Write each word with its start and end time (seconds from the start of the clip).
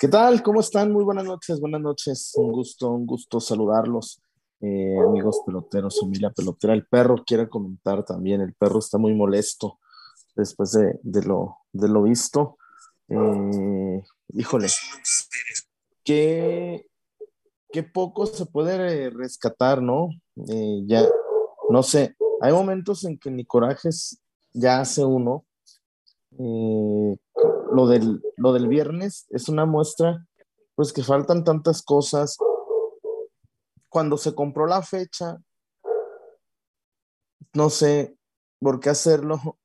¿Qué 0.00 0.08
tal? 0.08 0.42
¿Cómo 0.42 0.60
están? 0.60 0.90
Muy 0.92 1.04
buenas 1.04 1.26
noches, 1.26 1.60
buenas 1.60 1.82
noches. 1.82 2.32
Un 2.36 2.50
gusto, 2.52 2.88
un 2.88 3.04
gusto 3.04 3.38
saludarlos, 3.38 4.22
eh, 4.62 4.96
amigos 4.98 5.42
peloteros, 5.44 6.00
familia 6.00 6.30
pelotera. 6.30 6.72
El 6.72 6.86
perro 6.86 7.22
quiere 7.22 7.50
comentar 7.50 8.02
también. 8.06 8.40
El 8.40 8.54
perro 8.54 8.78
está 8.78 8.96
muy 8.96 9.12
molesto 9.12 9.78
después 10.34 10.72
de, 10.72 11.22
lo, 11.22 11.58
de 11.74 11.88
lo 11.88 12.04
visto. 12.04 12.56
Eh, 13.10 14.02
híjole, 14.32 14.68
qué, 16.02 16.86
qué 17.70 17.82
poco 17.82 18.24
se 18.24 18.46
puede 18.46 19.10
rescatar, 19.10 19.82
¿no? 19.82 20.08
Eh, 20.48 20.80
ya, 20.86 21.06
no 21.68 21.82
sé, 21.82 22.16
hay 22.40 22.54
momentos 22.54 23.04
en 23.04 23.18
que 23.18 23.30
ni 23.30 23.44
corajes 23.44 24.18
ya 24.54 24.80
hace 24.80 25.04
uno. 25.04 25.44
Eh, 26.38 27.18
lo, 27.72 27.86
del, 27.86 28.22
lo 28.36 28.52
del 28.52 28.68
viernes 28.68 29.26
es 29.30 29.48
una 29.48 29.66
muestra, 29.66 30.26
pues 30.74 30.92
que 30.92 31.02
faltan 31.02 31.44
tantas 31.44 31.82
cosas. 31.82 32.36
Cuando 33.88 34.16
se 34.16 34.34
compró 34.34 34.66
la 34.66 34.82
fecha, 34.82 35.38
no 37.52 37.70
sé 37.70 38.16
por 38.60 38.80
qué 38.80 38.90
hacerlo 38.90 39.58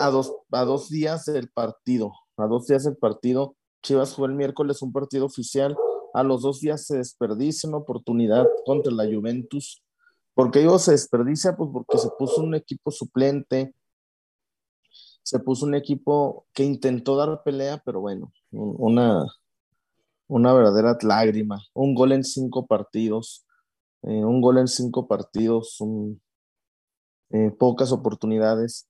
a 0.00 0.10
dos, 0.10 0.34
a 0.50 0.64
dos 0.64 0.88
días 0.88 1.24
del 1.26 1.50
partido. 1.50 2.12
A 2.36 2.46
dos 2.46 2.66
días 2.66 2.84
del 2.84 2.96
partido, 2.96 3.56
Chivas 3.82 4.14
fue 4.14 4.28
el 4.28 4.34
miércoles 4.34 4.82
un 4.82 4.92
partido 4.92 5.26
oficial. 5.26 5.76
A 6.14 6.22
los 6.22 6.42
dos 6.42 6.60
días 6.60 6.86
se 6.86 6.98
desperdicia 6.98 7.68
una 7.68 7.78
oportunidad 7.78 8.46
contra 8.64 8.92
la 8.92 9.04
Juventus. 9.04 9.82
¿Por 10.34 10.50
qué 10.50 10.60
digo 10.60 10.78
se 10.78 10.92
desperdicia? 10.92 11.56
Pues 11.56 11.70
porque 11.72 11.98
se 11.98 12.08
puso 12.18 12.42
un 12.42 12.54
equipo 12.54 12.90
suplente, 12.90 13.74
se 15.22 15.38
puso 15.38 15.66
un 15.66 15.74
equipo 15.74 16.46
que 16.52 16.64
intentó 16.64 17.16
dar 17.16 17.42
pelea, 17.42 17.82
pero 17.84 18.00
bueno, 18.00 18.32
una, 18.50 19.24
una 20.26 20.52
verdadera 20.52 20.96
lágrima. 21.02 21.62
Un 21.74 21.94
gol 21.94 22.12
en 22.12 22.24
cinco 22.24 22.66
partidos, 22.66 23.46
eh, 24.02 24.24
un 24.24 24.40
gol 24.40 24.58
en 24.58 24.68
cinco 24.68 25.06
partidos, 25.06 25.78
eh, 27.30 27.50
pocas 27.58 27.92
oportunidades. 27.92 28.88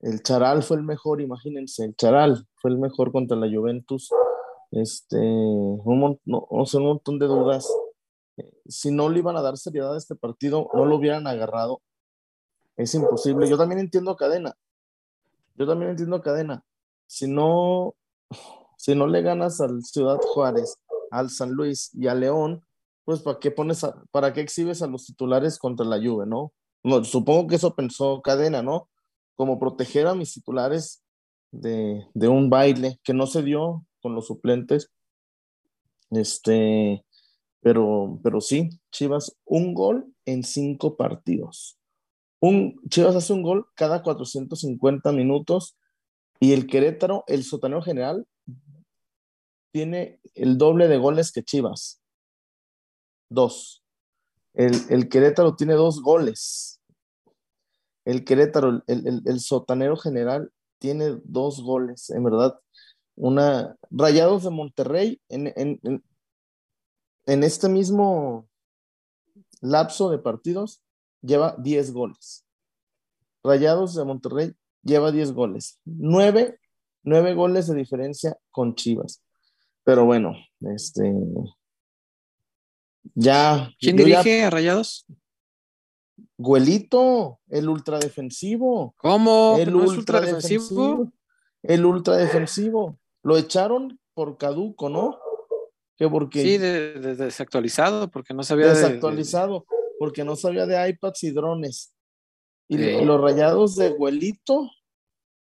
El 0.00 0.22
Charal 0.22 0.62
fue 0.62 0.76
el 0.76 0.82
mejor, 0.82 1.20
imagínense, 1.20 1.84
el 1.84 1.96
Charal 1.96 2.46
fue 2.56 2.70
el 2.70 2.78
mejor 2.78 3.12
contra 3.12 3.36
la 3.36 3.48
Juventus. 3.48 4.10
Este, 4.70 5.18
un, 5.18 6.18
no, 6.24 6.46
un 6.48 6.82
montón 6.82 7.18
de 7.18 7.26
dudas. 7.26 7.68
Si 8.66 8.90
no 8.90 9.10
le 9.10 9.18
iban 9.18 9.36
a 9.36 9.42
dar 9.42 9.58
seriedad 9.58 9.94
a 9.94 9.98
este 9.98 10.14
partido, 10.16 10.70
no 10.72 10.86
lo 10.86 10.96
hubieran 10.96 11.26
agarrado. 11.26 11.82
Es 12.76 12.94
imposible. 12.94 13.48
Yo 13.48 13.58
también 13.58 13.80
entiendo 13.80 14.10
a 14.10 14.16
Cadena. 14.16 14.54
Yo 15.54 15.66
también 15.66 15.90
entiendo 15.90 16.16
a 16.16 16.22
Cadena. 16.22 16.64
Si 17.06 17.28
no, 17.28 17.94
si 18.76 18.94
no 18.94 19.06
le 19.06 19.22
ganas 19.22 19.60
al 19.60 19.82
Ciudad 19.82 20.18
Juárez, 20.20 20.78
al 21.10 21.30
San 21.30 21.52
Luis 21.52 21.90
y 21.94 22.08
a 22.08 22.14
León, 22.14 22.64
pues 23.04 23.20
¿para 23.20 23.38
qué 23.38 23.50
pones, 23.50 23.84
para 24.10 24.32
qué 24.32 24.40
exhibes 24.40 24.82
a 24.82 24.86
los 24.86 25.06
titulares 25.06 25.58
contra 25.58 25.84
la 25.84 25.98
Juve, 25.98 26.26
no? 26.26 26.52
no? 26.82 27.04
Supongo 27.04 27.48
que 27.48 27.56
eso 27.56 27.74
pensó 27.74 28.22
Cadena, 28.22 28.62
¿no? 28.62 28.88
Como 29.34 29.58
proteger 29.58 30.06
a 30.06 30.14
mis 30.14 30.32
titulares 30.32 31.02
de, 31.50 32.06
de 32.14 32.28
un 32.28 32.48
baile 32.48 32.98
que 33.02 33.12
no 33.12 33.26
se 33.26 33.42
dio 33.42 33.84
con 34.00 34.14
los 34.14 34.26
suplentes. 34.26 34.90
Este, 36.10 37.04
pero, 37.60 38.18
pero 38.22 38.40
sí, 38.40 38.68
Chivas, 38.90 39.36
un 39.44 39.74
gol 39.74 40.12
en 40.26 40.42
cinco 40.42 40.96
partidos. 40.96 41.78
Un, 42.42 42.80
Chivas 42.88 43.14
hace 43.14 43.32
un 43.32 43.42
gol 43.42 43.68
cada 43.76 44.02
450 44.02 45.12
minutos 45.12 45.76
y 46.40 46.52
el 46.52 46.66
Querétaro, 46.66 47.22
el 47.28 47.44
sotanero 47.44 47.82
general, 47.82 48.26
tiene 49.70 50.20
el 50.34 50.58
doble 50.58 50.88
de 50.88 50.98
goles 50.98 51.30
que 51.30 51.44
Chivas. 51.44 52.02
Dos. 53.30 53.84
El, 54.54 54.74
el 54.90 55.08
Querétaro 55.08 55.54
tiene 55.54 55.74
dos 55.74 56.02
goles. 56.02 56.80
El 58.04 58.24
Querétaro, 58.24 58.82
el, 58.88 59.22
el, 59.24 59.40
sotanero 59.40 59.96
general, 59.96 60.52
tiene 60.80 61.20
dos 61.22 61.62
goles, 61.62 62.10
en 62.10 62.24
verdad. 62.24 62.58
Una. 63.14 63.76
Rayados 63.88 64.42
de 64.42 64.50
Monterrey, 64.50 65.20
en, 65.28 65.52
en, 65.54 66.04
en 67.26 67.44
este 67.44 67.68
mismo 67.68 68.48
lapso 69.60 70.10
de 70.10 70.18
partidos, 70.18 70.82
lleva 71.22 71.56
10 71.58 71.92
goles. 71.92 72.44
Rayados 73.42 73.94
de 73.94 74.04
Monterrey 74.04 74.52
lleva 74.82 75.10
10 75.10 75.32
goles. 75.32 75.80
9, 75.84 76.58
9 77.04 77.34
goles 77.34 77.66
de 77.68 77.76
diferencia 77.76 78.36
con 78.50 78.74
Chivas. 78.74 79.22
Pero 79.84 80.04
bueno, 80.04 80.34
este. 80.60 81.12
Ya. 83.14 83.72
¿Quién 83.78 83.96
dirige 83.96 84.44
a 84.44 84.50
Rayados? 84.50 85.06
Guelito, 86.38 87.40
el 87.48 87.68
ultradefensivo. 87.68 88.94
¿Cómo? 88.96 89.56
El 89.58 89.74
ultradefensivo. 89.74 91.12
El 91.62 91.84
ultradefensivo. 91.84 92.98
Lo 93.22 93.36
echaron 93.36 94.00
por 94.14 94.36
caduco, 94.36 94.88
¿no? 94.88 95.18
Que 95.96 96.08
porque. 96.08 96.42
Sí, 96.42 96.58
desactualizado, 96.58 98.08
porque 98.10 98.34
no 98.34 98.44
sabía. 98.44 98.68
Desactualizado 98.68 99.64
porque 100.02 100.24
no 100.24 100.34
sabía 100.34 100.66
de 100.66 100.88
iPads 100.88 101.22
y 101.22 101.30
drones. 101.30 101.94
Y 102.66 102.76
los 102.76 103.20
rayados 103.20 103.76
de 103.76 103.90
Huelito, 103.90 104.68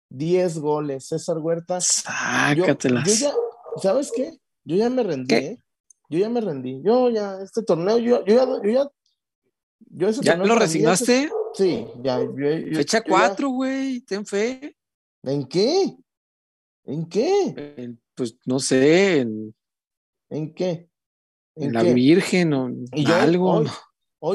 10 0.10 0.60
goles. 0.60 1.08
César 1.08 1.40
Huerta. 1.40 1.82
Sácatelas. 1.82 3.08
Yo, 3.08 3.26
ya, 3.26 3.34
¿sabes 3.82 4.12
qué? 4.16 4.38
Yo 4.64 4.76
ya 4.76 4.92
me 4.92 5.02
rendí, 5.02 5.34
¿eh? 5.34 5.58
Yo 6.10 6.20
ya 6.20 6.30
me 6.30 6.42
rendí. 6.42 6.80
Yo 6.84 7.10
ya, 7.10 7.42
este 7.42 7.64
torneo, 7.64 7.98
yo, 7.98 8.24
yo 8.24 8.36
ya, 8.36 8.46
yo 8.46 8.70
ya. 8.72 8.92
Yo 9.80 10.12
¿Ya 10.22 10.38
lo 10.38 10.54
resignaste? 10.54 11.32
sí, 11.56 11.88
ya. 12.04 12.20
Fecha 12.76 13.02
4, 13.02 13.50
güey, 13.50 14.02
ten 14.02 14.24
fe. 14.28 14.78
¿En 15.24 15.48
qué? 15.48 15.98
¿En 16.84 17.10
qué? 17.10 17.96
pues 18.14 18.38
no 18.46 18.60
sé. 18.60 19.22
¿En, 19.22 19.56
¿En 20.30 20.54
qué? 20.54 20.88
¿En, 21.56 21.74
la 21.74 21.82
Virgen 21.82 22.54
o 22.54 22.70
algo 23.08 23.54
hoy 23.54 23.68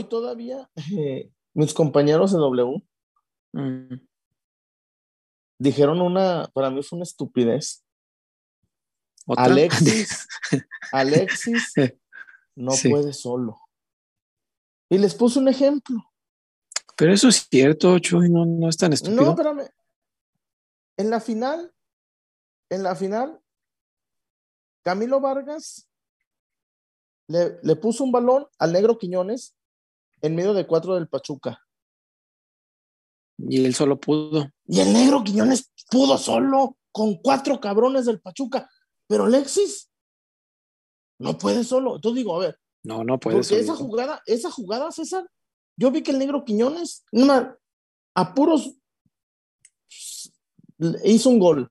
todavía 0.09 0.69
eh, 0.93 1.31
mis 1.55 1.73
compañeros 1.73 2.33
de 2.33 2.39
W 2.39 2.83
mm. 3.53 3.95
dijeron 5.59 6.01
una, 6.01 6.51
para 6.53 6.71
mí 6.71 6.83
fue 6.83 6.97
una 6.97 7.05
estupidez. 7.05 7.83
Alexis, 9.29 10.29
Alexis 10.93 11.75
no 12.55 12.73
puede 12.89 13.13
solo. 13.13 13.59
Y 14.89 14.99
les 14.99 15.15
puse 15.15 15.41
un 15.41 15.49
ejemplo. 15.49 15.97
Pero 16.97 17.13
eso 17.13 17.29
es 17.29 17.49
cierto, 17.51 17.99
Chuy, 17.99 18.31
no, 18.31 18.47
no 18.47 18.69
es 18.69 18.77
tan 18.77 18.93
estúpido. 18.93 19.23
No, 19.23 19.31
espérame. 19.31 19.69
En 20.97 21.11
la 21.11 21.21
final, 21.21 21.75
en 22.71 22.83
la 22.85 22.95
final, 22.95 23.41
Camilo 24.83 25.21
Vargas 25.21 25.89
le, 27.27 27.59
le 27.63 27.77
puso 27.77 28.05
un 28.05 28.13
balón 28.13 28.47
al 28.59 28.73
negro 28.73 28.97
Quiñones 28.97 29.57
en 30.23 30.35
medio 30.35 30.55
de 30.55 30.67
cuatro 30.67 30.95
del 30.95 31.09
Pachuca. 31.09 31.63
Y 33.39 33.65
él 33.65 33.75
solo 33.75 34.01
pudo. 34.01 34.51
Y 34.67 34.81
el 34.81 34.93
negro 34.93 35.23
Quiñones 35.23 35.73
pudo 35.91 36.17
solo 36.19 36.79
con 36.91 37.17
cuatro 37.17 37.61
cabrones 37.61 38.07
del 38.07 38.21
Pachuca. 38.21 38.71
Pero 39.07 39.25
Alexis 39.25 39.91
no 41.19 41.37
puede 41.37 41.65
solo. 41.65 41.97
Entonces 41.97 42.17
digo, 42.17 42.37
a 42.37 42.47
ver. 42.47 42.59
No, 42.83 43.05
no 43.05 43.19
puede. 43.19 43.37
Porque 43.37 43.59
esa 43.59 43.75
jugada, 43.75 44.23
esa 44.27 44.51
jugada, 44.51 44.91
César, 44.93 45.29
yo 45.77 45.91
vi 45.91 46.03
que 46.03 46.13
el 46.13 46.19
negro 46.19 46.45
Quiñones, 46.45 47.05
una, 47.13 47.57
a 48.15 48.35
puros, 48.35 48.75
hizo 51.05 51.29
un 51.29 51.39
gol. 51.39 51.71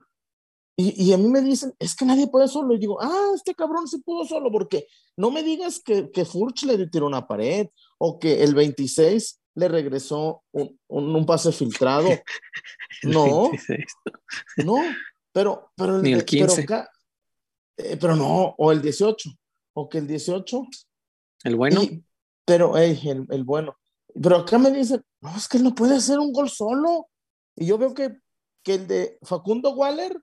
Y, 0.78 1.10
a 1.14 1.16
mí 1.16 1.28
me 1.28 1.40
dicen, 1.40 1.72
es 1.78 1.96
que 1.96 2.04
nadie 2.04 2.26
puede 2.26 2.48
solo. 2.48 2.74
Y 2.74 2.78
digo, 2.78 3.00
ah, 3.00 3.30
este 3.34 3.54
cabrón 3.54 3.88
sí 3.88 3.98
pudo 4.02 4.26
solo, 4.26 4.52
porque 4.52 4.86
no 5.16 5.30
me 5.30 5.42
digas 5.42 5.80
que, 5.80 6.10
que 6.10 6.26
Furch 6.26 6.64
le 6.64 6.86
tiró 6.88 7.06
una 7.06 7.26
pared 7.26 7.68
o 7.96 8.18
que 8.18 8.42
el 8.42 8.54
26 8.54 9.40
le 9.54 9.68
regresó 9.68 10.44
un, 10.52 10.78
un, 10.88 11.24
pase 11.24 11.50
filtrado. 11.50 12.10
no, 13.04 13.50
no, 14.58 14.76
pero, 15.32 15.72
pero 15.74 15.98
Ni 16.02 16.12
el 16.12 16.26
15. 16.26 16.66
Pero, 16.66 16.84
eh, 17.78 17.96
pero, 17.98 18.14
no, 18.14 18.54
o 18.58 18.70
el 18.70 18.82
18, 18.82 19.30
o 19.72 19.88
que 19.88 19.96
el 19.96 20.06
18. 20.06 20.62
El 21.44 21.56
bueno. 21.56 21.80
pero, 22.44 22.76
hey, 22.76 23.00
el, 23.06 23.26
el 23.30 23.44
bueno. 23.44 23.76
Pero 24.22 24.36
acá 24.36 24.58
me 24.58 24.70
dicen, 24.70 25.02
no, 25.22 25.34
es 25.34 25.48
que 25.48 25.56
él 25.56 25.64
no 25.64 25.74
puede 25.74 25.96
hacer 25.96 26.18
un 26.18 26.32
gol 26.32 26.50
solo. 26.50 27.08
Y 27.54 27.64
yo 27.64 27.78
veo 27.78 27.94
que, 27.94 28.14
que 28.62 28.74
el 28.74 28.86
de 28.86 29.18
Facundo 29.22 29.70
Waller 29.70 30.20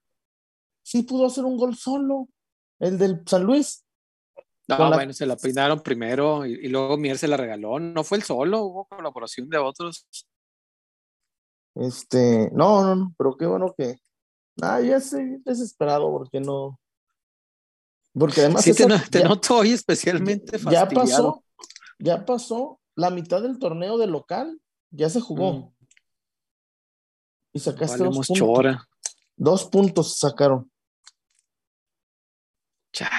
sí 0.83 1.03
pudo 1.03 1.25
hacer 1.25 1.45
un 1.45 1.57
gol 1.57 1.75
solo, 1.75 2.29
el 2.79 2.97
del 2.97 3.23
San 3.25 3.43
Luis. 3.43 3.83
No, 4.67 4.77
bueno, 4.93 5.11
se 5.11 5.25
la 5.25 5.35
peinaron 5.35 5.81
primero 5.81 6.45
y, 6.45 6.67
luego 6.69 6.97
Mier 6.97 7.17
se 7.17 7.27
la 7.27 7.35
regaló. 7.35 7.79
No 7.79 8.03
fue 8.03 8.17
el 8.17 8.23
solo, 8.23 8.61
hubo 8.61 8.85
colaboración 8.85 9.49
de 9.49 9.57
otros. 9.57 10.07
Este, 11.75 12.49
no, 12.53 12.83
no, 12.83 12.95
no, 12.95 13.15
pero 13.17 13.35
qué 13.35 13.45
bueno 13.45 13.73
que. 13.75 13.97
Ah, 14.61 14.79
ya 14.79 14.97
estoy 14.97 15.41
desesperado 15.43 16.11
porque 16.11 16.39
no. 16.39 16.79
Porque 18.13 18.41
además. 18.41 18.63
Sí, 18.63 18.73
te, 18.73 19.23
noto 19.23 19.57
hoy 19.57 19.71
especialmente 19.71 20.59
fastidiado. 20.59 20.89
Ya 20.89 20.95
pasó, 20.95 21.43
ya 21.99 22.25
pasó 22.25 22.79
la 22.95 23.09
mitad 23.09 23.41
del 23.41 23.59
torneo 23.59 23.97
de 23.97 24.07
local, 24.07 24.61
ya 24.91 25.09
se 25.09 25.19
jugó. 25.19 25.53
Mm. 25.53 25.73
Y 27.53 27.59
sacaste 27.59 28.03
dos 28.03 28.27
puntos. 28.27 28.77
Dos 29.35 29.65
puntos 29.65 30.17
sacaron. 30.17 30.71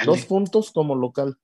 Dos 0.04 0.26
puntos 0.26 0.70
como 0.70 0.94
local. 0.94 1.38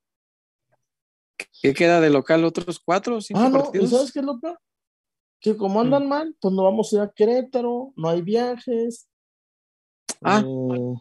¿Qué 1.62 1.74
queda 1.74 2.00
de 2.00 2.10
local? 2.10 2.44
¿Otros 2.44 2.78
cuatro 2.78 3.16
o 3.16 3.20
cinco 3.20 3.40
ah, 3.40 3.48
no, 3.48 3.70
¿Y 3.74 3.86
sabes 3.86 4.12
qué 4.12 4.20
es 4.20 4.24
lo 4.24 4.38
peor? 4.38 4.60
Que 5.40 5.56
como 5.56 5.80
andan 5.80 6.06
mm. 6.06 6.08
mal, 6.08 6.36
pues 6.40 6.54
no 6.54 6.64
vamos 6.64 6.92
a 6.92 6.96
ir 6.96 7.02
a 7.02 7.10
Querétaro, 7.10 7.92
no 7.96 8.08
hay 8.08 8.22
viajes. 8.22 9.08
Ah. 10.22 10.42
Eh, 10.44 10.94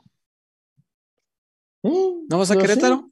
eh, 1.83 2.13
¿No 2.29 2.37
vas 2.37 2.51
a 2.51 2.57
Querétaro? 2.57 3.11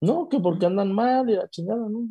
No, 0.00 0.28
que 0.28 0.38
porque 0.38 0.66
andan 0.66 0.92
mal 0.92 1.28
y 1.30 1.34
la 1.34 1.48
chingada, 1.48 1.88
¿no? 1.88 2.08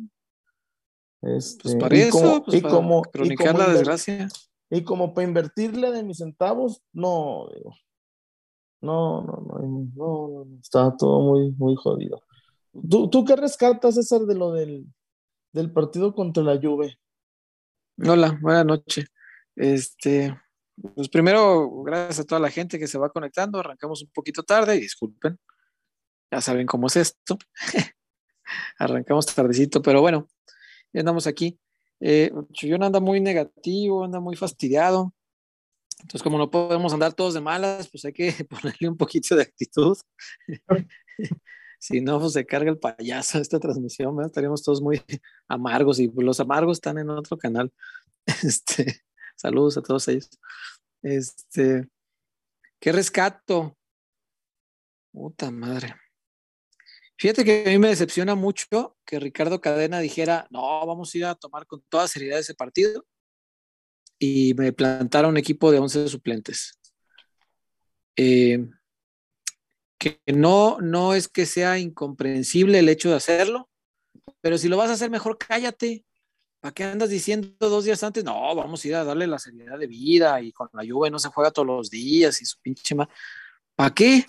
Este, 1.22 1.62
pues 1.62 1.76
para 1.76 1.96
eso, 1.96 2.42
pues 2.44 2.60
para 2.60 2.74
como, 2.74 3.02
cronicar 3.02 3.56
la 3.56 3.68
desgracia. 3.68 4.28
Y 4.70 4.82
como 4.82 5.14
para 5.14 5.26
invertirle 5.26 5.90
de 5.92 6.02
mis 6.02 6.18
centavos, 6.18 6.82
no, 6.92 7.48
no, 8.84 9.22
no, 9.22 9.42
no, 9.46 9.88
no, 9.96 10.44
no, 10.44 10.60
está 10.60 10.94
todo 10.96 11.20
muy, 11.20 11.52
muy 11.52 11.74
jodido. 11.74 12.22
¿Tú, 12.88 13.08
¿Tú 13.08 13.24
qué 13.24 13.34
rescatas, 13.36 13.94
César, 13.94 14.22
de 14.22 14.34
lo 14.34 14.52
del, 14.52 14.86
del 15.52 15.72
partido 15.72 16.14
contra 16.14 16.42
la 16.42 16.60
Juve? 16.60 16.98
Hola, 17.96 18.38
buenas 18.42 18.66
noches. 18.66 19.06
Este, 19.56 20.36
pues 20.94 21.08
primero, 21.08 21.82
gracias 21.82 22.20
a 22.20 22.24
toda 22.24 22.40
la 22.40 22.50
gente 22.50 22.78
que 22.78 22.86
se 22.86 22.98
va 22.98 23.10
conectando. 23.10 23.58
Arrancamos 23.58 24.02
un 24.02 24.10
poquito 24.10 24.42
tarde, 24.42 24.78
disculpen. 24.78 25.38
Ya 26.30 26.40
saben 26.40 26.66
cómo 26.66 26.88
es 26.88 26.96
esto. 26.96 27.38
Arrancamos 28.78 29.26
tardecito, 29.26 29.80
pero 29.80 30.00
bueno, 30.00 30.28
ya 30.92 31.00
andamos 31.00 31.26
aquí. 31.26 31.58
Eh, 32.00 32.32
Chuyón 32.52 32.82
anda 32.82 33.00
muy 33.00 33.20
negativo, 33.20 34.04
anda 34.04 34.20
muy 34.20 34.36
fastidiado. 34.36 35.14
Entonces, 36.04 36.22
como 36.22 36.36
no 36.36 36.50
podemos 36.50 36.92
andar 36.92 37.14
todos 37.14 37.32
de 37.32 37.40
malas, 37.40 37.88
pues 37.88 38.04
hay 38.04 38.12
que 38.12 38.30
ponerle 38.50 38.90
un 38.90 38.96
poquito 38.96 39.34
de 39.34 39.42
actitud. 39.42 39.96
si 41.80 42.02
no, 42.02 42.20
pues 42.20 42.34
se 42.34 42.44
carga 42.44 42.70
el 42.70 42.78
payaso 42.78 43.38
esta 43.38 43.58
transmisión, 43.58 44.14
estaríamos 44.22 44.62
todos 44.62 44.82
muy 44.82 45.02
amargos 45.48 45.98
y 45.98 46.12
los 46.14 46.40
amargos 46.40 46.76
están 46.76 46.98
en 46.98 47.10
otro 47.10 47.38
canal. 47.38 47.72
Este, 48.42 49.02
saludos 49.36 49.76
a 49.76 49.82
todos 49.82 50.08
ellos. 50.08 50.30
Este, 51.02 51.88
¿qué 52.80 52.92
rescato? 52.92 53.76
Puta 55.12 55.50
madre. 55.50 55.94
Fíjate 57.18 57.44
que 57.44 57.64
a 57.66 57.70
mí 57.70 57.78
me 57.78 57.88
decepciona 57.88 58.34
mucho 58.34 58.96
que 59.06 59.20
Ricardo 59.20 59.60
Cadena 59.60 60.00
dijera, 60.00 60.46
no, 60.50 60.86
vamos 60.86 61.14
a 61.14 61.18
ir 61.18 61.24
a 61.26 61.34
tomar 61.34 61.66
con 61.66 61.82
toda 61.88 62.08
seriedad 62.08 62.40
ese 62.40 62.54
partido. 62.54 63.06
Y 64.18 64.54
me 64.54 64.72
plantara 64.72 65.28
un 65.28 65.36
equipo 65.36 65.70
de 65.70 65.78
11 65.78 66.08
suplentes. 66.08 66.78
Eh, 68.16 68.66
que 69.98 70.20
no, 70.26 70.78
no 70.80 71.14
es 71.14 71.28
que 71.28 71.46
sea 71.46 71.78
incomprensible 71.78 72.78
el 72.78 72.88
hecho 72.88 73.10
de 73.10 73.16
hacerlo, 73.16 73.70
pero 74.40 74.58
si 74.58 74.68
lo 74.68 74.76
vas 74.76 74.90
a 74.90 74.94
hacer 74.94 75.10
mejor, 75.10 75.38
cállate. 75.38 76.04
¿Para 76.60 76.72
qué 76.72 76.84
andas 76.84 77.10
diciendo 77.10 77.48
dos 77.58 77.84
días 77.84 78.02
antes? 78.02 78.24
No, 78.24 78.54
vamos 78.54 78.84
a 78.84 78.88
ir 78.88 78.94
a 78.94 79.04
darle 79.04 79.26
la 79.26 79.38
seriedad 79.38 79.78
de 79.78 79.86
vida 79.86 80.40
y 80.40 80.52
con 80.52 80.68
la 80.72 80.84
lluvia 80.84 81.10
no 81.10 81.18
se 81.18 81.28
juega 81.28 81.50
todos 81.50 81.66
los 81.66 81.90
días 81.90 82.40
y 82.40 82.46
su 82.46 82.58
pinche 82.60 82.94
ma... 82.94 83.08
¿Para 83.74 83.94
qué? 83.94 84.26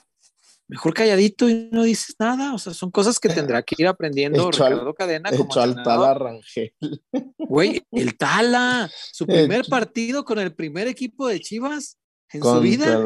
Mejor 0.68 0.94
calladito 0.94 1.50
y 1.50 1.70
no 1.72 1.84
dices 1.84 2.16
nada. 2.20 2.54
O 2.54 2.60
sea, 2.60 2.74
son 2.74 2.92
cosas 2.92 3.20
que 3.20 3.30
tendrá 3.30 3.62
que 3.64 3.76
ir 3.78 3.88
aprendiendo 3.88 4.50
Ricardo 4.50 4.94
Cadena. 4.94 5.32
Como 5.32 5.54
al 5.56 5.84
Tala 5.84 6.14
Rangel. 6.14 6.74
Güey, 7.38 7.84
el 7.92 8.18
Tala, 8.18 8.90
su 9.12 9.26
primer 9.26 9.66
partido 9.66 10.26
con 10.26 10.40
el 10.40 10.54
primer 10.54 10.88
equipo 10.88 11.28
de 11.28 11.40
Chivas 11.40 11.98
en 12.32 12.42
su 12.42 12.60
vida 12.60 13.06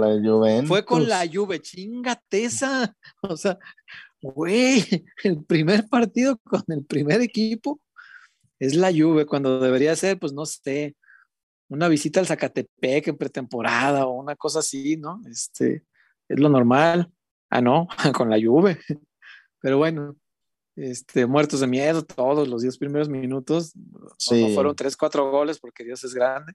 fue 0.65 0.85
con 0.85 1.07
la 1.07 1.27
Juve. 1.31 1.61
Chingateza. 1.61 2.95
O 3.21 3.35
sea, 3.35 3.57
güey, 4.21 5.05
el 5.23 5.43
primer 5.43 5.87
partido 5.87 6.37
con 6.37 6.63
el 6.67 6.85
primer 6.85 7.21
equipo 7.21 7.81
es 8.59 8.75
la 8.75 8.91
Juve, 8.91 9.25
cuando 9.25 9.59
debería 9.59 9.95
ser, 9.95 10.19
pues 10.19 10.33
no 10.33 10.45
sé, 10.45 10.95
una 11.69 11.87
visita 11.87 12.19
al 12.19 12.27
Zacatepec 12.27 13.07
en 13.07 13.17
pretemporada 13.17 14.05
o 14.05 14.19
una 14.19 14.35
cosa 14.35 14.59
así, 14.59 14.97
¿no? 14.97 15.21
Este, 15.29 15.83
es 16.27 16.39
lo 16.39 16.49
normal. 16.49 17.11
Ah, 17.49 17.61
no, 17.61 17.87
con 18.15 18.29
la 18.29 18.37
lluvia. 18.37 18.79
Pero 19.61 19.77
bueno, 19.77 20.15
este, 20.75 21.25
muertos 21.25 21.59
de 21.59 21.67
miedo 21.67 22.03
todos 22.03 22.47
los 22.47 22.61
10 22.61 22.77
primeros 22.77 23.09
minutos. 23.09 23.73
Sí. 24.17 24.53
fueron 24.53 24.75
3, 24.75 24.95
4 24.95 25.31
goles 25.31 25.59
porque 25.59 25.83
Dios 25.83 26.03
es 26.03 26.13
grande. 26.13 26.53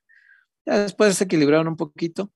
Ya 0.64 0.79
después 0.79 1.17
se 1.17 1.25
equilibraron 1.25 1.69
un 1.69 1.76
poquito. 1.76 2.32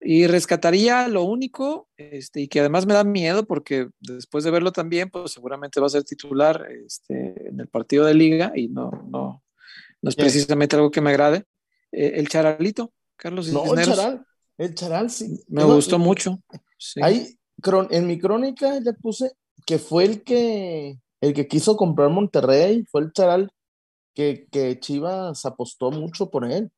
Y 0.00 0.28
rescataría 0.28 1.08
lo 1.08 1.24
único, 1.24 1.88
este, 1.96 2.42
y 2.42 2.48
que 2.48 2.60
además 2.60 2.86
me 2.86 2.94
da 2.94 3.02
miedo 3.02 3.46
porque 3.46 3.88
después 3.98 4.44
de 4.44 4.52
verlo 4.52 4.70
también, 4.70 5.10
pues 5.10 5.32
seguramente 5.32 5.80
va 5.80 5.86
a 5.86 5.90
ser 5.90 6.04
titular 6.04 6.68
este, 6.86 7.48
en 7.48 7.58
el 7.58 7.66
partido 7.66 8.04
de 8.04 8.14
liga 8.14 8.52
y 8.54 8.68
no, 8.68 8.92
no, 9.10 9.42
no 10.00 10.08
es 10.08 10.14
precisamente 10.14 10.76
algo 10.76 10.92
que 10.92 11.00
me 11.00 11.10
agrade. 11.10 11.46
Eh, 11.90 12.12
el 12.14 12.28
Charalito, 12.28 12.92
Carlos 13.16 13.52
No, 13.52 13.74
el 13.74 13.84
Charal, 13.84 14.24
el 14.56 14.74
Charal 14.76 15.10
sí. 15.10 15.42
Me 15.48 15.64
gustó 15.64 15.98
mucho. 15.98 16.40
Sí 16.78 17.00
en 17.90 18.06
mi 18.06 18.18
crónica 18.18 18.78
le 18.80 18.92
puse 18.94 19.32
que 19.66 19.78
fue 19.78 20.04
el 20.04 20.22
que, 20.22 20.98
el 21.20 21.34
que 21.34 21.48
quiso 21.48 21.76
comprar 21.76 22.10
Monterrey, 22.10 22.84
fue 22.90 23.02
el 23.02 23.12
charal 23.12 23.52
que, 24.14 24.46
que 24.50 24.78
Chivas 24.80 25.44
apostó 25.44 25.90
mucho 25.90 26.30
por 26.30 26.44
él. 26.44 26.70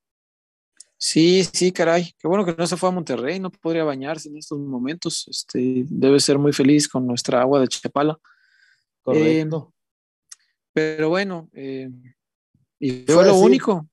Sí, 0.96 1.44
sí, 1.44 1.72
caray. 1.72 2.12
Qué 2.18 2.28
bueno 2.28 2.44
que 2.44 2.54
no 2.54 2.66
se 2.66 2.76
fue 2.76 2.90
a 2.90 2.92
Monterrey, 2.92 3.40
no 3.40 3.50
podría 3.50 3.84
bañarse 3.84 4.28
en 4.28 4.36
estos 4.36 4.58
momentos. 4.58 5.26
Este, 5.28 5.84
debe 5.88 6.20
ser 6.20 6.38
muy 6.38 6.52
feliz 6.52 6.88
con 6.88 7.06
nuestra 7.06 7.40
agua 7.40 7.60
de 7.60 7.68
Chapala. 7.68 8.18
Correcto. 9.02 9.72
Eh, 9.72 9.80
pero 10.72 11.08
bueno, 11.08 11.48
eh, 11.54 11.88
y 12.78 13.04
fue 13.04 13.24
lo 13.24 13.36
único. 13.36 13.88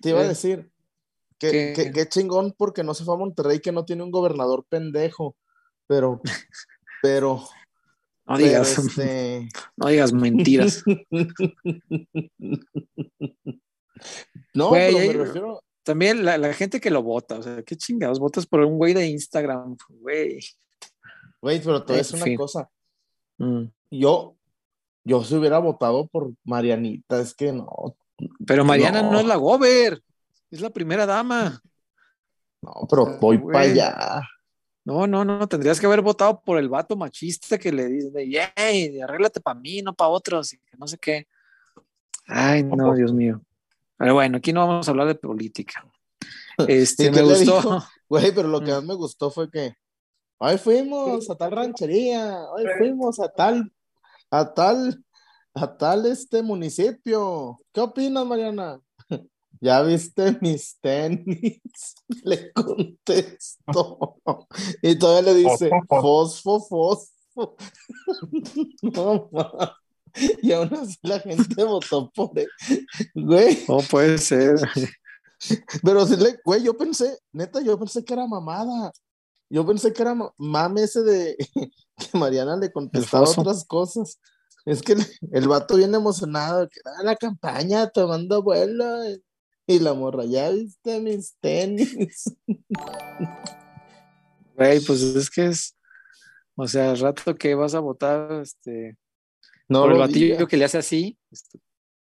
Te 0.00 0.10
iba 0.10 0.20
a 0.20 0.24
eh, 0.24 0.28
decir 0.28 0.70
que, 1.36 1.72
que, 1.74 1.90
que, 1.90 2.08
chingón 2.08 2.54
porque 2.56 2.84
no 2.84 2.94
se 2.94 3.04
fue 3.04 3.14
a 3.14 3.18
Monterrey, 3.18 3.58
que 3.58 3.72
no 3.72 3.84
tiene 3.84 4.04
un 4.04 4.12
gobernador 4.12 4.64
pendejo 4.68 5.36
pero, 5.86 6.20
pero. 7.02 7.42
No 8.24 8.38
digas, 8.38 8.78
este, 8.78 9.48
no 9.76 9.88
digas 9.88 10.12
mentiras. 10.12 10.84
no, 14.54 14.70
pero 14.70 14.98
me 14.98 15.12
refiero. 15.12 15.60
También 15.82 16.24
la, 16.24 16.54
gente 16.54 16.80
que 16.80 16.90
lo 16.90 17.02
vota, 17.02 17.40
o 17.40 17.42
sea, 17.42 17.64
qué 17.64 17.76
chingados, 17.76 18.20
votas 18.20 18.46
por 18.46 18.60
un 18.60 18.78
güey 18.78 18.94
de 18.94 19.08
Instagram, 19.08 19.76
güey. 19.88 20.38
Güey, 21.40 21.60
pero 21.60 21.84
te 21.84 21.98
es 21.98 22.12
una 22.12 22.36
cosa. 22.36 22.70
Mm. 23.38 23.64
Yo, 23.90 24.36
yo 25.02 25.24
se 25.24 25.36
hubiera 25.36 25.58
votado 25.58 26.06
por 26.06 26.32
Marianita, 26.44 27.20
es 27.20 27.34
que 27.34 27.52
no. 27.52 27.96
Pero 28.46 28.64
Mariana 28.64 29.02
no, 29.02 29.18
es 29.18 29.26
la 29.26 29.34
gober, 29.34 30.00
es 30.52 30.60
la 30.60 30.70
primera 30.70 31.04
dama. 31.06 31.60
No, 32.62 32.86
pero 32.88 33.18
voy 33.18 33.38
para 33.38 33.60
allá. 33.60 34.22
No, 34.84 35.06
no, 35.06 35.24
no, 35.24 35.46
tendrías 35.48 35.78
que 35.78 35.86
haber 35.86 36.02
votado 36.02 36.40
por 36.42 36.58
el 36.58 36.68
vato 36.68 36.96
machista 36.96 37.56
que 37.56 37.70
le 37.70 37.86
dice, 37.86 38.28
yay, 38.28 39.00
arréglate 39.00 39.40
para 39.40 39.58
mí, 39.58 39.80
no 39.80 39.94
para 39.94 40.10
otros, 40.10 40.52
y 40.52 40.58
que 40.58 40.76
no 40.76 40.88
sé 40.88 40.98
qué. 40.98 41.28
Ay, 42.26 42.64
no, 42.64 42.94
Dios 42.94 43.12
mío. 43.12 43.40
Pero 43.96 44.14
bueno, 44.14 44.38
aquí 44.38 44.52
no 44.52 44.66
vamos 44.66 44.88
a 44.88 44.90
hablar 44.90 45.06
de 45.06 45.14
política. 45.14 45.86
Este, 46.68 47.10
me 47.10 47.22
gustó. 47.22 47.82
Güey, 48.08 48.30
pero 48.34 48.46
lo 48.46 48.60
que 48.60 48.70
mm. 48.70 48.74
más 48.74 48.84
me 48.84 48.94
gustó 48.94 49.30
fue 49.30 49.50
que 49.50 49.74
hoy 50.36 50.58
fuimos 50.58 51.30
a 51.30 51.34
tal 51.34 51.52
ranchería, 51.52 52.42
hoy 52.50 52.64
fuimos 52.76 53.18
a 53.20 53.28
tal, 53.28 53.72
a 54.30 54.52
tal, 54.52 55.02
a 55.54 55.76
tal 55.78 56.04
este 56.04 56.42
municipio. 56.42 57.58
¿Qué 57.72 57.80
opinas, 57.80 58.26
Mariana? 58.26 58.78
¿Ya 59.62 59.80
viste 59.82 60.36
mis 60.40 60.76
tenis? 60.80 61.60
Le 62.24 62.52
contesto. 62.52 64.18
Y 64.82 64.98
todavía 64.98 65.32
le 65.32 65.38
dice, 65.38 65.70
fosfo, 65.88 66.60
fosfo. 66.60 67.12
No, 68.82 69.30
y 70.42 70.52
aún 70.52 70.74
así 70.74 70.96
la 71.02 71.20
gente 71.20 71.64
votó 71.64 72.10
por 72.10 72.38
él. 72.38 72.48
Güey. 73.14 73.64
No 73.68 73.78
puede 73.78 74.18
ser. 74.18 74.56
Pero 75.82 76.06
sí, 76.06 76.16
güey, 76.44 76.62
yo 76.62 76.76
pensé, 76.76 77.18
neta, 77.32 77.62
yo 77.62 77.78
pensé 77.78 78.04
que 78.04 78.12
era 78.12 78.26
mamada. 78.26 78.92
Yo 79.48 79.64
pensé 79.64 79.92
que 79.92 80.02
era 80.02 80.14
mame 80.36 80.82
ese 80.82 81.02
de 81.02 81.36
que 81.96 82.18
Mariana 82.18 82.56
le 82.56 82.72
contestaba 82.72 83.30
otras 83.30 83.64
cosas. 83.64 84.18
Es 84.64 84.82
que 84.82 84.96
el 85.30 85.48
vato 85.48 85.76
viene 85.76 85.96
emocionado, 85.96 86.68
que 86.68 86.80
da 86.84 87.02
la 87.02 87.16
campaña 87.16 87.88
tomando 87.88 88.42
vuelo. 88.42 88.84
Y 89.72 89.78
la 89.78 89.94
morra, 89.94 90.26
¿ya 90.26 90.50
viste 90.50 91.00
mis 91.00 91.34
tenis? 91.40 92.24
Güey, 94.54 94.80
pues 94.80 95.00
es 95.02 95.30
que 95.30 95.46
es. 95.46 95.78
O 96.56 96.68
sea, 96.68 96.90
al 96.90 96.98
rato 96.98 97.34
que 97.34 97.54
vas 97.54 97.74
a 97.74 97.80
votar, 97.80 98.42
este, 98.42 98.98
No 99.66 99.80
por 99.80 99.92
el 99.92 99.96
lo 99.96 100.00
batillo 100.00 100.46
que 100.46 100.58
le 100.58 100.66
hace 100.66 100.76
así. 100.76 101.18
este, 101.30 101.58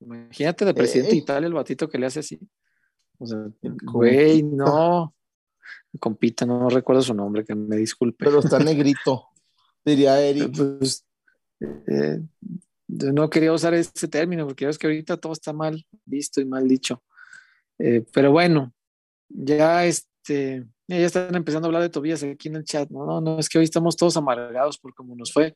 imagínate 0.00 0.64
de 0.64 0.74
presidente 0.74 1.12
de. 1.12 1.18
Italia 1.18 1.46
el 1.46 1.54
batito 1.54 1.88
que 1.88 1.96
le 1.96 2.06
hace 2.06 2.18
así. 2.18 2.40
O 3.18 3.26
sea, 3.26 3.38
güey, 3.84 4.42
no. 4.42 5.14
Compita, 6.00 6.44
no 6.44 6.68
recuerdo 6.68 7.02
su 7.02 7.14
nombre, 7.14 7.44
que 7.44 7.54
me 7.54 7.76
disculpe. 7.76 8.24
Pero 8.24 8.40
está 8.40 8.58
negrito, 8.58 9.28
diría 9.84 10.20
Eric. 10.20 10.50
Pues, 10.56 11.06
eh, 11.60 12.20
yo 12.88 13.12
no 13.12 13.30
quería 13.30 13.52
usar 13.52 13.74
ese 13.74 14.08
término 14.08 14.44
porque 14.44 14.66
ves 14.66 14.76
que 14.76 14.88
ahorita 14.88 15.18
todo 15.18 15.32
está 15.32 15.52
mal 15.52 15.86
visto 16.04 16.40
y 16.40 16.46
mal 16.46 16.66
dicho. 16.66 17.00
Eh, 17.78 18.04
pero 18.12 18.30
bueno, 18.32 18.72
ya 19.28 19.84
este, 19.84 20.64
ya 20.86 20.96
están 20.98 21.34
empezando 21.34 21.66
a 21.66 21.68
hablar 21.68 21.82
de 21.82 21.88
Tobías 21.88 22.22
aquí 22.22 22.48
en 22.48 22.56
el 22.56 22.64
chat. 22.64 22.88
No, 22.90 23.04
no, 23.06 23.20
no, 23.20 23.38
es 23.38 23.48
que 23.48 23.58
hoy 23.58 23.64
estamos 23.64 23.96
todos 23.96 24.16
amargados 24.16 24.78
por 24.78 24.94
cómo 24.94 25.16
nos 25.16 25.32
fue. 25.32 25.54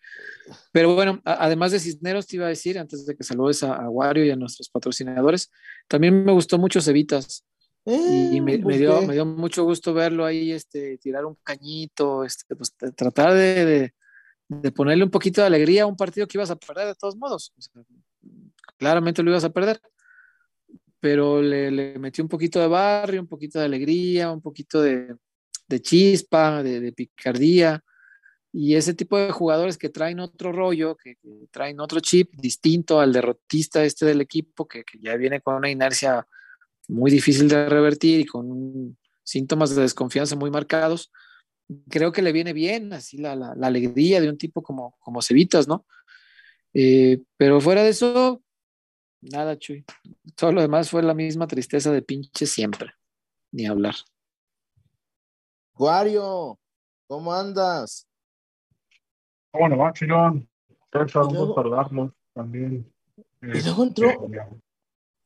Pero 0.72 0.94
bueno, 0.94 1.20
a- 1.24 1.44
además 1.44 1.72
de 1.72 1.80
Cisneros, 1.80 2.26
te 2.26 2.36
iba 2.36 2.46
a 2.46 2.50
decir, 2.50 2.78
antes 2.78 3.06
de 3.06 3.16
que 3.16 3.24
saludes 3.24 3.62
a, 3.62 3.74
a 3.76 3.88
Wario 3.88 4.24
y 4.24 4.30
a 4.30 4.36
nuestros 4.36 4.68
patrocinadores, 4.68 5.50
también 5.86 6.24
me 6.24 6.32
gustó 6.32 6.58
mucho 6.58 6.80
Cevitas. 6.80 7.44
Eh, 7.86 8.30
Y 8.32 8.40
me, 8.40 8.58
me 8.58 8.76
dio, 8.78 9.02
me 9.06 9.14
dio 9.14 9.24
mucho 9.24 9.64
gusto 9.64 9.94
verlo 9.94 10.24
ahí, 10.26 10.52
este, 10.52 10.98
tirar 10.98 11.24
un 11.24 11.36
cañito, 11.42 12.24
este, 12.24 12.54
pues, 12.56 12.74
tratar 12.76 13.32
de, 13.34 13.64
de- 13.64 13.94
de 14.50 14.72
ponerle 14.72 15.04
un 15.04 15.10
poquito 15.10 15.42
de 15.42 15.46
alegría 15.46 15.82
a 15.82 15.86
un 15.86 15.96
partido 15.96 16.26
que 16.26 16.38
ibas 16.38 16.50
a 16.50 16.56
perder 16.56 16.86
de 16.88 16.94
todos 16.94 17.16
modos. 17.16 17.52
O 17.56 17.60
sea, 17.60 17.82
claramente 18.78 19.22
lo 19.22 19.30
ibas 19.30 19.44
a 19.44 19.50
perder, 19.50 19.80
pero 21.00 21.40
le, 21.42 21.70
le 21.70 21.98
metió 21.98 22.22
un 22.24 22.28
poquito 22.28 22.60
de 22.60 22.66
barrio, 22.66 23.20
un 23.20 23.26
poquito 23.26 23.58
de 23.58 23.64
alegría, 23.64 24.30
un 24.30 24.40
poquito 24.40 24.82
de, 24.82 25.16
chispa, 25.80 26.62
de, 26.62 26.92
picardía. 26.92 27.82
Y 28.52 28.74
ese 28.74 28.94
tipo 28.94 29.18
de 29.18 29.30
jugadores 29.30 29.76
que 29.78 29.90
traen 29.90 30.20
otro 30.20 30.52
rollo, 30.52 30.96
que, 30.96 31.16
traen 31.50 31.80
otro 31.80 32.00
chip 32.00 32.32
distinto 32.34 33.00
al 33.00 33.12
derrotista 33.12 33.84
este 33.84 34.06
del 34.06 34.20
equipo, 34.20 34.66
que, 34.66 34.84
ya 35.00 35.16
viene 35.16 35.40
con 35.40 35.54
una 35.54 35.70
inercia 35.70 36.26
muy 36.88 37.10
difícil 37.10 37.48
de 37.48 37.68
revertir 37.68 38.20
y 38.20 38.24
con 38.24 38.96
síntomas 39.22 39.74
de 39.74 39.82
desconfianza 39.82 40.36
muy 40.36 40.50
marcados, 40.50 41.12
creo 41.90 42.12
que 42.12 42.22
le 42.22 42.32
viene 42.32 42.54
bien 42.54 42.94
así 42.94 43.18
la 43.18 43.54
alegría 43.62 44.22
de 44.22 44.30
un 44.30 44.38
tipo 44.38 44.62
como, 44.62 44.96
como 45.00 45.20
Cevitas, 45.20 45.68
¿no? 45.68 45.84
Eh, 46.74 47.22
pero 47.36 47.60
fuera 47.60 47.82
de 47.82 47.90
eso, 47.90 48.42
nada, 49.20 49.58
Chuy. 49.58 49.84
Todo 50.36 50.52
lo 50.52 50.60
demás 50.60 50.90
fue 50.90 51.02
la 51.02 51.14
misma 51.14 51.46
tristeza 51.46 51.90
de 51.92 52.02
pinche 52.02 52.46
siempre. 52.46 52.92
Ni 53.52 53.66
hablar. 53.66 53.94
Wario, 55.74 56.58
¿cómo 57.06 57.32
andas? 57.32 58.06
Bueno, 59.52 59.78
va, 59.78 59.92
Chirón. 59.92 60.48
César, 60.92 61.24
Y 61.24 61.26
un 61.28 61.32
luego- 61.34 62.12
también. 62.34 62.92
Y 63.42 63.82
entró, 63.82 64.08
Eh, 64.10 64.58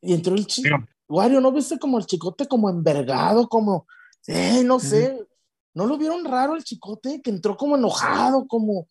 y 0.03 0.13
entró 0.15 0.35
el 0.35 0.47
chico. 0.47 0.77
Wario, 1.09 1.41
¿no 1.41 1.53
viste 1.53 1.79
como 1.79 1.99
el 1.99 2.07
chicote 2.07 2.47
como 2.47 2.69
envergado, 2.71 3.49
como, 3.49 3.87
eh, 4.27 4.63
no 4.65 4.79
sé, 4.81 5.19
¿no 5.75 5.87
lo 5.87 5.97
vieron 5.99 6.25
raro 6.25 6.55
el 6.57 6.65
chicote? 6.65 7.21
Que 7.23 7.31
entró 7.31 7.57
como 7.57 7.77
enojado, 7.77 8.47
como 8.47 8.89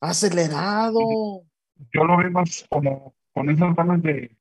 acelerado. 0.00 0.98
yo 1.94 2.04
lo 2.04 2.16
veo 2.18 2.30
más 2.30 2.64
como 2.70 3.14
con 3.32 3.48
esas 3.50 3.74
ganas 3.76 4.02
de, 4.02 4.36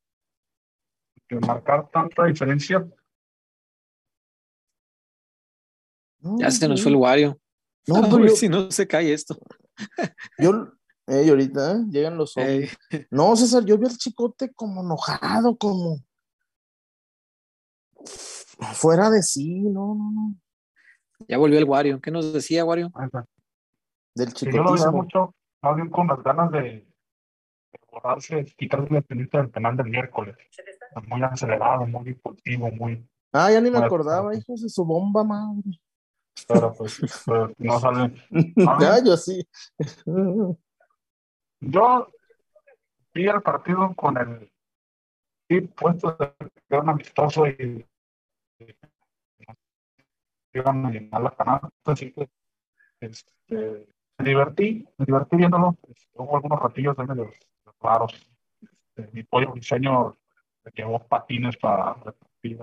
de 1.30 1.40
marcar 1.42 1.90
tanta 1.92 2.26
diferencia. 2.26 2.88
Ya 6.22 6.52
se 6.52 6.68
nos 6.68 6.82
fue 6.82 6.92
el 6.92 6.98
Wario. 6.98 7.40
No, 7.88 7.98
A 7.98 8.02
pero 8.02 8.18
ver 8.18 8.30
yo, 8.30 8.36
si 8.36 8.50
no 8.50 8.70
se 8.72 8.88
cae 8.88 9.14
esto. 9.14 9.38
yo- 10.38 10.74
eh, 11.08 11.24
y 11.26 11.30
ahorita 11.30 11.72
eh, 11.72 11.86
llegan 11.90 12.18
los 12.18 12.34
zombies. 12.34 12.78
Ey, 12.92 13.06
No, 13.10 13.36
César, 13.36 13.66
yo 13.66 13.78
vi 13.80 13.88
al 13.88 13.98
chicote 13.98 14.52
como 14.54 14.82
enojado, 14.82 15.58
como 15.58 15.98
fuera 18.74 19.10
de 19.10 19.24
sí, 19.24 19.62
no, 19.62 19.96
no, 19.96 20.12
no. 20.12 20.36
ya 21.28 21.38
volvió 21.38 21.58
el 21.58 21.66
Wario. 21.66 22.00
¿Qué 22.00 22.12
nos 22.12 22.32
decía 22.32 22.64
Wario? 22.66 22.92
Del 24.16 24.34
que 24.34 24.52
yo 24.52 24.62
lo 24.64 24.74
veía 24.74 24.92
mucho, 24.92 25.34
más 25.64 25.76
bien 25.76 25.90
con 25.90 26.08
las 26.08 26.22
ganas 26.24 26.52
de 26.52 26.88
borrarse, 27.92 28.46
quitarse 28.58 28.94
la 28.94 29.02
pelita 29.02 29.40
del 29.40 29.50
penal 29.50 29.78
del 29.78 29.88
miércoles. 29.88 30.36
Muy 31.08 31.22
acelerado, 31.24 31.86
muy 31.86 32.10
impulsivo, 32.10 32.72
muy. 32.72 33.08
Ah, 33.32 33.52
ya 33.52 33.62
ni 33.62 33.70
me 33.70 33.78
acordaba, 33.78 34.36
hijos 34.36 34.62
de 34.62 34.70
su 34.70 34.84
bomba 34.84 35.24
madre. 35.24 35.80
Pero 36.48 36.74
pues, 36.74 37.00
no 37.58 37.80
sale. 37.80 38.14
Ah, 38.68 39.00
yo 39.04 39.18
sí. 39.18 39.48
Yo 41.60 42.08
vi 43.14 43.28
el 43.28 43.42
partido 43.42 43.94
con 43.96 44.18
el 44.18 44.52
chip 45.50 45.74
puesto 45.76 46.18
de 46.18 46.78
un 46.78 46.90
amistoso 46.90 47.48
y 47.48 47.86
y 48.60 48.76
iban 50.54 50.86
a 50.86 50.92
llenar 50.92 51.22
la 51.22 51.32
canasta, 51.32 51.70
así 51.86 52.12
que 52.12 52.30
este, 53.00 53.88
me 54.18 54.26
divertí, 54.26 54.88
me 54.98 55.06
divertí 55.06 55.38
viéndolo. 55.38 55.78
Hubo 56.14 56.36
algunos 56.36 56.60
ratillos 56.60 56.98
ahí 57.00 57.08
medio 57.08 57.32
raros. 57.80 58.14
Este, 58.96 59.10
mi 59.14 59.24
pollo 59.24 59.52
diseño 59.54 60.18
me 60.64 60.72
llevó 60.72 61.00
patines 61.00 61.58
para 61.58 61.94
repartir 61.94 62.60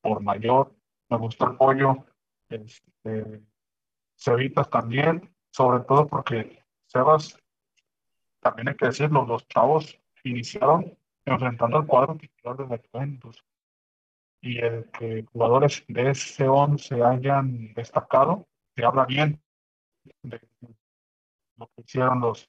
por 0.00 0.20
mayor. 0.22 0.74
Me 1.08 1.16
gustó 1.18 1.50
el 1.50 1.56
pollo. 1.56 2.04
Este, 2.48 3.42
Cevitas 4.16 4.68
también, 4.70 5.30
sobre 5.50 5.84
todo 5.84 6.06
porque 6.06 6.64
Sebas 6.86 7.38
también 8.40 8.68
hay 8.68 8.76
que 8.76 8.86
decirlo, 8.86 9.24
los 9.26 9.46
chavos 9.48 9.98
iniciaron 10.24 10.96
enfrentando 11.24 11.76
al 11.76 11.86
cuadro 11.86 12.16
titular 12.16 12.56
de 12.56 12.66
la 12.66 12.82
Juventus. 12.90 13.44
Y 14.40 14.58
el 14.58 14.88
que 14.90 15.24
jugadores 15.32 15.84
de 15.88 16.10
ese 16.10 16.48
11 16.48 17.02
hayan 17.02 17.74
destacado, 17.74 18.46
se 18.74 18.84
habla 18.84 19.04
bien 19.04 19.42
de 20.22 20.40
lo 21.56 21.66
que 21.66 21.82
hicieron 21.82 22.20
los, 22.20 22.48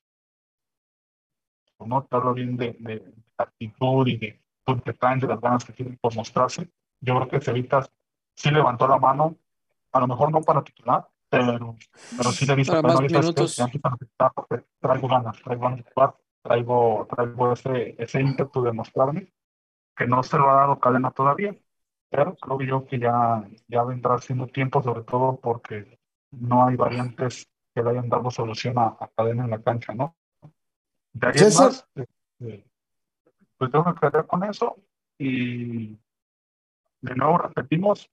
no 1.85 2.03
te 2.03 2.15
hablo 2.15 2.33
bien 2.33 2.57
de, 2.57 2.75
de, 2.79 2.99
de 2.99 3.13
actitud 3.37 4.07
y 4.07 4.17
de, 4.17 4.39
que 4.83 4.93
traen, 4.93 5.19
de 5.19 5.27
las 5.27 5.41
ganas 5.41 5.65
que 5.65 5.73
tienen 5.73 5.97
por 5.97 6.15
mostrarse. 6.15 6.69
Yo 7.01 7.15
creo 7.15 7.27
que 7.27 7.41
Cevitas 7.41 7.91
sí 8.35 8.51
levantó 8.51 8.87
la 8.87 8.97
mano, 8.97 9.37
a 9.91 9.99
lo 9.99 10.07
mejor 10.07 10.31
no 10.31 10.41
para 10.41 10.63
titular, 10.63 11.07
pero, 11.29 11.75
pero 12.17 12.31
sí 12.31 12.45
le 12.45 12.55
dice 12.55 12.71
Para 12.71 12.81
más 12.81 13.01
minutos. 13.01 13.59
aceptar 13.59 14.31
porque 14.33 14.65
traigo 14.79 15.07
ganas, 15.07 15.41
traigo 15.41 15.63
ganas 15.63 15.83
de 15.83 15.91
jugar, 15.91 16.15
traigo, 16.41 17.07
traigo 17.09 17.53
ese, 17.53 17.95
ese 17.97 18.21
ímpetu 18.21 18.63
de 18.63 18.71
mostrarme, 18.71 19.33
que 19.95 20.07
no 20.07 20.23
se 20.23 20.37
lo 20.37 20.49
ha 20.49 20.55
dado 20.55 20.79
cadena 20.79 21.11
todavía, 21.11 21.55
pero 22.09 22.35
creo 22.35 22.61
yo 22.61 22.85
que 22.85 22.99
ya, 22.99 23.47
ya 23.67 23.83
vendrá 23.83 24.17
siendo 24.19 24.47
tiempo, 24.47 24.81
sobre 24.81 25.03
todo 25.03 25.39
porque 25.39 25.99
no 26.31 26.65
hay 26.67 26.75
variantes 26.75 27.47
que 27.73 27.83
le 27.83 27.91
hayan 27.91 28.09
dado 28.09 28.31
solución 28.31 28.77
a, 28.77 28.97
a 28.99 29.09
cadena 29.15 29.45
en 29.45 29.51
la 29.51 29.61
cancha, 29.61 29.93
¿no? 29.93 30.15
De 31.19 31.27
ahí 31.27 31.53
más, 31.57 31.85
este, 31.95 32.65
pues 33.57 33.71
tengo 33.71 33.93
que 33.93 33.99
quedar 33.99 34.25
con 34.25 34.43
eso 34.45 34.77
y 35.17 35.97
de 37.01 37.15
nuevo 37.15 37.37
repetimos, 37.39 38.09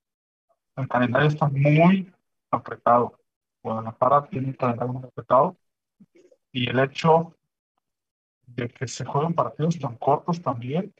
el 0.75 0.89
calendario 0.89 1.29
está 1.29 1.47
muy 1.47 2.13
apretado. 2.51 3.17
Guadalajara 3.63 4.27
tiene 4.27 4.47
un 4.47 4.53
calendario 4.53 4.93
muy 4.93 5.03
apretado 5.05 5.55
y 6.51 6.69
el 6.69 6.79
hecho 6.79 7.33
de 8.45 8.67
que 8.67 8.87
se 8.89 9.05
jueguen 9.05 9.33
partidos 9.33 9.79
tan 9.79 9.95
cortos 9.95 10.41
también, 10.41 10.93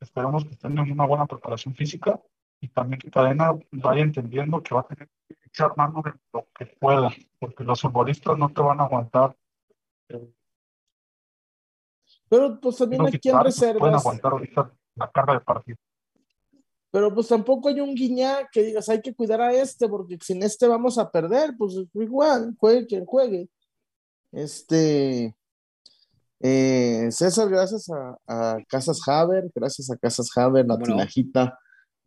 esperamos 0.00 0.44
que 0.44 0.56
tengan 0.56 0.90
una 0.90 1.06
buena 1.06 1.26
preparación 1.26 1.76
física 1.76 2.20
y 2.60 2.68
también 2.68 2.98
que 2.98 3.10
Cadena 3.10 3.52
vaya 3.70 4.02
entendiendo 4.02 4.60
que 4.62 4.74
va 4.74 4.80
a 4.80 4.86
tener 4.88 5.08
que 5.28 5.36
echar 5.46 5.76
mano 5.76 6.02
de 6.04 6.12
lo 6.32 6.48
que 6.56 6.66
pueda, 6.66 7.10
porque 7.38 7.62
los 7.62 7.80
futbolistas 7.80 8.36
no 8.36 8.48
te 8.48 8.62
van 8.62 8.80
a 8.80 8.84
aguantar. 8.84 9.36
eh, 10.08 10.32
Pero 12.32 12.58
pues 12.58 12.78
también 12.78 13.06
aquí 13.06 13.28
en 13.28 13.34
no 13.34 13.42
pueden 13.42 13.44
reservas. 13.44 14.00
aguantar 14.00 14.32
ahorita 14.32 14.72
la 14.94 15.10
carga 15.10 15.34
de 15.34 15.40
partido. 15.40 15.76
Pero 16.90 17.14
pues 17.14 17.28
tampoco 17.28 17.68
hay 17.68 17.78
un 17.80 17.94
guiñá 17.94 18.48
que 18.50 18.62
digas, 18.62 18.88
hay 18.88 19.02
que 19.02 19.14
cuidar 19.14 19.42
a 19.42 19.52
este, 19.52 19.86
porque 19.86 20.16
sin 20.18 20.42
este 20.42 20.66
vamos 20.66 20.96
a 20.96 21.10
perder. 21.10 21.54
Pues 21.58 21.74
igual, 21.92 22.54
juegue 22.58 22.86
quien 22.86 23.04
juegue. 23.04 23.50
Este. 24.32 25.36
eh, 26.40 27.08
César, 27.10 27.50
gracias 27.50 27.90
a, 27.90 28.16
a 28.26 28.64
Casas 28.66 29.06
Haber, 29.06 29.50
gracias 29.54 29.90
a 29.90 29.96
Casas 29.98 30.30
Haber, 30.34 30.66
la. 30.66 30.78
Tinajita, 30.78 31.58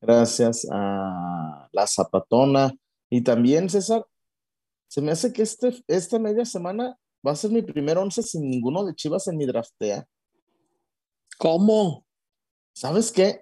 gracias 0.01 0.67
a 0.71 1.69
la 1.71 1.85
Zapatona. 1.85 2.73
Y 3.11 3.21
también, 3.21 3.69
César, 3.69 4.03
se 4.87 5.03
me 5.03 5.11
hace 5.11 5.31
que 5.31 5.43
este, 5.43 5.83
esta 5.85 6.17
media 6.17 6.45
semana 6.45 6.97
va 7.23 7.33
a 7.33 7.35
ser 7.35 7.51
mi 7.51 7.61
primer 7.61 7.99
once 7.99 8.23
sin 8.23 8.49
ninguno 8.49 8.83
de 8.85 8.95
Chivas 8.95 9.27
en 9.27 9.37
mi 9.37 9.45
draftea. 9.45 10.07
¿Cómo? 11.37 12.05
¿Sabes 12.73 13.11
qué? 13.11 13.41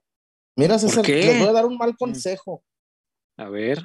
Mira, 0.56 0.78
César, 0.78 1.06
qué? 1.06 1.16
les 1.16 1.40
voy 1.40 1.50
a 1.50 1.54
dar 1.54 1.66
un 1.66 1.78
mal 1.78 1.96
consejo. 1.98 2.64
A 3.38 3.50
ver. 3.50 3.84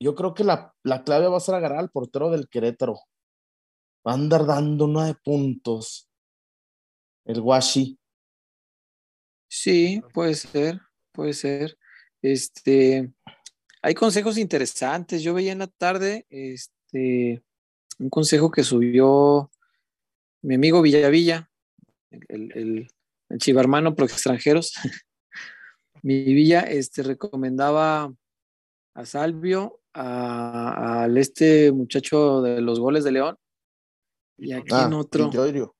Yo 0.00 0.14
creo 0.14 0.34
que 0.34 0.44
la, 0.44 0.74
la 0.82 1.04
clave 1.04 1.28
va 1.28 1.36
a 1.36 1.40
ser 1.40 1.54
agarrar 1.54 1.78
al 1.78 1.90
portero 1.90 2.30
del 2.30 2.48
Querétaro. 2.48 2.98
Va 4.06 4.12
a 4.12 4.14
andar 4.14 4.44
dando 4.44 4.86
nueve 4.86 5.16
puntos. 5.22 6.08
El 7.24 7.40
Washi. 7.40 7.98
Sí, 9.48 10.02
puede 10.12 10.34
ser, 10.34 10.80
puede 11.12 11.32
ser. 11.32 11.78
Este, 12.20 13.12
hay 13.80 13.94
consejos 13.94 14.36
interesantes. 14.36 15.22
Yo 15.22 15.32
veía 15.32 15.52
en 15.52 15.60
la 15.60 15.68
tarde, 15.68 16.26
este, 16.28 17.42
un 17.98 18.10
consejo 18.10 18.50
que 18.50 18.64
subió 18.64 19.50
mi 20.42 20.56
amigo 20.56 20.82
Villavilla, 20.82 21.50
el, 22.28 22.52
el, 22.54 22.88
el 23.30 23.38
chivarmano 23.38 23.94
pro 23.94 24.06
extranjeros. 24.06 24.72
mi 26.02 26.24
Villa, 26.24 26.60
este, 26.60 27.02
recomendaba 27.02 28.12
a 28.94 29.04
Salvio, 29.06 29.80
al 29.92 31.16
este 31.18 31.72
muchacho 31.72 32.42
de 32.42 32.60
los 32.60 32.78
goles 32.80 33.04
de 33.04 33.12
León, 33.12 33.36
y 34.36 34.52
aquí 34.52 34.68
Ah, 34.72 34.84
en 34.86 34.94
otro. 34.94 35.28
Di 35.28 35.36
Llorio. 35.36 35.74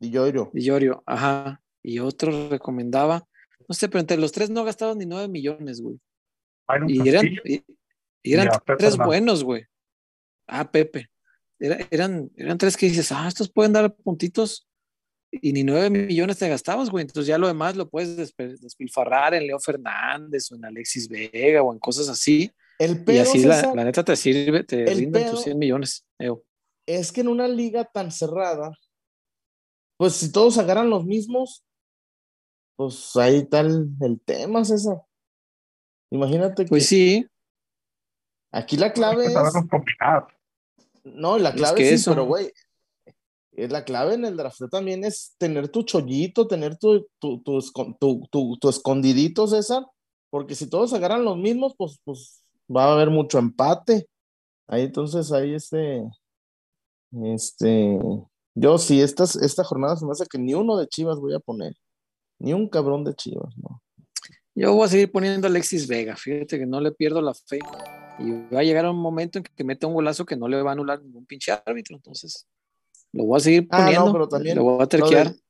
Di 0.00 0.10
Llorio. 0.10 0.50
Di 0.52 0.62
Llorio, 0.64 1.02
ajá. 1.06 1.60
Y 1.82 1.98
otro 2.00 2.48
recomendaba, 2.48 3.26
no 3.68 3.74
sé, 3.74 3.88
pero 3.88 4.00
entre 4.00 4.16
los 4.16 4.32
tres 4.32 4.50
no 4.50 4.64
gastaron 4.64 4.98
ni 4.98 5.06
nueve 5.06 5.28
millones, 5.28 5.80
güey. 5.80 5.98
Byron 6.66 6.90
Y 6.90 7.08
eran, 7.08 7.22
Castillo, 7.26 7.42
y, 7.44 7.64
y 8.22 8.32
eran 8.34 8.46
y 8.46 8.48
a 8.48 8.58
Pepe 8.58 8.76
tres 8.78 8.92
Hernández. 8.94 9.06
buenos, 9.06 9.44
güey. 9.44 9.64
Ah, 10.48 10.70
Pepe. 10.70 11.10
Era- 11.58 11.86
eran, 11.90 12.30
eran 12.36 12.58
tres 12.58 12.76
que 12.76 12.86
dices, 12.86 13.12
ah, 13.12 13.28
estos 13.28 13.50
pueden 13.50 13.72
dar 13.72 13.94
puntitos 13.94 14.66
y 15.42 15.52
ni 15.52 15.62
nueve 15.64 15.90
millones 15.90 16.38
te 16.38 16.48
gastabas, 16.48 16.90
güey. 16.90 17.02
Entonces 17.02 17.26
ya 17.26 17.38
lo 17.38 17.46
demás 17.46 17.76
lo 17.76 17.88
puedes 17.88 18.34
despilfarrar 18.36 19.34
en 19.34 19.46
Leo 19.46 19.58
Fernández 19.58 20.50
o 20.50 20.56
en 20.56 20.64
Alexis 20.64 21.08
Vega 21.08 21.62
o 21.62 21.72
en 21.72 21.78
cosas 21.78 22.08
así. 22.08 22.50
El 22.78 22.92
y 22.92 22.94
pedo, 22.96 23.22
así 23.22 23.44
la, 23.44 23.56
César, 23.56 23.76
la 23.76 23.84
neta 23.84 24.04
te 24.04 24.16
sirve, 24.16 24.64
te 24.64 24.84
rinden 24.86 25.30
tus 25.30 25.42
100 25.42 25.58
millones. 25.58 26.04
Eo. 26.18 26.42
es 26.86 27.12
que 27.12 27.20
en 27.20 27.28
una 27.28 27.46
liga 27.48 27.84
tan 27.84 28.10
cerrada, 28.10 28.76
pues 29.96 30.14
si 30.14 30.32
todos 30.32 30.58
agarran 30.58 30.90
los 30.90 31.04
mismos, 31.04 31.64
pues 32.76 33.14
ahí 33.16 33.38
está 33.38 33.60
el, 33.60 33.88
el 34.00 34.20
tema, 34.20 34.64
César. 34.64 35.02
Imagínate 36.10 36.64
que 36.64 36.68
Pues 36.68 36.86
sí, 36.86 37.26
aquí 38.52 38.76
la 38.76 38.92
clave 38.92 39.26
que 39.26 39.32
es, 39.32 39.54
no, 41.04 41.38
la 41.38 41.50
Es 41.50 41.54
clave 41.56 41.76
que 41.76 41.88
sí, 41.88 41.94
eso. 41.94 42.12
pero 42.12 42.24
güey, 42.24 42.52
la 43.56 43.84
clave 43.84 44.14
en 44.14 44.24
el 44.24 44.36
draft 44.36 44.60
también 44.70 45.04
es 45.04 45.34
tener 45.38 45.68
tu 45.68 45.82
chollito, 45.82 46.46
tener 46.46 46.76
tu, 46.76 47.06
tu, 47.18 47.42
tu, 47.42 48.28
tu, 48.30 48.68
escondidito, 48.68 49.46
César, 49.46 49.86
porque 50.30 50.54
si 50.54 50.68
todos 50.68 50.92
agarran 50.92 51.24
los 51.24 51.36
mismos, 51.36 51.74
pues, 51.76 52.00
pues 52.04 52.42
va 52.74 52.84
a 52.84 52.92
haber 52.92 53.10
mucho 53.10 53.38
empate. 53.38 54.08
Ahí 54.66 54.82
entonces, 54.82 55.30
ahí 55.32 55.54
este, 55.54 56.02
este, 57.24 57.98
yo 58.54 58.78
sí, 58.78 59.00
esta 59.00 59.64
jornada 59.64 59.96
se 59.96 60.06
me 60.06 60.12
hace 60.12 60.26
que 60.26 60.38
ni 60.38 60.54
uno 60.54 60.76
de 60.76 60.88
Chivas 60.88 61.18
voy 61.18 61.34
a 61.34 61.40
poner, 61.40 61.74
ni 62.38 62.52
un 62.52 62.68
cabrón 62.68 63.04
de 63.04 63.14
Chivas, 63.14 63.56
¿no? 63.58 63.80
yo 64.54 64.72
voy 64.72 64.84
a 64.84 64.88
seguir 64.88 65.10
poniendo 65.10 65.46
Alexis 65.46 65.86
Vega. 65.88 66.16
Fíjate 66.16 66.58
que 66.58 66.66
no 66.66 66.80
le 66.80 66.92
pierdo 66.92 67.20
la 67.20 67.34
fe. 67.34 67.58
Y 68.18 68.30
va 68.54 68.60
a 68.60 68.62
llegar 68.62 68.86
un 68.88 68.96
momento 68.96 69.38
en 69.38 69.44
que 69.44 69.64
meta 69.64 69.86
un 69.86 69.94
golazo 69.94 70.24
que 70.24 70.36
no 70.36 70.46
le 70.46 70.62
va 70.62 70.70
a 70.70 70.72
anular 70.74 71.02
ningún 71.02 71.26
pinche 71.26 71.50
árbitro. 71.52 71.96
Entonces, 71.96 72.46
lo 73.14 73.24
voy 73.24 73.36
a 73.38 73.40
seguir 73.40 73.68
Ah, 73.70 73.78
no, 73.78 73.84
poniendo. 73.84 74.12
pero 74.12 74.28
también 74.28 74.56
Lo 74.56 74.64
voy 74.64 74.74
a 74.76 74.78
Lo 74.80 74.88
terquear. 74.88 75.28
del, 75.30 75.42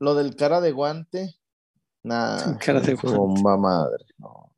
lo 0.00 0.14
del 0.14 0.36
cara 0.36 0.60
de 0.60 0.72
guante, 0.72 1.34
nada, 2.02 2.58
Cara 2.64 2.80
de 2.80 2.94
guante. 2.94 3.18
bomba 3.18 3.56
madre, 3.56 4.04
no. 4.18 4.52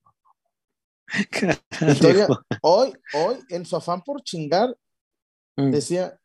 Cara 1.31 1.59
de- 1.79 2.27
hoy, 2.63 2.93
hoy, 3.15 3.37
en 3.51 3.67
su 3.67 3.77
afán 3.77 4.03
por 4.03 4.23
chingar, 4.23 4.75
Mm. 5.57 5.71
decía 5.71 6.19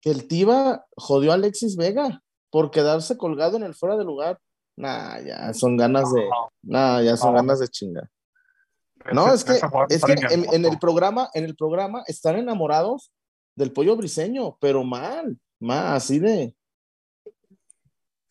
que 0.00 0.10
el 0.10 0.26
Tiva 0.28 0.86
jodió 0.96 1.32
a 1.32 1.34
Alexis 1.34 1.76
Vega 1.76 2.22
por 2.50 2.70
quedarse 2.70 3.18
colgado 3.18 3.56
en 3.58 3.64
el 3.64 3.74
fuera 3.74 3.96
de 3.98 4.04
lugar. 4.04 4.40
Nah, 4.76 5.20
ya 5.20 5.52
son 5.52 5.76
ganas 5.76 6.10
de, 6.12 6.24
nah, 6.62 7.02
ya 7.02 7.16
son 7.18 7.32
No. 7.32 7.36
ganas 7.36 7.58
de 7.60 7.68
chingar. 7.68 8.08
No, 9.12 9.32
es 9.34 9.44
que, 9.44 9.60
es 9.90 10.04
que 10.04 10.12
en, 10.32 10.46
en 10.54 10.64
el 10.64 10.78
programa, 10.78 11.28
en 11.34 11.44
el 11.44 11.54
programa 11.56 12.02
están 12.06 12.36
enamorados 12.36 13.12
del 13.58 13.72
pollo 13.72 13.96
briseño, 13.96 14.56
pero 14.60 14.84
mal, 14.84 15.36
mal, 15.58 15.96
así 15.96 16.18
de 16.18 16.54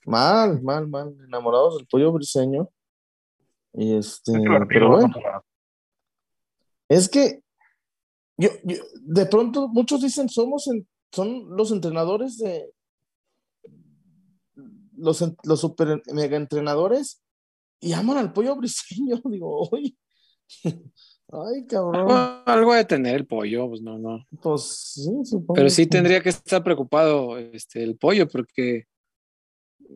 mal, 0.05 0.61
mal, 0.61 0.87
mal, 0.87 1.15
enamorados 1.25 1.77
del 1.77 1.87
pollo 1.87 2.11
briseño. 2.13 2.69
Y 3.73 3.93
este, 3.95 4.31
Es 4.31 4.39
pero 4.69 4.89
bueno, 4.89 5.13
es 6.89 7.09
que 7.09 7.43
yo, 8.37 8.49
yo- 8.63 8.83
de 9.01 9.25
pronto 9.25 9.67
muchos 9.67 10.01
dicen 10.01 10.29
somos 10.29 10.67
en- 10.67 10.87
son 11.11 11.55
los 11.55 11.71
entrenadores 11.71 12.37
de 12.37 12.73
los, 14.95 15.23
los 15.43 15.59
super 15.59 16.01
mega 16.13 16.37
entrenadores 16.37 17.21
y 17.79 17.93
aman 17.93 18.17
al 18.17 18.33
pollo 18.33 18.55
briseño. 18.57 19.21
Digo, 19.25 19.69
uy, 19.71 19.97
ay, 21.31 21.65
cabrón. 21.65 22.41
Algo 22.45 22.73
de 22.73 22.85
tener 22.85 23.15
el 23.15 23.25
pollo, 23.25 23.69
pues 23.69 23.81
no, 23.81 23.97
no. 23.97 24.25
Pues 24.41 24.63
sí, 24.63 25.11
supongo. 25.23 25.53
Pero 25.53 25.69
sí 25.69 25.87
tendría 25.87 26.21
que 26.21 26.29
estar 26.29 26.63
preocupado 26.63 27.37
este, 27.37 27.83
el 27.83 27.97
pollo, 27.97 28.27
porque 28.27 28.85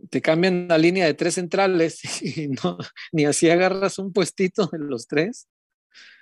te 0.09 0.21
cambian 0.21 0.67
la 0.67 0.77
línea 0.77 1.05
de 1.05 1.13
tres 1.13 1.35
centrales 1.35 2.01
y 2.21 2.47
no, 2.47 2.77
ni 3.11 3.25
así 3.25 3.49
agarras 3.49 3.99
un 3.99 4.13
puestito 4.13 4.69
en 4.73 4.87
los 4.87 5.07
tres. 5.07 5.47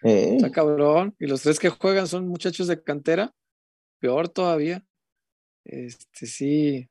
Eh, 0.04 0.36
Está 0.36 0.52
cabrón. 0.52 1.16
Y 1.20 1.28
los 1.28 1.42
tres 1.42 1.60
que 1.60 1.70
juegan 1.70 2.08
son 2.08 2.28
muchachos 2.28 2.68
de 2.68 2.82
cantera. 2.82 3.34
Peor 4.00 4.30
todavía. 4.30 4.84
Este 5.66 6.26
sí, 6.26 6.90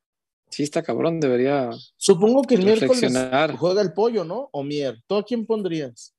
sí 0.51 0.63
está 0.63 0.83
cabrón. 0.83 1.21
Debería 1.21 1.71
Supongo 1.97 2.43
que 2.43 2.55
el 2.55 2.65
miércoles 2.65 3.13
juega 3.59 3.83
el 3.83 3.93
pollo, 3.93 4.25
¿no? 4.25 4.49
O 4.53 4.63
Mier. 4.63 5.03
¿Tú 5.07 5.17
a 5.17 5.25
quién 5.25 5.47
pondrías? 5.47 6.15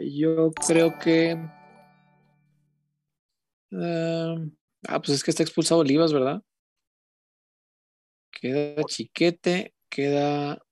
Yo 0.00 0.52
creo 0.52 0.98
que. 0.98 1.32
eh, 3.70 4.50
ah, 4.88 4.98
pues 5.00 5.10
es 5.10 5.24
que 5.24 5.30
está 5.30 5.42
expulsado 5.42 5.80
Olivas, 5.80 6.12
¿verdad? 6.12 6.42
Queda 8.30 8.82
Chiquete, 8.84 9.74
queda 9.90 10.62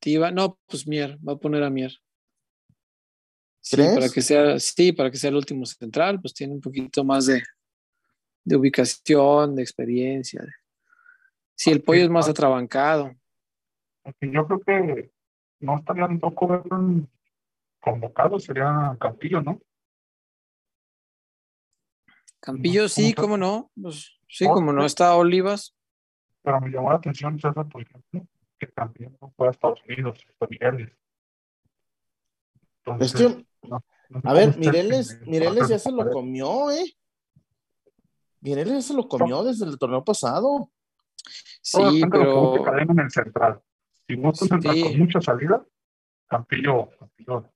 Tiva. 0.00 0.30
No, 0.30 0.58
pues 0.66 0.86
Mier, 0.86 1.18
va 1.26 1.34
a 1.34 1.38
poner 1.38 1.62
a 1.62 1.70
Mier. 1.70 1.92
Sí, 3.60 3.76
¿Crees? 3.76 3.94
para 3.94 4.08
que 4.10 4.20
sea, 4.22 4.58
sí, 4.58 4.92
para 4.92 5.10
que 5.10 5.16
sea 5.16 5.30
el 5.30 5.36
último 5.36 5.64
central, 5.66 6.20
pues 6.20 6.34
tiene 6.34 6.52
un 6.54 6.60
poquito 6.60 7.02
más 7.02 7.26
de, 7.26 7.42
de 8.44 8.56
ubicación, 8.56 9.54
de 9.56 9.62
experiencia. 9.62 10.42
de- 10.42 10.52
Sí, 11.56 11.70
el 11.70 11.82
pollo 11.82 12.02
es 12.02 12.10
más 12.10 12.28
atrabancado. 12.28 13.14
Yo 14.20 14.46
creo 14.46 14.60
que 14.60 15.10
no 15.60 15.78
estaría 15.78 16.08
loco 16.08 16.46
verlo 16.48 16.76
en- 16.78 17.10
convocado, 17.84 18.38
sería 18.38 18.96
Campillo, 18.98 19.42
¿no? 19.42 19.60
Campillo, 22.40 22.80
¿Cómo 22.82 22.88
sí, 22.88 23.14
cómo 23.14 23.36
no. 23.36 23.70
Pues, 23.80 24.18
sí, 24.28 24.46
como 24.46 24.72
no 24.72 24.82
sí. 24.82 24.86
está 24.86 25.14
Olivas. 25.16 25.74
Pero 26.42 26.60
me 26.60 26.70
llamó 26.70 26.90
la 26.90 26.96
atención, 26.96 27.38
César, 27.38 27.66
por 27.68 27.82
ejemplo, 27.82 28.26
que 28.58 28.66
también 28.66 29.16
no 29.20 29.32
fue 29.36 29.48
a 29.48 29.50
Estados 29.50 29.80
Unidos, 29.88 30.18
fue 30.38 30.48
Mireles. 30.50 30.90
Es 30.90 30.98
Entonces, 32.86 33.12
que, 33.14 33.46
no 33.62 34.20
sé 34.20 34.28
a 34.28 34.32
ver, 34.34 34.58
Mireles, 34.58 35.20
Mireles 35.26 35.68
ya 35.68 35.78
se 35.78 35.90
lo 35.90 36.10
comió, 36.10 36.70
¿eh? 36.70 36.84
Mireles 38.40 38.74
ya 38.74 38.82
se 38.82 38.94
lo 38.94 39.08
comió 39.08 39.42
desde 39.42 39.64
el 39.64 39.78
torneo 39.78 40.04
pasado. 40.04 40.70
Sí, 41.62 42.02
pero 42.10 42.62
Cadena 42.62 42.92
en 42.92 43.00
el 43.00 43.10
central. 43.10 43.62
Si 44.06 44.16
no 44.18 44.28
un 44.28 44.34
central 44.34 44.74
Sí. 44.74 44.82
con 44.82 44.98
mucha 44.98 45.20
salida, 45.22 45.64
Campillo, 46.26 46.90
Campillo. 46.98 47.53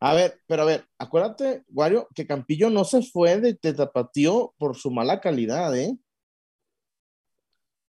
A 0.00 0.14
ver, 0.14 0.40
pero 0.46 0.62
a 0.62 0.64
ver, 0.64 0.86
acuérdate, 0.98 1.64
Wario, 1.68 2.08
que 2.14 2.26
Campillo 2.26 2.70
no 2.70 2.84
se 2.84 3.02
fue 3.02 3.40
de, 3.40 3.58
de 3.60 3.74
Tapatío 3.74 4.54
por 4.56 4.76
su 4.76 4.90
mala 4.90 5.20
calidad, 5.20 5.76
¿eh? 5.76 5.96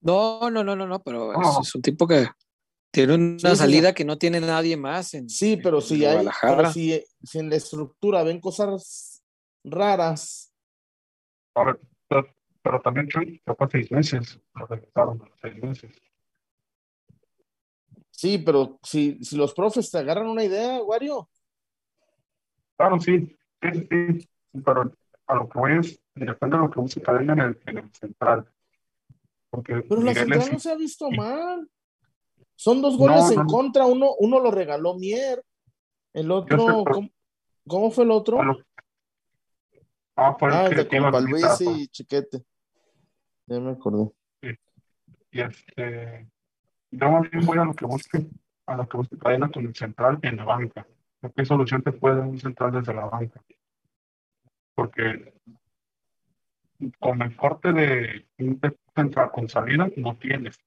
no, 0.02 0.50
no, 0.52 0.64
no, 0.64 0.76
no, 0.76 0.86
no, 0.86 1.02
pero 1.02 1.32
es, 1.62 1.76
un 1.76 1.82
tipo 1.82 2.06
que 2.06 2.28
tiene 2.92 3.16
una 3.16 3.40
Sí, 3.40 3.48
sí, 3.48 3.56
salida 3.56 3.94
que 3.94 4.04
no 4.04 4.18
tiene 4.18 4.42
nadie 4.42 4.76
más 4.76 5.14
en, 5.14 5.30
Sí, 5.30 5.58
pero 5.58 5.78
en 5.78 5.84
si 5.84 6.06
hay, 6.06 6.28
pero 6.42 6.72
si, 6.72 7.04
si 7.24 7.40
en 7.40 7.50
la 7.50 7.56
estructura 7.56 8.22
ven 8.24 8.42
cosas 8.42 9.24
raras, 9.64 10.54
A 11.56 11.64
ver, 11.64 11.80
pero, 12.10 12.28
pero 12.62 12.82
también 12.82 13.08
Chuy, 13.08 13.42
fue 13.46 13.68
seis 13.72 13.92
meses, 13.92 14.40
lo 14.56 14.68
regresaron 14.68 15.22
a 15.22 15.26
los 15.26 15.40
seis 15.42 15.56
meses. 15.64 15.92
Sí, 18.24 18.38
pero 18.38 18.80
si, 18.84 19.22
si 19.22 19.36
los 19.36 19.54
profes 19.54 19.92
te 19.92 19.98
agarran 19.98 20.28
una 20.28 20.46
idea, 20.46 20.82
Wario, 20.82 21.30
Claro, 22.78 22.98
sí, 23.02 23.28
sí, 23.62 23.70
sí, 23.74 24.22
sí, 24.22 24.30
pero 24.64 24.92
a 25.28 25.36
lo 25.36 25.50
que 25.50 25.60
voy 25.60 25.78
es, 25.80 26.00
depende 26.16 26.56
de 26.58 26.64
lo 26.64 26.72
que 26.72 26.80
busque 26.80 27.02
Cadena 27.02 27.34
en 27.34 27.40
el, 27.40 27.62
en 27.66 27.78
el 27.80 27.92
central. 27.94 28.50
Porque 29.50 29.82
pero 29.90 30.02
la 30.02 30.14
central 30.16 30.52
no 30.54 30.60
sí- 30.60 30.64
se 30.64 30.72
ha 30.72 30.76
visto 30.76 31.12
mal. 31.12 31.70
Son 32.56 32.82
dos 32.82 32.98
goles 32.98 33.26
no, 33.30 33.42
en 33.42 33.48
contra, 33.48 33.86
uno, 33.86 34.14
uno 34.20 34.40
lo 34.40 34.52
regaló 34.52 34.96
Mier, 34.96 35.44
el 36.14 36.32
otro, 36.32 36.58
pero- 36.58 36.84
¿cómo, 36.86 37.10
cómo 37.68 37.92
fue 37.92 38.06
el 38.06 38.12
otro? 38.12 38.40
Ah, 40.16 40.36
fue 40.40 40.50
Ah, 40.50 40.68
el 40.68 40.76
de 40.88 41.22
Luis 41.22 41.62
y 41.62 41.88
Chiquete. 41.90 42.42
Ya 43.48 43.60
me 43.60 43.72
acordé. 43.72 44.12
Y 45.32 45.42
este, 45.42 46.30
yo 46.94 47.12
más 47.12 47.30
bien 47.30 47.46
voy 47.46 47.58
a 47.58 47.66
lo 47.66 47.74
que 47.74 47.86
busque, 47.86 48.28
a 48.68 48.76
lo 48.76 48.88
que 48.88 48.98
busque 48.98 49.18
cadena 49.18 49.50
con 49.50 49.66
el 49.66 49.76
central 49.76 50.20
en 50.22 50.38
la 50.38 50.46
banca. 50.46 50.86
¿Qué 51.36 51.46
solución 51.46 51.82
te 51.82 51.92
puede 51.92 52.18
dar 52.18 52.28
un 52.28 52.40
central 52.40 52.72
desde 52.72 52.94
la 52.94 53.06
banca? 53.06 53.42
Porque 54.76 55.34
con 57.00 57.22
el 57.22 57.36
corte 57.36 57.72
de 57.72 58.26
un 58.40 58.60
central 58.96 59.32
con 59.32 59.48
salida 59.48 59.90
no 59.96 60.16
tienes. 60.18 60.60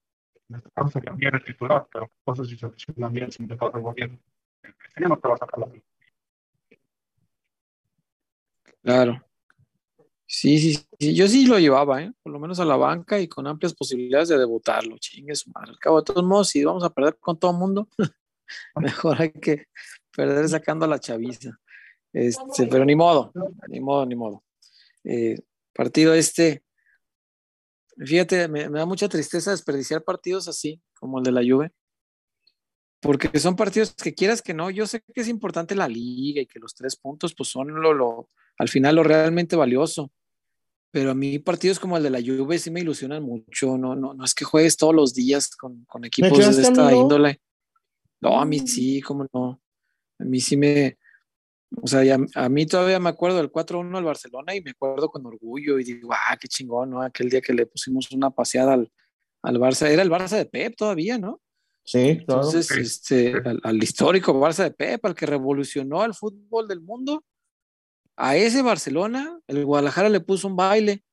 En 0.49 0.55
este 0.55 0.69
caso 0.71 0.89
sería 0.89 1.11
bien 1.11 1.35
el 1.35 1.43
titular, 1.43 1.87
pero 1.91 2.09
no 2.25 2.35
sé 2.35 2.45
si 2.45 2.57
se 2.57 2.69
lesiona 2.69 3.09
bien, 3.09 3.31
si 3.31 3.45
te 3.45 3.55
pasa 3.55 3.77
algo 3.77 3.93
bien. 3.93 4.19
El 4.63 5.09
no 5.09 5.17
te 5.17 5.27
va 5.27 5.35
a 5.35 5.37
sacar 5.37 5.59
la 5.59 5.67
Claro. 8.81 9.26
Sí, 10.29 10.59
sí, 10.59 10.77
sí, 10.99 11.15
yo 11.15 11.25
sí 11.27 11.45
lo 11.45 11.57
llevaba, 11.57 12.03
¿eh? 12.03 12.11
por 12.21 12.33
lo 12.33 12.39
menos 12.39 12.59
a 12.59 12.65
la 12.65 12.75
banca 12.75 13.17
y 13.17 13.29
con 13.29 13.47
amplias 13.47 13.73
posibilidades 13.73 14.27
de 14.27 14.37
debutarlo. 14.37 14.97
Chingue 14.97 15.33
su. 15.35 15.51
Al 15.55 15.79
cabo, 15.79 16.01
de 16.01 16.05
todos 16.05 16.23
modos, 16.23 16.49
si 16.49 16.65
vamos 16.65 16.83
a 16.83 16.89
perder 16.89 17.17
con 17.17 17.39
todo 17.39 17.51
el 17.51 17.57
mundo, 17.57 17.87
mejor 18.75 19.21
hay 19.21 19.31
que 19.31 19.67
perder 20.11 20.49
sacando 20.49 20.85
la 20.85 20.99
chaviza. 20.99 21.57
Este, 22.11 22.67
pero 22.67 22.83
ni 22.83 22.95
modo, 22.95 23.31
ni 23.69 23.79
modo, 23.79 24.05
ni 24.05 24.15
modo. 24.15 24.43
Eh, 25.05 25.39
partido 25.73 26.13
este, 26.13 26.63
fíjate, 27.97 28.49
me, 28.49 28.69
me 28.69 28.79
da 28.79 28.85
mucha 28.85 29.07
tristeza 29.07 29.51
desperdiciar 29.51 30.03
partidos 30.03 30.49
así, 30.49 30.81
como 30.99 31.19
el 31.19 31.23
de 31.23 31.31
la 31.31 31.41
Juve, 31.41 31.71
porque 32.99 33.39
son 33.39 33.55
partidos 33.55 33.93
que 33.93 34.13
quieras 34.13 34.41
que 34.41 34.53
no, 34.53 34.69
yo 34.69 34.87
sé 34.87 35.01
que 35.13 35.21
es 35.21 35.27
importante 35.27 35.75
la 35.75 35.87
liga 35.87 36.41
y 36.41 36.45
que 36.47 36.59
los 36.59 36.73
tres 36.75 36.95
puntos 36.95 37.33
pues 37.35 37.49
son 37.49 37.67
lo, 37.81 37.93
lo 37.93 38.29
al 38.57 38.69
final 38.69 38.95
lo 38.95 39.03
realmente 39.03 39.55
valioso, 39.55 40.11
pero 40.91 41.11
a 41.11 41.15
mí 41.15 41.37
partidos 41.39 41.79
como 41.79 41.97
el 41.97 42.03
de 42.03 42.09
la 42.09 42.19
Juve 42.21 42.57
sí 42.59 42.71
me 42.71 42.79
ilusionan 42.81 43.23
mucho, 43.23 43.77
no, 43.77 43.95
no, 43.95 44.13
no 44.13 44.25
es 44.25 44.33
que 44.33 44.45
juegues 44.45 44.77
todos 44.77 44.95
los 44.95 45.13
días 45.13 45.55
con, 45.55 45.85
con 45.85 46.05
equipos 46.05 46.29
de 46.57 46.61
esta 46.63 46.81
índole. 47.01 47.41
No, 48.19 48.39
a 48.41 48.45
mí 48.45 48.59
sí, 48.65 49.01
cómo 49.01 49.27
no. 49.31 49.61
A 50.19 50.23
mí 50.23 50.39
sí 50.39 50.57
me, 50.57 50.97
o 51.83 51.85
sea, 51.85 52.03
ya- 52.03 52.17
a 52.33 52.49
mí 52.49 52.65
todavía 52.65 52.99
me 52.99 53.09
acuerdo 53.09 53.37
del 53.37 53.51
4-1 53.51 53.95
al 53.95 54.03
Barcelona 54.05 54.55
y 54.55 54.61
me 54.61 54.71
acuerdo 54.71 55.09
con 55.09 55.23
orgullo 55.27 55.77
y 55.77 55.83
digo, 55.83 56.09
ah, 56.13 56.35
qué 56.41 56.47
chingón, 56.47 56.89
¿no? 56.89 57.01
Aquel 57.03 57.29
día 57.29 57.41
que 57.41 57.53
le 57.53 57.67
pusimos 57.67 58.11
una 58.11 58.31
paseada 58.31 58.73
al, 58.73 58.91
al 59.43 59.59
Barça, 59.59 59.87
era 59.87 60.01
el 60.01 60.09
Barça 60.09 60.35
de 60.37 60.45
Pep 60.47 60.75
todavía, 60.75 61.19
¿no? 61.19 61.41
Sí. 61.87 61.99
Entonces, 61.99 62.69
este, 62.71 63.33
al, 63.63 63.81
histórico 63.81 64.33
Barça 64.33 64.63
de 64.63 64.71
Pep, 64.71 65.05
al 65.05 65.15
que 65.15 65.25
revolucionó 65.25 66.03
el 66.03 66.13
fútbol 66.13 66.67
del 66.67 66.81
mundo, 66.81 67.23
a 68.17 68.35
ese 68.35 68.61
Barcelona, 68.61 69.39
el 69.47 69.63
Guadalajara 69.63 70.09
le 70.09 70.19
puso 70.19 70.49
un 70.49 70.57
baile. 70.57 71.05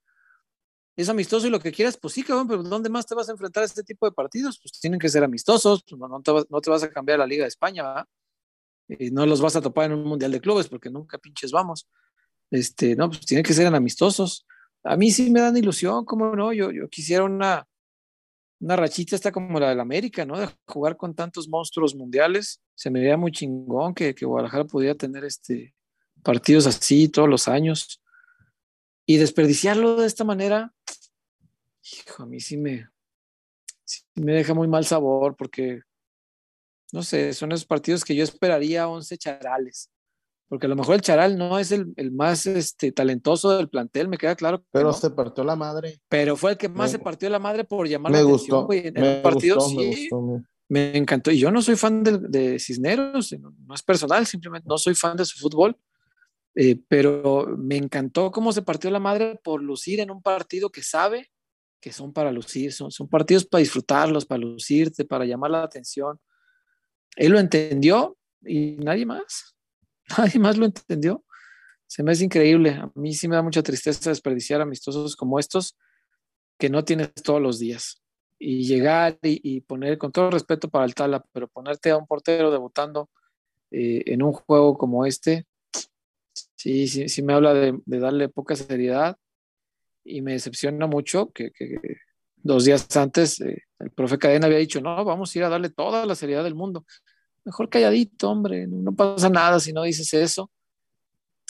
Es 0.97 1.09
amistoso 1.09 1.47
y 1.47 1.51
lo 1.51 1.61
que 1.61 1.71
quieras, 1.71 1.97
pues 1.97 2.15
sí, 2.15 2.25
cabrón, 2.25 2.49
pero 2.49 2.63
¿dónde 2.65 2.89
más 2.89 3.07
te 3.07 3.15
vas 3.15 3.29
a 3.29 3.33
enfrentar 3.33 3.63
a 3.63 3.67
este 3.67 3.85
tipo 3.85 4.05
de 4.05 4.11
partidos? 4.11 4.59
Pues 4.61 4.81
tienen 4.81 4.99
que 4.99 5.09
ser 5.09 5.23
amistosos, 5.23 5.85
pues 5.89 6.01
no, 6.01 6.21
te, 6.23 6.33
vas, 6.33 6.47
no 6.51 6.61
te 6.61 6.71
vas 6.71 6.83
a 6.83 6.91
cambiar 6.91 7.21
a 7.21 7.23
la 7.23 7.29
Liga 7.29 7.45
de 7.45 7.49
España, 7.49 7.85
¿verdad? 7.85 8.07
Y 8.89 9.13
no 9.13 9.27
los 9.27 9.41
vas 9.41 9.55
a 9.55 9.61
topar 9.61 9.93
en 9.93 9.99
un 9.99 10.05
Mundial 10.05 10.33
de 10.33 10.41
Clubes 10.41 10.69
porque 10.69 10.91
nunca 10.91 11.19
pinches 11.19 11.53
vamos. 11.53 11.89
Este, 12.51 12.97
no, 12.97 13.11
pues 13.11 13.25
tienen 13.25 13.45
que 13.45 13.55
ser 13.55 13.73
amistosos. 13.73 14.45
A 14.83 14.97
mí 14.97 15.13
sí 15.13 15.31
me 15.31 15.41
dan 15.41 15.57
ilusión, 15.57 16.05
¿cómo 16.05 16.35
no? 16.35 16.53
Yo, 16.53 16.73
yo 16.73 16.89
quisiera 16.89 17.23
una, 17.23 17.65
una 18.61 18.77
rachita 18.77 19.17
esta 19.17 19.33
como 19.33 19.59
la 19.61 19.71
del 19.71 19.81
América, 19.81 20.25
¿no? 20.25 20.39
De 20.39 20.49
jugar 20.67 20.97
con 20.97 21.15
tantos 21.15 21.49
monstruos 21.49 21.95
mundiales. 21.95 22.63
Se 22.75 22.91
me 22.91 23.01
veía 23.01 23.17
muy 23.17 23.33
chingón 23.33 23.95
que, 23.95 24.15
que 24.15 24.25
Guadalajara 24.25 24.65
pudiera 24.65 24.95
tener 24.95 25.25
este 25.25 25.75
partidos 26.23 26.67
así 26.67 27.09
todos 27.09 27.29
los 27.29 27.47
años. 27.47 28.03
Y 29.07 29.19
desperdiciarlo 29.19 29.97
de 29.97 30.07
esta 30.07 30.25
manera, 30.25 30.73
hijo, 31.83 32.23
a 32.23 32.27
mí 32.27 32.41
sí 32.41 32.57
me, 32.57 32.89
sí 33.85 34.03
me 34.15 34.33
deja 34.33 34.55
muy 34.55 34.67
mal 34.67 34.87
sabor 34.87 35.37
porque, 35.37 35.83
no 36.91 37.03
sé, 37.03 37.35
son 37.35 37.53
esos 37.53 37.67
partidos 37.67 38.03
que 38.03 38.17
yo 38.17 38.25
esperaría 38.25 38.89
11 38.89 39.19
charales. 39.19 39.91
Porque 40.55 40.67
a 40.67 40.69
lo 40.69 40.77
mejor 40.77 40.95
el 40.95 41.01
charal 41.01 41.37
no 41.37 41.59
es 41.59 41.73
el, 41.73 41.93
el 41.97 42.13
más 42.13 42.47
este, 42.47 42.93
talentoso 42.93 43.57
del 43.57 43.69
plantel, 43.69 44.07
me 44.07 44.17
queda 44.19 44.37
claro. 44.37 44.61
que 44.61 44.67
Pero 44.71 44.87
no, 44.87 44.93
se 44.93 45.11
partió 45.11 45.43
la 45.43 45.57
madre. 45.57 46.01
pero 46.09 46.37
fue 46.37 46.53
el 46.53 46.57
que 46.57 46.69
más 46.69 46.93
me- 46.93 46.99
se 46.99 46.99
partió 47.01 47.29
la 47.29 47.41
madre 47.41 47.65
por 47.65 47.89
llamar 47.89 48.13
Me 48.13 48.19
la 48.19 48.23
gustó. 48.23 48.61
atención, 48.61 48.67
güey. 48.67 48.87
En 48.87 48.95
Me 48.95 49.17
un 49.17 49.23
partido 49.23 49.57
gustó, 49.57 49.71
sí, 49.71 49.77
me 49.77 49.87
gustó. 49.89 50.43
me 50.69 50.97
encantó. 50.97 51.33
Y 51.33 51.41
yo 51.41 51.51
no 51.51 51.61
soy 51.61 51.75
fan 51.75 52.05
de, 52.05 52.19
de 52.19 52.61
Cisneros, 52.61 53.33
no, 53.41 53.53
no 53.67 53.75
es 53.75 53.83
personal, 53.83 54.25
simplemente 54.27 54.69
no 54.69 54.79
soy 54.79 54.95
fan 54.95 55.17
de 55.17 55.25
su 55.25 55.41
fútbol. 55.41 55.77
Eh, 56.55 56.81
pero 56.87 57.49
me 57.59 57.77
encantó 57.77 58.31
cómo 58.31 58.53
se 58.53 58.63
partió 58.63 58.89
la 58.93 59.01
madre 59.01 59.41
por 59.43 59.61
lucir 59.61 59.99
en 59.99 60.13
un 60.13 60.23
partido 60.23 60.71
que 60.71 60.85
sabe 60.85 61.33
que 61.81 61.93
son 61.93 62.13
para 62.13 62.31
lucir, 62.31 62.73
son, 62.73 62.93
son 62.93 63.09
partidos 63.09 63.45
para 63.45 63.59
disfrutarlos, 63.59 64.25
para 64.25 64.39
lucirte, 64.41 65.05
para 65.05 65.25
llamar 65.25 65.51
la 65.51 65.65
atención. 65.65 66.21
Él 67.17 67.33
lo 67.33 67.41
entendió 67.41 68.17
y 68.47 68.77
nadie 68.77 69.05
más, 69.05 69.54
nadie 70.19 70.41
más 70.41 70.57
lo 70.57 70.67
entendió. 70.67 71.25
Se 71.87 72.03
me 72.03 72.13
hace 72.13 72.25
increíble. 72.25 72.71
A 72.71 72.91
mí 72.95 73.15
sí 73.15 73.29
me 73.29 73.37
da 73.37 73.43
mucha 73.43 73.63
tristeza 73.63 74.11
desperdiciar 74.11 74.61
amistosos 74.61 75.17
como 75.17 75.39
estos 75.39 75.77
que 76.59 76.71
no 76.71 76.85
tienes 76.85 77.13
todos 77.15 77.41
los 77.41 77.59
días. 77.59 78.03
Y 78.39 78.65
llegar 78.65 79.19
y, 79.23 79.61
poner, 79.63 79.97
con 79.97 80.13
todo 80.13 80.31
respeto 80.31 80.69
para 80.69 80.85
el 80.85 80.95
Tala, 80.95 81.25
pero 81.33 81.49
ponerte 81.49 81.91
a 81.91 81.97
un 81.97 82.07
portero 82.07 82.51
debutando 82.51 83.09
eh, 83.71 84.03
en 84.07 84.23
un 84.23 84.33
juego 84.33 84.77
como 84.77 85.07
este, 85.07 85.47
sí, 86.57 86.89
sí, 86.89 87.09
sí 87.09 87.23
me 87.23 87.33
habla 87.33 87.55
de, 87.55 87.81
darle 87.87 88.29
poca 88.29 88.57
seriedad 88.57 89.17
y 90.05 90.21
me 90.21 90.33
decepciona 90.33 90.87
mucho 90.87 91.31
que, 91.31 91.53
que 91.53 91.79
dos 92.37 92.65
días 92.65 92.95
antes 92.97 93.41
eh, 93.41 93.63
el 93.79 93.91
profe 93.91 94.19
Cadena 94.19 94.47
había 94.47 94.59
dicho, 94.59 94.81
no, 94.81 95.05
vamos 95.05 95.35
a 95.35 95.39
ir 95.39 95.45
a 95.45 95.49
darle 95.49 95.71
toda 95.71 96.07
la 96.07 96.15
seriedad 96.15 96.45
del 96.45 96.55
mundo. 96.55 96.85
Mejor 97.45 97.69
calladito, 97.69 98.31
hombre, 98.31 98.67
no, 98.67 98.95
pasa 98.95 99.29
nada 99.29 99.61
si 99.61 99.73
no 99.73 99.83
dices 99.83 100.13
eso 100.15 100.51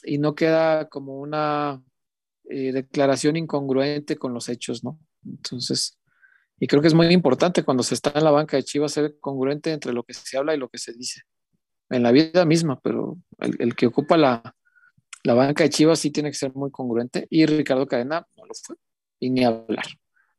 y 0.03 0.19
no 0.19 0.35
queda 0.35 0.89
como 0.89 1.19
una 1.21 1.83
eh, 2.51 2.73
declaración 2.73 3.37
incongruente 3.37 4.17
con 4.17 4.35
los 4.35 4.49
hechos, 4.49 4.83
¿no? 4.85 4.99
Entonces, 5.25 5.99
y 6.59 6.67
creo 6.67 6.83
que 6.83 6.89
es 6.89 6.95
muy 6.95 7.07
importante 7.07 7.65
cuando 7.65 7.83
se 7.83 7.95
está 7.95 8.13
en 8.15 8.25
la 8.25 8.31
banca 8.31 8.57
de 8.57 8.65
Chivas 8.65 8.93
ser 8.93 9.19
congruente 9.21 9.73
entre 9.73 9.93
lo 9.93 10.03
que 10.03 10.15
se 10.15 10.37
habla 10.37 10.55
y 10.55 10.59
lo 10.59 10.69
que 10.69 10.79
se 10.79 10.93
dice. 10.93 11.23
En 11.91 12.03
la 12.03 12.13
vida 12.13 12.45
misma, 12.45 12.81
pero 12.81 13.19
el, 13.39 13.57
el 13.61 13.75
que 13.75 13.87
ocupa 13.87 14.17
la, 14.17 14.55
la 15.25 15.33
banca 15.35 15.65
de 15.65 15.71
Chivas 15.71 15.99
sí 15.99 16.11
tiene 16.11 16.31
que 16.31 16.37
ser 16.37 16.55
muy 16.55 16.71
congruente 16.71 17.27
y 17.31 17.47
Ricardo 17.47 17.87
Cadena 17.87 18.27
no 18.37 18.45
lo 18.45 18.55
fue, 18.55 18.77
y 19.19 19.31
ni 19.31 19.43
hablar. 19.43 19.87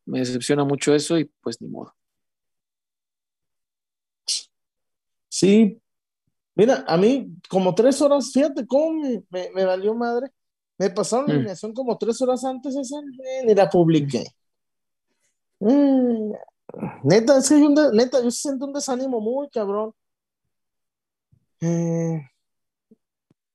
Me 0.05 0.19
decepciona 0.19 0.63
mucho 0.63 0.93
eso 0.93 1.17
y 1.17 1.25
pues 1.41 1.59
ni 1.59 1.67
modo. 1.67 1.95
Sí. 5.35 5.81
Mira, 6.55 6.85
a 6.87 6.97
mí 6.97 7.27
como 7.49 7.75
tres 7.75 8.01
horas, 8.01 8.31
fíjate 8.33 8.65
cómo 8.67 9.01
me, 9.01 9.23
me- 9.31 9.51
me 9.53 9.65
valió 9.65 9.93
madre. 9.95 10.29
Me 10.79 10.89
pasaron 10.91 11.27
la 11.27 11.33
Mm. 11.35 11.37
alineación 11.37 11.73
como 11.73 11.97
tres 11.97 12.21
horas 12.21 12.43
antes 12.45 12.75
esa 12.77 12.97
eh, 12.99 13.45
ni 13.47 13.55
la 13.55 13.69
publiqué. 13.69 14.25
Mm, 15.59 16.33
Neta, 17.03 17.37
es 17.39 17.49
que 17.49 17.55
hay 17.55 17.63
un 17.63 17.75
de- 17.75 17.91
neta, 17.93 18.21
yo 18.23 18.31
siento 18.31 18.65
un 18.65 18.73
desánimo 18.73 19.21
muy 19.21 19.49
cabrón. 19.49 19.93
Eh, 21.61 22.21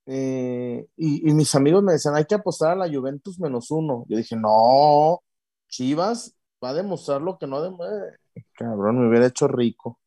eh, 0.06 0.86
y, 0.96 1.30
y 1.30 1.34
mis 1.34 1.54
amigos 1.54 1.82
me 1.82 1.92
decían, 1.92 2.16
hay 2.16 2.24
que 2.24 2.34
apostar 2.34 2.72
a 2.72 2.76
la 2.76 2.88
Juventus 2.92 3.38
menos 3.38 3.70
uno. 3.70 4.04
Yo 4.08 4.16
dije, 4.16 4.36
no, 4.36 5.20
Chivas 5.68 6.36
va 6.64 6.70
a 6.70 6.74
demostrar 6.74 7.22
lo 7.22 7.38
que 7.38 7.46
no 7.46 7.62
demuestra. 7.62 8.18
Cabrón, 8.54 9.00
me 9.00 9.08
hubiera 9.08 9.26
hecho 9.28 9.48
rico. 9.48 9.99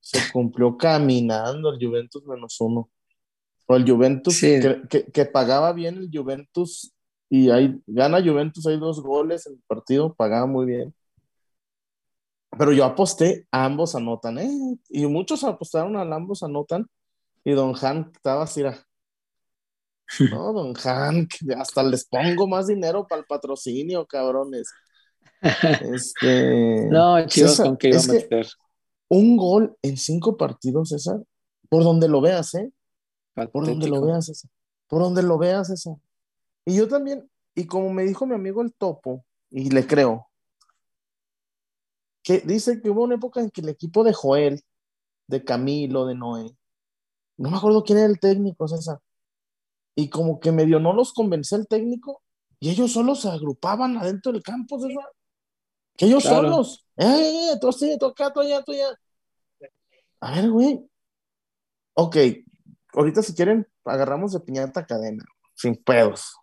Se 0.00 0.18
cumplió 0.32 0.76
caminando 0.76 1.70
el 1.72 1.84
Juventus 1.84 2.24
menos 2.26 2.60
uno. 2.60 2.88
O 3.66 3.76
el 3.76 3.88
Juventus 3.88 4.34
Sí. 4.38 4.58
que, 4.60 4.82
que- 4.88 5.04
que 5.04 5.24
pagaba 5.26 5.72
bien 5.72 5.96
el 5.98 6.10
Juventus 6.12 6.92
y 7.28 7.50
ahí 7.50 7.80
gana 7.86 8.20
Juventus, 8.22 8.66
hay 8.66 8.78
dos 8.78 9.00
goles 9.00 9.46
en 9.46 9.52
el 9.54 9.62
partido, 9.66 10.12
pagaba 10.14 10.46
muy 10.46 10.66
bien. 10.66 10.92
Pero 12.58 12.72
yo 12.72 12.84
aposté, 12.84 13.46
ambos 13.52 13.94
anotan, 13.94 14.38
¿eh? 14.38 14.50
Y 14.88 15.06
muchos 15.06 15.44
apostaron 15.44 15.96
al 15.96 16.12
ambos 16.12 16.42
anotan. 16.42 16.86
Y 17.44 17.52
Don 17.52 17.74
Han 17.80 18.10
estaba 18.12 18.42
así, 18.42 18.60
era, 18.60 18.84
no, 20.32 20.52
Don 20.52 20.74
Han, 20.84 21.28
que 21.28 21.54
hasta 21.54 21.82
les 21.84 22.04
pongo 22.06 22.48
más 22.48 22.66
dinero 22.66 23.06
para 23.06 23.20
el 23.20 23.26
patrocinio, 23.26 24.04
cabrones. 24.06 24.68
Este, 25.94 26.88
No, 26.90 27.16
César, 27.28 27.66
con 27.68 27.76
que 27.76 27.88
iba 27.90 27.98
a 27.98 28.02
que 28.02 28.08
meter. 28.12 28.48
Un 29.10 29.36
gol 29.36 29.76
en 29.82 29.96
cinco 29.96 30.36
partidos, 30.36 30.90
César, 30.90 31.22
por 31.68 31.84
donde 31.84 32.08
lo 32.08 32.20
veas, 32.20 32.54
¿eh? 32.54 32.72
Por 33.34 33.66
donde 33.66 33.88
lo 33.88 34.00
veas, 34.00 34.26
César. 34.26 34.50
Por 34.86 35.02
donde 35.02 35.22
lo 35.22 35.36
veas, 35.36 35.66
César. 35.66 35.96
Y 36.64 36.76
yo 36.76 36.88
también, 36.88 37.28
y 37.54 37.66
como 37.66 37.92
me 37.92 38.04
dijo 38.04 38.26
mi 38.26 38.34
amigo 38.34 38.62
el 38.62 38.72
Topo, 38.72 39.24
y 39.50 39.70
le 39.70 39.86
creo, 39.86 40.28
que 42.22 42.38
dice 42.40 42.80
que 42.80 42.90
hubo 42.90 43.02
una 43.02 43.16
época 43.16 43.40
en 43.40 43.50
que 43.50 43.60
el 43.60 43.68
equipo 43.68 44.04
de 44.04 44.12
Joel, 44.12 44.62
de 45.26 45.44
Camilo, 45.44 46.06
de 46.06 46.14
Noé, 46.14 46.56
no 47.36 47.50
me 47.50 47.56
acuerdo 47.56 47.82
quién 47.82 47.98
era 47.98 48.06
el 48.06 48.20
técnico, 48.20 48.68
César, 48.68 49.00
y 49.96 50.08
como 50.08 50.38
que 50.38 50.52
medio 50.52 50.78
no 50.78 50.92
los 50.92 51.12
convencía 51.12 51.58
el 51.58 51.66
técnico 51.66 52.22
y 52.60 52.70
ellos 52.70 52.92
solos 52.92 53.22
se 53.22 53.28
agrupaban 53.28 53.96
adentro 53.96 54.30
del 54.30 54.42
campo, 54.42 54.78
¿verdad? 54.78 55.08
Que 55.96 56.06
ellos 56.06 56.22
solos. 56.22 56.86
¡Eh, 56.96 57.04
eh, 57.04 57.52
eh! 57.52 57.58
Tú 57.60 57.72
sí, 57.72 57.96
tú 57.98 58.06
acá, 58.06 58.32
tú 58.32 58.40
allá, 58.40 58.62
tú 58.62 58.72
allá. 58.72 58.88
A 60.20 60.34
ver, 60.34 60.50
güey. 60.50 60.90
Ok, 61.94 62.16
ahorita 62.94 63.22
si 63.22 63.34
quieren, 63.34 63.66
agarramos 63.84 64.32
de 64.32 64.40
piñata 64.40 64.86
cadena, 64.86 65.24
sin 65.54 65.76
pedos. 65.76 66.36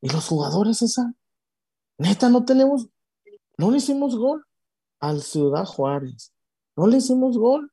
¿Y 0.00 0.08
los 0.10 0.26
jugadores 0.26 0.82
esa? 0.82 1.14
Neta, 1.98 2.28
no 2.28 2.44
tenemos, 2.44 2.88
no 3.56 3.70
le 3.70 3.78
hicimos 3.78 4.16
gol 4.16 4.44
al 5.00 5.22
Ciudad 5.22 5.64
Juárez. 5.64 6.32
No 6.76 6.86
le 6.86 6.98
hicimos 6.98 7.38
gol 7.38 7.72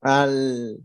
al, 0.00 0.78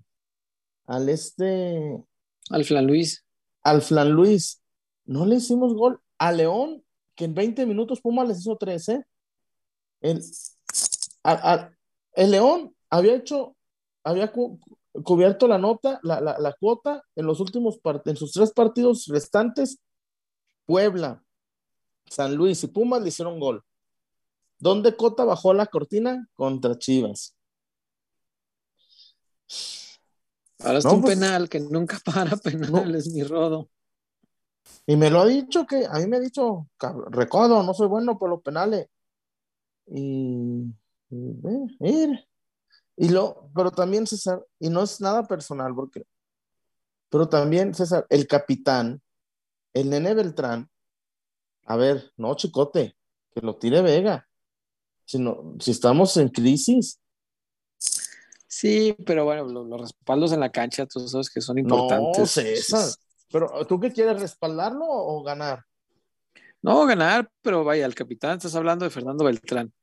al 0.85 1.09
este. 1.09 2.03
Al 2.49 2.65
Flan 2.65 2.85
Luis. 2.85 3.25
Al 3.63 3.81
Flan 3.81 4.11
Luis. 4.11 4.61
No 5.05 5.25
le 5.25 5.35
hicimos 5.35 5.73
gol 5.73 6.01
a 6.17 6.31
León, 6.31 6.84
que 7.15 7.25
en 7.25 7.33
20 7.33 7.65
minutos 7.65 8.01
Puma 8.01 8.23
les 8.23 8.39
hizo 8.39 8.57
13. 8.57 8.93
¿eh? 8.93 9.03
El, 10.01 10.21
el 12.13 12.31
León 12.31 12.75
había 12.89 13.15
hecho, 13.15 13.55
había 14.03 14.31
cubierto 14.31 15.47
la 15.47 15.57
nota, 15.57 15.99
la, 16.03 16.21
la, 16.21 16.55
cuota 16.59 17.03
en 17.15 17.25
los 17.25 17.39
últimos 17.39 17.79
en 18.05 18.15
sus 18.15 18.31
tres 18.31 18.51
partidos 18.51 19.05
restantes. 19.07 19.79
Puebla, 20.65 21.23
San 22.09 22.35
Luis 22.35 22.63
y 22.63 22.67
Pumas 22.67 23.01
le 23.01 23.09
hicieron 23.09 23.39
gol. 23.39 23.63
¿Dónde 24.57 24.95
Cota 24.95 25.25
bajó 25.25 25.53
la 25.53 25.67
cortina? 25.67 26.27
Contra 26.33 26.77
Chivas. 26.77 27.35
Ahora 30.59 30.79
es 30.79 30.85
un 30.85 31.01
pues, 31.01 31.13
penal 31.15 31.49
que 31.49 31.59
nunca 31.59 31.99
para 32.03 32.35
penales, 32.37 33.07
mi 33.11 33.23
rodo. 33.23 33.69
Y 34.85 34.95
me 34.95 35.09
lo 35.09 35.21
ha 35.21 35.25
dicho 35.25 35.65
que, 35.65 35.85
a 35.85 35.99
mí 35.99 36.07
me 36.07 36.17
ha 36.17 36.19
dicho, 36.19 36.67
recodo, 37.09 37.63
no 37.63 37.73
soy 37.73 37.87
bueno 37.87 38.17
por 38.17 38.29
los 38.29 38.41
penales. 38.41 38.87
Y, 39.87 40.73
y, 41.09 42.25
y 42.97 43.09
lo, 43.09 43.49
pero 43.53 43.71
también 43.71 44.07
César, 44.07 44.45
y 44.59 44.69
no 44.69 44.83
es 44.83 45.01
nada 45.01 45.23
personal, 45.23 45.73
porque, 45.75 46.05
pero 47.09 47.27
también 47.27 47.73
César, 47.73 48.05
el 48.09 48.27
capitán, 48.27 49.01
el 49.73 49.89
nene 49.89 50.13
Beltrán, 50.13 50.69
a 51.65 51.75
ver, 51.75 52.11
no, 52.17 52.35
chicote, 52.35 52.95
que 53.31 53.41
lo 53.41 53.57
tire 53.57 53.81
Vega. 53.81 54.27
Si, 55.05 55.23
si 55.59 55.71
estamos 55.71 56.15
en 56.17 56.29
crisis. 56.29 56.99
Sí, 58.47 58.95
pero 59.05 59.25
bueno, 59.25 59.45
los, 59.45 59.81
respaldos 59.81 60.31
en 60.31 60.39
la 60.39 60.51
cancha, 60.51 60.85
tú 60.85 61.07
sabes 61.07 61.29
que 61.29 61.41
son 61.41 61.57
importantes. 61.57 62.19
No, 62.19 62.25
César. 62.25 62.89
Pero, 63.35 63.65
¿tú 63.65 63.81
qué 63.81 63.91
quieres, 63.91 64.21
respaldarlo 64.21 64.85
o 64.87 65.21
ganar? 65.21 65.65
No, 66.61 66.85
ganar, 66.85 67.29
pero 67.41 67.65
vaya, 67.65 67.85
el 67.85 67.93
capitán, 67.93 68.37
estás 68.37 68.55
hablando 68.55 68.85
de 68.85 68.91
Fernando 68.91 69.25
Beltrán. 69.25 69.73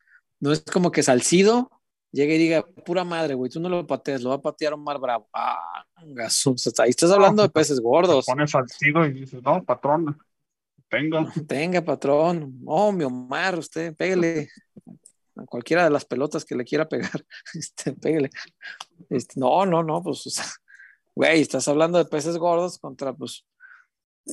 No 0.40 0.52
es 0.52 0.62
como 0.62 0.90
que 0.90 1.02
Salcido 1.02 1.70
llegue 2.12 2.36
y 2.36 2.38
diga, 2.38 2.66
pura 2.86 3.04
madre, 3.04 3.34
güey, 3.34 3.50
tú 3.50 3.60
no 3.60 3.68
lo 3.68 3.86
pateas, 3.86 4.22
lo 4.22 4.30
va 4.30 4.36
a 4.36 4.40
patear 4.40 4.72
Omar 4.72 4.98
Bravo. 4.98 5.28
Ah, 5.34 5.84
ahí 5.98 6.88
estás 6.88 7.10
hablando 7.10 7.42
de 7.42 7.50
peces 7.50 7.78
gordos. 7.78 8.24
Pones 8.24 8.52
Salcido 8.52 9.04
y 9.04 9.12
dices, 9.12 9.42
no, 9.42 9.62
patrón, 9.62 10.18
tenga. 10.88 11.30
Tenga, 11.46 11.82
patrón. 11.82 12.58
Oh, 12.64 12.90
mi 12.90 13.04
Omar, 13.04 13.58
usted, 13.58 13.94
pégale 13.94 14.48
a 15.36 15.44
cualquiera 15.44 15.84
de 15.84 15.90
las 15.90 16.06
pelotas 16.06 16.46
que 16.46 16.54
le 16.54 16.64
quiera 16.64 16.88
pegar, 16.88 17.22
este, 17.52 17.92
pégale. 17.92 18.30
Este, 19.10 19.38
no, 19.38 19.66
no, 19.66 19.82
no, 19.82 20.02
pues, 20.02 20.40
güey, 21.14 21.40
estás 21.40 21.68
hablando 21.68 21.98
de 21.98 22.04
peces 22.04 22.36
gordos 22.36 22.78
contra, 22.78 23.12
pues, 23.12 23.46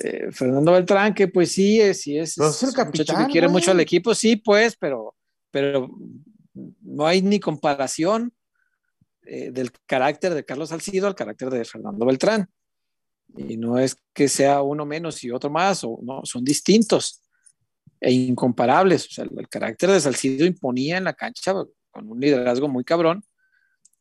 eh, 0.04 0.32
Fernando 0.32 0.72
Beltrán, 0.72 1.14
que 1.14 1.28
pues 1.28 1.52
sí, 1.52 1.82
es, 1.82 2.02
sí 2.02 2.18
es, 2.18 2.38
es 2.38 2.64
el 2.64 2.74
capitán, 2.74 3.26
que 3.26 3.32
quiere 3.32 3.48
mucho 3.48 3.72
al 3.72 3.80
equipo, 3.80 4.14
sí, 4.14 4.36
pues, 4.36 4.76
pero, 4.78 5.16
pero 5.52 5.90
no 6.82 7.08
hay 7.08 7.22
ni 7.22 7.40
comparación 7.40 8.34
eh, 9.24 9.52
del 9.52 9.72
carácter 9.86 10.34
de 10.34 10.46
Carlos 10.46 10.70
Salcido 10.70 11.08
al 11.08 11.16
carácter 11.16 11.50
de 11.50 11.66
Fernando 11.66 12.06
Beltrán. 12.06 12.50
Y 13.38 13.58
no 13.58 13.78
es 13.78 13.96
que 14.14 14.28
sea 14.28 14.64
uno 14.64 14.86
menos 14.86 15.24
y 15.24 15.30
otro 15.30 15.52
más, 15.52 15.84
o 15.84 16.00
no, 16.02 16.22
son 16.24 16.44
distintos 16.44 17.22
e 18.02 18.12
incomparables. 18.12 19.06
O 19.06 19.10
sea, 19.12 19.26
el, 19.26 19.48
carácter 19.48 19.92
de 19.92 20.00
Salcido 20.00 20.46
imponía 20.46 20.98
en 20.98 21.04
la 21.04 21.14
cancha 21.14 21.54
con 21.92 22.10
un 22.10 22.20
liderazgo 22.20 22.68
muy 22.68 22.84
cabrón, 22.84 23.24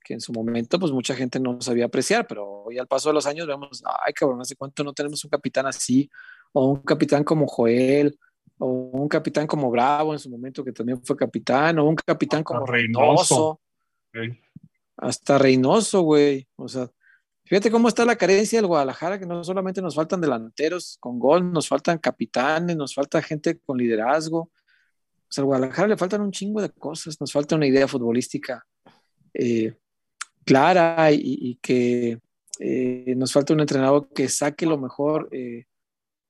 que 0.09 0.15
en 0.15 0.23
su 0.23 0.33
momento 0.33 0.79
pues 0.79 0.91
mucha 0.91 1.15
gente 1.15 1.39
no 1.39 1.61
sabía 1.61 1.85
apreciar, 1.85 2.27
pero 2.27 2.63
hoy 2.65 2.79
al 2.79 2.87
paso 2.87 3.11
de 3.11 3.13
los 3.13 3.27
años 3.27 3.47
vemos, 3.47 3.83
ay 4.07 4.15
cabrón, 4.15 4.41
hace 4.41 4.57
cuánto 4.57 4.83
no 4.83 4.95
tenemos 4.95 5.23
un 5.23 5.29
capitán 5.29 5.67
así, 5.67 6.09
o 6.53 6.65
un 6.71 6.81
capitán 6.81 7.25
como 7.25 7.47
Joel, 7.47 8.19
o 8.57 8.67
un 8.67 9.07
capitán 9.07 9.47
como 9.47 9.71
Bravo 9.71 10.15
en 10.15 10.19
su 10.19 10.31
momento 10.31 10.65
que 10.65 10.73
también 10.73 11.05
fue 11.05 11.15
capitán, 11.15 11.79
o 11.79 11.85
un 11.85 11.95
capitán 11.95 12.43
como 12.43 12.65
Reynoso. 12.65 13.61
Hasta 14.97 15.37
Reynoso, 15.37 16.01
güey. 16.01 16.49
O 16.57 16.69
sea, 16.69 16.91
fíjate 17.45 17.71
cómo 17.71 17.89
está 17.89 18.07
la 18.07 18.17
carencia 18.17 18.59
del 18.59 18.67
Guadalajara, 18.67 19.19
que 19.19 19.27
no 19.27 19.45
solamente 19.45 19.83
nos 19.83 19.95
faltan 19.95 20.23
delanteros 20.23 20.97
con 21.01 21.19
gol, 21.19 21.53
nos 21.53 21.69
faltan 21.69 21.99
capitanes, 21.99 22.79
nos 22.79 22.95
falta 22.95 23.21
gente 23.21 23.59
con 23.59 23.77
liderazgo. 23.77 24.39
O 24.39 24.51
sea, 25.29 25.43
al 25.43 25.47
Guadalajara 25.49 25.89
le 25.89 25.99
faltan 25.99 26.23
un 26.23 26.33
chingo 26.33 26.63
de 26.63 26.71
cosas, 26.71 27.21
nos 27.21 27.31
falta 27.31 27.57
una 27.57 27.67
idea 27.67 27.87
futbolística 27.87 28.65
eh, 29.35 29.77
clara 30.49 31.13
y, 31.13 31.59
que 31.61 32.21
eh, 32.59 33.15
nos 33.19 33.35
falta 33.35 33.53
un 33.53 33.61
entrenador 33.61 34.09
que 34.15 34.31
saque 34.31 34.65
lo 34.65 34.79
mejor 34.79 35.29
eh, 35.31 35.67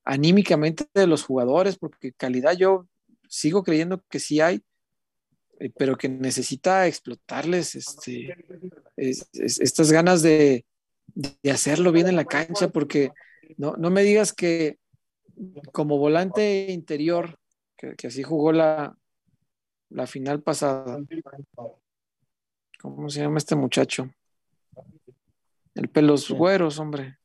anímicamente 0.04 0.86
de 0.92 1.06
los 1.06 1.22
jugadores, 1.22 1.78
porque 1.78 2.12
calidad 2.12 2.56
yo 2.56 2.88
sigo 3.28 3.62
creyendo 3.62 4.02
que 4.10 4.18
sí 4.18 4.40
hay, 4.40 4.60
eh, 5.60 5.70
pero 5.78 5.96
que 5.96 6.08
necesita 6.08 6.88
explotarles 6.88 7.76
este, 7.76 8.34
estas 8.96 9.92
ganas 9.92 10.22
de, 10.22 10.64
hacerlo 11.48 11.92
bien 11.92 12.08
en 12.08 12.16
la 12.16 12.24
cancha, 12.24 12.70
porque 12.70 13.12
no, 13.56 13.76
me 13.76 14.02
digas 14.02 14.32
que 14.32 14.78
como 15.70 15.96
volante 15.96 16.72
interior, 16.72 17.38
que, 17.76 18.08
así 18.08 18.24
jugó 18.24 18.50
la, 18.50 18.98
la 19.90 20.08
final 20.08 20.42
pasada, 20.42 20.98
¿cómo 22.80 23.08
se 23.10 23.20
llama 23.20 23.38
este 23.38 23.54
muchacho? 23.54 24.10
El 25.74 25.88
pelos 25.88 26.30
güeros, 26.30 26.78
hombre. 26.78 27.18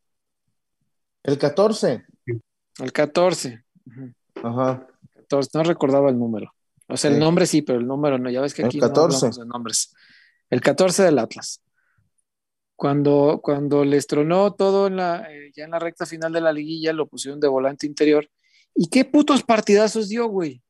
El 1.23 1.37
14. 1.37 2.05
El 2.79 2.91
14. 2.91 3.63
Ajá. 4.43 4.87
14, 5.15 5.49
no 5.53 5.63
recordaba 5.63 6.09
el 6.09 6.19
número. 6.19 6.53
O 6.87 6.97
sea, 6.97 7.09
el 7.09 7.19
nombre 7.19 7.45
sí, 7.45 7.61
pero 7.61 7.79
el 7.79 7.87
número 7.87 8.17
no. 8.17 8.29
Ya 8.29 8.41
ves 8.41 8.53
que 8.53 8.65
aquí 8.65 8.77
el 8.77 8.81
14. 8.81 9.29
no 9.29 9.31
de 9.31 9.45
nombres. 9.45 9.95
El 10.49 10.61
14 10.61 11.03
del 11.03 11.17
Atlas. 11.17 11.61
Cuando, 12.75 13.39
cuando 13.41 13.85
les 13.85 14.07
tronó 14.07 14.53
todo 14.53 14.87
en 14.87 14.97
la, 14.97 15.27
eh, 15.31 15.51
ya 15.55 15.63
en 15.63 15.71
la 15.71 15.79
recta 15.79 16.05
final 16.05 16.33
de 16.33 16.41
la 16.41 16.51
liguilla, 16.51 16.91
lo 16.91 17.07
pusieron 17.07 17.39
de 17.39 17.47
volante 17.47 17.87
interior. 17.87 18.29
¿Y 18.75 18.87
qué 18.89 19.05
putos 19.05 19.43
partidazos 19.43 20.09
dio, 20.09 20.27
güey? 20.27 20.61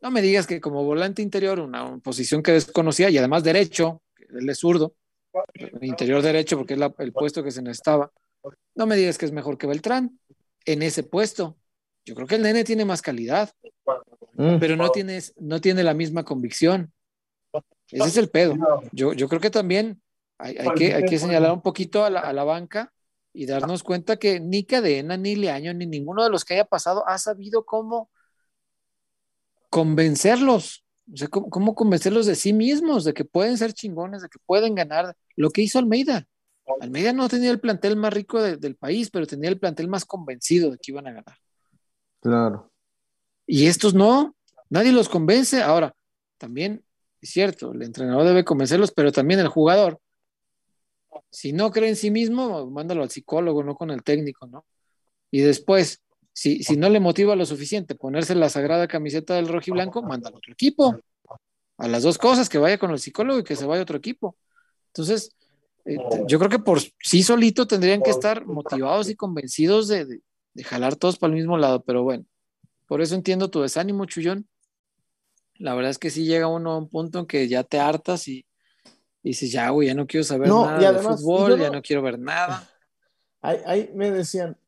No 0.00 0.10
me 0.10 0.22
digas 0.22 0.46
que 0.46 0.60
como 0.60 0.84
volante 0.84 1.22
interior, 1.22 1.60
una, 1.60 1.98
posición 1.98 2.42
que 2.42 2.52
desconocía, 2.52 3.10
y 3.10 3.18
además 3.18 3.44
derecho, 3.44 4.02
él 4.38 4.48
es 4.48 4.58
zurdo, 4.58 4.94
interior 5.80 6.22
derecho 6.22 6.56
porque 6.56 6.74
es 6.74 6.80
el 6.98 7.12
puesto 7.12 7.42
que 7.42 7.50
se 7.50 7.62
necesitaba. 7.62 8.10
No 8.74 8.86
me 8.86 8.96
digas 8.96 9.18
que 9.18 9.26
es 9.26 9.32
mejor 9.32 9.58
que 9.58 9.66
Beltrán 9.66 10.18
en 10.64 10.82
ese 10.82 11.02
puesto. 11.02 11.56
Yo 12.04 12.14
creo 12.14 12.26
que 12.26 12.36
el 12.36 12.42
nene 12.42 12.64
tiene 12.64 12.84
más 12.84 13.02
calidad, 13.02 13.50
mm. 14.34 14.58
pero 14.58 14.76
no, 14.76 14.90
tienes, 14.90 15.34
no 15.36 15.60
tiene 15.60 15.82
la 15.82 15.94
misma 15.94 16.24
convicción. 16.24 16.92
Ese 17.90 18.08
es 18.08 18.16
el 18.16 18.30
pedo. 18.30 18.56
Yo, 18.92 19.12
yo 19.12 19.28
creo 19.28 19.40
que 19.40 19.50
también 19.50 20.00
hay, 20.38 20.56
que, 20.76 20.94
hay 20.94 21.04
que 21.04 21.18
señalar 21.18 21.52
un 21.52 21.62
poquito 21.62 22.04
a 22.04 22.10
la, 22.10 22.20
a 22.20 22.32
la, 22.32 22.44
banca 22.44 22.92
y 23.32 23.46
darnos 23.46 23.82
cuenta 23.82 24.16
que 24.16 24.40
ni 24.40 24.64
Cadena, 24.64 25.16
ni 25.16 25.36
Leaño, 25.36 25.72
ni 25.74 25.86
ninguno 25.86 26.22
de 26.22 26.30
los 26.30 26.44
que 26.44 26.54
haya 26.54 26.64
pasado 26.64 27.06
ha 27.08 27.18
sabido 27.18 27.64
cómo 27.64 28.10
convencerlos. 29.70 30.85
O 31.12 31.16
sea, 31.16 31.28
cómo, 31.28 31.50
cómo 31.50 31.74
convencerlos 31.74 32.26
de 32.26 32.34
sí 32.34 32.52
mismos, 32.52 33.04
de 33.04 33.14
que 33.14 33.24
pueden 33.24 33.56
ser 33.58 33.72
chingones, 33.72 34.22
de 34.22 34.28
que 34.28 34.38
pueden 34.44 34.74
ganar. 34.74 35.16
Lo 35.36 35.50
que 35.50 35.62
hizo 35.62 35.78
Almeida. 35.78 36.26
Almeida 36.80 37.12
no 37.12 37.28
tenía 37.28 37.50
el 37.50 37.60
plantel 37.60 37.96
más 37.96 38.12
rico 38.12 38.42
del 38.42 38.76
país, 38.76 39.10
pero 39.10 39.26
tenía 39.26 39.48
el 39.48 39.58
plantel 39.58 39.88
más 39.88 40.04
convencido 40.04 40.70
de 40.70 40.78
que 40.78 40.90
iban 40.90 41.06
a 41.06 41.12
ganar. 41.12 41.36
Claro. 42.20 42.72
Y 43.46 43.66
estos 43.66 43.94
no, 43.94 44.34
nadie 44.68 44.90
los 44.90 45.08
convence. 45.08 45.62
Ahora, 45.62 45.94
también 46.38 46.84
es 47.20 47.30
cierto, 47.30 47.72
el 47.72 47.82
entrenador 47.82 48.24
debe 48.24 48.44
convencerlos, 48.44 48.92
pero 48.92 49.12
también 49.12 49.40
el 49.40 49.48
jugador. 49.48 50.00
Si 51.30 51.52
no 51.52 51.70
cree 51.70 51.88
en 51.88 51.96
sí 51.96 52.10
mismo, 52.10 52.70
mándalo 52.70 53.02
al 53.02 53.10
psicólogo, 53.10 53.64
no 53.64 53.74
con 53.74 53.90
el 53.90 54.02
técnico, 54.02 54.46
¿no? 54.46 54.66
Y 55.30 55.40
después, 55.40 56.02
si, 56.38 56.62
si 56.62 56.76
no 56.76 56.90
le 56.90 57.00
motiva 57.00 57.34
lo 57.34 57.46
suficiente 57.46 57.94
ponerse 57.94 58.34
la 58.34 58.50
sagrada 58.50 58.86
camiseta 58.86 59.34
del 59.34 59.48
rojo 59.48 59.64
y 59.68 59.70
blanco, 59.70 60.02
mándalo 60.02 60.36
a 60.36 60.38
otro 60.38 60.52
equipo. 60.52 61.00
A 61.78 61.88
las 61.88 62.02
dos 62.02 62.18
cosas, 62.18 62.50
que 62.50 62.58
vaya 62.58 62.76
con 62.76 62.90
el 62.90 62.98
psicólogo 62.98 63.38
y 63.38 63.44
que 63.44 63.56
se 63.56 63.64
vaya 63.64 63.80
a 63.80 63.84
otro 63.84 63.96
equipo. 63.96 64.36
Entonces, 64.88 65.30
Eh, 65.88 65.98
yo 66.26 66.38
creo 66.40 66.50
que 66.50 66.58
por 66.58 66.80
sí 67.00 67.22
solito 67.22 67.64
tendrían 67.68 68.02
que 68.02 68.10
estar 68.10 68.44
motivados 68.44 69.08
y 69.08 69.14
convencidos 69.14 69.86
de, 69.86 70.04
de, 70.04 70.20
de 70.52 70.64
jalar 70.64 70.96
todos 70.96 71.16
para 71.16 71.30
el 71.32 71.36
mismo 71.38 71.56
lado, 71.58 71.84
pero 71.84 72.02
bueno, 72.02 72.24
por 72.88 73.00
eso 73.00 73.14
entiendo 73.14 73.48
tu 73.50 73.62
desánimo, 73.62 74.04
Chullón. 74.04 74.48
La 75.58 75.74
verdad 75.76 75.92
es 75.92 75.98
que 75.98 76.10
sí 76.10 76.24
llega 76.24 76.48
uno 76.48 76.72
a 76.72 76.78
un 76.78 76.88
punto 76.88 77.20
en 77.20 77.26
que 77.26 77.46
ya 77.46 77.62
te 77.62 77.78
hartas 77.78 78.26
y, 78.26 78.44
y 79.22 79.28
dices, 79.30 79.52
ya, 79.52 79.70
güey, 79.70 79.86
ya 79.86 79.94
no 79.94 80.08
quiero 80.08 80.24
saber 80.24 80.48
No, 80.48 80.64
nada 80.64 80.88
además, 80.88 81.18
de 81.20 81.22
fútbol, 81.22 81.56
ya 81.60 81.68
no- 81.68 81.76
no 81.76 81.82
quiero 81.82 82.02
ver 82.02 82.18
nada. 82.18 82.68
Ahí, 83.40 83.58
ahí 83.64 83.90
me 83.94 84.10
decían, 84.10 84.58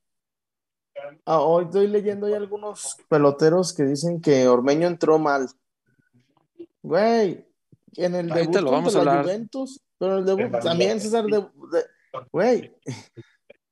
ah, 1.27 1.41
hoy 1.41 1.65
estoy 1.65 1.87
leyendo 1.89 2.27
hay 2.27 2.35
algunos 2.35 2.97
peloteros 3.09 3.73
que 3.73 3.85
dicen 3.85 4.21
que 4.21 4.49
Ormeño 4.49 4.87
entró 4.87 5.19
mal. 5.19 5.49
Güey, 6.83 7.45
en 7.97 8.15
el 8.15 8.31
Ahí 8.33 8.39
debut 8.41 8.55
te 8.55 8.61
lo 8.63 8.71
vamos 8.71 8.95
contra 8.95 9.01
a 9.03 9.05
la 9.05 9.11
hablar. 9.21 9.25
Juventus, 9.27 9.81
pero 9.99 10.13
en 10.13 10.19
el 10.19 10.25
debut 10.25 10.61
también 10.61 11.01
César 11.01 11.25
de, 11.25 11.39
de- 11.41 11.87
güey, 12.33 12.73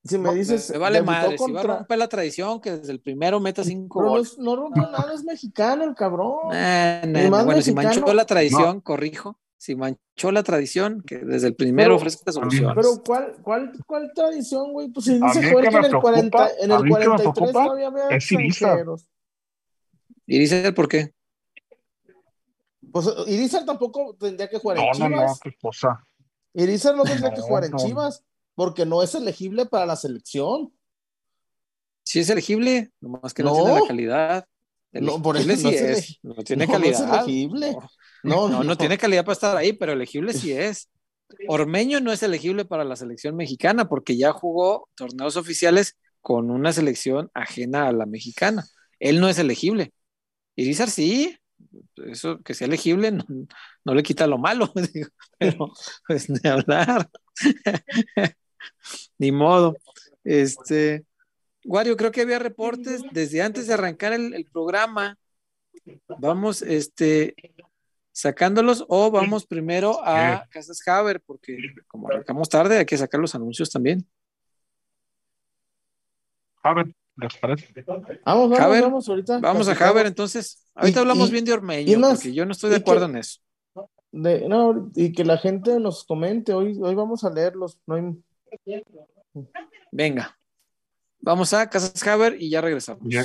si 0.05 0.19
me 0.19 0.35
dices 0.35 0.71
Me 0.71 0.79
vale 0.79 1.03
madre, 1.03 1.39
si 1.39 1.53
va 1.53 1.61
a 1.61 1.65
romper 1.65 1.99
la 1.99 2.09
tradición, 2.09 2.61
que 2.61 2.73
desde 2.79 2.93
el 2.93 3.01
primero 3.01 3.41
meta 3.41 3.65
cinco 3.65 4.01
pero 4.01 4.07
no, 4.07 4.11
goles. 4.17 4.33
es- 4.33 4.39
no 4.39 4.57
rompió 4.57 4.83
nada, 4.91 5.15
es 5.15 5.25
mexicano 5.25 5.85
el 5.85 5.95
cabrón. 5.95 6.49
Nah, 6.51 7.07
nah, 7.07 7.45
bueno, 7.45 7.63
si 7.63 7.73
manchó 7.73 8.13
la 8.13 8.27
tradición, 8.27 8.81
corrijo. 8.81 9.39
Si 9.59 9.75
manchó 9.75 10.31
la 10.33 10.43
tradición, 10.43 11.03
que 11.03 11.17
desde 11.19 11.49
el 11.49 11.55
primero 11.57 11.89
Pero- 11.89 11.97
ofrezca 11.97 12.31
soluciones. 12.33 12.75
Pero 12.77 13.03
¿cuál, 13.05 13.37
cuál, 13.43 13.73
cuál 13.87 14.13
tradición, 14.15 14.73
güey? 14.73 14.89
Pues 14.89 15.07
si 15.07 15.13
A 15.15 15.27
dice 15.27 15.41
mí 15.41 15.51
Jorge 15.53 15.69
que 15.69 15.73
me 15.73 15.79
en 15.79 15.85
el, 15.85 15.91
preocupa- 15.91 16.01
40, 16.03 16.49
en 16.61 16.71
el 16.71 16.77
mí 16.83 16.83
que 16.83 16.99
me 16.99 17.05
43 17.07 17.35
preocupa 17.35 17.65
todavía 17.65 17.87
había 17.89 18.17
es 18.17 18.33
Irizar. 18.33 18.47
extranjeros. 18.71 19.09
dice 20.27 20.73
por 20.73 20.89
qué. 20.89 21.13
Pues 22.93 23.07
Irizar 23.27 23.65
tampoco 23.65 24.17
tendría 24.19 24.49
que 24.49 24.59
jugar 24.59 24.79
en 24.79 24.85
No, 24.85 24.93
no, 24.93 25.09
no, 25.09 25.17
Chivas. 25.23 25.41
qué 25.43 25.51
cosa. 25.61 26.05
Irizar 26.55 26.97
no 26.97 27.03
tendría 27.05 27.31
que 27.31 27.41
No, 27.41 27.47
jugar 27.47 27.65
en 27.65 27.71
no. 27.73 27.79
Chivas 27.79 28.25
porque 28.55 28.87
no 28.87 29.03
es 29.03 29.15
elegible 29.15 29.67
para 29.67 29.85
la 29.87 29.97
selección. 29.97 30.73
Si 32.05 32.21
es 32.21 32.31
elegible, 32.31 32.93
nomás 33.01 33.35
que 33.35 33.43
no, 33.43 33.51
No. 33.51 33.65
tiene 33.65 33.81
la 33.81 33.87
calidad. 33.87 34.49
No, 34.93 35.21
por 35.21 35.37
eso 35.37 35.45
sí 35.57 35.63
no 35.65 35.69
es 35.71 35.81
es, 35.83 36.19
no 36.23 36.35
tiene 36.37 36.67
no, 36.67 36.73
no 36.79 36.85
es 36.85 36.97
calidad. 36.99 37.15
elegible. 37.25 37.77
No, 38.27 38.49
No, 38.49 38.59
no, 38.59 38.65
no 38.65 38.77
tiene 38.77 38.99
calidad 38.99 39.25
para 39.25 39.35
estar 39.35 39.57
ahí, 39.57 39.73
pero 39.73 39.93
elegible 39.93 40.33
sí 40.33 40.53
es. 40.53 40.91
Ormeño 41.49 42.01
no 42.01 42.13
es 42.13 42.23
elegible 42.23 42.65
para 42.65 42.85
la 42.85 42.97
selección 42.97 43.37
mexicana 43.37 43.89
porque 43.89 44.17
ya 44.17 44.33
jugó 44.33 44.89
torneos 44.95 45.37
oficiales 45.37 45.97
con 46.21 46.51
una 46.51 46.73
selección 46.73 47.31
ajena 47.35 47.89
a 47.89 47.93
la 47.93 48.07
mexicana. 48.07 48.65
Él 48.99 49.21
no 49.21 49.29
es 49.29 49.39
elegible. 49.39 49.93
Irizar 50.57 50.91
sí, 50.91 51.37
eso 51.97 52.41
que 52.43 52.55
sea 52.55 52.67
elegible 52.67 53.13
no, 53.13 53.25
no 53.85 53.95
le 53.95 54.03
quita 54.03 54.27
lo 54.27 54.39
malo, 54.39 54.73
digo, 54.93 55.09
pero 55.39 55.73
pues 56.07 56.27
de 56.29 56.49
hablar. 56.49 57.09
Ni 59.19 59.33
modo. 59.33 59.77
Este, 60.25 61.05
Wario, 61.65 61.97
creo 61.97 62.11
que 62.11 62.23
había 62.23 62.39
reportes 62.39 63.03
desde 63.13 63.43
antes 63.43 63.67
de 63.67 63.75
arrancar 63.75 64.13
el, 64.13 64.35
el 64.35 64.45
programa. 64.47 65.19
Vamos, 66.19 66.63
este, 66.63 67.35
sacándolos 68.17 68.83
o 68.89 69.11
vamos 69.11 69.45
primero 69.47 70.01
a 70.03 70.47
Casas 70.51 70.81
Haber, 70.89 71.21
porque 71.21 71.59
como 71.87 72.09
arrancamos 72.09 72.49
tarde, 72.49 72.79
hay 72.79 72.87
que 72.87 72.97
sacar 72.97 73.21
los 73.21 73.35
anuncios 73.35 73.69
también. 73.71 74.07
A 76.63 76.73
ver, 76.73 76.95
¿les 77.17 77.37
parece? 77.37 77.85
Vamos, 77.87 78.07
vamos, 78.25 78.59
Haber, 78.59 78.83
vamos 78.83 79.09
ahorita. 79.09 79.39
Vamos 79.39 79.69
a 79.69 79.73
Haber, 79.87 80.07
entonces. 80.07 80.65
Ahorita 80.75 81.01
Y- 81.01 81.03
hablamos 81.03 81.29
y- 81.29 81.33
bien 81.33 81.45
de 81.45 81.53
Ormeño, 81.53 81.99
más, 81.99 82.15
porque 82.15 82.33
yo 82.33 82.47
no 82.47 82.53
estoy 82.53 82.71
de 82.71 82.77
que- 82.77 82.81
acuerdo 82.83 83.05
en 83.05 83.17
eso. 83.19 83.41
de- 84.13 84.49
no, 84.49 84.91
y 84.95 85.13
que 85.13 85.23
la 85.25 85.37
gente 85.37 85.79
nos 85.79 86.05
comente. 86.05 86.55
Hoy, 86.55 86.79
hoy 86.81 86.95
vamos 86.95 87.23
a 87.23 87.29
leerlos. 87.31 87.79
No 87.87 87.97
hay- 87.97 89.47
Venga. 89.93 90.39
Vamos 91.21 91.53
a 91.53 91.69
Casas 91.69 92.03
Haber 92.07 92.41
y 92.41 92.49
ya 92.49 92.63
regresamos. 92.63 93.03
Ya. 93.05 93.25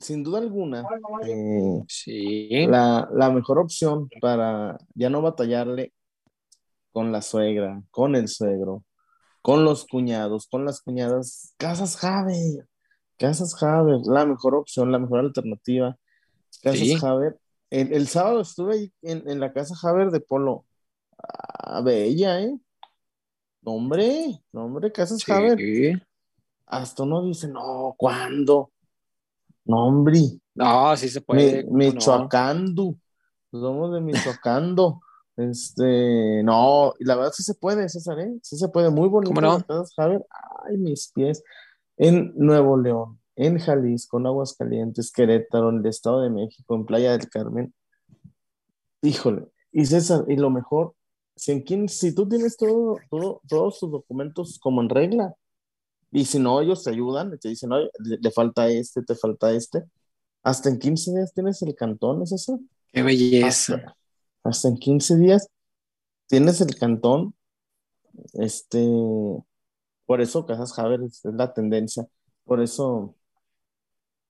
Sin 0.00 0.24
duda 0.24 0.38
alguna, 0.40 0.84
eh, 1.26 1.82
Sí. 1.86 2.66
la, 2.66 3.08
la 3.12 3.30
mejor 3.30 3.58
opción 3.58 4.08
para 4.20 4.78
ya 4.94 5.10
no 5.10 5.22
batallarle 5.22 5.92
con 6.92 7.12
la 7.12 7.22
suegra, 7.22 7.82
con 7.90 8.16
el 8.16 8.26
suegro, 8.28 8.84
con 9.42 9.64
los 9.64 9.86
cuñados, 9.86 10.48
con 10.48 10.64
las 10.64 10.80
cuñadas, 10.82 11.54
Casas 11.58 12.02
Haber, 12.02 12.66
Casas 13.18 13.62
Haber, 13.62 14.00
la 14.06 14.26
mejor 14.26 14.54
opción, 14.54 14.90
la 14.90 14.98
mejor 14.98 15.20
alternativa, 15.20 15.96
Casas 16.62 16.78
Sí. 16.80 16.96
Haber. 17.02 17.38
El, 17.70 17.92
el 17.92 18.08
sábado 18.08 18.40
estuve 18.40 18.74
ahí 18.74 18.92
en, 19.02 19.28
en 19.30 19.38
la 19.38 19.52
casa 19.52 19.74
Haber 19.88 20.10
de 20.10 20.20
Polo. 20.20 20.64
Ah, 21.16 21.80
bella, 21.82 22.40
¿eh? 22.40 22.52
No, 23.62 23.72
Hombre, 23.72 24.40
no, 24.52 24.64
hombre, 24.64 24.90
Casas 24.90 25.22
Haber. 25.28 25.58
Sí. 25.58 25.92
Hasta 26.66 27.02
uno 27.04 27.22
dice, 27.24 27.46
no, 27.48 27.94
¿cuándo? 27.96 28.72
No, 29.64 29.86
hombre. 29.86 30.20
No, 30.54 30.96
sí 30.96 31.08
se 31.08 31.20
puede. 31.20 31.64
Mi- 31.64 31.64
¿cómo 31.64 31.76
no? 31.76 31.94
Michoacando. 31.94 32.94
Somos 33.50 33.92
de 33.94 34.00
Michoacando. 34.00 35.00
Este, 35.36 36.42
no, 36.42 36.92
la 36.98 37.16
verdad 37.16 37.32
sí 37.32 37.42
se 37.42 37.54
puede, 37.54 37.88
César, 37.88 38.18
¿eh? 38.20 38.30
Sí 38.42 38.58
se 38.58 38.68
puede. 38.68 38.90
Muy 38.90 39.08
bonito. 39.08 39.32
¿Cómo 39.32 39.40
no? 39.40 39.64
Haber. 39.96 40.26
Ay, 40.68 40.76
mis 40.76 41.10
pies. 41.14 41.42
En 41.96 42.34
Nuevo 42.36 42.76
León, 42.76 43.18
en 43.36 43.58
Jalisco, 43.58 44.18
en 44.18 44.26
Aguascalientes, 44.26 45.10
Querétaro, 45.10 45.70
en 45.70 45.78
el 45.78 45.86
Estado 45.86 46.20
de 46.20 46.28
México, 46.28 46.74
en 46.74 46.84
Playa 46.84 47.12
del 47.12 47.30
Carmen. 47.30 47.72
Híjole. 49.02 49.46
Y 49.72 49.86
César, 49.86 50.24
y 50.28 50.36
lo 50.36 50.50
mejor, 50.50 50.94
si, 51.36 51.52
en 51.52 51.64
15 51.64 51.94
si 51.94 52.14
tú 52.14 52.28
tienes 52.28 52.58
todo, 52.58 52.98
todo, 53.10 53.40
todos 53.48 53.78
tus 53.78 53.90
documentos 53.90 54.58
como 54.58 54.82
en 54.82 54.90
regla, 54.90 55.34
y 56.12 56.24
si 56.24 56.38
no, 56.38 56.60
ellos 56.60 56.84
te 56.84 56.90
ayudan, 56.90 57.32
y 57.34 57.38
te 57.38 57.48
dicen, 57.50 57.72
oye, 57.72 57.90
le, 58.00 58.18
le 58.20 58.30
falta 58.30 58.68
este, 58.68 59.02
te 59.02 59.14
falta 59.14 59.52
este. 59.52 59.84
Hasta 60.42 60.70
en 60.70 60.78
15 60.78 61.12
días 61.12 61.32
tienes 61.34 61.62
el 61.62 61.74
cantón, 61.74 62.22
¿es 62.22 62.32
eso? 62.32 62.60
Qué 62.92 63.02
belleza. 63.02 63.74
Hasta, 63.74 63.96
hasta 64.44 64.68
en 64.68 64.78
15 64.78 65.16
días 65.16 65.48
tienes 66.28 66.60
el 66.60 66.76
cantón. 66.76 67.34
Este, 68.34 68.78
por 70.06 70.20
eso 70.20 70.46
Casas 70.46 70.78
Haber 70.78 71.02
es, 71.02 71.24
es 71.24 71.34
la 71.34 71.52
tendencia. 71.54 72.06
Por 72.44 72.60
eso 72.60 73.14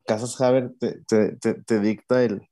Casas 0.07 0.41
Haber 0.41 0.72
te, 0.78 1.03
te- 1.05 1.37
te- 1.37 1.55
te 1.62 1.81
dicta 1.81 2.24
el, 2.24 2.43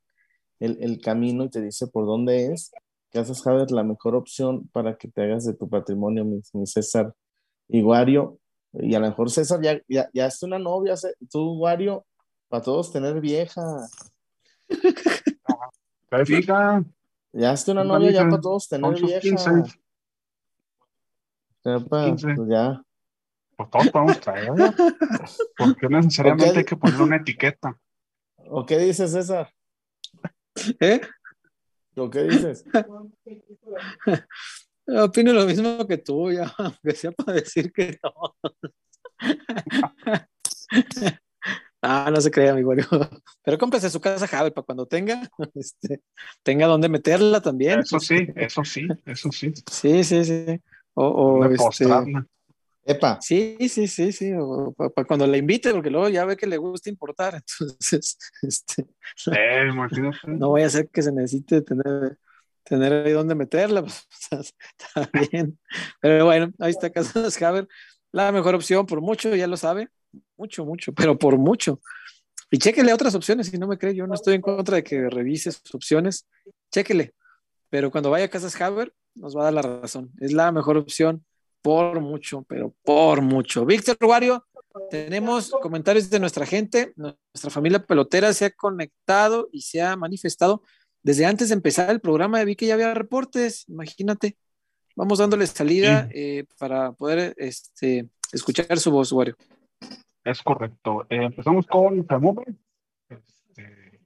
el- 0.61 0.79
el 0.83 1.01
camino 1.01 1.45
y 1.45 1.51
te 1.51 1.61
dice 1.63 1.87
por 1.89 2.07
dónde 2.07 2.53
es. 2.53 2.73
Casas 3.11 3.47
Haber 3.47 3.71
la 3.73 3.85
mejor 3.85 4.15
opción 4.17 4.69
para 4.73 4.97
que 4.99 5.09
te 5.11 5.23
hagas 5.23 5.45
de 5.47 5.55
tu 5.55 5.69
patrimonio, 5.69 6.25
mi, 6.25 6.41
mi 6.55 6.67
César 6.67 7.15
Iguario. 7.69 8.39
Y 8.73 8.95
a 8.95 9.01
lo 9.01 9.07
mejor 9.09 9.31
César 9.31 9.61
ya, 9.63 9.81
ya, 9.89 10.09
ya 10.13 10.27
es 10.27 10.43
una 10.43 10.59
novia, 10.59 10.95
tú, 11.31 11.55
Iguario, 11.55 12.05
para 12.49 12.63
todos 12.63 12.93
tener 12.93 13.21
vieja. 13.21 13.63
¿Qué 16.11 16.25
fija? 16.27 16.85
Ya 17.33 17.53
es 17.53 17.69
una 17.69 17.85
novia 17.85 18.11
ya 18.11 18.29
para 18.29 18.41
todos 18.41 18.69
tener 18.69 18.95
vieja. 18.95 19.21
15. 19.21 19.51
Ya, 21.65 21.81
pa- 21.81 22.05
15. 22.07 22.35
pues 22.37 22.49
ya. 22.49 22.83
Pues 23.57 23.71
todos 23.71 23.91
podemos 23.91 24.21
traerla. 24.21 24.75
Porque 25.57 25.89
necesariamente 25.89 26.59
hay 26.59 26.65
que 26.65 26.77
poner 26.77 27.01
una 27.01 27.17
etiqueta. 27.17 27.79
¿O 28.51 28.65
qué 28.65 28.79
dices, 28.79 29.11
César? 29.13 29.53
¿Eh? 30.81 31.01
¿O 31.97 32.09
qué 32.09 32.23
dices? 32.25 32.65
Opino 34.89 35.33
lo 35.33 35.45
mismo 35.45 35.87
que 35.87 35.99
tú, 35.99 36.33
ya, 36.33 36.53
aunque 36.59 36.93
sea 36.93 37.13
para 37.13 37.35
decir 37.35 37.73
que 37.73 37.99
no. 38.03 38.37
Ah, 41.81 42.11
no 42.13 42.21
se 42.21 42.31
crea, 42.31 42.55
mi 42.55 42.63
güey. 42.63 42.81
Pero 43.45 43.59
cómprese 43.59 43.89
su 43.91 44.01
casa 44.01 44.27
Javier 44.27 44.53
para 44.53 44.65
cuando 44.65 44.87
tenga, 44.87 45.29
este, 45.55 46.03
tenga 46.43 46.67
donde 46.67 46.89
meterla 46.89 47.41
también. 47.41 47.81
Eso 47.81 48.01
sí, 48.01 48.27
eso 48.35 48.65
sí, 48.65 48.89
eso 49.05 49.31
sí. 49.31 49.53
Sí, 49.71 50.05
sí, 50.05 50.25
sí. 50.25 50.61
O, 50.95 51.07
o 51.07 51.45
este. 51.45 51.87
Epa, 52.85 53.19
sí, 53.21 53.57
sí, 53.69 53.87
sí, 53.87 54.13
sí. 54.13 54.33
O, 54.35 54.73
para 54.73 55.07
cuando 55.07 55.27
la 55.27 55.37
invite, 55.37 55.73
porque 55.73 55.91
luego 55.91 56.09
ya 56.09 56.25
ve 56.25 56.37
que 56.37 56.47
le 56.47 56.57
gusta 56.57 56.89
importar. 56.89 57.35
Entonces, 57.61 58.17
este, 58.43 58.87
Eh, 59.31 59.71
no 60.27 60.49
voy 60.49 60.63
a 60.63 60.67
hacer 60.67 60.89
que 60.89 61.03
se 61.03 61.13
necesite 61.13 61.61
tener, 61.61 62.19
tener 62.69 62.93
ahí 62.93 63.13
donde 63.13 63.35
meterla. 63.35 63.83
pues, 63.83 64.07
está 64.31 65.11
bien. 65.31 65.59
Pero 66.01 66.27
bueno, 66.27 66.53
ahí 66.59 66.71
está 66.71 66.91
Casas 66.91 67.37
Javier. 67.37 67.67
La 68.13 68.33
mejor 68.33 68.55
opción 68.55 68.87
por 68.87 69.01
mucho, 69.01 69.35
ya 69.35 69.47
lo 69.47 69.57
sabe. 69.57 69.89
Mucho, 70.37 70.65
mucho, 70.65 70.93
pero 70.93 71.19
por 71.19 71.37
mucho. 71.37 71.81
Y 72.51 72.59
chéquele 72.59 72.93
otras 72.93 73.15
opciones, 73.15 73.49
si 73.49 73.59
no 73.59 73.67
me 73.67 73.77
cree, 73.77 73.95
yo 73.95 74.07
no 74.07 74.15
estoy 74.15 74.35
en 74.35 74.41
contra 74.41 74.77
de 74.77 74.85
que 74.85 75.11
revise 75.11 75.53
sus 75.53 75.75
opciones. 75.75 76.27
Chéquele. 76.73 77.15
Pero 77.69 77.91
cuando 77.91 78.11
vaya 78.11 78.27
a 78.27 78.29
Casas 78.29 78.59
Haber, 78.61 78.95
nos 79.15 79.37
va 79.37 79.43
a 79.43 79.45
dar 79.45 79.55
la 79.55 79.63
razón. 79.63 80.11
Es 80.21 80.33
la 80.33 80.51
mejor 80.53 80.79
opción 80.79 81.25
por 81.61 82.01
mucho, 82.01 82.45
pero 82.49 82.75
por 82.83 83.21
mucho. 83.21 83.67
Víctor 83.67 83.99
Wario, 84.01 84.47
tenemos 84.91 85.51
comentarios 85.51 86.09
de 86.09 86.21
nuestra 86.21 86.47
gente. 86.47 86.95
Nuestra 86.97 87.51
familia 87.51 87.85
pelotera 87.85 88.33
se 88.33 88.47
ha 88.47 88.51
conectado 88.51 89.49
y 89.53 89.61
se 89.61 89.83
ha 89.83 89.97
manifestado. 89.97 90.63
Desde 91.03 91.27
antes 91.27 91.49
de 91.49 91.55
empezar 91.55 91.91
el 91.91 92.01
programa, 92.01 92.43
vi 92.45 92.57
que 92.57 92.67
ya 92.67 92.75
había 92.75 92.93
reportes. 92.95 93.69
Imagínate. 93.69 94.37
Vamos 94.97 95.21
dándole 95.21 95.47
salida 95.47 96.09
eh, 96.13 96.45
para 96.59 96.91
poder 96.93 97.33
este, 97.37 98.09
escuchar 98.33 98.79
su 98.79 98.91
voz, 98.91 99.13
Wario. 99.13 99.37
Es 100.25 100.43
correcto. 100.43 101.07
Eh, 101.09 101.23
empezamos 101.23 101.67
con 101.69 102.05
Femume, 102.07 102.43
este, 103.09 104.01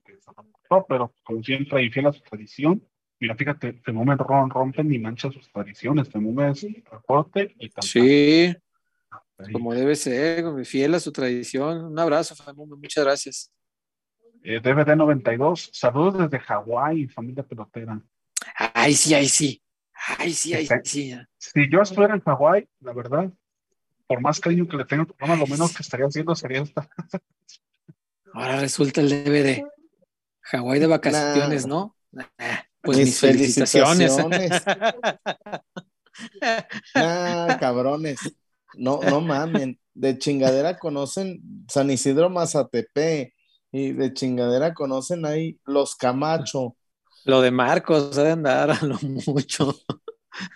pero 0.87 1.15
como 1.25 1.43
siempre, 1.43 1.83
y 1.83 1.91
fiel 1.91 2.07
a 2.07 2.13
su 2.13 2.21
tradición. 2.21 2.87
Mira, 3.19 3.35
fíjate, 3.37 3.73
Femume 3.85 4.17
ron, 4.17 4.51
rompe 4.51 4.85
ni 4.85 4.99
mancha 4.99 5.33
sus 5.33 5.51
tradiciones. 5.51 6.11
Femume 6.11 6.51
es 6.51 6.63
reporte 6.91 7.55
y 7.59 7.71
también. 7.71 8.63
Sí, 9.39 9.53
como 9.53 9.75
debe 9.75 9.97
ser, 9.97 10.45
fiel 10.65 10.95
a 10.95 11.01
su 11.01 11.11
tradición. 11.11 11.87
Un 11.87 11.99
abrazo, 11.99 12.37
Famume, 12.37 12.77
muchas 12.77 13.05
gracias. 13.05 13.51
Eh, 14.45 14.61
DVD 14.61 14.97
92, 14.97 15.71
saludos 15.73 16.19
desde 16.19 16.41
Hawái, 16.45 17.07
familia 17.09 17.45
pelotera. 17.45 18.01
Ay, 18.75 18.95
sí, 18.95 19.15
ay, 19.15 19.29
sí. 19.29 19.63
Ay, 20.19 20.33
sí, 20.33 20.53
ay, 20.53 20.67
sí. 20.85 21.15
Si 21.39 21.71
yo 21.71 21.81
estuviera 21.81 22.15
en 22.15 22.21
Hawái, 22.21 22.69
la 22.81 22.93
verdad, 22.93 23.31
por 24.09 24.21
más 24.21 24.41
cariño 24.41 24.67
que 24.67 24.77
le 24.77 24.85
tenga 24.85 25.03
al 25.03 25.07
programa, 25.07 25.37
lo 25.41 25.47
menos 25.47 25.73
que 25.75 25.83
estaría 25.83 26.07
haciendo 26.07 26.35
sería 26.35 26.63
esta. 26.63 26.89
Ahora 28.35 28.61
resulta 28.61 29.01
el 29.01 29.11
DVD. 29.11 29.65
Hawái 30.41 30.81
de 30.81 30.87
vacaciones, 30.89 31.67
Nah. 31.67 31.75
¿no? 31.75 31.97
Ah, 32.39 32.65
Pues 32.83 32.99
Mis 32.99 33.07
mis, 33.07 33.21
felicitaciones. 33.21 34.17
ah, 36.97 37.57
cabrones. 37.61 38.19
No, 38.75 39.01
no 39.03 39.21
mamen. 39.21 39.79
De 39.95 40.19
chingadera 40.19 40.79
conocen 40.79 41.41
San 41.69 41.91
Isidro 41.91 42.29
Mazatepé 42.29 43.35
y 43.73 43.93
de 43.93 44.13
chingadera 44.13 44.75
conocen 44.75 45.27
ahí 45.27 45.59
los 45.65 45.97
Camacho. 45.97 46.77
Lo 47.25 47.41
de 47.41 47.51
Marcos, 47.51 48.17
ha 48.19 48.25
de 48.25 48.33
andar 48.33 48.71
a 48.71 48.79
lo 48.83 48.99
mucho. 49.27 49.75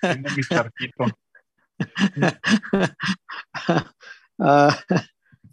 Tengo 0.01 0.29
mi 0.37 0.43
charquito. 0.43 1.05
Ah, 4.39 4.79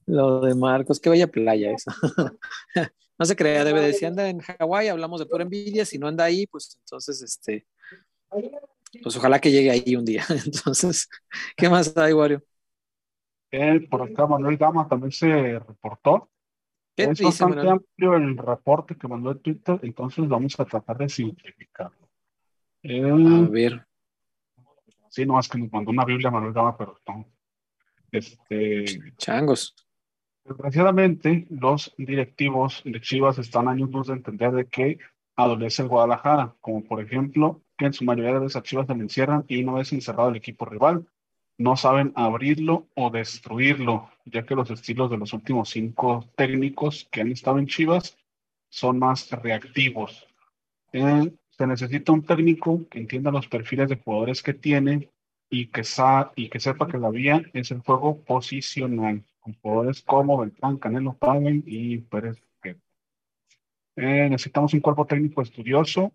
lo 0.06 0.42
de 0.42 0.56
Marcos, 0.56 1.00
qué 1.00 1.10
bella 1.10 1.28
playa 1.28 1.72
esa. 1.72 1.96
No 3.18 3.26
se 3.26 3.36
crea, 3.36 3.64
debe 3.64 3.80
de 3.80 3.94
si 3.94 4.06
anda 4.06 4.28
en 4.28 4.40
Hawái, 4.40 4.88
hablamos 4.88 5.20
de 5.20 5.28
pura 5.28 5.44
envidia, 5.44 5.86
si 5.86 6.00
no 6.00 6.08
anda 6.08 6.26
ahí, 6.26 6.48
pues 6.48 6.76
entonces, 6.82 7.22
este, 7.22 7.68
pues 9.02 9.16
ojalá 9.16 9.40
que 9.40 9.52
llegue 9.52 9.72
ahí 9.72 9.96
un 9.96 10.06
día. 10.06 10.24
Entonces, 10.46 11.10
¿qué 11.56 11.70
más 11.70 11.96
hay, 11.98 12.14
Wario? 12.14 12.44
Eh, 13.52 13.88
por 13.90 14.02
acá 14.02 14.26
Manuel 14.26 14.58
Gama 14.58 14.88
también 14.88 15.12
se 15.12 15.60
reportó. 15.60 16.30
¿Qué 16.96 17.04
Es 17.04 17.10
dice, 17.10 17.26
bastante 17.26 17.58
Manuel? 17.58 17.74
amplio 17.74 18.16
el 18.16 18.38
reporte 18.38 18.96
que 18.96 19.08
mandó 19.08 19.32
en 19.32 19.40
Twitter, 19.40 19.80
entonces 19.82 20.28
vamos 20.28 20.60
a 20.60 20.66
tratar 20.66 20.98
de 20.98 21.10
simplificarlo. 21.10 22.10
A 22.84 23.50
ver, 23.50 23.86
sí, 25.10 25.26
no, 25.26 25.40
es 25.40 25.48
que 25.48 25.58
nos 25.58 25.72
mandó 25.72 25.92
una 25.92 26.06
Biblia 26.06 26.30
Manuel 26.30 26.54
Gama, 26.54 26.78
pero 26.78 27.00
no. 27.08 27.26
Este, 28.12 28.86
changos. 29.18 29.76
Desgraciadamente, 30.44 31.48
los 31.50 31.94
directivos 31.98 32.82
de 32.84 33.00
Chivas 33.00 33.40
están 33.40 33.70
años 33.70 33.90
luz 33.90 34.08
de 34.08 34.14
entender 34.14 34.52
de 34.52 34.68
que 34.68 35.00
adolece 35.36 35.82
el 35.82 35.88
Guadalajara, 35.88 36.56
como 36.60 36.84
por 36.84 37.02
ejemplo 37.02 37.62
que 37.78 37.86
en 37.86 37.94
su 37.94 38.04
mayoría 38.04 38.34
de 38.34 38.40
veces 38.40 38.58
a 38.58 38.62
Chivas 38.62 38.88
se 38.88 38.94
le 38.94 39.02
encierran 39.02 39.46
y 39.48 39.64
una 39.64 39.74
vez 39.74 39.94
encerrado 39.94 40.30
el 40.30 40.36
equipo 40.36 40.66
rival, 40.66 41.08
no 41.58 41.76
saben 41.76 42.12
abrirlo 42.16 42.88
o 42.96 43.10
destruirlo, 43.10 44.10
ya 44.26 44.46
que 44.46 44.56
los 44.56 44.70
estilos 44.72 45.10
de 45.10 45.18
los 45.18 45.34
últimos 45.34 45.70
cinco 45.70 46.26
técnicos 46.36 47.08
que 47.12 47.22
han 47.22 47.32
estado 47.32 47.60
en 47.60 47.68
Chivas 47.68 48.18
son 48.70 49.00
más 49.00 49.30
reactivos. 49.32 50.28
Eh, 50.92 51.32
se 51.50 51.68
necesita 51.68 52.12
un 52.12 52.24
técnico 52.24 52.88
que 52.90 53.00
entienda 53.00 53.32
los 53.32 53.48
perfiles 53.48 53.90
de 53.90 53.98
jugadores 53.98 54.42
que 54.42 54.54
tiene 54.54 55.10
y 55.50 55.68
que, 55.68 55.84
sa 55.84 56.32
y 56.36 56.50
que 56.50 56.60
sepa 56.60 56.88
que 56.88 56.98
la 56.98 57.12
vía 57.12 57.44
es 57.54 57.70
el 57.72 57.80
juego 57.82 58.24
posicional, 58.24 59.24
con 59.40 59.54
jugadores 59.62 60.02
como 60.02 60.40
Beltrán, 60.40 60.78
Canelo, 60.78 61.14
Pavel 61.14 61.64
y 61.68 62.00
Pérez. 62.00 62.42
Eh, 63.96 64.28
necesitamos 64.28 64.74
un 64.74 64.80
cuerpo 64.80 65.06
técnico 65.06 65.44
estudioso 65.44 66.12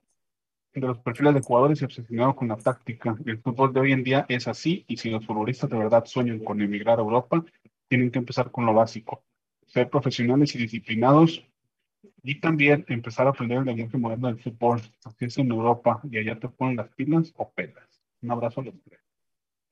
de 0.75 0.81
los 0.87 0.99
perfiles 0.99 1.35
de 1.35 1.41
jugadores 1.41 1.81
y 1.83 1.85
obsesionado 1.85 2.37
con 2.37 2.49
la 2.49 2.57
táctica. 2.57 3.17
El 3.27 3.39
fútbol 3.41 3.73
de 3.73 3.81
hoy 3.81 3.93
en 3.93 4.05
día 4.05 4.27
es 4.29 4.49
así 4.49 4.85
y 4.89 4.97
si 4.97 5.11
los 5.11 5.27
futbolistas 5.27 5.71
de 5.71 5.79
verdad 5.79 6.05
sueñan 6.05 6.39
con 6.41 6.61
emigrar 6.63 6.99
a 6.99 7.03
Europa, 7.03 7.45
tienen 7.89 8.11
que 8.11 8.19
empezar 8.19 8.51
con 8.51 8.67
lo 8.67 8.75
básico, 8.75 9.25
ser 9.67 9.89
profesionales 9.91 10.55
y 10.55 10.59
disciplinados 10.59 11.45
y 12.23 12.41
también 12.41 12.85
empezar 12.89 13.27
a 13.27 13.31
aprender 13.31 13.59
el 13.59 13.65
lenguaje 13.65 13.99
moderno 13.99 14.29
del 14.29 14.41
fútbol. 14.41 14.81
Así 15.05 15.25
es 15.25 15.39
en 15.39 15.51
Europa 15.51 16.01
y 16.11 16.19
allá 16.19 16.39
te 16.39 16.49
ponen 16.49 16.77
las 16.77 16.89
pilas 16.91 17.33
o 17.37 17.51
pelas. 17.51 18.03
Un 18.23 18.31
abrazo 18.31 18.61
a 18.61 18.65
los 18.65 18.75
tres. 18.85 19.01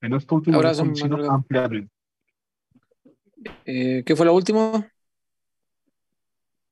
En 0.03 0.15
esto 0.15 0.35
último 0.37 0.59
Abrazo, 0.59 0.83
ampliamente 0.83 1.89
Eh, 3.65 4.03
¿Qué 4.05 4.17
fue 4.17 4.27
lo 4.27 4.35
último? 4.35 4.85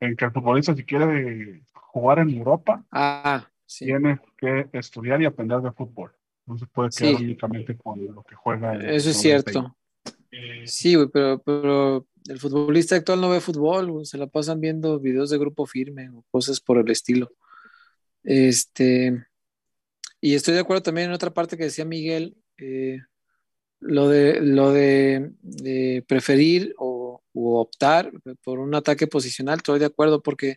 en 0.01 0.17
que 0.17 0.25
el 0.27 0.33
futbolista 0.33 0.75
si 0.75 0.85
quiere 0.85 1.63
jugar 1.75 2.19
en 2.21 2.31
Europa 2.31 2.85
Ah, 2.93 3.51
sí. 3.77 3.87
tiene 3.87 4.21
que 4.39 4.69
estudiar 4.73 5.21
y 5.23 5.27
aprender 5.27 5.61
de 5.61 5.73
fútbol. 5.73 6.13
No 6.47 6.59
se 6.59 6.67
puede 6.67 6.91
quedar 6.91 7.17
Sí. 7.17 7.25
únicamente 7.25 7.77
con 7.77 8.05
lo 8.07 8.23
que 8.23 8.35
juega. 8.35 8.75
Eso 8.77 9.11
es 9.11 9.17
90 9.17 9.19
y- 9.19 9.23
cierto. 9.23 9.77
Sí, 10.67 10.95
güey, 10.97 11.09
pero, 11.13 11.39
pero 11.43 12.07
el 12.29 12.39
futbolista 12.41 12.97
actual 12.97 13.21
no 13.21 13.31
ve 13.31 13.41
fútbol, 13.41 13.91
güey, 13.93 14.05
se 14.05 14.19
la 14.19 14.27
pasan 14.27 14.61
viendo 14.61 14.99
videos 14.99 15.31
de 15.31 15.39
grupo 15.39 15.65
firme 15.67 16.11
o 16.11 16.25
cosas 16.31 16.61
por 16.61 16.79
el 16.79 16.91
estilo. 16.91 17.31
Este, 18.23 19.25
y 20.21 20.35
estoy 20.35 20.55
de 20.55 20.61
acuerdo 20.61 20.83
también 20.83 21.09
en 21.09 21.15
otra 21.15 21.33
parte 21.33 21.57
que 21.57 21.65
decía 21.65 21.85
Miguel, 21.85 22.37
eh, 22.59 22.99
lo 23.81 24.09
de, 24.09 24.41
lo 24.41 24.73
de, 24.73 25.31
de 25.43 26.05
preferir 26.09 26.75
o 26.79 27.23
u 27.33 27.57
optar 27.57 28.13
por 28.43 28.59
un 28.61 28.75
ataque 28.75 29.07
posicional, 29.07 29.57
estoy 29.59 29.79
de 29.81 29.87
acuerdo 29.87 30.23
porque, 30.23 30.57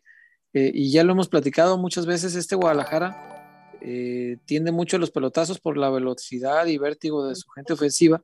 eh, 0.54 0.72
y 0.74 0.91
ya 0.91 1.04
lo 1.04 1.14
hemos 1.14 1.30
platicado 1.30 1.78
muchas 1.78 2.06
veces, 2.06 2.36
este 2.36 2.56
Guadalajara 2.56 3.38
eh, 3.82 4.38
tiende 4.45 4.72
mucho 4.72 4.98
a 4.98 5.00
los 5.00 5.12
pelotazos 5.12 5.60
por 5.60 5.78
la 5.78 5.89
velocidad 5.89 6.66
y 6.66 6.78
vértigo 6.78 7.28
de 7.28 7.36
su 7.36 7.50
gente 7.50 7.74
ofensiva. 7.74 8.24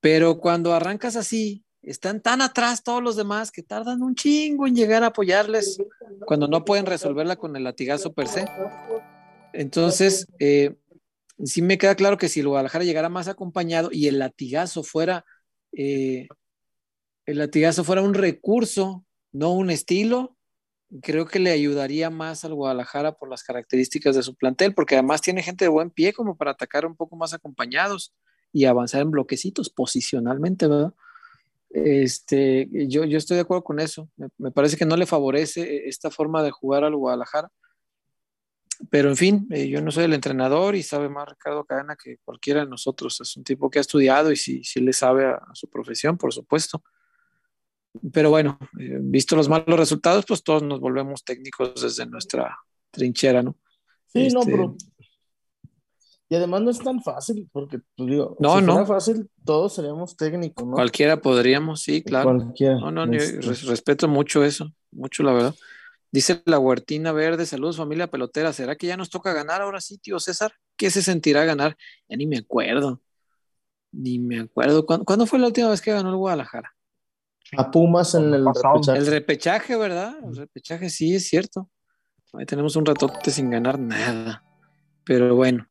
Pero 0.00 0.38
cuando 0.38 0.72
arrancas 0.72 1.16
así, 1.16 1.64
están 1.82 2.20
tan 2.20 2.42
atrás 2.42 2.82
todos 2.82 3.02
los 3.02 3.16
demás 3.16 3.50
que 3.50 3.62
tardan 3.62 4.02
un 4.02 4.14
chingo 4.14 4.66
en 4.66 4.76
llegar 4.76 5.02
a 5.02 5.08
apoyarles 5.08 5.78
cuando 6.26 6.48
no 6.48 6.64
pueden 6.64 6.86
resolverla 6.86 7.36
con 7.36 7.56
el 7.56 7.64
latigazo 7.64 8.12
per 8.12 8.28
se. 8.28 8.46
Entonces, 9.52 10.26
eh, 10.38 10.76
sí 11.44 11.62
me 11.62 11.78
queda 11.78 11.94
claro 11.94 12.16
que 12.16 12.28
si 12.28 12.40
el 12.40 12.48
Guadalajara 12.48 12.84
llegara 12.84 13.08
más 13.08 13.28
acompañado 13.28 13.90
y 13.92 14.06
el 14.06 14.18
latigazo 14.18 14.82
fuera, 14.82 15.24
eh, 15.72 16.28
el 17.26 17.38
latigazo 17.38 17.84
fuera 17.84 18.02
un 18.02 18.14
recurso, 18.14 19.04
no 19.32 19.52
un 19.52 19.70
estilo, 19.70 20.37
creo 21.02 21.26
que 21.26 21.38
le 21.38 21.50
ayudaría 21.50 22.10
más 22.10 22.44
al 22.44 22.54
Guadalajara 22.54 23.12
por 23.12 23.28
las 23.28 23.42
características 23.42 24.16
de 24.16 24.22
su 24.22 24.34
plantel, 24.34 24.74
porque 24.74 24.94
además 24.94 25.20
tiene 25.20 25.42
gente 25.42 25.64
de 25.64 25.68
buen 25.68 25.90
pie 25.90 26.12
como 26.12 26.36
para 26.36 26.52
atacar 26.52 26.86
un 26.86 26.96
poco 26.96 27.16
más 27.16 27.34
acompañados 27.34 28.14
y 28.52 28.64
avanzar 28.64 29.02
en 29.02 29.10
bloquecitos 29.10 29.70
posicionalmente, 29.70 30.66
¿verdad? 30.66 30.94
Este, 31.70 32.68
yo, 32.88 33.04
yo 33.04 33.18
estoy 33.18 33.36
de 33.36 33.42
acuerdo 33.42 33.64
con 33.64 33.80
eso. 33.80 34.08
Me, 34.38 34.50
parece 34.50 34.76
que 34.76 34.86
no 34.86 34.96
le 34.96 35.06
favorece 35.06 35.88
esta 35.88 36.10
forma 36.10 36.42
de 36.42 36.50
jugar 36.50 36.84
al 36.84 36.96
Guadalajara. 36.96 37.50
pero 38.90 39.08
en 39.10 39.16
fin, 39.16 39.46
eh, 39.50 39.68
yo 39.68 39.82
no 39.82 39.90
soy 39.90 40.04
el 40.04 40.14
entrenador 40.14 40.76
y 40.76 40.82
sabe 40.82 41.08
más 41.08 41.28
Ricardo 41.28 41.64
Cadena 41.64 41.96
que 41.96 42.18
cualquiera 42.24 42.60
de 42.60 42.70
nosotros. 42.70 43.20
Es 43.20 43.36
un 43.36 43.44
tipo 43.44 43.70
que 43.70 43.78
ha 43.78 43.82
estudiado 43.82 44.32
y 44.32 44.36
sí, 44.36 44.62
sí 44.64 44.80
le 44.80 44.92
sabe 44.92 45.26
a, 45.26 45.42
su 45.52 45.68
profesión, 45.68 46.16
por 46.16 46.32
supuesto. 46.32 46.82
Pero 48.12 48.30
bueno, 48.30 48.58
eh, 48.78 48.98
visto 49.00 49.36
los 49.36 49.48
malos 49.48 49.78
resultados, 49.78 50.24
pues 50.26 50.42
todos 50.42 50.62
nos 50.62 50.80
volvemos 50.80 51.24
técnicos 51.24 51.80
desde 51.80 52.06
nuestra 52.06 52.56
trinchera, 52.90 53.42
¿no? 53.42 53.56
Sí, 54.06 54.28
no, 54.28 54.40
este, 54.40 54.52
pero. 54.52 54.76
Y 56.30 56.34
además 56.34 56.60
no 56.60 56.70
es 56.70 56.78
tan 56.78 57.02
fácil, 57.02 57.48
porque 57.52 57.80
pues, 57.96 58.10
digo, 58.10 58.36
no, 58.38 58.58
si 58.58 58.64
no. 58.64 58.72
fuera 58.72 58.86
fácil, 58.86 59.30
todos 59.44 59.74
seríamos 59.74 60.16
técnicos, 60.16 60.66
¿no? 60.66 60.74
Cualquiera 60.74 61.20
podríamos, 61.22 61.80
sí, 61.80 62.02
claro. 62.02 62.36
Cualquiera. 62.36 62.78
No, 62.78 62.90
no, 62.90 63.06
yo 63.06 63.18
Este, 63.18 63.66
respeto 63.66 64.08
mucho 64.08 64.44
eso, 64.44 64.70
mucho 64.90 65.22
la 65.22 65.32
verdad. 65.32 65.54
Dice 66.10 66.42
la 66.46 66.58
Huertina 66.58 67.12
Verde, 67.12 67.44
saludos 67.46 67.76
familia 67.76 68.10
pelotera. 68.10 68.52
¿Será 68.52 68.76
que 68.76 68.86
ya 68.86 68.96
nos 68.96 69.10
toca 69.10 69.32
ganar 69.32 69.60
ahora 69.62 69.80
sí, 69.80 69.98
tío 69.98 70.18
César? 70.18 70.52
¿Qué 70.76 70.90
se 70.90 71.02
sentirá 71.02 71.44
ganar? 71.44 71.76
Ya 72.08 72.16
ni 72.16 72.26
me 72.26 72.38
acuerdo. 72.38 73.00
Ni 73.92 74.18
me 74.18 74.40
acuerdo. 74.40 74.86
¿Cuándo, 74.86 75.04
¿cuándo 75.04 75.26
fue 75.26 75.38
la 75.38 75.46
última 75.46 75.68
vez 75.68 75.82
que 75.82 75.92
ganó 75.92 76.10
el 76.10 76.16
Guadalajara? 76.16 76.74
A 77.56 77.70
Pumas 77.70 78.14
en 78.14 78.34
el 78.34 78.44
repechaje. 78.44 78.98
El 78.98 79.06
repechaje, 79.06 79.76
¿verdad? 79.76 80.16
El 80.22 80.36
repechaje, 80.36 80.90
sí, 80.90 81.14
es 81.14 81.28
cierto. 81.28 81.68
Ahí 82.34 82.44
tenemos 82.44 82.76
un 82.76 82.84
ratote 82.84 83.30
sin 83.30 83.50
ganar 83.50 83.78
nada. 83.78 84.44
Pero 85.04 85.34
bueno, 85.34 85.66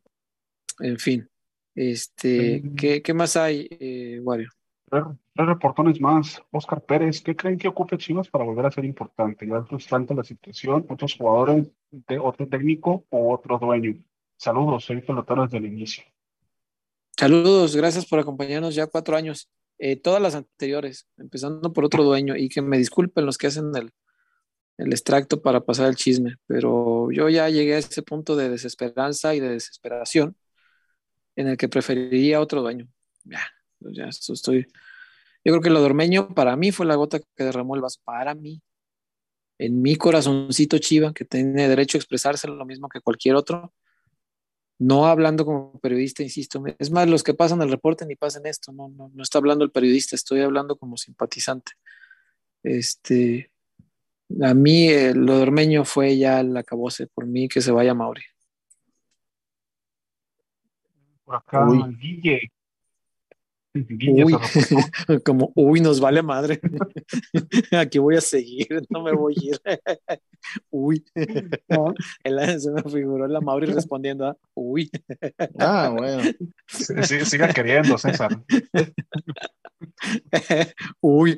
en 0.80 0.98
fin. 0.98 1.30
Este. 1.76 2.64
¿qué, 2.76 3.04
qué 3.04 3.14
más 3.14 3.38
hay, 3.38 3.68
eh, 3.70 4.20
Wario? 4.24 4.50
Tres, 4.90 5.04
tres 5.36 5.48
reportones 5.48 6.02
más. 6.02 6.42
Oscar 6.52 6.82
Pérez, 6.82 7.22
¿qué 7.22 7.36
creen 7.36 7.60
que 7.60 7.68
ocupe 7.68 7.98
Chivas 7.98 8.28
para 8.30 8.44
volver 8.44 8.66
a 8.66 8.72
ser 8.72 8.86
importante? 8.86 9.46
Ya 9.48 9.58
es 9.58 9.68
frustrante 9.68 10.16
la 10.16 10.24
situación, 10.24 10.86
otros 10.90 11.16
jugadores, 11.16 11.68
de 11.92 12.18
otro 12.18 12.48
técnico 12.48 13.06
o 13.10 13.34
otro 13.34 13.60
dueño. 13.60 13.96
Saludos, 14.38 14.86
soy 14.86 15.02
pelotero 15.02 15.44
desde 15.44 15.58
el 15.58 15.66
inicio. 15.66 16.04
Saludos, 17.18 17.76
gracias 17.76 18.06
por 18.06 18.20
acompañarnos 18.20 18.76
ya 18.76 18.88
cuatro 18.88 19.16
años. 19.16 19.50
Eh, 19.80 19.96
todas 19.96 20.22
las 20.22 20.36
anteriores, 20.36 21.08
empezando 21.18 21.72
por 21.74 21.86
otro 21.86 22.04
dueño, 22.04 22.36
y 22.36 22.50
que 22.50 22.62
me 22.62 22.78
disculpen 22.78 23.26
los 23.26 23.38
que 23.38 23.48
hacen 23.48 23.76
el, 23.76 23.92
el 24.78 24.92
extracto 24.92 25.42
para 25.42 25.62
pasar 25.62 25.88
el 25.90 25.96
chisme, 25.96 26.38
pero 26.48 27.12
yo 27.12 27.30
ya 27.30 27.50
llegué 27.50 27.76
a 27.76 27.80
ese 27.80 28.02
punto 28.04 28.36
de 28.36 28.50
desesperanza 28.50 29.36
y 29.36 29.40
de 29.40 29.50
desesperación 29.50 30.36
en 31.36 31.48
el 31.48 31.58
que 31.58 31.70
preferiría 31.70 32.42
otro 32.42 32.62
dueño. 32.62 32.88
Ya, 33.24 33.42
pues 33.80 33.96
ya 33.96 34.06
esto 34.06 34.34
estoy. 34.34 34.68
Yo 35.44 35.54
creo 35.54 35.62
que 35.62 35.70
lo 35.70 35.80
de 35.80 35.86
Ormeño 35.86 36.34
para 36.34 36.56
mí 36.56 36.72
fue 36.72 36.86
la 36.86 36.96
gota 36.96 37.20
que 37.20 37.44
derramó 37.44 37.76
el 37.76 37.82
vaso, 37.82 38.02
para 38.04 38.36
mí. 38.36 38.62
En 39.60 39.82
mi 39.82 39.96
corazoncito 39.96 40.78
chiva, 40.78 41.14
que 41.14 41.26
tiene 41.26 41.68
derecho 41.68 41.98
a 41.98 42.00
expresarse 42.00 42.48
lo 42.48 42.66
mismo 42.66 42.90
que 42.90 43.02
cualquier 43.02 43.36
otro, 43.36 43.74
no 44.80 45.08
hablando 45.08 45.46
como 45.46 45.80
periodista, 45.80 46.24
insisto. 46.24 46.64
Es 46.78 46.92
más, 46.92 47.08
los 47.10 47.24
que 47.24 47.34
pasan 47.34 47.62
el 47.62 47.72
reporte 47.72 48.06
ni 48.06 48.16
pasen 48.16 48.46
esto, 48.46 48.72
no, 48.72 48.90
no, 48.90 49.10
no 49.14 49.24
está 49.24 49.40
hablando 49.40 49.64
el 49.64 49.72
periodista, 49.72 50.16
estoy 50.16 50.42
hablando 50.42 50.78
como 50.78 50.98
simpatizante. 50.98 51.74
Este, 52.64 53.52
a 54.42 54.54
mí 54.54 54.90
eh, 54.90 55.14
lo 55.14 55.38
de 55.38 55.42
Ormeño 55.42 55.86
fue 55.86 56.18
ya 56.18 56.42
el 56.42 56.56
acabose, 56.56 57.08
por 57.08 57.26
mí 57.26 57.48
que 57.48 57.62
se 57.62 57.72
vaya 57.72 57.94
Mauri. 57.94 58.24
Por 61.24 61.36
acá, 61.36 61.68
Uy. 61.68 61.96
Guille. 61.98 62.52
Uy. 64.24 64.34
como, 65.26 65.52
uy, 65.56 65.82
nos 65.82 66.00
vale 66.00 66.22
madre. 66.22 66.60
Aquí 67.72 68.00
voy 68.00 68.16
a 68.16 68.22
seguir, 68.22 68.68
no 68.90 69.04
me 69.04 69.12
voy 69.14 69.36
a 69.38 69.44
ir. 69.44 69.80
uy. 70.70 71.04
El- 72.24 72.62
se 72.62 72.72
me 72.72 72.82
figuró 72.84 73.28
la 73.28 73.42
Mauri 73.42 73.68
respondiendo, 73.68 74.26
ah, 74.28 74.38
uy. 74.54 74.90
Ah, 75.60 75.94
bueno. 75.96 76.24
Sí, 76.68 76.94
sí, 77.04 77.26
siga 77.26 77.50
queriendo, 77.54 77.98
César. 77.98 78.42
Uy. 81.02 81.38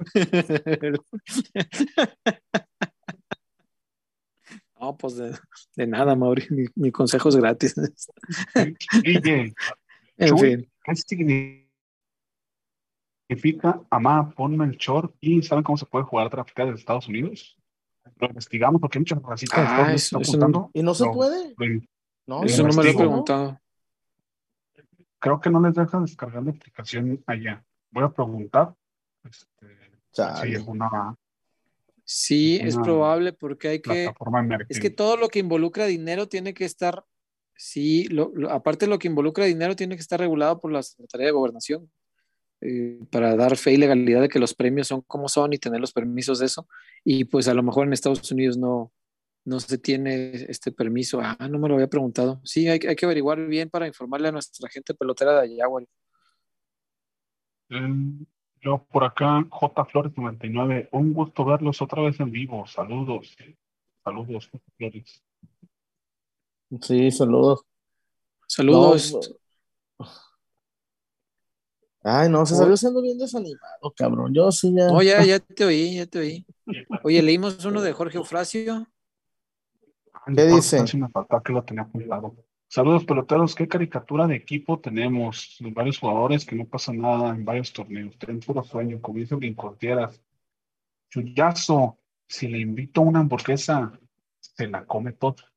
No, 4.79 4.95
pues 4.95 5.17
de, 5.17 5.33
de 5.75 5.87
nada, 5.87 6.15
Mauri. 6.15 6.45
Mi, 6.49 6.65
mi 6.75 6.91
consejo 6.91 7.29
es 7.29 7.35
gratis. 7.35 7.75
Guille, 9.03 9.53
En 10.17 10.37
fin. 10.37 10.71
¿qué 10.83 10.95
significa 10.95 11.68
amá, 13.89 14.29
ponme 14.35 14.65
el 14.65 14.77
short 14.77 15.15
y 15.19 15.41
saben 15.43 15.63
cómo 15.63 15.77
se 15.77 15.85
puede 15.85 16.05
jugar 16.05 16.29
traficar 16.29 16.65
desde 16.65 16.79
Estados 16.79 17.07
Unidos? 17.07 17.57
Lo 18.17 18.27
investigamos 18.27 18.81
porque 18.81 18.97
hay 18.97 19.01
muchas 19.01 19.21
racitas 19.21 19.57
de 19.57 19.61
Ah, 19.63 19.65
Estados 19.65 19.87
Unidos 19.87 20.03
están 20.03 20.21
apuntando. 20.21 20.71
¿Y 20.73 20.83
no 20.83 20.93
se 20.93 21.05
puede? 21.05 21.55
lo- 21.57 21.81
No, 22.27 22.43
Eso 22.43 22.63
no 22.63 22.69
me 22.73 22.83
lo 22.83 22.89
he 22.89 22.93
preguntado. 22.95 23.59
creo 25.19 25.39
que 25.41 25.49
no 25.49 25.61
les 25.61 25.73
dejan 25.73 26.05
descargar 26.05 26.43
la 26.43 26.51
aplicación 26.51 27.23
allá. 27.27 27.63
Voy 27.91 28.03
a 28.03 28.09
preguntar 28.09 28.73
este, 29.23 29.67
si 30.11 30.53
es 30.53 30.61
una 30.67 31.15
Sí, 32.05 32.57
es 32.61 32.75
probable 32.75 33.33
porque 33.33 33.67
hay 33.67 33.81
que. 33.81 34.11
Es 34.67 34.79
que 34.79 34.89
todo 34.89 35.15
lo 35.17 35.27
que 35.29 35.37
involucra 35.39 35.85
dinero 35.85 36.27
tiene 36.27 36.53
que 36.55 36.65
estar. 36.65 37.03
Sí, 37.55 38.07
lo- 38.07 38.31
lo- 38.33 38.49
aparte 38.49 38.85
de 38.85 38.89
lo 38.89 38.97
que 38.97 39.07
involucra 39.09 39.45
dinero 39.45 39.75
tiene 39.75 39.95
que 39.95 40.01
estar 40.01 40.19
regulado 40.19 40.59
por 40.59 40.71
la 40.71 40.81
Secretaría 40.81 41.27
de 41.27 41.31
Gobernación 41.33 41.91
eh, 42.61 42.99
para 43.11 43.35
dar 43.35 43.55
fe 43.57 43.73
y 43.73 43.77
legalidad 43.77 44.21
de 44.21 44.29
que 44.29 44.39
los 44.39 44.53
premios 44.53 44.87
son 44.87 45.01
como 45.01 45.29
son 45.29 45.53
y 45.53 45.57
tener 45.57 45.79
los 45.79 45.93
permisos 45.93 46.39
de 46.39 46.47
eso. 46.47 46.67
Y 47.03 47.25
pues 47.25 47.47
a 47.47 47.53
lo 47.53 47.63
mejor 47.63 47.87
en 47.87 47.93
Estados 47.93 48.31
Unidos 48.31 48.57
no, 48.57 48.91
no 49.45 49.59
se 49.59 49.77
tiene 49.77 50.31
este 50.49 50.71
permiso. 50.71 51.19
Ah, 51.21 51.47
no 51.49 51.59
me 51.59 51.67
lo 51.69 51.75
había 51.75 51.87
preguntado. 51.87 52.41
Sí, 52.43 52.67
hay, 52.67 52.79
hay 52.87 52.95
que 52.95 53.05
averiguar 53.05 53.45
bien 53.47 53.69
para 53.69 53.87
informarle 53.87 54.27
a 54.27 54.31
nuestra 54.31 54.69
gente 54.69 54.93
pelotera 54.93 55.33
de 55.33 55.41
allá, 55.41 55.65
güey. 55.67 55.87
Mm, 57.69 58.23
Yo 58.61 58.85
por 58.91 59.03
acá, 59.03 59.45
J 59.49 59.85
Flores 59.85 60.11
99, 60.15 60.89
un 60.91 61.13
gusto 61.13 61.45
verlos 61.45 61.81
otra 61.81 62.01
vez 62.01 62.19
en 62.19 62.31
vivo. 62.31 62.65
Saludos. 62.67 63.35
Saludos, 64.03 64.49
J 64.51 64.63
Flores. 64.77 65.23
Sí, 66.81 67.11
saludos. 67.11 67.65
Saludos. 68.47 69.13
No, 69.99 70.05
Ay, 72.03 72.29
no, 72.29 72.45
se 72.45 72.55
salió 72.55 72.77
siendo 72.77 73.01
bien 73.01 73.17
desanimado, 73.17 73.91
cabrón. 73.95 74.33
Yo 74.33 74.51
sí 74.51 74.73
ya. 74.73 74.87
No, 74.87 75.01
ya, 75.01 75.23
ya 75.23 75.39
te 75.55 75.65
oí, 75.65 75.95
ya 75.95 76.05
te 76.05 76.19
oí. 76.19 76.45
Oye, 77.03 77.21
leímos 77.21 77.63
uno 77.65 77.81
de 77.81 77.91
Jorge 77.93 78.17
Eufrasio. 78.17 78.87
¿Qué 80.35 80.45
dice? 80.45 80.83
Me 80.97 81.09
faltó 81.09 81.41
que 81.41 81.53
lo 81.53 81.63
tenía 81.63 81.83
apuntado. 81.83 82.35
Saludos, 82.67 83.03
peloteros. 83.03 83.55
¿Qué 83.55 83.67
caricatura 83.67 84.27
de 84.27 84.35
equipo 84.35 84.79
tenemos? 84.79 85.57
De 85.59 85.71
varios 85.71 85.97
jugadores 85.97 86.45
que 86.45 86.55
no 86.55 86.65
pasa 86.65 86.93
nada 86.93 87.29
en 87.35 87.43
varios 87.43 87.73
torneos. 87.73 88.17
Tienen 88.17 88.39
puro 88.39 88.63
sueño, 88.63 89.01
como 89.01 89.17
dice 89.17 89.35
Brincotieras. 89.35 90.21
Chuyazo, 91.09 91.97
si 92.27 92.47
le 92.47 92.59
invito 92.59 93.01
una 93.01 93.21
hamburguesa, 93.21 93.99
se 94.39 94.67
la 94.67 94.85
come 94.85 95.13
toda. 95.13 95.48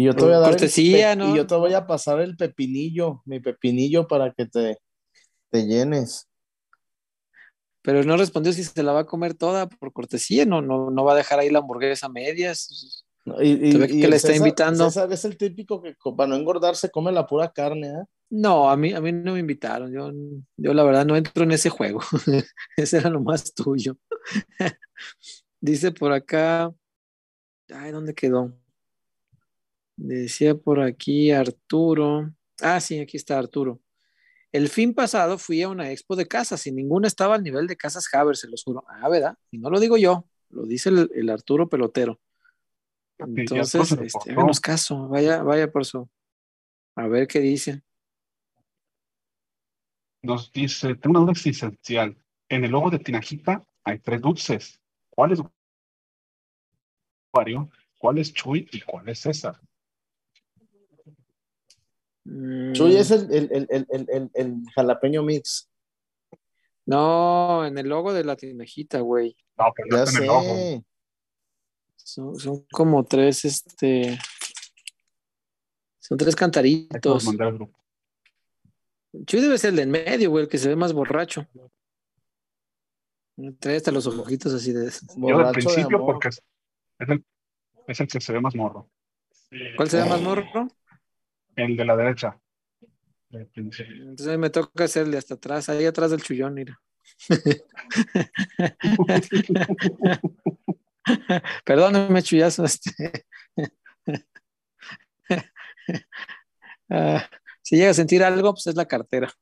Y 0.00 0.04
yo 0.04 0.16
te 0.16 0.24
voy 0.24 0.32
a 0.32 0.38
dar. 0.38 0.56
Y 0.58 1.36
yo 1.36 1.46
te 1.46 1.54
voy 1.56 1.74
a 1.74 1.86
pasar 1.86 2.20
el 2.20 2.34
pepinillo, 2.34 3.20
mi 3.26 3.38
pepinillo 3.38 4.08
para 4.08 4.32
que 4.32 4.46
te, 4.46 4.78
te 5.50 5.66
llenes. 5.66 6.26
Pero 7.82 8.02
no 8.04 8.16
respondió 8.16 8.54
si 8.54 8.64
se 8.64 8.82
la 8.82 8.92
va 8.92 9.00
a 9.00 9.06
comer 9.06 9.34
toda 9.34 9.68
por 9.68 9.92
cortesía, 9.92 10.46
no, 10.46 10.62
no, 10.62 10.90
no 10.90 11.04
va 11.04 11.12
a 11.12 11.16
dejar 11.16 11.38
ahí 11.38 11.50
la 11.50 11.58
hamburguesa 11.58 12.06
a 12.06 12.08
medias. 12.08 13.04
Y, 13.40 13.72
que 13.72 14.08
le 14.08 14.16
está 14.16 14.28
César- 14.28 14.36
invitando. 14.36 14.84
César 14.86 15.12
es 15.12 15.24
el 15.26 15.36
típico 15.36 15.82
que 15.82 15.94
para 16.16 16.30
no 16.30 16.36
engordar 16.36 16.76
se 16.76 16.90
come 16.90 17.12
la 17.12 17.26
pura 17.26 17.52
carne, 17.52 17.88
¿eh? 17.88 18.04
No, 18.30 18.70
a 18.70 18.78
mí, 18.78 18.94
a 18.94 19.02
mí 19.02 19.12
no 19.12 19.34
me 19.34 19.40
invitaron. 19.40 19.92
Yo, 19.92 20.10
yo 20.56 20.72
la 20.72 20.82
verdad 20.82 21.04
no 21.04 21.14
entro 21.14 21.44
en 21.44 21.52
ese 21.52 21.68
juego. 21.68 22.00
ese 22.78 22.96
era 22.96 23.10
lo 23.10 23.20
más 23.20 23.52
tuyo. 23.52 23.98
Dice 25.60 25.92
por 25.92 26.12
acá. 26.12 26.72
Ay, 27.68 27.92
¿dónde 27.92 28.14
quedó? 28.14 28.59
Decía 30.02 30.54
por 30.54 30.80
aquí 30.80 31.30
Arturo. 31.30 32.32
Ah, 32.62 32.80
sí, 32.80 32.98
aquí 32.98 33.18
está 33.18 33.38
Arturo. 33.38 33.82
El 34.50 34.70
fin 34.70 34.94
pasado 34.94 35.36
fui 35.36 35.60
a 35.60 35.68
una 35.68 35.92
expo 35.92 36.16
de 36.16 36.26
casas 36.26 36.66
y 36.66 36.72
ninguna 36.72 37.06
estaba 37.06 37.34
al 37.34 37.42
nivel 37.42 37.66
de 37.66 37.76
casas 37.76 38.08
Haber, 38.14 38.34
se 38.34 38.48
los 38.48 38.64
juro. 38.64 38.82
Ah, 38.88 39.10
¿verdad? 39.10 39.36
Y 39.50 39.58
no 39.58 39.68
lo 39.68 39.78
digo 39.78 39.98
yo, 39.98 40.26
lo 40.48 40.64
dice 40.64 40.88
el, 40.88 41.10
el 41.14 41.28
Arturo 41.28 41.68
pelotero. 41.68 42.18
Entonces, 43.18 43.92
este, 43.92 44.32
háganos 44.32 44.58
caso, 44.58 45.06
vaya, 45.08 45.42
vaya 45.42 45.70
por 45.70 45.84
su. 45.84 46.08
A 46.96 47.06
ver 47.06 47.26
qué 47.26 47.40
dicen. 47.40 47.84
Nos 50.22 50.50
dice, 50.50 50.94
tengo 50.94 51.10
una 51.10 51.20
duda 51.20 51.32
existencial. 51.32 52.16
En 52.48 52.64
el 52.64 52.70
logo 52.70 52.88
de 52.88 53.00
Tinajita 53.00 53.66
hay 53.84 53.98
tres 53.98 54.22
dulces. 54.22 54.80
¿Cuál 55.10 55.32
es 55.32 55.40
Wario? 57.34 57.70
¿Cuál 57.98 58.16
es 58.16 58.32
Chuy? 58.32 58.66
¿Y 58.72 58.80
cuál 58.80 59.06
es 59.10 59.18
César? 59.20 59.60
Mm, 62.24 62.72
Chuy 62.72 62.96
es 62.96 63.10
el, 63.10 63.32
el, 63.32 63.48
el, 63.52 63.66
el, 63.70 63.86
el, 63.90 64.06
el- 64.10 64.30
el 64.34 64.54
jalapeño 64.74 65.22
mix. 65.22 65.68
No, 66.86 67.64
en 67.66 67.78
el 67.78 67.88
logo 67.88 68.12
de 68.12 68.24
la 68.24 68.36
tinejita, 68.36 69.00
güey. 69.00 69.36
No, 69.56 69.66
pero 69.74 69.96
Ya 69.96 70.02
está 70.04 70.18
en 70.18 70.24
el 70.24 70.30
ojo. 70.30 70.42
sé. 70.42 70.84
Son, 71.96 72.36
son 72.38 72.66
como 72.72 73.04
tres, 73.04 73.44
este. 73.44 74.18
Son 75.98 76.18
tres 76.18 76.34
cantaritos. 76.34 77.24
Chuy 79.26 79.40
debe 79.40 79.58
ser 79.58 79.70
el 79.70 79.76
de 79.76 79.82
en 79.82 79.90
medio, 79.90 80.30
güey, 80.30 80.44
el 80.44 80.48
que 80.50 80.58
se 80.58 80.68
ve 80.68 80.76
más 80.76 80.92
borracho. 80.92 81.46
Trae 83.58 83.76
hasta 83.76 83.90
los 83.92 84.06
ojitos 84.06 84.52
así 84.52 84.72
de. 84.72 84.90
Yo 85.16 85.38
del 85.38 85.46
de 85.46 85.52
principio, 85.52 86.04
porque 86.04 86.28
es, 86.28 86.42
es 86.98 87.08
el, 87.08 87.24
es 87.86 88.00
el 88.00 88.08
que 88.08 88.20
se 88.20 88.32
ve 88.32 88.40
más 88.40 88.54
morro. 88.54 88.90
¿Cuál 89.76 89.88
se 89.88 89.98
ve 90.02 90.08
más 90.08 90.20
morro? 90.20 90.44
El 91.56 91.76
de 91.76 91.84
la 91.84 91.96
derecha. 91.96 92.38
Entonces 93.30 94.26
a 94.26 94.30
mí 94.30 94.38
me 94.38 94.50
toca 94.50 94.84
hacerle 94.84 95.16
hasta 95.16 95.34
atrás, 95.34 95.68
ahí 95.68 95.84
atrás 95.84 96.10
del 96.10 96.22
chullón, 96.22 96.54
mira. 96.54 96.80
Perdóname, 101.64 102.22
chullazo. 102.22 102.64
Este. 102.64 103.26
Ah, 106.88 107.24
si 107.62 107.76
llega 107.76 107.92
a 107.92 107.94
sentir 107.94 108.24
algo, 108.24 108.52
pues 108.52 108.66
es 108.66 108.74
la 108.74 108.86
cartera. 108.86 109.32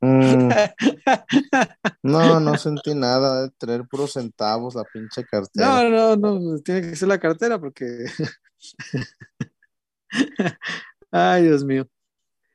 Mm, 0.00 0.48
no, 2.02 2.40
no 2.40 2.58
sentí 2.58 2.92
nada 2.92 3.42
de 3.42 3.50
traer 3.50 3.86
puros 3.86 4.14
centavos 4.14 4.74
la 4.74 4.82
pinche 4.82 5.24
cartera. 5.24 5.88
No, 5.88 6.16
no, 6.16 6.40
no, 6.40 6.58
tiene 6.58 6.80
que 6.80 6.96
ser 6.96 7.06
la 7.06 7.20
cartera 7.20 7.60
porque. 7.60 8.06
Ay, 11.10 11.44
Dios 11.44 11.64
mío. 11.64 11.88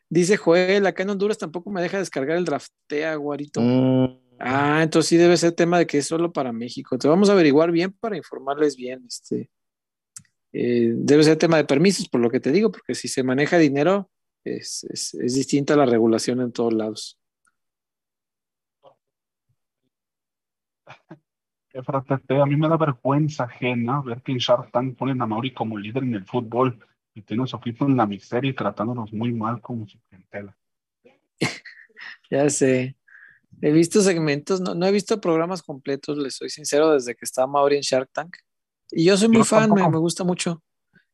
Dice 0.09 0.37
Joel, 0.37 0.85
acá 0.85 1.03
en 1.03 1.09
Honduras 1.09 1.37
tampoco 1.37 1.69
me 1.69 1.81
deja 1.81 1.99
descargar 1.99 2.37
el 2.37 2.45
draftea, 2.45 3.15
guarito. 3.15 3.59
Mm, 3.61 4.27
Ah, 4.39 4.81
entonces 4.83 5.09
sí 5.09 5.17
debe 5.17 5.35
ser 5.37 5.53
tema 5.53 5.79
de 5.79 5.87
que 5.87 5.97
es 5.99 6.07
solo 6.07 6.31
para 6.31 6.51
México. 6.51 6.95
Entonces 6.95 7.09
vamos 7.09 7.29
a 7.29 7.33
averiguar 7.33 7.71
bien 7.71 7.91
para 7.93 8.17
informarles 8.17 8.75
bien. 8.75 9.03
Este, 9.07 9.49
eh, 10.53 10.91
debe 10.95 11.23
ser 11.23 11.37
tema 11.37 11.57
de 11.57 11.65
permisos, 11.65 12.07
por 12.07 12.21
lo 12.21 12.29
que 12.29 12.39
te 12.39 12.51
digo, 12.51 12.71
porque 12.71 12.95
si 12.95 13.07
se 13.07 13.23
maneja 13.23 13.57
dinero, 13.57 14.09
es, 14.43 14.85
es, 14.89 15.15
es 15.15 15.33
distinta 15.35 15.75
la 15.75 15.85
regulación 15.85 16.41
en 16.41 16.51
todos 16.51 16.73
lados. 16.73 17.19
A 21.77 22.45
mí 22.47 22.55
me 22.55 22.67
da 22.69 22.75
vergüenza 22.75 23.43
ajena 23.43 24.01
ver 24.01 24.23
que 24.23 24.31
en 24.31 24.39
Shark 24.39 24.71
Tank 24.71 24.97
ponen 24.97 25.21
a 25.21 25.27
Mauri 25.27 25.53
como 25.53 25.77
líder 25.77 26.01
en 26.01 26.15
el 26.15 26.25
fútbol 26.25 26.79
y 27.17 27.23
tiene 27.23 27.43
a 27.43 27.47
su 27.47 27.57
equipo 27.57 27.85
en 27.85 27.97
la 27.97 28.05
miseria 28.05 28.51
y 28.51 28.53
tratándonos 28.53 29.11
muy 29.11 29.31
mal 29.33 29.59
como 29.59 29.87
su 29.87 29.99
clientela. 30.01 30.55
Ya 32.29 32.49
sé. 32.49 32.95
He 33.61 33.71
visto 33.71 34.01
segmentos, 34.01 34.61
no, 34.61 34.75
no 34.75 34.85
he 34.85 34.91
visto 34.91 35.19
programas 35.19 35.63
completos, 35.63 36.17
les 36.17 36.35
soy 36.35 36.49
sincero, 36.49 36.91
desde 36.91 37.15
que 37.15 37.25
está 37.25 37.47
Mauri 37.47 37.77
en 37.77 37.81
Shark 37.81 38.09
Tank. 38.13 38.35
Y 38.91 39.05
yo 39.05 39.17
soy 39.17 39.29
muy 39.29 39.37
Yo 39.39 39.45
fan, 39.45 39.71
me, 39.73 39.89
me 39.89 39.97
gusta 39.97 40.23
mucho. 40.23 40.61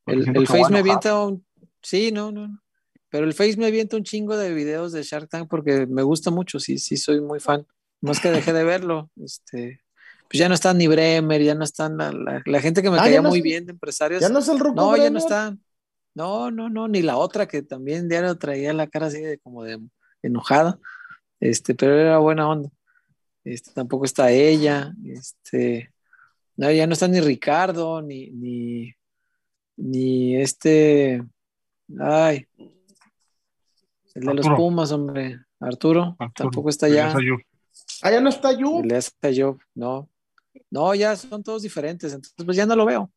El, 0.06 0.46
Face 0.46 0.70
me 0.70 0.80
avienta 0.80 1.18
un... 1.24 1.46
Sí, 1.80 2.12
no, 2.12 2.30
no, 2.32 2.48
no. 2.48 2.60
Pero 3.08 3.24
el 3.26 3.32
Face 3.32 3.56
me 3.56 3.66
avienta 3.66 3.96
un 3.96 4.02
chingo 4.02 4.36
de 4.36 4.52
videos 4.52 4.92
de 4.92 5.02
Shark 5.04 5.28
Tank 5.30 5.48
porque 5.48 5.86
me 5.86 6.02
gusta 6.02 6.30
mucho, 6.30 6.58
sí, 6.60 6.78
sí, 6.78 6.96
soy 6.98 7.20
muy 7.20 7.40
fan. 7.40 7.66
No 8.02 8.12
es 8.12 8.20
que 8.20 8.30
dejé 8.30 8.52
de 8.52 8.64
verlo. 8.64 9.10
Este, 9.24 9.80
pues 10.28 10.38
ya 10.38 10.48
no 10.48 10.54
está 10.54 10.74
ni 10.74 10.86
Bremer, 10.88 11.42
ya 11.42 11.54
no 11.54 11.64
están 11.64 11.96
la, 11.96 12.10
la- 12.12 12.42
la 12.44 12.60
gente 12.60 12.82
que 12.82 12.90
me 12.90 12.96
Ah, 12.98 13.04
caía 13.04 13.22
no 13.22 13.28
muy 13.30 13.38
es- 13.38 13.44
bien 13.44 13.64
de 13.66 13.72
empresarios. 13.72 14.20
ya 14.20 14.28
no 14.28 14.40
es 14.40 14.48
el 14.48 14.58
Ruco 14.58 14.74
No, 14.74 14.96
ya 14.96 15.08
no 15.10 15.18
están. 15.18 15.62
No, 16.14 16.50
no, 16.50 16.68
no, 16.68 16.88
ni 16.88 17.02
la 17.02 17.16
otra 17.16 17.46
que 17.46 17.62
también 17.62 18.08
diario 18.08 18.36
traía 18.38 18.72
la 18.72 18.86
cara 18.86 19.06
así 19.06 19.20
de 19.20 19.38
como 19.38 19.64
de 19.64 19.80
enojada. 20.22 20.78
Este, 21.40 21.74
pero 21.74 21.98
era 21.98 22.18
buena 22.18 22.48
onda. 22.48 22.70
Este, 23.42 23.72
tampoco 23.72 24.04
está 24.04 24.30
ella. 24.30 24.94
Este, 25.04 25.92
no, 26.56 26.70
ya 26.70 26.86
no 26.86 26.92
está 26.92 27.08
ni 27.08 27.20
Ricardo, 27.20 28.00
ni, 28.00 28.30
ni, 28.30 28.94
ni 29.76 30.36
este. 30.36 31.22
Ay, 31.98 32.46
el 34.14 34.22
de 34.22 34.34
los 34.34 34.46
Arturo. 34.46 34.56
Pumas, 34.56 34.92
hombre. 34.92 35.40
Arturo, 35.60 36.16
Arturo, 36.18 36.32
tampoco 36.34 36.68
está 36.68 36.86
pues 36.86 36.96
ya. 36.96 37.12
yo. 37.20 37.36
Ah, 38.02 38.10
ya 38.10 38.20
no 38.20 38.28
está. 38.28 38.50
El 38.50 38.94
hasta 38.94 39.30
yo, 39.30 39.58
no. 39.74 40.08
No, 40.70 40.94
ya 40.94 41.16
son 41.16 41.42
todos 41.42 41.62
diferentes, 41.62 42.12
entonces 42.12 42.44
pues 42.44 42.56
ya 42.56 42.66
no 42.66 42.76
lo 42.76 42.84
veo. 42.84 43.10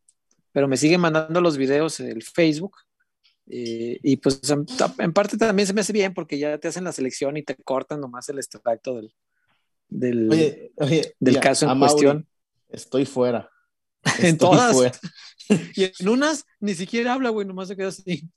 Pero 0.51 0.67
me 0.67 0.77
sigue 0.77 0.97
mandando 0.97 1.39
los 1.41 1.57
videos 1.57 1.99
el 1.99 2.23
Facebook. 2.23 2.75
Eh, 3.49 3.99
y 4.03 4.17
pues 4.17 4.41
en, 4.49 4.65
en 4.99 5.13
parte 5.13 5.37
también 5.37 5.67
se 5.67 5.73
me 5.73 5.81
hace 5.81 5.93
bien 5.93 6.13
porque 6.13 6.37
ya 6.37 6.57
te 6.57 6.67
hacen 6.67 6.83
la 6.83 6.91
selección 6.91 7.37
y 7.37 7.43
te 7.43 7.55
cortan 7.55 8.01
nomás 8.01 8.27
el 8.29 8.39
extracto 8.39 8.95
del, 8.95 9.13
del, 9.89 10.29
Oye, 10.29 10.71
oye, 10.77 11.15
del 11.19 11.35
ya, 11.35 11.39
caso 11.41 11.65
en 11.65 11.77
Mauri, 11.77 11.91
cuestión. 11.91 12.27
Estoy 12.69 13.05
fuera. 13.05 13.49
En 14.19 14.37
todas. 14.37 14.73
fuera. 14.75 14.91
Y 15.75 15.85
en 15.85 16.09
unas 16.09 16.43
ni 16.59 16.75
siquiera 16.75 17.13
habla, 17.13 17.29
güey, 17.29 17.47
nomás 17.47 17.69
se 17.69 17.77
queda 17.77 17.87
así. 17.87 18.29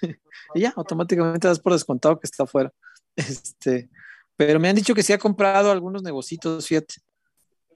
y 0.54 0.60
ya, 0.60 0.72
automáticamente 0.76 1.46
das 1.46 1.60
por 1.60 1.74
descontado 1.74 2.18
que 2.18 2.26
está 2.26 2.44
afuera. 2.44 2.72
Este, 3.16 3.90
pero 4.34 4.58
me 4.58 4.70
han 4.70 4.76
dicho 4.76 4.94
que 4.94 5.02
sí 5.02 5.12
ha 5.12 5.18
comprado 5.18 5.70
algunos 5.70 6.02
negocitos, 6.02 6.66
fíjate. 6.66 6.94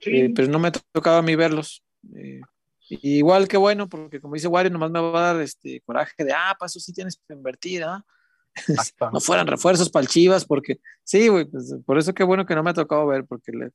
Eh, 0.01 0.31
pero 0.33 0.47
no 0.47 0.57
me 0.57 0.69
ha 0.69 0.71
tocado 0.71 1.17
a 1.17 1.21
mí 1.21 1.35
verlos. 1.35 1.83
Eh, 2.15 2.41
y 2.89 3.17
igual 3.17 3.47
que 3.47 3.57
bueno, 3.57 3.87
porque 3.87 4.19
como 4.19 4.33
dice 4.33 4.47
Wario, 4.47 4.71
nomás 4.71 4.91
me 4.91 4.99
va 4.99 5.29
a 5.29 5.33
dar 5.33 5.41
este 5.41 5.81
coraje 5.81 6.23
de, 6.23 6.33
ah, 6.33 6.55
para 6.57 6.67
eso 6.67 6.79
sí 6.79 6.91
tienes 6.91 7.19
que 7.27 7.33
invertir, 7.33 7.83
¿ah? 7.83 8.03
No 9.13 9.19
fueran 9.19 9.47
refuerzos 9.47 9.89
para 9.89 10.01
el 10.01 10.09
Chivas, 10.09 10.45
porque 10.45 10.79
sí, 11.03 11.27
güey, 11.27 11.45
pues, 11.45 11.75
por 11.85 11.97
eso 11.97 12.13
qué 12.13 12.23
bueno 12.23 12.45
que 12.45 12.55
no 12.55 12.63
me 12.63 12.71
ha 12.71 12.73
tocado 12.73 13.05
ver, 13.05 13.25
porque 13.25 13.51
le, 13.51 13.71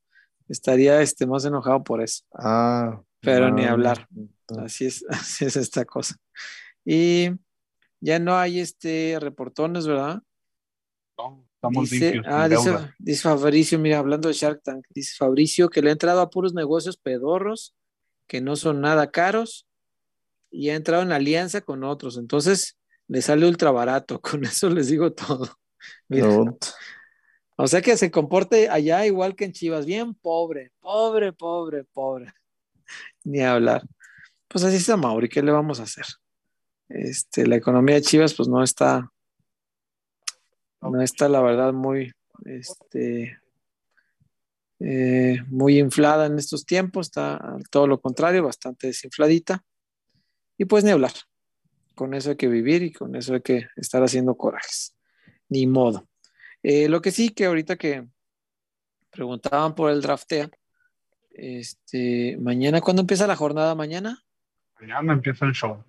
estaría 0.48 1.00
este, 1.00 1.26
más 1.26 1.44
enojado 1.44 1.84
por 1.84 2.02
eso. 2.02 2.24
Ah. 2.34 3.00
Pero 3.20 3.50
ni 3.50 3.64
ah, 3.64 3.72
hablar. 3.72 4.08
Así 4.58 4.86
es, 4.86 5.04
así 5.08 5.44
es 5.44 5.56
esta 5.56 5.84
cosa. 5.84 6.16
Y 6.84 7.30
ya 8.00 8.18
no 8.18 8.36
hay 8.36 8.60
este 8.60 9.16
reportones, 9.20 9.86
¿verdad? 9.86 10.22
No, 11.16 11.46
estamos 11.54 11.88
Dice, 11.88 12.12
limpios. 12.12 12.34
ah, 12.34 12.92
dice 12.98 13.22
Fabricio, 13.22 13.78
mira, 13.78 13.98
hablando 14.00 14.28
de 14.28 14.34
Shark 14.34 14.62
Tank, 14.62 14.84
dice 14.90 15.14
Fabricio 15.16 15.70
que 15.70 15.80
le 15.80 15.90
ha 15.90 15.92
entrado 15.92 16.20
a 16.20 16.28
puros 16.28 16.52
negocios 16.52 16.96
pedorros 16.96 17.74
que 18.26 18.40
no 18.40 18.56
son 18.56 18.80
nada 18.80 19.10
caros 19.10 19.66
y 20.50 20.70
ha 20.70 20.74
entrado 20.74 21.02
en 21.02 21.12
alianza 21.12 21.60
con 21.60 21.84
otros. 21.84 22.16
Entonces 22.16 22.78
le 23.08 23.22
sale 23.22 23.46
ultra 23.46 23.70
barato. 23.70 24.20
Con 24.22 24.44
eso 24.44 24.68
les 24.70 24.88
digo 24.88 25.12
todo. 25.12 25.48
Mira, 26.08 26.28
No. 26.28 26.56
o 27.56 27.66
sea 27.66 27.82
que 27.82 27.96
se 27.96 28.10
comporte 28.10 28.68
allá 28.68 29.04
igual 29.06 29.34
que 29.36 29.44
en 29.44 29.52
Chivas, 29.52 29.84
bien 29.86 30.14
pobre, 30.14 30.72
pobre, 30.80 31.32
pobre, 31.32 31.84
pobre. 31.84 32.32
Ni 33.24 33.40
hablar. 33.40 33.82
Pues 34.48 34.64
así 34.64 34.76
está 34.76 34.96
Mauri, 34.96 35.28
¿qué 35.28 35.42
le 35.42 35.50
vamos 35.50 35.80
a 35.80 35.84
hacer? 35.84 36.06
Este, 36.88 37.46
la 37.46 37.56
economía 37.56 37.96
de 37.96 38.02
Chivas, 38.02 38.34
pues 38.34 38.48
no 38.48 38.62
está, 38.62 39.10
no 40.80 41.00
está 41.00 41.28
la 41.28 41.40
verdad 41.40 41.72
muy, 41.72 42.12
este, 42.44 43.38
eh, 44.87 45.39
muy 45.49 45.78
inflada 45.78 46.26
en 46.26 46.39
estos 46.39 46.66
tiempos, 46.66 47.07
está 47.07 47.57
todo 47.70 47.87
lo 47.87 48.03
contrario, 48.03 48.45
bastante 48.45 48.89
desinfladita. 48.89 49.64
Y 50.59 50.66
pues 50.66 50.85
ni 50.85 50.91
hablar. 50.91 51.12
Con 51.95 52.12
eso 52.12 52.30
hay 52.30 52.37
que 52.37 52.49
vivir 52.49 52.82
y 52.82 52.93
con 52.93 53.16
eso 53.16 53.32
hay 53.32 53.41
que 53.41 53.66
estar 53.76 54.03
haciendo 54.03 54.37
corajes. 54.37 54.95
Ni 55.49 55.66
modo. 55.66 56.07
Eh, 56.62 56.91
lo 56.91 57.01
que 57.01 57.12
sí 57.12 57.30
que 57.30 57.47
ahorita 57.47 57.76
que 57.76 58.07
preguntaban 59.11 59.74
por 59.74 59.91
el 59.91 60.03
draftea, 60.03 60.51
este, 61.30 62.37
mañana, 62.39 62.82
¿cuándo 62.82 63.01
empieza 63.01 63.26
la 63.26 63.37
jornada? 63.37 63.74
¿Mañana? 63.74 64.22
Mañana 64.78 65.14
empieza 65.14 65.47
el 65.47 65.53
show. 65.53 65.82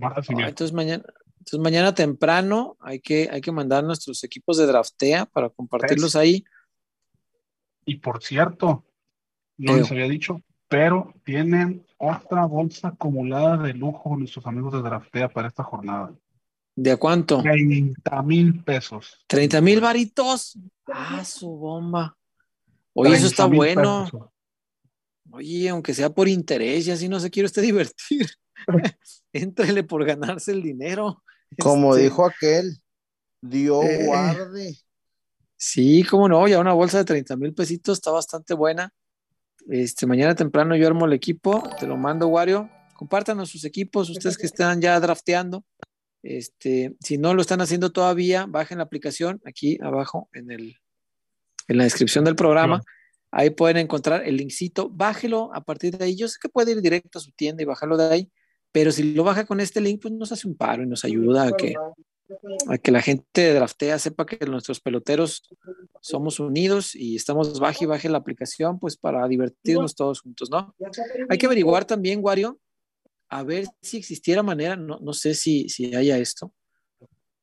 Ah, 0.00 0.14
entonces 0.28 0.72
mañana, 0.72 1.04
entonces 1.40 1.60
mañana 1.60 1.94
temprano 1.94 2.78
hay 2.80 3.00
que, 3.00 3.28
hay 3.30 3.42
que 3.42 3.52
mandar 3.52 3.84
nuestros 3.84 4.24
equipos 4.24 4.56
de 4.56 4.66
draftea 4.66 5.26
para 5.26 5.50
compartirlos 5.50 6.16
ahí. 6.16 6.42
Y 7.90 7.96
por 7.96 8.22
cierto, 8.22 8.84
no 9.56 9.76
les 9.76 9.90
había 9.90 10.08
dicho, 10.08 10.40
pero 10.68 11.12
tienen 11.24 11.84
otra 11.98 12.44
bolsa 12.46 12.88
acumulada 12.88 13.56
de 13.56 13.74
lujo 13.74 14.16
nuestros 14.16 14.46
amigos 14.46 14.72
de 14.74 14.80
Draftea 14.82 15.28
para 15.28 15.48
esta 15.48 15.64
jornada. 15.64 16.14
¿De 16.76 16.92
a 16.92 16.96
cuánto? 16.96 17.42
30 17.42 18.22
mil 18.22 18.62
pesos. 18.62 19.24
30 19.26 19.60
mil 19.60 19.80
varitos. 19.80 20.56
Ah, 20.86 21.24
su 21.24 21.50
bomba. 21.50 22.16
Oye, 22.92 23.16
eso 23.16 23.26
está 23.26 23.48
30,000 23.48 23.56
bueno. 23.74 24.04
pesos. 24.04 24.28
Oye, 25.32 25.68
aunque 25.68 25.92
sea 25.94 26.10
por 26.10 26.28
interés 26.28 26.86
y 26.86 26.92
así 26.92 27.08
no 27.08 27.18
se 27.18 27.28
quiere 27.30 27.46
usted 27.46 27.62
divertir. 27.72 28.30
Éntrele 29.32 29.82
por 29.82 30.04
ganarse 30.04 30.52
el 30.52 30.62
dinero. 30.62 31.24
Como 31.58 31.94
Este, 31.96 32.04
dijo 32.04 32.24
aquel, 32.24 32.78
Dios 33.42 33.84
Eh. 33.84 34.04
guarde. 34.06 34.76
Sí, 35.62 36.04
cómo 36.04 36.26
no, 36.26 36.48
ya 36.48 36.58
una 36.58 36.72
bolsa 36.72 36.96
de 36.96 37.04
30 37.04 37.36
mil 37.36 37.52
pesitos 37.52 37.98
está 37.98 38.10
bastante 38.10 38.54
buena. 38.54 38.94
Este, 39.68 40.06
mañana 40.06 40.34
temprano 40.34 40.74
yo 40.74 40.86
armo 40.86 41.04
el 41.04 41.12
equipo, 41.12 41.62
te 41.78 41.86
lo 41.86 41.98
mando, 41.98 42.28
Wario. 42.28 42.70
Compártanos 42.94 43.50
sus 43.50 43.66
equipos, 43.66 44.08
ustedes 44.08 44.38
que 44.38 44.46
están 44.46 44.80
ya 44.80 44.98
drafteando. 44.98 45.62
Este, 46.22 46.96
si 47.00 47.18
no 47.18 47.34
lo 47.34 47.42
están 47.42 47.60
haciendo 47.60 47.92
todavía, 47.92 48.46
bajen 48.46 48.78
la 48.78 48.84
aplicación 48.84 49.42
aquí 49.44 49.78
abajo 49.82 50.30
en 50.32 50.50
el, 50.50 50.76
en 51.68 51.76
la 51.76 51.84
descripción 51.84 52.24
del 52.24 52.36
programa. 52.36 52.80
Ahí 53.30 53.50
pueden 53.50 53.76
encontrar 53.76 54.26
el 54.26 54.38
linkcito, 54.38 54.88
bájelo 54.88 55.50
a 55.54 55.62
partir 55.62 55.98
de 55.98 56.06
ahí. 56.06 56.16
Yo 56.16 56.26
sé 56.28 56.38
que 56.40 56.48
puede 56.48 56.72
ir 56.72 56.80
directo 56.80 57.18
a 57.18 57.22
su 57.22 57.32
tienda 57.32 57.62
y 57.62 57.66
bajarlo 57.66 57.98
de 57.98 58.08
ahí, 58.10 58.32
pero 58.72 58.92
si 58.92 59.12
lo 59.12 59.24
baja 59.24 59.44
con 59.44 59.60
este 59.60 59.82
link, 59.82 60.00
pues 60.00 60.14
nos 60.14 60.32
hace 60.32 60.48
un 60.48 60.56
paro 60.56 60.82
y 60.82 60.86
nos 60.86 61.04
ayuda 61.04 61.48
a 61.48 61.52
que, 61.52 61.74
a 62.68 62.78
que 62.78 62.90
la 62.90 63.02
gente 63.02 63.40
de 63.40 63.54
Draftea 63.54 63.98
sepa 63.98 64.26
que 64.26 64.44
nuestros 64.46 64.80
peloteros 64.80 65.48
somos 66.00 66.40
unidos 66.40 66.94
y 66.94 67.16
estamos 67.16 67.58
baje 67.60 67.84
y 67.84 67.88
baje 67.88 68.08
la 68.08 68.18
aplicación, 68.18 68.78
pues 68.78 68.96
para 68.96 69.26
divertirnos 69.28 69.94
todos 69.94 70.20
juntos, 70.20 70.50
¿no? 70.50 70.74
Hay 71.28 71.38
que 71.38 71.46
averiguar 71.46 71.84
también, 71.84 72.20
Wario, 72.22 72.58
a 73.28 73.42
ver 73.42 73.66
si 73.80 73.96
existiera 73.96 74.42
manera, 74.42 74.76
no, 74.76 74.98
no 75.00 75.12
sé 75.12 75.34
si, 75.34 75.68
si 75.68 75.94
haya 75.94 76.18
esto, 76.18 76.52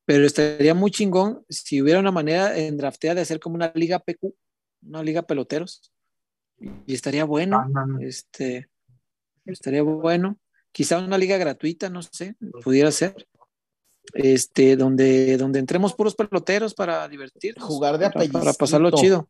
pero 0.08 0.26
estaría 0.26 0.74
muy 0.74 0.90
chingón 0.90 1.44
si 1.50 1.82
hubiera 1.82 2.00
una 2.00 2.12
manera 2.12 2.58
en 2.58 2.78
Draftea 2.78 3.14
de 3.14 3.22
hacer 3.22 3.42
como 3.42 3.56
una 3.56 3.74
liga 3.76 4.00
PQ, 4.00 4.34
una 4.84 5.04
liga 5.04 5.22
peloteros. 5.24 5.92
Y 6.86 6.94
estaría 6.94 7.26
bueno, 7.26 7.62
este, 8.00 8.70
estaría 9.46 9.84
bueno. 9.84 10.40
Quizá 10.72 11.00
una 11.00 11.18
liga 11.18 11.38
gratuita, 11.38 11.90
no 11.90 12.02
sé, 12.04 12.36
pudiera 12.64 12.90
ser. 12.92 13.28
Este, 14.14 14.76
donde, 14.76 15.38
donde 15.38 15.60
entremos 15.60 15.94
puros 15.94 16.16
peloteros 16.16 16.74
para 16.74 17.08
divertirnos. 17.08 17.64
Jugar 17.64 17.98
de 17.98 18.10
para, 18.10 18.28
para 18.30 18.54
pasarlo 18.54 18.92
chido. 18.92 19.30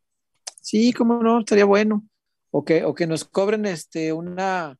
Sí, 0.61 0.93
cómo 0.93 1.21
no, 1.21 1.39
estaría 1.39 1.65
bueno. 1.65 2.07
O 2.51 2.63
que, 2.63 2.83
o 2.83 2.93
que 2.93 3.07
nos 3.07 3.25
cobren 3.25 3.65
este, 3.65 4.13
una, 4.13 4.77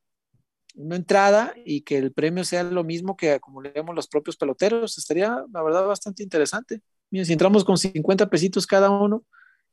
una 0.76 0.96
entrada 0.96 1.54
y 1.66 1.82
que 1.82 1.98
el 1.98 2.14
premio 2.14 2.44
sea 2.44 2.64
lo 2.64 2.84
mismo 2.84 3.18
que 3.18 3.34
acumulemos 3.34 3.96
los 3.96 4.08
propios 4.08 4.38
peloteros. 4.38 4.98
Estaría, 4.98 5.44
la 5.52 5.64
verdad, 5.64 5.86
bastante 5.86 6.24
interesante. 6.24 6.82
Mira, 7.10 7.26
si 7.26 7.34
entramos 7.34 7.66
con 7.66 7.78
50 7.78 8.30
pesitos 8.30 8.68
cada 8.68 8.90
uno 8.90 9.24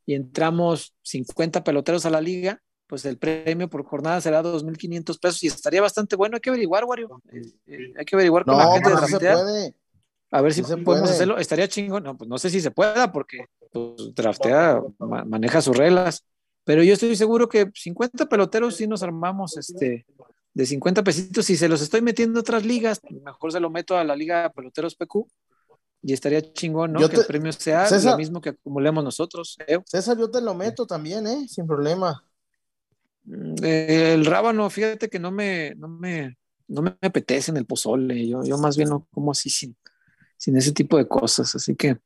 y 0.07 0.15
entramos 0.15 0.95
50 1.03 1.65
peloteros 1.65 2.07
a 2.07 2.11
la 2.11 2.21
liga, 2.21 2.61
pues 2.87 3.05
el 3.05 3.19
premio 3.19 3.69
por 3.69 3.85
jornada 3.85 4.21
será 4.21 4.43
2.500 4.43 5.19
pesos 5.19 5.43
y 5.43 5.47
estaría 5.47 5.81
bastante 5.81 6.17
bueno. 6.17 6.37
Hay 6.37 6.41
que 6.41 6.51
averiguar, 6.51 6.85
Wario. 6.85 7.23
Eh, 7.33 7.43
eh, 7.67 7.93
hay 7.97 8.05
que 8.05 8.17
averiguar 8.17 8.45
con 8.45 8.57
la 8.57 8.73
gente 8.73 8.89
de 8.89 8.95
la 8.95 9.07
se 9.07 9.19
puede. 9.19 9.75
A 10.35 10.41
ver 10.41 10.53
si 10.53 10.63
podemos 10.63 11.09
hacerlo. 11.09 11.39
Estaría 11.39 11.69
chingón. 11.69 12.03
No, 12.03 12.17
pues 12.17 12.29
no 12.29 12.39
sé 12.39 12.51
si 12.51 12.61
se 12.61 12.73
pueda 12.73 13.13
porque 13.13 13.47
pues, 13.73 14.13
Draftea 14.17 14.83
maneja 14.99 15.63
sus 15.63 15.77
reglas. 15.77 16.25
Pero 16.65 16.83
yo 16.83 16.95
estoy 16.95 17.15
seguro 17.15 17.49
que 17.49 17.71
50 17.73 18.27
peloteros 18.27 18.75
sí 18.75 18.89
nos 18.89 19.05
armamos 19.05 19.57
este, 19.57 20.05
de 20.53 20.67
50 20.67 21.05
pesitos, 21.05 21.47
si 21.47 21.57
se 21.57 21.69
los 21.69 21.83
estoy 21.83 22.01
metiendo 22.03 22.41
a 22.41 22.41
otras 22.41 22.65
ligas, 22.65 23.01
mejor 23.23 23.53
se 23.53 23.61
lo 23.61 23.71
meto 23.71 23.97
a 23.97 24.03
la 24.03 24.17
Liga 24.17 24.51
Peloteros 24.51 24.97
PQ 24.97 25.27
y 26.03 26.13
estaría 26.13 26.41
chingón, 26.53 26.95
¿no? 26.95 27.09
que 27.09 27.17
el 27.17 27.27
premio 27.27 27.53
sea 27.53 27.89
lo 27.91 28.17
mismo 28.17 28.41
que 28.41 28.49
acumulemos 28.51 29.05
nosotros. 29.05 29.57
¿eh? 29.69 29.79
César, 29.85 30.19
yo 30.19 30.31
te 30.31 30.41
lo 30.41 30.55
meto 30.55 30.85
también, 30.85 31.27
¿eh? 31.29 31.47
Sin 31.49 31.67
problema. 31.67 32.25
Mm, 33.25 33.55
el 33.63 34.27
rábano, 34.27 34.69
fíjate 34.69 35.09
que 35.09 35.21
no 35.21 35.31
me, 35.31 35.75
no 35.77 35.87
me, 35.87 36.37
no 36.67 36.83
me 36.83 36.97
apetece 37.03 37.53
en 37.53 37.59
el 37.59 37.67
pozole. 37.67 38.27
Yo, 38.27 38.43
yo 38.43 38.59
más 38.59 38.77
bien 38.77 38.89
no 38.89 39.07
como 39.13 39.31
así 39.31 39.49
sin, 39.49 39.77
sin 40.37 40.57
ese 40.57 40.73
tipo 40.73 40.97
de 40.97 41.09
cosas. 41.09 41.55
Así 41.55 41.75
que, 41.75 41.99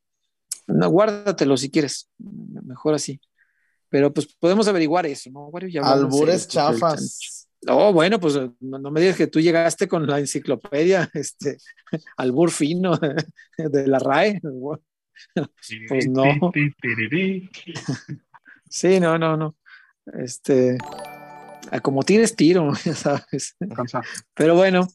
no, 0.67 0.89
guárdatelo 0.89 1.57
si 1.57 1.69
quieres. 1.69 2.09
Mejor 2.17 2.95
así. 2.95 3.19
Pero 3.89 4.13
pues 4.13 4.27
podemos 4.39 4.67
averiguar 4.67 5.05
eso, 5.05 5.29
¿no? 5.31 5.51
Albures 5.83 6.47
chafas. 6.47 7.47
Oh, 7.67 7.91
bueno, 7.91 8.19
pues 8.19 8.39
no, 8.59 8.91
me 8.91 9.01
digas 9.01 9.17
que 9.17 9.27
tú 9.27 9.41
llegaste 9.41 9.87
con 9.87 10.07
la 10.07 10.19
enciclopedia, 10.19 11.09
este, 11.13 11.57
al 12.17 12.31
burfino 12.31 12.97
de 13.57 13.87
la 13.87 13.99
RAE. 13.99 14.41
Pues 15.89 16.07
no. 16.07 16.23
Sí, 18.69 19.01
no, 19.01 19.17
no, 19.17 19.35
no. 19.35 19.57
Este, 20.13 20.77
a 21.71 21.81
como 21.81 22.03
tienes 22.03 22.37
tiro, 22.37 22.71
ya 22.85 22.95
sabes. 22.95 23.57
Pero 24.33 24.55
bueno, 24.55 24.87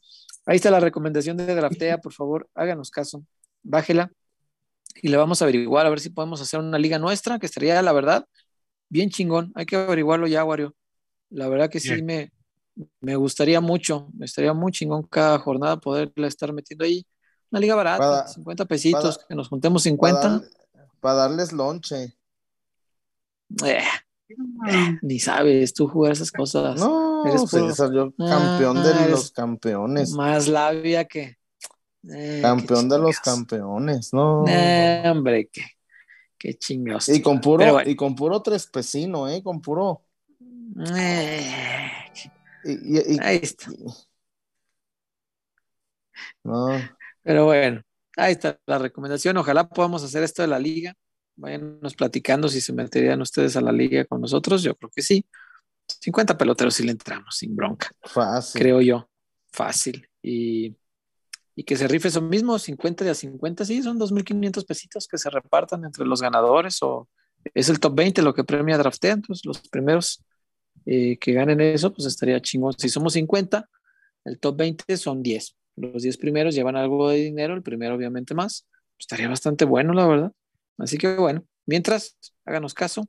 ahí 0.47 0.57
está 0.57 0.71
la 0.71 0.81
recomendación 0.81 1.37
de 1.37 1.55
Draftea, 1.55 1.99
por 1.99 2.13
favor, 2.13 2.49
háganos 2.55 2.91
caso, 2.91 3.25
bájela 3.63 4.11
y 5.03 5.09
le 5.09 5.17
vamos 5.17 5.43
a 5.43 5.45
averiguar 5.45 5.87
a 5.87 5.91
ver 5.91 6.01
si 6.01 6.11
podemos 6.11 6.41
hacer 6.41 6.61
una 6.61 6.79
liga 6.79 6.99
nuestra, 6.99 7.39
que 7.39 7.47
estaría, 7.47 7.81
la 7.83 7.93
verdad, 7.93 8.27
bien 8.89 9.11
chingón. 9.11 9.53
Hay 9.55 9.67
que 9.67 9.77
averiguarlo 9.77 10.27
ya, 10.27 10.45
Wario. 10.45 10.75
La 11.31 11.49
verdad 11.49 11.69
que 11.69 11.81
sí 11.81 12.03
me, 12.03 12.33
me 13.01 13.17
gustaría 13.17 13.61
mucho, 13.61 14.09
me 14.15 14.27
estaría 14.27 14.53
muy 14.53 14.73
chingón 14.73 15.03
cada 15.03 15.39
jornada 15.39 15.79
poderla 15.79 16.29
estar 16.29 16.53
metiendo 16.53 16.85
ahí. 16.85 17.05
Una 17.51 17.61
liga 17.61 17.75
barata, 17.75 18.27
50 18.27 18.65
pesitos, 18.65 19.21
que 19.29 19.35
nos 19.35 19.49
juntemos 19.49 19.83
50. 19.83 20.43
Para, 21.01 21.15
darles 21.15 21.53
lonche. 21.53 22.17
Eh, 23.65 23.79
eh, 24.69 24.99
ni 25.03 25.19
sabes 25.19 25.75
tú 25.75 25.87
jugar 25.87 26.13
esas 26.13 26.33
cosas. 26.33 26.81
No, 26.81 27.14
eres 27.29 27.77
salió 27.77 28.13
campeón 28.17 28.83
de 28.83 29.11
los 29.11 29.31
campeones. 29.31 30.13
Más 30.13 30.49
labia 30.49 31.05
que. 31.05 31.37
Eh, 32.13 32.41
campeón 32.43 32.89
de 32.89 32.99
los 32.99 33.19
campeones, 33.21 34.13
no. 34.13 34.43
hombre, 34.43 35.49
qué, 35.51 35.63
qué 36.39 36.55
chingados. 36.55 37.09
Y 37.09 37.23
con 37.23 37.41
puro, 37.41 37.81
y 37.85 37.97
con 37.97 38.15
puro 38.15 38.43
tres 38.43 38.67
pesino, 38.67 39.29
eh, 39.29 39.43
con 39.43 39.63
puro. 39.63 40.03
ahí 43.21 43.41
está. 43.43 43.71
Pero 47.23 47.47
bueno, 47.47 47.81
ahí 48.17 48.33
está 48.33 48.59
la 48.67 48.79
recomendación. 48.79 49.37
Ojalá 49.37 49.69
podamos 49.69 50.05
hacer 50.05 50.23
esto 50.23 50.43
de 50.43 50.49
la 50.49 50.59
liga. 50.59 50.95
Váyanos 51.37 51.95
platicando 51.95 52.49
si 52.49 52.61
se 52.61 52.73
meterían 52.73 53.21
ustedes 53.21 53.57
a 53.57 53.61
la 53.61 53.73
liga 53.73 54.05
con 54.05 54.21
nosotros. 54.21 54.63
Yo 54.63 54.77
creo 54.77 54.91
que 54.95 55.03
sí. 55.03 55.27
50 56.05 56.37
peloteros 56.37 56.75
si 56.75 56.83
le 56.85 56.93
entramos, 56.93 57.35
sin 57.35 57.57
bronca. 57.57 57.89
Fácil. 58.03 58.61
Creo 58.61 58.83
yo. 58.83 59.09
Fácil. 59.51 60.07
Y, 60.23 60.77
y 61.57 61.65
que 61.65 61.77
se 61.77 61.89
rife 61.89 62.09
eso 62.09 62.21
mismo, 62.21 62.59
50 62.59 63.05
de 63.07 63.11
a 63.11 63.15
50, 63.15 63.65
sí, 63.65 63.83
son 63.83 63.99
2.500 63.99 64.67
pesitos 64.67 65.09
que 65.09 65.17
se 65.17 65.31
repartan 65.31 65.83
entre 65.83 66.05
los 66.05 66.21
ganadores 66.21 66.83
o 66.83 67.09
es 67.55 67.71
el 67.71 67.81
top 67.81 67.95
20 67.95 68.21
lo 68.21 68.35
que 68.35 68.45
premia 68.45 68.77
Draftea, 68.77 69.13
entonces 69.13 69.47
los 69.47 69.67
primeros 69.69 70.23
eh, 70.85 71.17
que 71.17 71.33
ganen 71.33 71.63
eso, 71.63 71.91
pues 71.95 72.07
estaría 72.07 72.39
chingón. 72.39 72.75
Si 72.77 72.91
somos 72.91 73.15
50, 73.15 73.67
el 74.27 74.39
top 74.39 74.59
20 74.59 74.99
son 74.99 75.23
10. 75.23 75.57
Los 75.77 76.03
10 76.03 76.19
primeros 76.19 76.55
llevan 76.55 76.77
algo 76.77 77.09
de 77.09 77.17
dinero, 77.17 77.55
el 77.55 77.63
primero 77.63 77.95
obviamente 77.95 78.35
más. 78.35 78.67
estaría 78.99 79.29
bastante 79.29 79.65
bueno, 79.65 79.95
la 79.95 80.07
verdad. 80.07 80.33
Así 80.77 80.99
que 80.99 81.17
bueno, 81.17 81.47
mientras, 81.65 82.19
háganos 82.45 82.75
caso 82.75 83.09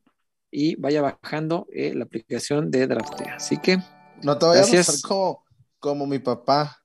y 0.51 0.75
vaya 0.75 1.01
bajando 1.01 1.67
eh, 1.71 1.93
la 1.93 2.05
aplicación 2.05 2.71
de 2.71 2.87
Draftea. 2.87 3.35
Así 3.35 3.57
que... 3.57 3.79
No 4.23 4.37
te 4.37 4.45
vayas 4.45 4.69
a 4.69 4.77
pasar 4.77 4.95
como, 5.07 5.43
como 5.79 6.07
mi 6.07 6.19
papá, 6.19 6.77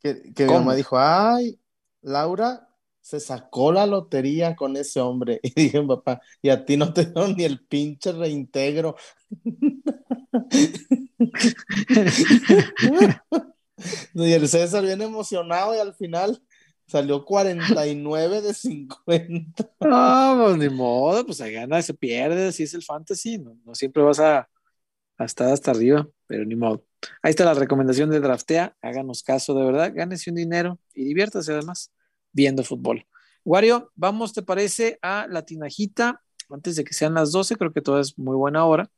que, 0.00 0.32
que 0.32 0.46
mi 0.46 0.52
mamá 0.52 0.74
dijo, 0.74 0.96
ay, 0.98 1.58
Laura 2.02 2.68
se 3.00 3.20
sacó 3.20 3.70
la 3.70 3.86
lotería 3.86 4.56
con 4.56 4.76
ese 4.76 5.00
hombre. 5.00 5.38
Y 5.44 5.52
dije, 5.54 5.82
papá, 5.82 6.20
y 6.42 6.50
a 6.50 6.64
ti 6.64 6.76
no 6.76 6.92
te 6.92 7.04
dieron 7.04 7.36
ni 7.36 7.44
el 7.44 7.64
pinche 7.64 8.12
reintegro. 8.12 8.96
y 14.14 14.32
el 14.32 14.48
César 14.48 14.84
bien 14.84 15.02
emocionado 15.02 15.74
y 15.74 15.78
al 15.78 15.94
final 15.94 16.42
salió 16.86 17.24
49 17.24 18.42
de 18.42 18.54
50. 18.54 19.70
No, 19.80 20.42
pues 20.44 20.56
ni 20.56 20.68
modo, 20.68 21.24
pues 21.24 21.38
se 21.38 21.52
gana, 21.52 21.80
se 21.82 21.94
pierde, 21.94 22.48
así 22.48 22.64
es 22.64 22.74
el 22.74 22.82
fantasy, 22.82 23.38
no, 23.38 23.74
siempre 23.74 24.02
vas 24.02 24.18
a, 24.20 24.48
estar 25.18 25.52
hasta 25.52 25.70
arriba, 25.70 26.08
pero 26.26 26.44
ni 26.44 26.56
modo. 26.56 26.84
Ahí 27.22 27.30
está 27.30 27.44
la 27.44 27.54
recomendación 27.54 28.10
de 28.10 28.20
Draftea, 28.20 28.76
háganos 28.82 29.22
caso 29.22 29.54
de 29.54 29.64
verdad, 29.64 29.92
gánese 29.94 30.30
un 30.30 30.36
dinero 30.36 30.78
y 30.94 31.04
diviértase 31.04 31.52
además 31.52 31.92
viendo 32.32 32.64
fútbol. 32.64 33.06
Wario, 33.44 33.92
vamos, 33.94 34.32
¿te 34.32 34.42
parece 34.42 34.98
a 35.02 35.26
la 35.28 35.42
tinajita? 35.42 36.22
Antes 36.50 36.76
de 36.76 36.84
que 36.84 36.92
sean 36.92 37.14
las 37.14 37.32
12, 37.32 37.56
creo 37.56 37.72
que 37.72 37.80
toda 37.80 38.00
es 38.00 38.18
muy 38.18 38.36
buena 38.36 38.64
hora 38.64 38.90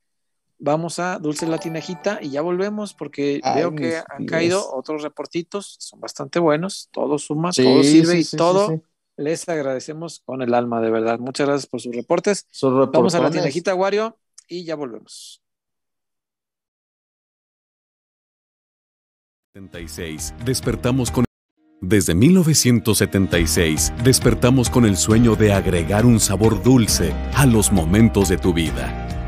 vamos 0.58 0.98
a 0.98 1.18
Dulce 1.18 1.46
Latinajita 1.46 2.18
y 2.20 2.30
ya 2.30 2.42
volvemos 2.42 2.94
porque 2.94 3.40
veo 3.54 3.74
que 3.74 4.02
han 4.08 4.26
caído 4.26 4.72
otros 4.72 5.02
reportitos, 5.02 5.76
son 5.78 6.00
bastante 6.00 6.38
buenos, 6.38 6.88
todo 6.92 7.18
suma, 7.18 7.50
todo 7.52 7.82
sirve 7.82 8.18
y 8.18 8.24
todo 8.24 8.82
les 9.16 9.48
agradecemos 9.48 10.20
con 10.24 10.42
el 10.42 10.54
alma, 10.54 10.80
de 10.80 10.90
verdad. 10.90 11.18
Muchas 11.18 11.48
gracias 11.48 11.66
por 11.66 11.80
sus 11.80 11.94
reportes. 11.94 12.46
vamos 12.62 13.14
a 13.14 13.20
Latinajita, 13.20 13.74
Wario, 13.74 14.16
y 14.48 14.64
ya 14.64 14.76
volvemos. 14.76 15.42
76. 19.54 20.34
Despertamos 20.44 21.10
con 21.10 21.24
desde 21.80 22.12
1976 22.12 23.92
despertamos 24.02 24.68
con 24.68 24.84
el 24.84 24.96
sueño 24.96 25.36
de 25.36 25.52
agregar 25.52 26.06
un 26.06 26.18
sabor 26.18 26.60
dulce 26.60 27.12
a 27.36 27.46
los 27.46 27.70
momentos 27.70 28.28
de 28.28 28.36
tu 28.36 28.52
vida. 28.52 29.27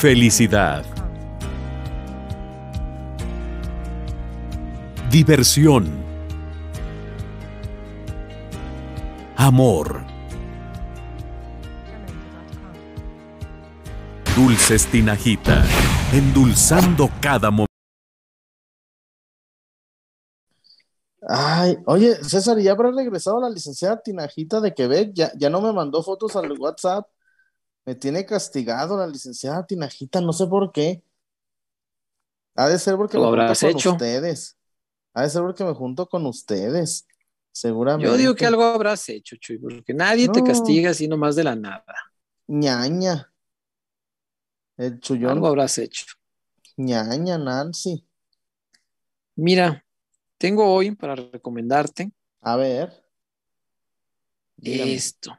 Felicidad. 0.00 0.82
Diversión. 5.10 5.92
Amor. 9.36 10.00
Dulces 14.34 14.86
Tinajita, 14.86 15.66
endulzando 16.14 17.10
cada 17.20 17.50
momento. 17.50 17.66
Ay, 21.28 21.76
oye, 21.84 22.14
César, 22.24 22.58
¿ya 22.58 22.72
habrá 22.72 22.90
regresado 22.90 23.38
la 23.38 23.50
licenciada 23.50 24.00
Tinajita 24.00 24.62
de 24.62 24.72
Quebec? 24.72 25.10
Ya, 25.12 25.30
ya 25.36 25.50
no 25.50 25.60
me 25.60 25.74
mandó 25.74 26.02
fotos 26.02 26.36
al 26.36 26.58
WhatsApp. 26.58 27.06
Me 27.90 27.96
tiene 27.96 28.24
castigado 28.24 28.96
la 28.96 29.08
licenciada 29.08 29.66
Tinajita, 29.66 30.20
no 30.20 30.32
sé 30.32 30.46
por 30.46 30.70
qué. 30.70 31.02
Ha 32.54 32.68
de 32.68 32.78
ser 32.78 32.94
porque 32.96 33.16
¿Lo 33.16 33.22
me 33.24 33.26
junto 33.26 33.40
habrás 33.40 33.60
con 33.62 33.70
hecho? 33.70 33.90
ustedes. 33.90 34.56
Ha 35.12 35.22
de 35.22 35.30
ser 35.30 35.42
porque 35.42 35.64
me 35.64 35.74
junto 35.74 36.08
con 36.08 36.24
ustedes. 36.26 37.04
Seguramente. 37.50 38.08
Yo 38.08 38.16
digo 38.16 38.36
que 38.36 38.46
algo 38.46 38.62
habrás 38.62 39.08
hecho, 39.08 39.34
Chuy, 39.40 39.58
porque 39.58 39.92
nadie 39.92 40.28
te 40.28 40.40
castiga 40.44 40.90
así 40.90 41.08
nomás 41.08 41.34
de 41.34 41.42
la 41.42 41.56
nada. 41.56 41.96
ñaña. 42.46 43.32
El 44.76 45.00
chullón, 45.00 45.30
Algo 45.32 45.48
habrás 45.48 45.76
hecho. 45.78 46.06
ñaña, 46.76 47.38
Nancy. 47.38 48.06
Mira, 49.34 49.84
tengo 50.38 50.72
hoy 50.72 50.92
para 50.92 51.16
recomendarte 51.16 52.12
A 52.42 52.56
ver. 52.56 52.90
Dígame. 54.58 54.94
esto. 54.94 55.36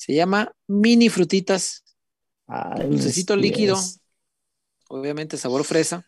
Se 0.00 0.14
llama 0.14 0.50
mini 0.66 1.10
frutitas, 1.10 1.84
Ay, 2.46 2.88
dulcecito 2.88 3.36
líquido. 3.36 3.76
obviamente 4.88 5.36
sabor 5.36 5.62
fresa, 5.62 6.06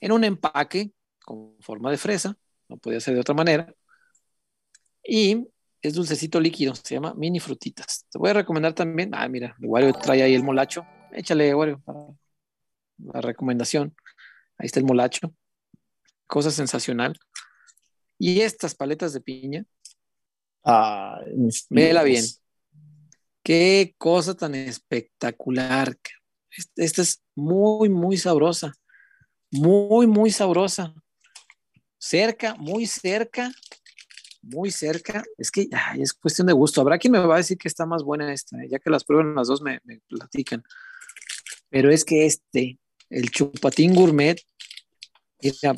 en 0.00 0.12
un 0.12 0.24
empaque 0.24 0.92
con 1.22 1.54
forma 1.60 1.90
de 1.90 1.98
fresa, 1.98 2.38
no 2.70 2.78
podía 2.78 3.00
ser 3.00 3.12
de 3.12 3.20
otra 3.20 3.34
manera. 3.34 3.74
Y 5.06 5.46
es 5.82 5.92
dulcecito 5.92 6.40
líquido, 6.40 6.74
se 6.74 6.94
llama 6.94 7.12
mini 7.12 7.38
frutitas. 7.38 8.06
Te 8.10 8.18
voy 8.18 8.30
a 8.30 8.32
recomendar 8.32 8.72
también, 8.72 9.14
ah, 9.14 9.28
mira, 9.28 9.54
Wario 9.60 9.92
trae 9.92 10.22
ahí 10.22 10.34
el 10.34 10.42
molacho. 10.42 10.86
Échale, 11.12 11.54
Wario, 11.54 11.82
para 11.84 11.98
la 12.96 13.20
recomendación. 13.20 13.94
Ahí 14.56 14.64
está 14.64 14.80
el 14.80 14.86
molacho. 14.86 15.34
Cosa 16.26 16.50
sensacional. 16.50 17.18
Y 18.18 18.40
estas 18.40 18.74
paletas 18.74 19.12
de 19.12 19.20
piña, 19.20 19.66
mis 21.36 21.66
Vela 21.68 22.02
bien. 22.04 22.24
Qué 23.44 23.94
cosa 23.98 24.34
tan 24.34 24.54
espectacular. 24.54 25.96
Est- 26.50 26.76
Esta 26.78 27.02
es 27.02 27.22
muy, 27.36 27.88
muy 27.88 28.16
sabrosa. 28.16 28.72
Muy, 29.50 30.06
muy 30.06 30.30
sabrosa. 30.30 30.94
Cerca, 31.98 32.54
muy 32.56 32.86
cerca, 32.86 33.52
muy 34.42 34.70
cerca. 34.70 35.22
Es 35.38 35.50
que 35.50 35.68
ay, 35.72 36.02
es 36.02 36.12
cuestión 36.14 36.46
de 36.46 36.52
gusto. 36.54 36.80
Habrá 36.80 36.98
quien 36.98 37.12
me 37.12 37.18
va 37.18 37.34
a 37.34 37.38
decir 37.38 37.58
que 37.58 37.68
está 37.68 37.86
más 37.86 38.02
buena 38.02 38.32
esta, 38.32 38.56
¿eh? 38.62 38.68
ya 38.70 38.78
que 38.78 38.90
las 38.90 39.04
prueben 39.04 39.34
las 39.34 39.48
dos 39.48 39.62
me, 39.62 39.80
me 39.84 40.00
platican. 40.08 40.64
Pero 41.70 41.90
es 41.90 42.04
que 42.04 42.26
este, 42.26 42.78
el 43.10 43.30
chupatín 43.30 43.94
gourmet, 43.94 44.40
mira, 45.42 45.74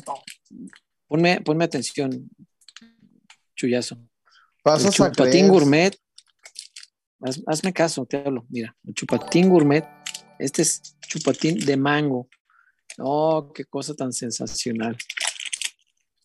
ponme, 1.07 1.41
ponme 1.41 1.65
atención, 1.65 2.29
chullazo. 3.55 3.95
El 3.95 4.09
Pasas 4.63 4.87
a 4.99 5.11
chupatín 5.11 5.31
creer. 5.31 5.51
gourmet. 5.51 5.97
Haz- 7.21 7.43
hazme 7.47 7.73
caso, 7.73 8.05
te 8.05 8.17
hablo. 8.17 8.45
Mira, 8.49 8.75
el 8.85 8.93
chupatín 8.93 9.49
gourmet. 9.49 9.85
Este 10.39 10.61
es 10.61 10.95
chupatín 11.07 11.57
de 11.65 11.77
mango. 11.77 12.29
Oh, 12.99 13.51
qué 13.53 13.65
cosa 13.65 13.93
tan 13.95 14.11
sensacional. 14.13 14.97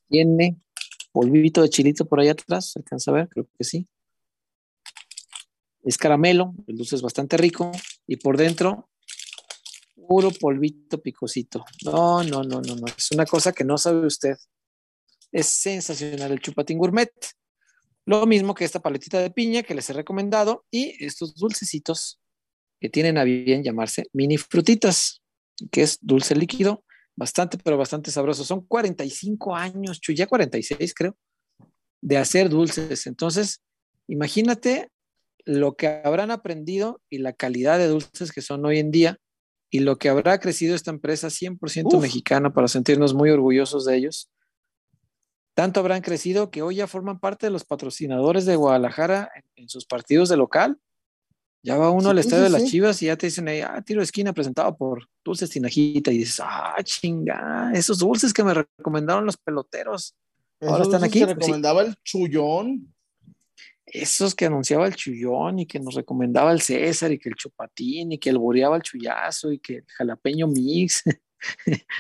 Tiene 0.09 0.57
polvito 1.13 1.63
de 1.63 1.71
chilito 1.71 2.07
por 2.07 2.21
ahí 2.21 2.29
atrás. 2.29 2.73
¿Se 2.73 2.79
alcanza 2.79 3.11
a 3.11 3.15
ver? 3.15 3.29
Creo 3.29 3.49
que 3.59 3.65
sí. 3.65 3.87
Es 5.85 5.97
caramelo. 5.99 6.55
El 6.67 6.77
dulce 6.77 6.97
es 6.97 7.03
bastante 7.03 7.37
rico. 7.37 7.73
Y 8.07 8.17
por 8.17 8.37
dentro, 8.37 8.89
puro 10.07 10.31
polvito 10.31 11.01
picosito. 11.01 11.65
No, 11.85 12.23
no, 12.23 12.43
no, 12.43 12.61
no, 12.61 12.77
no. 12.77 12.87
Es 12.97 13.11
una 13.13 13.27
cosa 13.27 13.53
que 13.53 13.65
no 13.65 13.79
sabe 13.79 14.07
usted. 14.07 14.37
Es 15.31 15.47
sensacional 15.47 16.33
el 16.33 16.41
chupatín 16.41 16.79
gourmet. 16.79 17.11
Lo 18.05 18.27
mismo 18.27 18.55
que 18.55 18.65
esta 18.65 18.81
paletita 18.81 19.21
de 19.21 19.31
piña 19.31 19.63
que 19.63 19.75
les 19.75 19.89
he 19.89 19.93
recomendado 19.93 20.65
y 20.71 21.05
estos 21.05 21.35
dulcecitos 21.35 22.21
que 22.81 22.89
tienen 22.89 23.17
a 23.17 23.25
bien 23.25 23.63
llamarse 23.63 24.07
mini 24.13 24.39
frutitas, 24.39 25.23
que 25.71 25.83
es 25.83 25.99
dulce 26.01 26.35
líquido, 26.35 26.85
bastante, 27.15 27.59
pero 27.59 27.77
bastante 27.77 28.11
sabroso. 28.11 28.45
Son 28.45 28.67
45 28.67 29.55
años, 29.55 30.01
Chuy, 30.01 30.17
ya 30.17 30.27
46 30.27 30.93
creo, 30.95 31.17
de 32.01 32.17
hacer 32.17 32.49
dulces. 32.49 33.07
Entonces, 33.07 33.63
imagínate 34.09 34.91
lo 35.45 35.77
que 35.77 35.87
habrán 35.87 36.33
aprendido 36.33 37.01
y 37.09 37.19
la 37.19 37.33
calidad 37.33 37.79
de 37.79 37.87
dulces 37.87 38.33
que 38.33 38.43
son 38.43 38.65
hoy 38.65 38.79
en 38.81 38.91
día 38.91 39.19
y 39.71 39.81
lo 39.81 39.97
que 39.97 40.09
habrá 40.09 40.39
crecido 40.39 40.75
esta 40.75 40.91
empresa 40.91 41.29
100% 41.29 41.95
Uf. 41.95 42.03
mexicana 42.03 42.53
para 42.53 42.67
sentirnos 42.67 43.15
muy 43.15 43.31
orgullosos 43.31 43.85
de 43.85 43.97
ellos. 43.97 44.31
Tanto 45.55 45.81
habrán 45.81 46.03
crecido 46.03 46.51
que 46.51 46.63
hoy 46.63 46.77
ya 46.77 46.87
forman 46.87 47.21
parte 47.21 47.47
de 47.47 47.51
los 47.51 47.65
patrocinadores 47.65 48.47
de 48.47 48.57
Guadalajara 48.57 49.31
en, 49.35 49.43
en 49.57 49.69
sus 49.69 49.85
partidos 49.85 50.29
de 50.29 50.37
local. 50.37 50.79
Ya 51.65 51.77
va 51.77 51.91
uno 51.91 52.11
al 52.11 52.19
estadio 52.19 52.47
sí, 52.47 52.53
de 52.53 52.59
las. 52.59 52.71
Chivas 52.71 53.03
y 53.03 53.07
ya 53.07 53.17
te 53.17 53.27
dicen 53.27 53.47
ahí, 53.47 53.61
ah, 53.61 53.81
tiro 53.83 54.01
de 54.01 54.05
esquina 54.05 54.33
presentado 54.33 54.77
por 54.77 55.09
Dulces 55.25 55.51
Tinajita. 55.51 56.11
Y 56.11 56.19
dices, 56.19 56.41
ah, 56.43 56.77
chinga, 56.83 57.71
esos 57.75 57.99
dulces 57.99 58.33
que 58.33 58.43
me 58.43 58.55
recomendaron 58.55 59.27
los 59.27 59.37
peloteros, 59.37 60.17
Ahora 60.61 60.85
están 60.85 61.05
aquí, 61.05 61.21
que 61.21 61.27
pues 61.27 61.37
recomendaba 61.37 61.83
el 61.83 61.97
chullón. 62.05 62.95
esos 63.85 64.35
que 64.35 64.47
anunciaba 64.47 64.87
el 64.87 64.95
Chullón 64.95 65.59
y 65.59 65.67
que 65.67 65.81
nos 65.81 65.95
recomendaba 65.95 66.53
el 66.53 66.61
César 66.61 67.13
y 67.13 67.19
que 67.19 67.29
el 67.29 67.35
Chupatín 67.35 68.13
y 68.13 68.19
que 68.19 68.31
el 68.31 68.39
boreaba 68.39 68.77
el 68.77 68.83
Chullazo 68.83 69.53
y 69.53 69.59
que 69.59 69.79
el 69.79 69.85
Jalapeño 69.87 70.47
Mix 70.47 71.03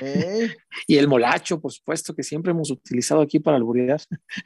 ¿eh? 0.00 0.54
y 0.86 0.96
el 0.96 1.08
Molacho, 1.08 1.60
por 1.60 1.72
supuesto, 1.72 2.14
que 2.14 2.22
siempre 2.22 2.52
hemos 2.52 2.70
utilizado 2.70 3.20
aquí 3.20 3.38
para 3.40 3.56
alburear. 3.56 4.00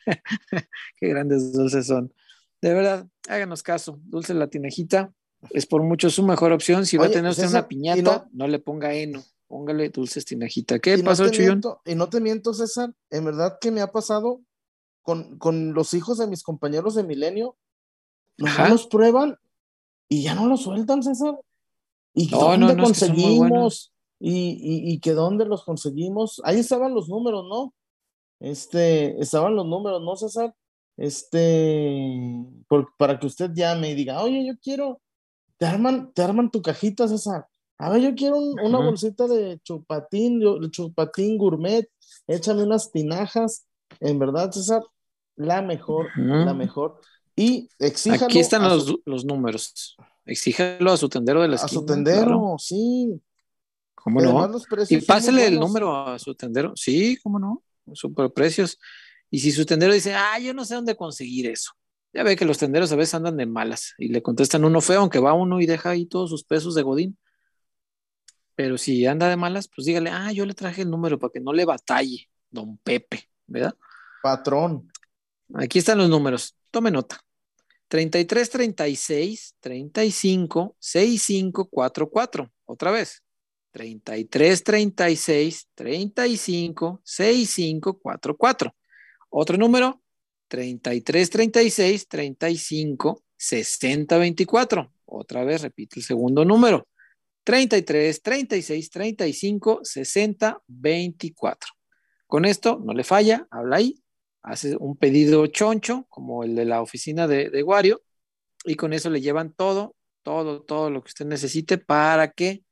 Qué 0.97 1.09
grandes 1.09 1.53
dulces 1.53 1.86
son. 1.86 2.12
De 2.61 2.72
verdad, 2.74 3.07
háganos 3.28 3.62
caso. 3.62 4.01
Dulce 4.05 4.34
la 4.34 4.49
tinajita 4.49 5.12
es 5.51 5.66
por 5.66 5.82
mucho 5.82 6.11
su 6.11 6.22
mejor 6.22 6.53
opción. 6.53 6.86
Si 6.86 6.97
va 6.97 7.07
a 7.07 7.11
tener 7.11 7.30
usted 7.30 7.44
César, 7.44 7.61
una 7.62 7.68
piñata, 7.68 8.03
no- 8.03 8.30
no... 8.32 8.49
le 8.49 8.59
ponga 8.59 8.94
heno. 8.94 9.22
Póngale 9.47 9.90
dulces 9.90 10.24
tinajita. 10.24 10.78
¿Qué 10.80 10.97
no 10.97 11.05
pasó, 11.05 11.24
te 11.26 11.30
Chuyón? 11.30 11.49
miento- 11.61 11.80
y 11.84 11.94
no 11.94 12.09
te 12.09 12.20
miento, 12.20 12.53
César, 12.53 12.92
en 13.11 13.24
verdad 13.26 13.59
que 13.61 13.70
me 13.70 13.80
ha 13.80 13.92
pasado 13.92 14.40
con, 15.03 15.38
con 15.38 15.72
los 15.72 15.94
hijos 15.94 16.18
de 16.18 16.26
mis 16.26 16.42
compañeros 16.42 16.94
de 16.97 17.05
Milenio. 17.05 17.57
Ajá. 18.44 18.68
Los 18.68 18.86
prueban 18.88 19.38
y 20.09 20.22
ya 20.24 20.34
no 20.34 20.47
los 20.47 20.62
sueltan, 20.62 21.03
César. 21.03 21.36
¿Y 22.12 22.26
No, 22.28 22.38
dónde 22.38 22.66
no, 22.68 22.74
no, 22.74 22.84
conseguimos? 22.84 23.92
¿Y, 24.18 24.32
y, 24.32 24.92
y 24.92 25.00
que 25.00 25.12
dónde 25.12 25.44
los 25.44 25.64
conseguimos? 25.64 26.40
Ahí 26.44 26.58
estaban 26.58 26.94
los 26.94 27.08
números, 27.08 27.44
¿no? 27.48 27.74
Este, 28.40 29.20
estaban 29.20 29.54
los 29.56 29.66
números, 29.66 30.02
¿no, 30.02 30.16
César? 30.16 30.54
Este, 30.96 32.44
por- 32.68 32.88
para 32.96 33.18
que 33.18 33.26
usted 33.26 33.50
llame 33.54 33.90
y 33.90 33.94
diga, 33.94 34.22
oye, 34.22 34.46
yo 34.46 34.54
quiero, 34.62 35.00
te 35.58 35.66
arman, 35.66 36.12
te 36.12 36.22
arman 36.22 36.50
tu 36.50 36.62
cajita, 36.62 37.08
César. 37.08 37.46
A 37.78 37.90
ver, 37.90 38.00
yo 38.00 38.14
quiero 38.14 38.38
una 38.38 38.78
bolsita 38.78 39.26
de 39.26 39.60
chupatín, 39.62 40.40
chupatín 40.70 41.36
gourmet, 41.36 41.86
échame 42.26 42.62
unas 42.62 42.90
tinajas. 42.90 43.66
En 44.00 44.18
verdad, 44.18 44.50
César, 44.50 44.82
la 45.36 45.60
mejor, 45.60 46.06
la 46.16 46.54
mejor. 46.54 47.00
Y 47.36 47.68
exíjalo. 47.78 48.24
Aquí 48.24 48.38
están 48.38 48.62
los, 48.62 48.94
los, 49.04 49.24
números. 49.26 49.96
Exíjalo 50.24 50.90
a 50.90 50.96
su 50.96 51.10
tendero 51.10 51.42
de 51.42 51.48
la 51.48 51.56
esquina. 51.56 51.66
A 51.66 51.82
su 51.82 51.84
tendero, 51.84 52.56
sí. 52.58 53.20
¿Cómo 54.07 54.20
no? 54.20 54.48
Y 54.88 55.00
pásale 55.00 55.48
el 55.48 55.59
número 55.59 56.07
a 56.07 56.16
su 56.20 56.32
tendero. 56.36 56.72
Sí, 56.76 57.18
¿cómo 57.24 57.40
no? 57.40 57.64
Super 57.92 58.30
precios. 58.30 58.78
Y 59.32 59.40
si 59.40 59.50
su 59.50 59.66
tendero 59.66 59.92
dice, 59.92 60.14
ah, 60.14 60.38
yo 60.38 60.54
no 60.54 60.64
sé 60.64 60.76
dónde 60.76 60.94
conseguir 60.94 61.48
eso. 61.48 61.72
Ya 62.12 62.22
ve 62.22 62.36
que 62.36 62.44
los 62.44 62.57
tenderos 62.57 62.92
a 62.92 62.96
veces 62.96 63.14
andan 63.14 63.36
de 63.36 63.46
malas 63.46 63.94
y 63.98 64.07
le 64.07 64.22
contestan 64.22 64.64
uno 64.64 64.80
feo, 64.80 65.00
aunque 65.00 65.18
va 65.18 65.32
uno 65.32 65.61
y 65.61 65.66
deja 65.66 65.90
ahí 65.90 66.07
todos 66.07 66.30
sus 66.30 66.44
pesos 66.44 66.76
de 66.76 66.82
Godín. 66.82 67.18
Pero 68.54 68.78
si 68.78 69.04
anda 69.07 69.28
de 69.28 69.34
malas, 69.34 69.68
pues 69.74 69.86
dígale, 69.86 70.11
ah, 70.11 70.30
yo 70.30 70.46
le 70.46 70.54
traje 70.54 70.82
el 70.82 70.90
número 70.90 71.18
para 71.18 71.32
que 71.32 71.40
no 71.40 71.52
le 71.52 71.64
batalle, 71.64 72.30
don 72.48 72.78
Pepe, 72.78 73.28
¿verdad? 73.48 73.74
Patrón. 74.22 74.88
Aquí 75.52 75.80
están 75.80 75.98
los 75.98 76.09
números. 76.09 76.57
Tome 76.70 76.92
nota. 76.92 77.20
33 77.88 78.50
36 78.50 79.57
35 79.59 80.76
65 80.78 81.68
44. 81.68 82.52
Otra 82.66 82.92
vez. 82.92 83.25
33 83.76 84.64
36 84.64 85.68
35 85.74 87.00
65 87.04 87.98
44. 87.98 88.74
Otro 89.28 89.58
número. 89.58 90.00
33 90.48 91.28
36 91.28 92.08
35 92.08 93.22
60 93.36 94.18
24. 94.18 94.92
Otra 95.04 95.44
vez 95.44 95.60
repite 95.60 96.00
el 96.00 96.06
segundo 96.06 96.42
número. 96.46 96.88
33 97.44 98.22
36 98.22 98.90
35 98.90 99.80
60 99.82 100.62
24. 100.66 101.70
Con 102.26 102.46
esto 102.46 102.80
no 102.82 102.94
le 102.94 103.04
falla, 103.04 103.46
habla 103.50 103.76
ahí 103.76 104.02
hace 104.42 104.76
un 104.78 104.96
pedido 104.96 105.46
choncho, 105.48 106.06
como 106.08 106.44
el 106.44 106.54
de 106.54 106.64
la 106.64 106.80
oficina 106.80 107.26
de, 107.26 107.50
de 107.50 107.62
Wario, 107.62 108.02
y 108.64 108.76
con 108.76 108.92
eso 108.92 109.10
le 109.10 109.20
llevan 109.20 109.52
todo, 109.52 109.96
todo, 110.22 110.62
todo 110.62 110.88
lo 110.88 111.02
que 111.02 111.08
usted 111.08 111.26
necesite 111.26 111.78
para 111.78 112.30
que 112.30 112.62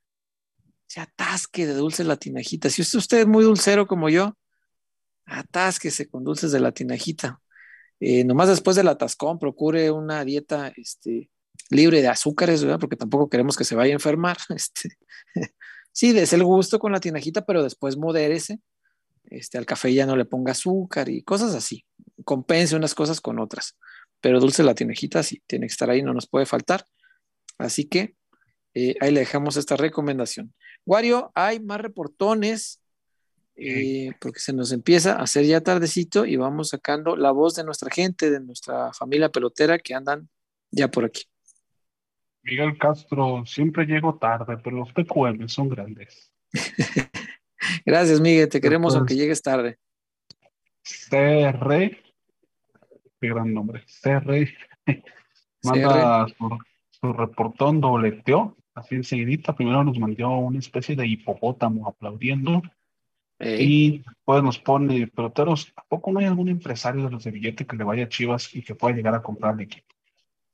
se 0.87 1.01
atasque 1.01 1.66
de 1.66 1.74
dulces 1.74 2.07
la 2.07 2.16
tinajita. 2.16 2.70
Si 2.70 2.82
usted 2.82 3.20
es 3.20 3.26
muy 3.26 3.45
dulcero 3.45 3.87
como 3.87 4.09
yo, 4.09 4.37
atásquese 5.26 6.09
con 6.09 6.24
dulces 6.24 6.53
de 6.53 6.61
la 6.61 6.72
tinajita. 6.72 7.41
Eh, 8.01 8.24
nomás 8.24 8.49
después 8.49 8.76
del 8.76 8.89
atascón, 8.89 9.39
procure 9.39 9.91
una 9.91 10.24
dieta 10.24 10.72
este, 10.76 11.30
libre 11.70 12.03
de 12.03 12.09
azúcares, 12.09 12.64
porque 12.80 12.97
tampoco 12.97 13.28
queremos 13.28 13.57
que 13.57 13.64
se 13.64 13.74
vaya 13.74 13.93
a 13.93 13.95
enfermar. 13.95 14.37
Este, 14.55 14.91
sí, 15.93 16.12
des 16.12 16.32
el 16.32 16.45
gusto 16.45 16.78
con 16.78 16.93
la 16.93 17.01
tinajita, 17.01 17.45
pero 17.45 17.62
después 17.62 17.97
modérese 17.97 18.61
este, 19.24 19.59
al 19.59 19.66
café 19.66 19.93
ya 19.93 20.07
no 20.07 20.16
le 20.16 20.24
ponga 20.24 20.53
azúcar 20.53 21.09
y 21.09 21.22
cosas 21.22 21.55
así. 21.55 21.85
Compense 22.24 22.76
unas 22.76 22.95
cosas 22.95 23.20
con 23.20 23.39
otras. 23.39 23.76
Pero 24.20 24.41
dulce 24.41 24.62
la 24.62 24.74
tinejita 24.74 25.22
sí, 25.22 25.43
tiene 25.47 25.66
que 25.66 25.72
estar 25.72 25.91
ahí, 25.91 26.03
no 26.03 26.14
nos 26.14 26.28
puede 26.28 26.47
faltar. 26.47 26.85
Así 27.59 27.87
que 27.87 28.16
eh, 28.74 28.95
ahí 29.01 29.12
le 29.12 29.20
dejamos 29.20 29.57
esta 29.57 29.76
recomendación. 29.76 30.55
Wario, 30.87 31.32
hay 31.35 31.61
más 31.61 31.80
reportones 31.80 32.80
eh, 33.57 34.11
porque 34.20 34.41
se 34.41 34.53
nos 34.53 34.72
empieza 34.72 35.14
a 35.14 35.22
hacer 35.22 35.45
ya 35.45 35.61
tardecito 35.61 36.26
y 36.26 36.37
vamos 36.37 36.70
sacando 36.70 37.16
la 37.16 37.30
voz 37.30 37.55
de 37.55 37.64
nuestra 37.64 37.91
gente, 37.91 38.30
de 38.30 38.41
nuestra 38.41 38.93
familia 38.93 39.28
pelotera 39.28 39.78
que 39.78 39.95
andan 39.95 40.28
ya 40.70 40.91
por 40.91 41.05
aquí. 41.05 41.24
Miguel 42.43 42.76
Castro, 42.78 43.45
siempre 43.47 43.87
llego 43.87 44.18
tarde, 44.18 44.59
pero 44.62 44.76
los 44.76 44.93
PQM 44.93 45.49
son 45.49 45.68
grandes. 45.68 46.30
Gracias, 47.87 48.20
Miguel. 48.20 48.49
Te 48.49 48.61
queremos 48.61 48.95
aunque 48.95 49.16
llegues 49.16 49.41
tarde. 49.41 49.78
CR, 50.82 51.97
qué 53.20 53.28
gran 53.28 53.55
nombre. 53.55 53.85
CR, 54.03 54.47
manda 55.62 56.26
Su, 56.91 57.12
reportón 57.12 57.80
dobleteó, 57.80 58.57
así 58.75 58.95
enseguidita. 58.95 59.55
Primero 59.55 59.85
nos 59.85 59.99
mandó 59.99 60.31
una 60.31 60.59
especie 60.59 60.97
de 60.97 61.07
hipopótamo 61.07 61.89
aplaudiendo. 61.89 62.62
Y 63.41 63.99
después 63.99 64.43
nos 64.43 64.59
pone, 64.59 65.07
peloteros, 65.09 65.72
¿a 65.77 65.85
poco 65.85 66.12
no 66.12 66.20
hay 66.20 66.27
algún 66.27 66.49
empresario 66.49 67.05
de 67.05 67.11
los 67.11 67.25
de 67.25 67.31
billete 67.31 67.66
que 67.66 67.77
le 67.77 67.85
vaya 67.85 68.05
a 68.05 68.09
Chivas 68.09 68.55
y 68.55 68.62
que 68.62 68.75
pueda 68.75 68.95
llegar 68.95 69.14
a 69.14 69.22
comprar 69.22 69.55
el 69.55 69.62
equipo? 69.62 69.95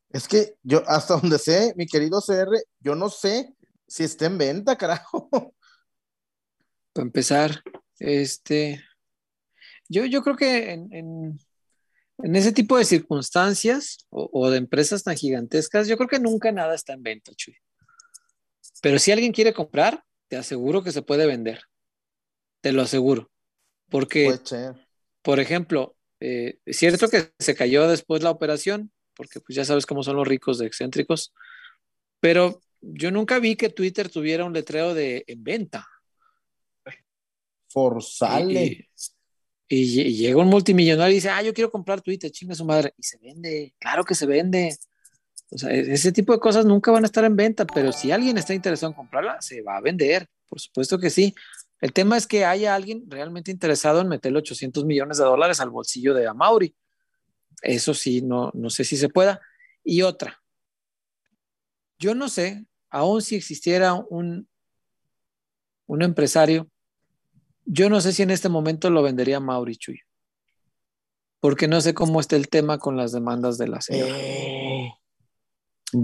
Es 0.08 0.26
que 0.26 0.54
yo, 0.62 0.82
hasta 0.88 1.18
donde 1.18 1.38
sé, 1.38 1.72
mi 1.76 1.86
querido 1.86 2.20
CR, 2.20 2.56
yo 2.80 2.96
no 2.96 3.08
sé 3.10 3.54
si 3.86 4.04
está 4.04 4.26
en 4.26 4.38
venta, 4.38 4.76
carajo. 4.76 5.28
para 6.92 7.06
empezar, 7.06 7.62
este, 7.98 8.82
yo, 9.88 10.04
yo 10.06 10.22
creo 10.22 10.36
que 10.36 10.72
en, 10.72 11.38
ese 12.34 12.52
tipo 12.52 12.76
de 12.76 12.84
circunstancias 12.84 14.06
o, 14.10 14.50
de 14.50 14.58
empresas 14.58 15.02
tan 15.02 15.16
gigantescas, 15.16 15.88
yo 15.88 15.96
creo 15.96 16.08
que 16.08 16.18
nunca 16.18 16.52
nada 16.52 16.74
está 16.74 16.92
en 16.92 17.02
venta, 17.02 17.32
Chuy. 17.34 17.56
Pero 18.80 18.98
si 18.98 19.12
alguien 19.12 19.32
quiere 19.32 19.52
comprar, 19.52 20.04
te 20.28 20.36
aseguro 20.36 20.82
que 20.82 20.92
se 20.92 21.02
puede 21.02 21.26
vender. 21.26 21.64
Te 22.60 22.72
lo 22.72 22.82
aseguro. 22.82 23.30
Porque, 23.88 24.38
por 25.22 25.40
ejemplo, 25.40 25.96
eh, 26.20 26.58
es 26.64 26.76
cierto 26.76 27.08
que 27.08 27.32
se 27.38 27.54
cayó 27.54 27.88
después 27.88 28.22
la 28.22 28.30
operación, 28.30 28.92
porque 29.14 29.40
pues 29.40 29.56
ya 29.56 29.64
sabes 29.64 29.86
cómo 29.86 30.02
son 30.02 30.16
los 30.16 30.28
ricos 30.28 30.58
de 30.58 30.66
excéntricos, 30.66 31.32
pero 32.20 32.60
yo 32.80 33.10
nunca 33.10 33.38
vi 33.38 33.56
que 33.56 33.68
Twitter 33.68 34.08
tuviera 34.08 34.44
un 34.44 34.52
letrero 34.52 34.94
de 34.94 35.24
en 35.26 35.42
venta. 35.42 35.86
Forzale. 37.68 38.88
Y, 39.68 40.14
llega 40.14 40.40
un 40.40 40.48
multimillonario 40.48 41.12
y 41.12 41.16
dice, 41.16 41.30
ah, 41.30 41.42
yo 41.42 41.54
quiero 41.54 41.70
comprar 41.70 42.00
Twitter, 42.00 42.30
chinga 42.30 42.54
su 42.54 42.64
madre. 42.64 42.92
Y 42.96 43.04
se 43.04 43.18
vende, 43.18 43.74
claro 43.78 44.04
que 44.04 44.16
se 44.16 44.26
vende. 44.26 44.76
O 45.50 45.58
sea, 45.58 45.70
e-, 45.70 45.92
ese 45.92 46.12
tipo 46.12 46.32
de 46.32 46.40
cosas 46.40 46.64
nunca 46.64 46.90
van 46.90 47.04
a 47.04 47.06
estar 47.06 47.24
en 47.24 47.36
venta, 47.36 47.66
pero 47.66 47.92
si 47.92 48.10
alguien 48.12 48.38
está 48.38 48.54
interesado 48.54 48.90
en 48.90 48.96
comprarla, 48.96 49.40
se 49.40 49.62
va 49.62 49.76
a 49.76 49.80
vender. 49.80 50.26
Por 50.48 50.60
supuesto 50.60 50.98
que 50.98 51.10
sí. 51.10 51.34
El 51.80 51.92
tema 51.92 52.16
es 52.16 52.26
que 52.26 52.44
haya 52.44 52.74
alguien 52.74 53.04
realmente 53.08 53.50
interesado 53.50 54.00
en 54.00 54.08
meterle 54.08 54.38
800 54.38 54.84
millones 54.84 55.18
de 55.18 55.24
dólares 55.24 55.60
al 55.60 55.70
bolsillo 55.70 56.14
de 56.14 56.26
Amauri. 56.26 56.74
Eso 57.62 57.94
sí, 57.94 58.22
no, 58.22 58.50
no 58.54 58.70
sé 58.70 58.84
si 58.84 58.96
se 58.96 59.08
pueda. 59.08 59.40
Y 59.82 60.02
otra, 60.02 60.42
yo 61.98 62.14
no 62.14 62.28
sé, 62.28 62.66
aún 62.90 63.22
si 63.22 63.36
existiera 63.36 63.94
un, 63.94 64.48
un 65.86 66.02
empresario 66.02 66.70
yo 67.72 67.88
no 67.88 68.00
sé 68.00 68.12
si 68.12 68.22
en 68.22 68.30
este 68.30 68.48
momento 68.48 68.90
lo 68.90 69.02
vendería 69.02 69.38
Mauri 69.38 69.76
Chuy. 69.76 70.00
Porque 71.38 71.68
no 71.68 71.80
sé 71.80 71.94
cómo 71.94 72.20
está 72.20 72.36
el 72.36 72.48
tema 72.48 72.78
con 72.78 72.96
las 72.96 73.12
demandas 73.12 73.58
de 73.58 73.68
la 73.68 73.80
señora. 73.80 74.12
Eh, 74.18 74.92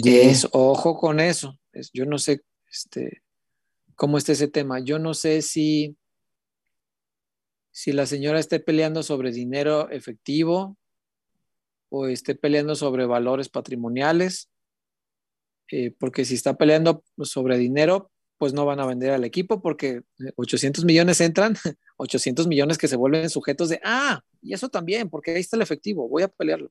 es, 0.05 0.49
ojo 0.53 0.97
con 0.97 1.21
eso. 1.21 1.59
yo 1.93 2.07
no 2.07 2.19
sé 2.19 2.43
este, 2.71 3.23
cómo 3.95 4.19
está 4.19 4.33
ese 4.33 4.49
tema. 4.49 4.81
Yo 4.81 4.99
no 4.99 5.15
sé 5.15 5.43
si, 5.43 5.97
si 7.71 7.93
la 7.93 8.07
señora 8.07 8.39
esté 8.39 8.61
peleando 8.61 9.03
sobre 9.03 9.33
dinero 9.33 9.91
efectivo 9.91 10.77
o 11.89 12.07
esté 12.07 12.35
peleando 12.35 12.75
sobre 12.75 13.07
valores 13.07 13.49
patrimoniales. 13.49 14.51
Eh, 15.71 15.93
porque 15.99 16.25
si 16.25 16.35
está 16.35 16.57
peleando 16.57 17.03
sobre 17.23 17.59
dinero, 17.59 18.13
pues 18.39 18.53
no 18.53 18.67
van 18.67 18.81
a 18.81 18.87
vender 18.87 19.13
al 19.13 19.25
equipo 19.25 19.61
porque 19.61 20.03
800 20.37 20.85
millones 20.85 21.21
entran, 21.21 21.55
800 21.97 22.47
millones 22.47 22.79
que 22.79 22.89
se 22.89 22.97
vuelven 22.97 23.31
sujetos 23.31 23.69
de, 23.69 23.81
ah, 23.83 24.23
y 24.43 24.53
eso 24.53 24.69
también, 24.69 25.09
porque 25.11 25.33
ahí 25.33 25.41
está 25.41 25.57
el 25.57 25.63
efectivo, 25.63 26.09
voy 26.09 26.23
a 26.23 26.29
pelearlo. 26.29 26.71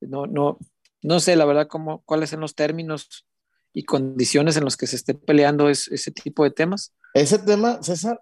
No, 0.00 0.26
no, 0.26 0.58
no 1.02 1.20
sé 1.20 1.36
la 1.36 1.44
verdad 1.44 1.68
cómo, 1.68 2.02
cuáles 2.02 2.30
son 2.30 2.40
los 2.40 2.54
términos 2.54 3.26
y 3.72 3.84
condiciones 3.84 4.56
en 4.56 4.64
los 4.64 4.76
que 4.76 4.86
se 4.86 4.96
esté 4.96 5.14
peleando 5.14 5.68
ese 5.68 6.10
tipo 6.10 6.44
de 6.44 6.50
temas. 6.50 6.94
Ese 7.14 7.38
tema, 7.38 7.82
César, 7.82 8.20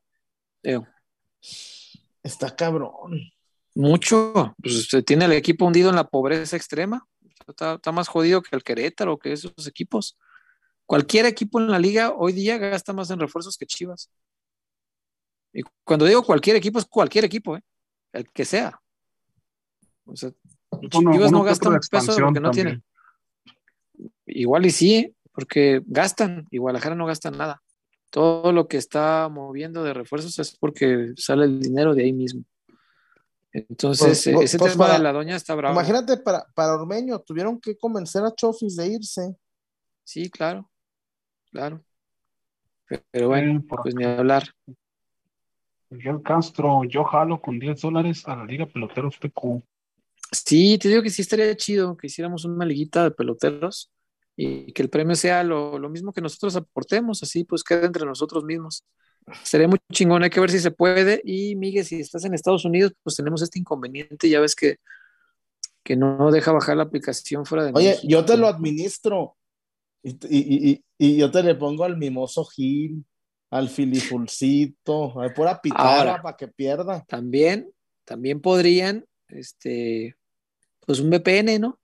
está 2.23 2.55
cabrón. 2.55 3.33
Mucho, 3.75 4.55
pues 4.63 4.89
se 4.89 5.03
tiene 5.03 5.27
el 5.27 5.33
equipo 5.33 5.65
hundido 5.65 5.91
en 5.91 5.97
la 5.97 6.09
pobreza 6.09 6.57
extrema, 6.57 7.07
está, 7.47 7.75
está 7.75 7.93
más 7.93 8.09
jodido 8.09 8.43
que 8.43 8.57
el 8.57 8.63
Querétaro, 8.63 9.19
que 9.19 9.33
esos 9.33 9.67
equipos. 9.67 10.19
Cualquier 10.87 11.27
equipo 11.27 11.61
en 11.61 11.71
la 11.71 11.79
liga 11.79 12.13
hoy 12.17 12.33
día 12.33 12.59
gasta 12.59 12.93
más 12.93 13.11
en 13.11 13.21
refuerzos 13.21 13.57
que 13.57 13.67
Chivas. 13.67 14.11
Y 15.53 15.63
cuando 15.85 16.07
digo 16.07 16.23
cualquier 16.23 16.57
equipo, 16.57 16.79
es 16.79 16.87
cualquier 16.87 17.25
equipo, 17.25 17.57
¿eh? 17.57 17.63
el 18.13 18.31
que 18.31 18.45
sea. 18.45 18.81
O 20.05 20.17
sea, 20.17 20.31
Chivas 20.91 21.33
no 21.33 21.43
gasta 21.43 21.69
un 21.69 21.79
peso 21.91 22.17
porque 22.17 22.41
no 22.41 22.51
tiene. 22.51 22.83
Igual 24.27 24.67
y 24.67 24.71
sí, 24.71 25.15
porque 25.33 25.83
gastan, 25.87 26.47
y 26.51 26.59
Guadalajara 26.59 26.95
no 26.95 27.07
gasta 27.07 27.31
nada. 27.31 27.63
Todo 28.11 28.53
lo 28.53 28.69
que 28.69 28.77
está 28.77 29.29
moviendo 29.29 29.83
de 29.83 29.95
refuerzos 29.95 30.39
es 30.39 30.57
porque 30.57 31.13
sale 31.17 31.45
el 31.45 31.61
dinero 31.61 31.95
de 31.95 32.05
ahí 32.05 32.13
mismo. 32.13 32.45
Entonces, 33.53 34.07
pues, 34.07 34.19
ese 34.19 34.33
pues, 34.33 34.57
pues 34.59 34.73
tema 34.73 34.93
de 34.93 34.99
la 34.99 35.13
doña 35.13 35.37
está 35.37 35.55
bravo. 35.55 35.75
Imagínate, 35.75 36.19
para, 36.19 36.47
para 36.55 36.75
Ormeño, 36.75 37.19
tuvieron 37.21 37.61
que 37.61 37.77
convencer 37.77 38.23
a 38.25 38.35
Chofis 38.35 38.77
de 38.77 38.87
irse. 38.89 39.37
Sí, 40.05 40.31
claro 40.31 40.71
claro. 41.51 41.83
Pero 43.11 43.29
bueno, 43.29 43.59
Eh, 43.59 43.65
pues 43.83 43.95
ni 43.95 44.05
hablar. 44.05 44.45
Miguel 45.91 46.23
Castro, 46.23 46.85
yo 46.85 47.05
jalo 47.05 47.41
con 47.41 47.59
10 47.59 47.81
dólares 47.81 48.27
a 48.27 48.37
la 48.37 48.45
Liga 48.45 48.67
Peloteros 48.67 49.19
PQ. 49.19 49.63
Sí, 50.33 50.79
te 50.79 50.89
digo 50.89 51.03
que 51.03 51.11
sí 51.11 51.23
estaría 51.23 51.57
chido 51.57 51.97
que 51.97 52.07
hiciéramos 52.09 52.45
una 52.45 52.65
liguita 52.67 53.03
de 53.05 53.11
peloteros 53.11 53.91
y 54.37 54.73
que 54.73 54.83
el 54.83 54.91
premio 54.91 55.17
sea 55.17 55.43
lo, 55.43 55.79
lo 55.79 55.89
mismo 55.89 56.13
que 56.13 56.21
nosotros 56.21 56.55
aportemos, 56.57 57.23
así 57.23 57.45
pues 57.45 57.65
queda 57.65 57.87
entre 57.87 58.05
nosotros 58.05 58.45
mismos. 58.45 58.85
Sería 59.43 59.69
muy 59.69 59.79
chingón, 59.93 60.23
hay 60.23 60.31
que 60.31 60.41
ver 60.41 60.51
si 60.51 60.59
se 60.61 60.71
puede. 60.71 61.21
Y 61.25 61.55
Miguel, 61.57 61.85
si 61.85 62.01
estás 62.01 62.25
en 62.25 62.35
Estados 62.35 62.65
Unidos, 62.65 62.93
pues 63.03 63.17
tenemos 63.17 63.43
este 63.43 63.59
inconveniente, 63.59 64.29
ya 64.29 64.41
ves 64.41 64.55
que, 64.55 64.77
que 65.83 65.97
no 65.97 66.31
deja 66.31 66.53
bajar 66.53 66.77
la 66.77 66.85
aplicación 66.85 67.45
fuera 67.47 67.65
de 67.65 67.73
Oye, 67.75 67.89
México. 67.91 68.07
yo 68.09 68.25
te 68.25 68.37
lo 68.37 68.47
administro. 68.47 69.37
Y, 70.03 70.11
y- 70.31 70.71
y- 70.71 70.85
y 70.99 71.17
yo 71.17 71.31
te 71.31 71.43
le 71.43 71.55
pongo 71.57 71.85
al 71.85 71.97
mimoso 71.97 72.45
Gil, 72.45 73.05
al 73.51 73.69
filifulcito, 73.69 75.21
a 75.21 75.33
pura 75.35 75.61
pitarra 75.61 75.99
Ahora. 76.13 76.23
para 76.23 76.37
que 76.37 76.49
pierda. 76.49 77.05
También, 77.09 77.71
también 78.05 78.41
podrían, 78.41 79.05
este, 79.29 80.17
pues 80.89 81.01
un 81.01 81.11
VPN, 81.11 81.59
¿no? 81.61 81.79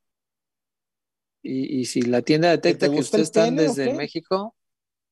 Y, 1.43 1.81
y 1.81 1.85
si 1.85 2.01
la 2.01 2.23
tienda 2.23 2.49
detecta 2.51 2.87
te 2.89 2.95
que 2.95 3.01
ustedes 3.01 3.25
están 3.25 3.55
desde? 3.55 3.93
México, 3.93 4.57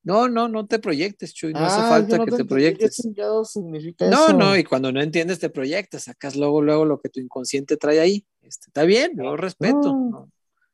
no, 0.02 0.30
no, 0.30 0.48
no 0.48 0.66
te 0.66 0.78
proyectes, 0.78 1.34
Chuy, 1.34 1.52
no 1.52 1.60
hace 1.60 1.82
Ah, 1.82 1.88
falta 1.90 2.16
no 2.16 2.24
que 2.24 2.32
te 2.32 2.44
proyectes. 2.46 2.96
¿Qué 2.96 3.02
chingados 3.02 3.52
significa 3.52 4.08
No, 4.08 4.28
eso? 4.28 4.32
no, 4.38 4.56
y 4.56 4.64
cuando 4.64 4.90
no 4.92 5.02
entiendes 5.02 5.38
te 5.40 5.50
proyectas, 5.50 6.04
sacas 6.04 6.34
luego, 6.36 6.62
luego 6.62 6.86
lo 6.86 6.98
que 7.02 7.10
tu 7.10 7.20
inconsciente 7.20 7.76
trae 7.76 8.00
ahí. 8.00 8.26
Este, 8.40 8.68
está 8.68 8.84
bien, 8.84 9.12
yo 9.14 9.36
respeto. 9.36 9.78
No. 9.92 10.10
No, 10.10 10.30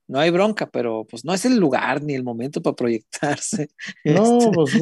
no 0.07 0.19
hay 0.21 0.31
bronca, 0.31 0.71
pero 0.71 1.05
pues 1.11 1.25
no 1.25 1.35
es 1.35 1.45
el 1.45 1.57
lugar 1.59 2.03
ni 2.05 2.14
el 2.14 2.23
momento 2.23 2.62
para 2.62 2.77
proyectarse. 2.77 3.69
No, 4.05 4.39
Este, 4.39 4.51
pues. 4.53 4.77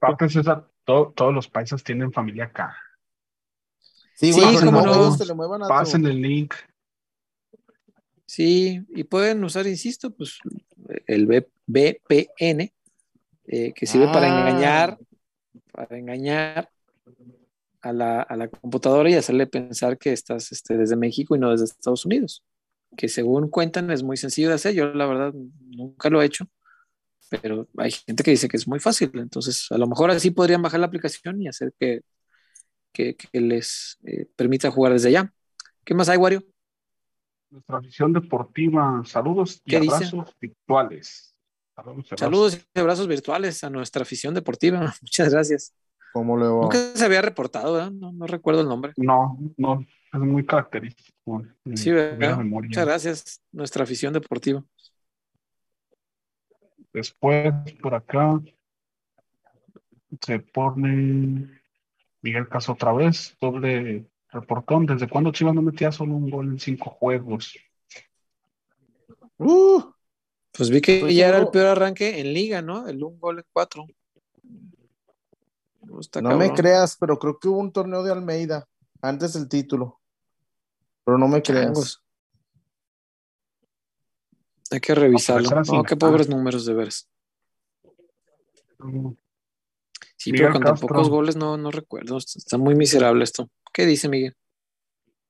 Aparte, 0.00 0.30
César, 0.30 0.66
todos 0.86 1.34
los 1.34 1.46
paisas 1.46 1.84
tienen 1.84 2.10
familia 2.10 2.44
acá. 2.46 2.74
Sí, 4.14 4.32
Sí, 4.32 4.40
güey, 4.40 4.54
pues, 4.54 4.64
cómo 4.64 4.80
no, 4.80 4.86
no. 4.86 4.92
huevos 4.92 5.18
te 5.18 5.26
le 5.26 5.34
muevan 5.34 5.62
a 5.62 5.66
tu- 5.66 5.68
Pasen 5.68 6.06
el 6.06 6.22
link. 6.22 6.54
Sí, 8.26 8.80
y 8.88 9.04
pueden 9.04 9.42
usar, 9.44 9.66
insisto, 9.66 10.10
pues 10.10 10.38
el 11.06 11.26
V- 11.26 11.48
VPN, 11.66 12.72
eh, 13.46 13.72
que 13.72 13.86
sirve 13.86 14.06
para 14.08 14.26
Ah. 14.26 14.40
engañar, 14.40 14.98
para 15.72 15.98
engañar 15.98 16.70
a 17.82 17.92
la, 17.92 18.22
a 18.22 18.36
la 18.36 18.48
computadora 18.48 19.08
y 19.10 19.14
hacerle 19.14 19.46
pensar 19.46 19.96
que 19.98 20.12
estás 20.12 20.50
este, 20.52 20.76
desde 20.76 20.96
México 20.96 21.36
y 21.36 21.38
no 21.38 21.50
desde 21.52 21.66
Estados 21.66 22.04
Unidos. 22.04 22.42
Que 22.96 23.08
según 23.08 23.48
cuentan 23.48 23.90
es 23.90 24.02
muy 24.02 24.16
sencillo 24.16 24.48
de 24.48 24.54
hacer. 24.54 24.74
Yo 24.74 24.86
la 24.92 25.06
verdad 25.06 25.32
nunca 25.68 26.10
lo 26.10 26.20
he 26.22 26.26
hecho, 26.26 26.46
pero 27.42 27.68
hay 27.78 27.92
gente 27.92 28.24
que 28.24 28.32
dice 28.32 28.48
que 28.48 28.56
es 28.56 28.66
muy 28.68 28.80
fácil. 28.80 29.10
Entonces, 29.14 29.66
a 29.70 29.78
lo 29.78 29.86
mejor 29.86 30.10
así 30.10 30.30
podrían 30.32 30.62
bajar 30.62 30.80
la 30.80 30.86
aplicación 30.86 31.40
y 31.42 31.48
hacer 31.48 31.72
que, 31.78 32.02
que, 32.92 33.16
que 33.16 33.40
les 33.40 33.98
eh, 34.04 34.26
permita 34.36 34.70
jugar 34.70 34.92
desde 34.94 35.08
allá. 35.10 35.32
¿Qué 35.84 35.94
más 35.94 36.08
hay, 36.08 36.18
Wario? 36.18 36.44
Nuestra 37.56 37.80
visión 37.80 38.12
deportiva. 38.12 39.00
Saludos 39.06 39.62
y 39.64 39.76
abrazos 39.76 40.36
virtuales. 40.38 41.34
Saludos, 41.74 42.04
y 42.04 42.08
abrazos. 42.08 42.18
Saludos 42.18 42.68
y 42.74 42.78
abrazos 42.78 43.08
virtuales 43.08 43.64
a 43.64 43.70
nuestra 43.70 44.02
afición 44.02 44.34
deportiva. 44.34 44.80
Muchas 45.00 45.32
gracias. 45.32 45.74
¿Cómo 46.12 46.36
le 46.36 46.48
va? 46.48 46.60
Nunca 46.60 46.76
se 46.94 47.02
había 47.02 47.22
reportado, 47.22 47.72
¿verdad? 47.72 47.92
No, 47.92 48.12
no 48.12 48.26
recuerdo 48.26 48.60
el 48.60 48.68
nombre. 48.68 48.92
No, 48.98 49.38
no, 49.56 49.86
es 50.12 50.20
muy 50.20 50.44
característico. 50.44 51.46
Sí, 51.74 51.92
¿verdad? 51.92 52.36
memoria. 52.36 52.68
Muchas 52.68 52.84
gracias, 52.84 53.42
nuestra 53.52 53.84
afición 53.84 54.12
deportiva. 54.12 54.62
Después, 56.92 57.54
por 57.80 57.94
acá, 57.94 58.38
se 60.20 60.40
pone 60.40 61.58
Miguel 62.20 62.48
Caso 62.48 62.72
otra 62.72 62.92
vez, 62.92 63.34
doble 63.40 64.04
reportón. 64.30 64.86
¿Desde 64.86 65.08
cuándo 65.08 65.32
Chivas 65.32 65.54
no 65.54 65.62
metía 65.62 65.92
solo 65.92 66.14
un 66.14 66.30
gol 66.30 66.48
en 66.48 66.58
cinco 66.58 66.90
juegos? 66.90 67.56
Uh, 69.38 69.82
Pues 70.52 70.70
vi 70.70 70.80
que 70.80 71.00
Pues 71.00 71.14
ya 71.14 71.28
era 71.28 71.38
el 71.38 71.48
peor 71.48 71.66
arranque 71.66 72.20
en 72.20 72.32
liga, 72.32 72.62
¿no? 72.62 72.88
El 72.88 73.02
un 73.02 73.18
gol 73.18 73.38
en 73.38 73.44
cuatro. 73.52 73.86
No, 75.82 76.00
está 76.00 76.20
no 76.20 76.36
me 76.36 76.52
creas, 76.52 76.96
pero 76.98 77.18
creo 77.18 77.38
que 77.38 77.48
hubo 77.48 77.58
un 77.58 77.72
torneo 77.72 78.02
de 78.02 78.12
Almeida 78.12 78.66
antes 79.02 79.34
del 79.34 79.48
título. 79.48 80.00
Pero 81.04 81.18
no 81.18 81.28
me 81.28 81.42
creas. 81.42 82.02
Hay 84.70 84.80
que 84.80 84.94
revisarlo. 84.94 85.48
No, 85.66 85.84
qué 85.84 85.96
pobres 85.96 86.28
números 86.28 86.64
de 86.66 86.74
veras. 86.74 87.08
Sí, 90.26 90.32
Miguel 90.32 90.48
pero 90.48 90.54
con 90.54 90.64
tan 90.64 90.74
pocos 90.76 91.08
goles 91.08 91.36
no, 91.36 91.56
no 91.56 91.70
recuerdo. 91.70 92.18
Está 92.18 92.58
muy 92.58 92.74
miserable 92.74 93.22
esto. 93.24 93.48
¿Qué 93.72 93.86
dice 93.86 94.08
Miguel? 94.08 94.34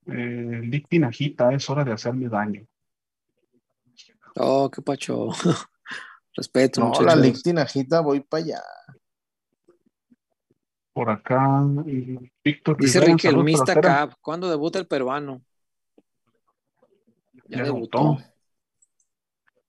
Eh, 0.06 0.60
Lick 0.64 0.86
es 1.52 1.70
hora 1.70 1.84
de 1.84 1.92
hacerme 1.92 2.28
daño. 2.28 2.66
Oh, 4.36 4.70
qué 4.70 4.80
pacho. 4.80 5.28
Respeto, 6.34 6.80
No, 6.80 6.86
muchachos. 6.88 7.06
la 7.06 7.16
Lictinajita, 7.16 8.00
voy 8.00 8.20
para 8.20 8.44
allá. 8.44 8.62
Por 10.92 11.10
acá, 11.10 11.62
eh, 11.86 12.30
Víctor 12.42 12.78
Dice 12.78 13.00
Rivera, 13.00 13.12
Ricky, 13.16 13.26
el 13.26 13.32
saludos, 13.32 13.44
Mista. 13.44 13.74
Cup. 14.06 14.16
¿Cuándo 14.22 14.48
debuta 14.48 14.78
el 14.78 14.86
peruano? 14.86 15.42
Ya 17.48 17.58
Ya 17.58 17.64
debutó. 17.64 17.98
debutó. 17.98 18.24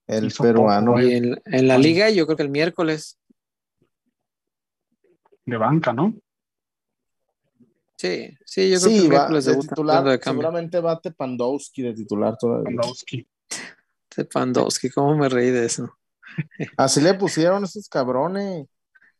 El 0.07 0.25
Hizo 0.27 0.43
peruano. 0.43 0.91
poco, 0.93 1.01
Y 1.03 1.13
en, 1.15 1.41
en 1.45 1.67
la 1.67 1.77
liga, 1.77 2.09
yo 2.09 2.25
creo 2.25 2.37
que 2.37 2.43
el 2.43 2.49
miércoles. 2.49 3.17
De 5.47 5.57
banca, 5.57 5.93
¿no? 5.93 6.13
Sí, 7.95 8.37
sí, 8.45 8.69
yo 8.69 8.79
creo 8.79 8.89
que 8.91 8.99
Sí, 9.01 9.07
va 9.07 9.27
de 9.29 9.55
titular. 9.57 10.03
de. 10.03 10.19
Seguramente 10.23 10.79
va 10.79 10.99
Tepandowski 11.01 11.81
de 11.81 11.93
titular 11.95 12.37
todavía. 12.37 12.69
Lewandowski. 12.69 13.27
Tepandowski, 14.09 14.89
¿cómo 14.91 15.15
me 15.17 15.29
reí 15.29 15.49
de 15.49 15.65
eso? 15.65 15.89
Así 16.77 17.01
le 17.01 17.15
pusieron 17.15 17.63
esos 17.63 17.89
cabrones. 17.89 18.67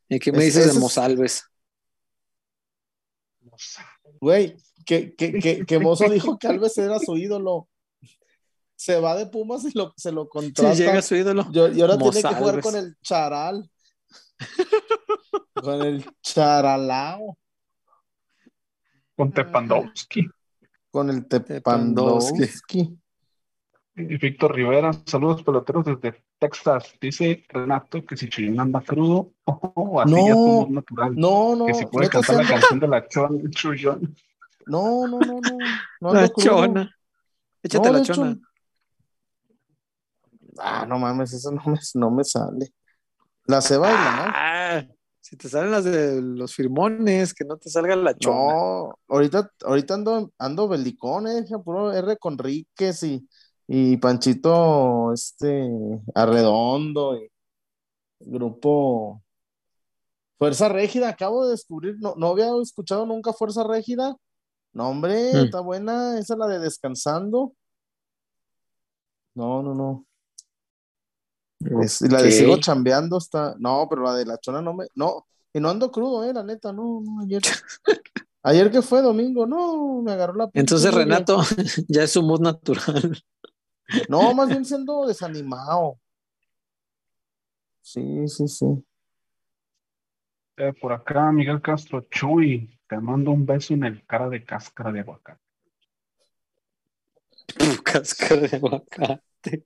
¿Y 0.09 0.19
qué 0.19 0.31
me 0.31 0.39
Es- 0.39 0.45
dices 0.45 0.65
de 0.65 0.71
es- 0.73 0.77
Mozalves? 0.77 1.43
Güey, 4.21 4.55
que, 4.85 5.15
que, 5.15 5.33
que, 5.39 5.65
que 5.65 5.79
Mozo 5.79 6.09
dijo 6.09 6.37
que 6.37 6.47
Alves 6.47 6.77
era 6.77 6.99
su 6.99 7.17
ídolo. 7.17 7.67
Se 8.75 8.99
va 8.99 9.15
de 9.15 9.25
Pumas 9.25 9.63
y 9.65 9.71
lo, 9.75 9.93
se 9.97 10.11
lo 10.11 10.23
Si 10.25 10.29
contrata. 10.29 10.73
llega 10.75 11.01
su 11.01 11.15
ídolo. 11.15 11.47
Yo- 11.51 11.69
y 11.69 11.81
ahora 11.81 11.97
tiene 11.97 12.21
que 12.21 12.35
jugar 12.35 12.61
con 12.61 12.75
el 12.75 12.95
charal. 13.01 13.69
con 15.53 15.81
el 15.81 16.05
charalao. 16.21 17.37
Con 19.15 19.31
Tepandowski. 19.31 20.27
Con 20.91 21.09
el 21.09 21.27
Tepandowski. 21.27 22.39
Tepandowski. 22.39 22.99
Y 23.99 24.17
Víctor 24.17 24.53
Rivera, 24.53 24.91
saludos 25.07 25.41
peloteros 25.41 25.83
desde 25.85 26.23
Texas. 26.37 26.93
Dice 27.01 27.43
Renato 27.49 28.05
que 28.05 28.15
si 28.15 28.29
Chuyón 28.29 28.59
anda 28.59 28.81
crudo, 28.81 29.33
oh, 29.45 29.99
así 29.99 30.13
No, 30.13 30.27
ya 30.27 30.33
somos 30.33 30.69
natural. 30.69 31.15
No, 31.15 31.55
no. 31.55 31.65
que 31.65 31.73
si 31.73 31.85
puede 31.87 32.09
cantar 32.09 32.35
la 32.35 32.47
canción 32.47 32.79
de 32.79 32.87
la 32.87 33.07
Chon 33.07 33.49
Chuyón. 33.49 34.15
No, 34.67 35.07
no, 35.07 35.19
no, 35.19 35.39
no. 35.41 35.57
no 36.01 36.13
La 36.13 36.29
chona. 36.29 36.95
Échate 37.63 37.89
No, 37.89 37.97
la 37.97 38.03
chona. 38.03 38.37
Ah, 40.59 40.85
no 40.87 40.99
mames, 40.99 41.33
eso 41.33 41.51
no 41.51 41.63
me, 41.65 41.79
no 41.95 42.11
me 42.11 42.23
sale. 42.23 42.73
La 43.47 43.61
sé 43.61 43.77
bailar. 43.77 44.31
Ah, 44.35 44.83
si 45.21 45.35
te 45.37 45.49
salen 45.49 45.71
las 45.71 45.83
de 45.83 46.21
los 46.21 46.53
firmones, 46.53 47.33
que 47.33 47.45
no 47.45 47.57
te 47.57 47.69
salga 47.69 47.95
la 47.95 48.15
chona. 48.17 48.53
No, 48.53 48.99
ahorita, 49.07 49.51
ahorita 49.65 49.93
ando, 49.95 50.31
ando 50.37 50.67
belicón, 50.67 51.27
eh, 51.27 51.45
puro 51.63 51.91
R 51.93 52.17
Conríquez 52.17 53.03
y, 53.03 53.27
y 53.67 53.97
Panchito 53.97 55.13
este 55.13 55.69
Arredondo 56.15 57.17
y 57.17 57.29
grupo 58.19 59.21
Fuerza 60.37 60.69
Régida, 60.69 61.09
acabo 61.09 61.45
de 61.45 61.51
descubrir, 61.51 61.95
no, 61.99 62.13
no 62.15 62.27
había 62.27 62.49
escuchado 62.61 63.05
nunca 63.05 63.33
Fuerza 63.33 63.63
Régida. 63.63 64.15
No, 64.73 64.89
hombre, 64.89 65.33
Mm. 65.33 65.45
está 65.45 65.61
buena, 65.61 66.19
esa 66.19 66.33
es 66.35 66.39
la 66.39 66.47
de 66.47 66.59
descansando. 66.59 67.53
No, 69.35 69.61
no, 69.63 69.73
no. 69.73 70.06
Es- 71.59 72.01
y 72.01 72.09
la 72.09 72.21
de 72.21 72.31
sigo 72.31 72.57
chambeando 72.57 73.17
está. 73.17 73.55
No, 73.59 73.87
pero 73.89 74.03
la 74.03 74.15
de 74.15 74.25
la 74.25 74.37
chona 74.37 74.61
no 74.61 74.73
me. 74.73 74.87
No, 74.95 75.25
y 75.53 75.59
no 75.59 75.69
ando 75.69 75.91
crudo, 75.91 76.23
eh, 76.23 76.33
la 76.33 76.43
neta, 76.43 76.71
no, 76.71 77.01
no, 77.03 77.21
ayer. 77.23 77.41
ayer 78.43 78.71
que 78.71 78.81
fue 78.81 79.01
domingo, 79.01 79.47
no, 79.47 80.01
me 80.01 80.11
agarró 80.11 80.35
la 80.35 80.49
Entonces. 80.53 80.93
Renato, 80.93 81.41
ya 81.87 82.03
es 82.03 82.11
su 82.11 82.21
mood 82.21 82.41
natural. 82.41 83.23
No, 84.09 84.33
más 84.33 84.49
bien 84.49 84.65
siendo 84.65 85.07
desanimado. 85.07 85.97
Sí, 87.81 88.27
sí, 88.27 88.47
sí. 88.47 88.65
Eh, 90.57 90.73
por 90.73 90.91
acá, 90.91 91.31
Miguel 91.31 91.61
Castro 91.61 92.01
Chuy, 92.09 92.79
te 92.87 92.99
mando 92.99 93.31
un 93.31 93.45
beso 93.45 93.73
en 93.73 93.83
el 93.83 94.05
cara 94.05 94.27
de 94.27 94.43
cáscara 94.43 94.91
de 94.91 94.99
aguacate. 95.01 95.41
Cáscara 97.83 98.41
de 98.41 98.57
aguacate. 98.57 99.63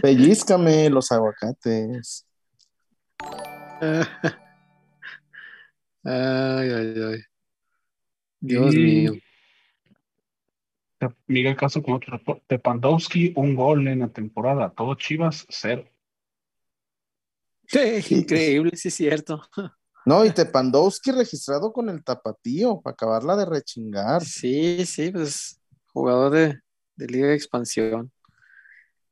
Pellízcame 0.00 0.88
los 0.90 1.10
aguacates. 1.12 2.26
Ay, 6.04 6.70
ay, 6.70 6.94
ay. 7.02 7.20
Dios 8.40 8.74
Y- 8.74 8.78
mío. 8.78 9.12
Miguel 11.26 11.56
Caso 11.56 11.82
con 11.82 11.94
otro 11.94 12.16
reporte. 12.16 12.44
Tepandowski, 12.46 13.32
un 13.36 13.56
gol 13.56 13.88
en 13.88 14.00
la 14.00 14.08
temporada. 14.08 14.72
Todo 14.72 14.94
Chivas, 14.94 15.44
cero. 15.48 15.84
Sí, 17.66 18.14
increíble, 18.14 18.76
sí 18.76 18.88
es 18.88 18.94
cierto. 18.94 19.42
No, 20.04 20.24
y 20.24 20.30
Tepandowski 20.30 21.10
registrado 21.10 21.72
con 21.72 21.88
el 21.88 22.04
tapatío 22.04 22.80
para 22.80 22.92
acabarla 22.94 23.36
de 23.36 23.46
rechingar. 23.46 24.24
Sí, 24.24 24.84
sí, 24.86 25.10
pues 25.10 25.60
jugador 25.92 26.32
de, 26.32 26.60
de 26.96 27.06
Liga 27.06 27.28
de 27.28 27.34
Expansión. 27.34 28.12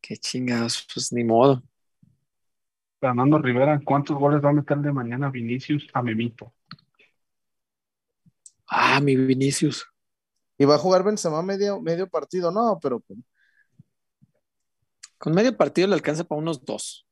Qué 0.00 0.16
chingados, 0.16 0.86
pues 0.92 1.12
ni 1.12 1.24
modo. 1.24 1.62
Fernando 3.00 3.38
Rivera, 3.38 3.80
¿cuántos 3.84 4.18
goles 4.18 4.44
va 4.44 4.50
a 4.50 4.52
meter 4.52 4.78
de 4.78 4.92
mañana 4.92 5.30
Vinicius 5.30 5.86
a 5.94 6.02
Memito? 6.02 6.52
Ah, 8.66 9.00
mi 9.00 9.16
Vinicius. 9.16 9.86
Y 10.58 10.64
va 10.64 10.74
a 10.74 10.78
jugar 10.78 11.02
Benzema 11.02 11.42
medio, 11.42 11.80
medio 11.80 12.08
partido, 12.08 12.50
no, 12.50 12.78
pero 12.80 13.00
pues, 13.00 13.18
Con 15.18 15.34
medio 15.34 15.56
partido 15.56 15.88
le 15.88 15.94
alcanza 15.94 16.24
para 16.24 16.40
unos 16.40 16.64
dos. 16.64 17.06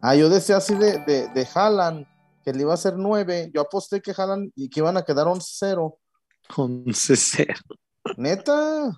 Ah, 0.00 0.14
yo 0.14 0.28
decía 0.28 0.58
así 0.58 0.74
de, 0.74 0.98
de, 1.04 1.28
de 1.28 1.48
Haaland, 1.54 2.06
que 2.44 2.52
le 2.52 2.62
iba 2.62 2.74
a 2.74 2.76
ser 2.76 2.96
nueve. 2.96 3.50
Yo 3.52 3.62
aposté 3.62 4.00
que 4.00 4.12
Haaland 4.16 4.52
y 4.54 4.68
que 4.68 4.80
iban 4.80 4.96
a 4.96 5.04
quedar 5.04 5.26
11-0. 5.26 5.98
11-0. 6.50 7.54
Neta. 8.16 8.90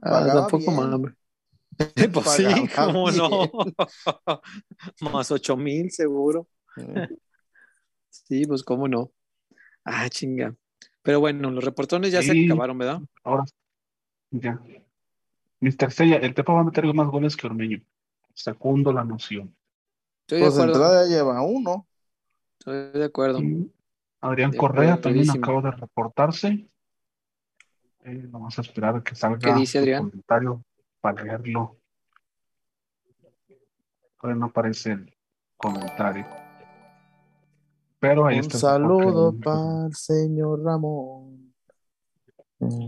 Ah, 0.00 0.26
tampoco 0.26 0.58
bien. 0.58 0.76
mames. 0.76 1.12
Pues 2.12 2.28
sí, 2.30 2.44
cómo 2.74 3.10
no. 3.10 3.50
Más 5.12 5.30
ocho 5.30 5.56
mil 5.56 5.90
seguro. 5.90 6.48
Eh, 6.76 7.08
Sí, 8.10 8.44
pues 8.46 8.62
cómo 8.62 8.88
no. 8.88 9.10
Ah, 9.84 10.08
chinga. 10.10 10.54
Pero 11.02 11.18
bueno, 11.20 11.50
los 11.50 11.64
reportones 11.64 12.12
ya 12.12 12.22
se 12.22 12.44
acabaron, 12.44 12.76
¿verdad? 12.76 13.00
Ahora, 13.24 13.44
ya. 14.30 14.60
Mr. 15.60 15.90
Sella, 15.90 16.16
el 16.16 16.34
Tepa 16.34 16.52
va 16.52 16.60
a 16.60 16.64
meter 16.64 16.84
más 16.92 17.08
goles 17.08 17.36
que 17.36 17.46
Ormeño. 17.46 17.80
Segundo 18.34 18.92
la 18.92 19.04
noción. 19.04 19.56
Estoy 20.20 20.38
de 20.40 20.44
Pues 20.44 20.54
de 20.56 20.62
acuerdo. 20.62 20.72
entrada 20.74 21.08
ya 21.08 21.16
lleva 21.16 21.42
uno. 21.42 21.86
Estoy 22.58 22.92
de 22.92 23.04
acuerdo. 23.04 23.40
Adrián 24.20 24.50
De 24.50 24.58
Correa 24.58 25.00
también 25.00 25.30
acaba 25.30 25.62
de 25.62 25.70
reportarse. 25.70 26.68
Eh, 28.04 28.26
vamos 28.28 28.58
a 28.58 28.62
esperar 28.62 28.96
a 28.96 29.02
que 29.02 29.14
salga 29.14 29.38
¿Qué 29.38 29.54
dice 29.60 29.72
su 29.72 29.78
Adrián? 29.78 30.04
comentario 30.10 30.64
para 31.02 31.22
leerlo. 31.22 31.76
No 34.22 34.46
aparece 34.46 34.92
el 34.92 35.14
comentario. 35.56 36.24
Pero 37.98 38.26
ahí 38.26 38.36
Un 38.36 38.40
está. 38.42 38.58
saludo 38.58 39.34
para 39.38 39.86
el 39.86 39.94
señor 39.94 40.62
Ramón. 40.64 41.52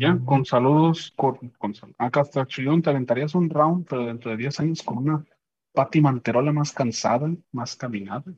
Ya, 0.00 0.16
con 0.24 0.44
saludos. 0.44 1.12
Con, 1.16 1.36
con 1.58 1.74
sal- 1.74 1.94
a 1.98 2.08
Castrachillón 2.08 2.80
te 2.80 2.90
aventarías 2.90 3.34
un 3.34 3.50
round, 3.50 3.86
pero 3.88 4.06
dentro 4.06 4.30
de 4.30 4.36
10 4.36 4.58
años 4.60 4.82
con 4.82 4.98
una 4.98 5.24
Pati 5.72 6.00
Manterola 6.00 6.52
más 6.52 6.72
cansada, 6.72 7.28
más 7.50 7.74
caminada. 7.74 8.32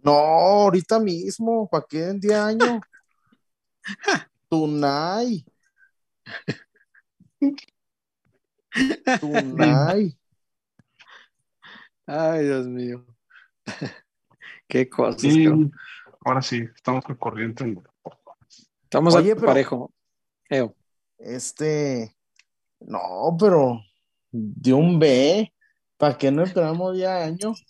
No, 0.00 0.10
ahorita 0.12 0.98
mismo, 0.98 1.68
¿para 1.68 1.86
qué 1.88 2.08
en 2.08 2.18
10 2.18 2.34
años? 2.34 2.80
Tunay. 4.48 5.44
Tunay. 9.20 10.16
Ay, 12.06 12.44
Dios 12.44 12.66
mío. 12.66 13.06
Qué 14.68 14.88
cosas. 14.88 15.22
Ahora 16.24 16.42
sí, 16.42 16.64
estamos 16.74 17.04
con 17.04 17.16
corriente. 17.16 17.64
en- 17.64 17.82
Estamos 18.84 19.14
Oye, 19.14 19.34
pero- 19.34 19.46
parejo. 19.46 19.92
Eo. 20.48 20.74
Este, 21.18 22.16
no, 22.80 23.36
pero 23.38 23.80
de 24.30 24.72
un 24.72 24.98
B, 24.98 25.52
¿para 25.96 26.18
qué 26.18 26.30
no 26.32 26.42
esperamos 26.42 26.94
10 26.96 27.08
años? 27.08 27.64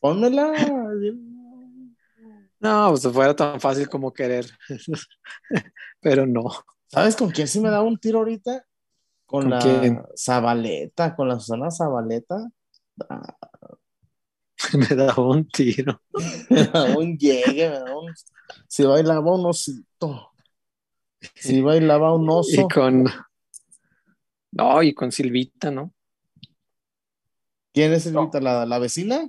Pónmela. 0.00 0.52
No, 2.58 2.88
pues 2.90 3.02
fuera 3.12 3.36
tan 3.36 3.60
fácil 3.60 3.88
como 3.88 4.12
querer. 4.12 4.46
Pero 6.00 6.26
no. 6.26 6.44
¿Sabes 6.88 7.16
con 7.16 7.30
quién 7.30 7.48
sí 7.48 7.60
me 7.60 7.70
da 7.70 7.80
un 7.82 7.98
tiro 7.98 8.18
ahorita? 8.18 8.66
Con, 9.30 9.44
¿Con 9.44 9.50
la 9.50 9.58
quién? 9.58 10.06
Zabaleta, 10.16 11.14
con 11.16 11.28
la 11.28 11.38
Susana 11.40 11.70
Zabaleta. 11.70 12.50
Ah, 13.10 13.36
Me 14.74 14.86
da 14.96 15.14
un 15.16 15.46
tiro. 15.48 16.00
Me 16.50 16.64
da 16.66 16.84
un 16.96 17.16
llegue, 17.18 17.68
me 17.70 17.78
da 17.80 17.96
un... 17.96 18.12
Si 18.68 18.84
bailaba 18.84 19.34
un 19.34 19.46
osito. 19.46 20.32
Si 21.34 21.60
bailaba 21.60 22.14
un 22.14 22.28
Y 22.46 22.56
oso. 22.58 22.68
con. 22.68 23.04
No, 24.52 24.82
y 24.82 24.94
con 24.94 25.10
Silvita, 25.12 25.70
¿no? 25.72 25.92
¿Quién 27.72 27.92
es 27.92 28.04
Silvita? 28.04 28.40
¿La, 28.40 28.64
la 28.66 28.78
vecina? 28.78 29.28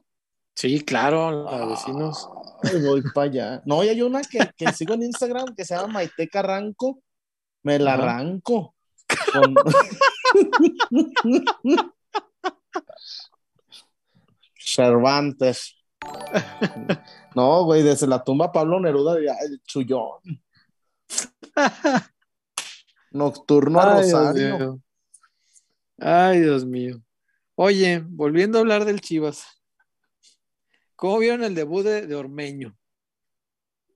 Sí, 0.55 0.81
claro, 0.81 1.49
a 1.49 1.65
vecinos. 1.65 2.29
Ay, 2.63 2.79
voy 2.81 3.01
para 3.13 3.27
allá. 3.27 3.61
No, 3.65 3.83
y 3.83 3.89
hay 3.89 4.01
una 4.01 4.21
que, 4.21 4.39
que 4.55 4.71
sigo 4.71 4.93
en 4.93 5.03
Instagram 5.03 5.55
que 5.55 5.65
se 5.65 5.75
llama 5.75 5.93
Maite 5.93 6.27
Carranco. 6.29 7.01
Me 7.63 7.79
la 7.79 7.95
arranco. 7.95 8.75
Con- 9.33 9.55
Cervantes. 14.57 15.75
No, 17.35 17.63
güey, 17.65 17.83
desde 17.83 18.07
la 18.07 18.23
tumba 18.23 18.51
Pablo 18.51 18.79
Neruda, 18.79 19.19
ya, 19.23 19.33
el 19.45 19.61
chullón. 19.63 20.19
Nocturno 23.11 23.79
a 23.79 23.97
Ay, 23.97 24.05
Dios 24.07 24.19
Rosario. 24.19 24.81
Ay, 25.99 26.39
Dios 26.41 26.65
mío. 26.65 27.01
Oye, 27.55 28.03
volviendo 28.07 28.57
a 28.57 28.61
hablar 28.61 28.85
del 28.85 29.01
Chivas. 29.01 29.45
¿Cómo 30.95 31.19
vieron 31.19 31.43
el 31.43 31.55
debut 31.55 31.83
de, 31.83 32.07
de 32.07 32.15
Ormeño? 32.15 32.75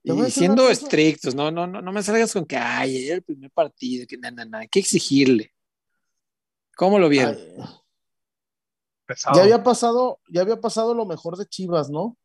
Y 0.08 0.30
siendo 0.30 0.70
estrictos, 0.70 1.34
no, 1.34 1.50
no, 1.50 1.66
no, 1.66 1.82
no 1.82 1.92
me 1.92 2.00
salgas 2.00 2.32
con 2.32 2.46
que, 2.46 2.56
ay, 2.56 3.06
era 3.06 3.16
el 3.16 3.22
primer 3.22 3.50
partido, 3.50 4.06
que 4.06 4.16
nada, 4.16 4.44
nada, 4.44 4.62
hay 4.62 4.68
que 4.68 4.78
exigirle. 4.78 5.52
¿Cómo 6.76 7.00
lo 7.00 7.08
vieron? 7.08 7.36
Ya 9.34 9.42
había 9.42 9.64
pasado, 9.64 10.20
ya 10.28 10.42
había 10.42 10.60
pasado 10.60 10.94
lo 10.94 11.06
mejor 11.06 11.36
de 11.36 11.46
Chivas, 11.46 11.90
¿no? 11.90 12.16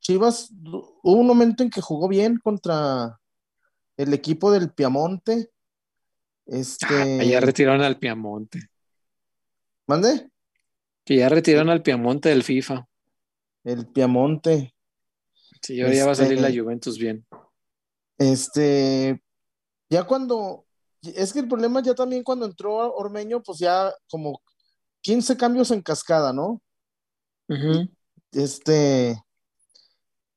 Chivas, 0.00 0.50
hubo 0.62 1.20
un 1.20 1.26
momento 1.26 1.62
en 1.62 1.70
que 1.70 1.80
jugó 1.80 2.08
bien 2.08 2.38
contra 2.38 3.18
el 3.96 4.12
equipo 4.12 4.52
del 4.52 4.70
Piamonte. 4.70 5.50
Este, 6.44 6.86
Ah, 7.20 7.24
ya 7.24 7.40
retiraron 7.40 7.80
al 7.80 7.98
Piamonte. 7.98 8.68
¿mande? 9.86 10.28
Que 11.04 11.16
ya 11.16 11.30
retiraron 11.30 11.70
al 11.70 11.82
Piamonte 11.82 12.28
del 12.28 12.42
FIFA. 12.42 12.86
El 13.64 13.86
Piamonte. 13.86 14.73
Sí, 15.64 15.80
ahora 15.80 15.94
ya 15.94 16.04
va 16.04 16.12
a 16.12 16.14
salir 16.14 16.38
Este- 16.38 16.50
la 16.50 16.62
Juventus 16.62 16.98
bien. 16.98 17.26
Este, 18.18 19.18
ya 19.88 20.04
cuando, 20.04 20.66
es 21.02 21.32
que 21.32 21.38
el 21.40 21.48
problema 21.48 21.82
ya 21.82 21.94
también 21.94 22.22
cuando 22.22 22.44
entró 22.44 22.94
Ormeño, 22.94 23.42
pues 23.42 23.58
ya 23.60 23.90
como 24.10 24.42
15 25.00 25.36
cambios 25.38 25.70
en 25.70 25.80
cascada, 25.80 26.32
¿no? 26.34 26.60
Este, 28.32 29.16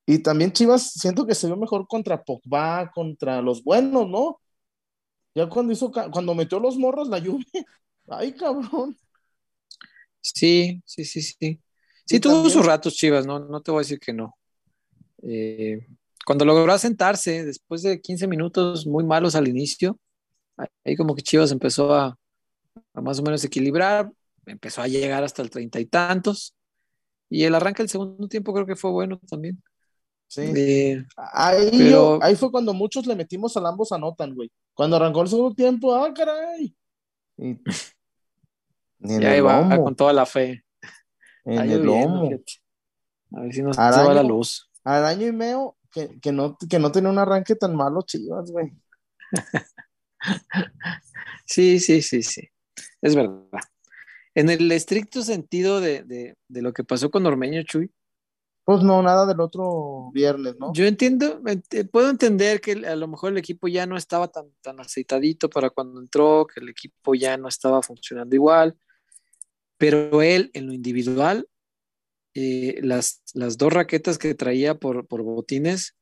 y 0.05 0.19
también 0.19 0.53
Chivas 0.53 0.93
siento 0.93 1.25
que 1.25 1.35
se 1.35 1.47
vio 1.47 1.57
mejor 1.57 1.87
contra 1.87 2.23
Pogba, 2.23 2.89
contra 2.93 3.41
los 3.41 3.61
buenos, 3.63 4.07
¿no? 4.07 4.39
Ya 5.35 5.49
cuando 5.49 5.73
hizo, 5.73 5.91
cuando 5.91 6.33
metió 6.35 6.59
los 6.59 6.77
morros 6.77 7.09
la 7.09 7.19
lluvia, 7.19 7.45
ay 8.07 8.33
cabrón. 8.33 8.97
Sí, 10.21 10.81
sí, 10.85 11.03
sí, 11.03 11.21
sí. 11.21 11.61
Sí, 12.05 12.19
tuvo 12.21 12.35
también- 12.35 12.53
sus 12.53 12.65
ratos 12.65 12.95
Chivas, 12.95 13.25
no, 13.25 13.39
no 13.39 13.61
te 13.61 13.71
voy 13.71 13.79
a 13.79 13.81
decir 13.81 13.99
que 13.99 14.13
no. 14.13 14.33
Eh, 15.29 15.85
cuando 16.25 16.45
logró 16.45 16.71
asentarse, 16.73 17.43
después 17.45 17.81
de 17.83 18.01
15 18.01 18.27
minutos 18.27 18.87
muy 18.87 19.03
malos 19.03 19.35
al 19.35 19.47
inicio, 19.47 19.99
ahí 20.85 20.95
como 20.95 21.15
que 21.15 21.21
Chivas 21.21 21.51
empezó 21.51 21.93
a, 21.93 22.17
a 22.93 23.01
más 23.01 23.19
o 23.19 23.23
menos 23.23 23.43
equilibrar, 23.43 24.09
empezó 24.45 24.81
a 24.81 24.87
llegar 24.87 25.23
hasta 25.23 25.41
el 25.41 25.49
treinta 25.49 25.79
y 25.79 25.85
tantos, 25.85 26.55
y 27.29 27.43
el 27.43 27.53
arranque 27.55 27.83
del 27.83 27.89
segundo 27.89 28.27
tiempo 28.27 28.53
creo 28.53 28.65
que 28.65 28.75
fue 28.77 28.91
bueno 28.91 29.19
también. 29.29 29.61
Sí. 30.29 30.41
Eh, 30.55 31.05
Ahí, 31.15 31.69
Pero- 31.71 31.89
yo- 31.89 32.19
ahí 32.21 32.35
fue 32.35 32.51
cuando 32.51 32.73
muchos 32.73 33.05
le 33.05 33.15
metimos 33.15 33.55
al 33.57 33.65
ambos 33.65 33.91
anotan, 33.91 34.33
güey. 34.33 34.49
Cuando 34.73 34.95
arrancó 34.97 35.21
el 35.21 35.27
segundo 35.29 35.53
tiempo, 35.55 35.93
ah, 35.95 36.13
caray. 36.13 36.75
Y, 37.37 37.57
ahí 39.25 39.39
va 39.41 39.77
con 39.81 39.95
toda 39.95 40.11
la 40.13 40.25
fe. 40.25 40.63
en 41.45 41.71
el 41.71 41.81
lomo. 41.83 42.29
A 43.33 43.41
ver 43.41 43.53
si 43.53 43.61
nos 43.61 43.75
se 43.75 43.81
Araño. 43.81 44.07
va 44.07 44.13
la 44.13 44.23
luz. 44.23 44.66
Al 44.87 45.05
año 45.05 45.27
y 45.27 45.31
medio 45.33 45.75
que, 45.91 46.19
que 46.21 46.31
no, 46.31 46.57
que 46.69 46.79
no 46.79 46.91
tenía 46.91 47.09
un 47.09 47.19
arranque 47.19 47.55
tan 47.55 47.75
malo, 47.75 48.01
Chivas, 48.03 48.51
güey. 48.51 48.71
Sí, 51.45 51.79
sí, 51.79 52.01
sí, 52.01 52.23
sí. 52.23 52.41
Es 53.01 53.15
verdad. 53.15 53.43
En 54.35 54.49
el 54.49 54.71
estricto 54.71 55.21
sentido 55.23 55.81
de, 55.81 56.03
de- 56.03 56.35
de 56.47 56.61
lo 56.61 56.73
que 56.73 56.83
pasó 56.83 57.09
con 57.11 57.25
Ormeño 57.25 57.63
Chuy, 57.63 57.91
Pues 58.65 58.83
no, 58.83 59.01
nada 59.01 59.25
del 59.25 59.39
otro 59.41 60.11
viernes, 60.13 60.55
¿no? 60.59 60.73
Yo 60.73 60.85
entiendo, 60.85 61.41
puedo 61.91 62.09
entender 62.09 62.61
que 62.61 62.73
a 62.73 62.95
lo 62.97 63.07
mejor 63.07 63.31
el 63.31 63.37
equipo 63.39 63.67
ya 63.69 63.85
no 63.85 63.97
estaba 63.97 64.27
tan, 64.29 64.51
tan 64.61 64.79
aceitadito 64.79 65.49
para 65.49 65.69
cuando 65.69 66.01
entró, 66.01 66.45
que 66.47 66.59
el 66.61 66.69
equipo 66.69 67.15
ya 67.15 67.37
no 67.37 67.47
estaba 67.47 67.81
funcionando 67.81 68.35
igual, 68.35 68.77
pero 69.77 70.21
él 70.21 70.49
en 70.53 70.67
lo 70.67 70.73
individual, 70.73 71.47
eh, 72.39 72.79
las, 72.83 73.23
las 73.33 73.57
dos 73.57 73.73
raquetas 73.73 74.19
que 74.19 74.35
traía 74.35 74.75
por, 74.75 75.07
por 75.07 75.23
botines, 75.23 75.95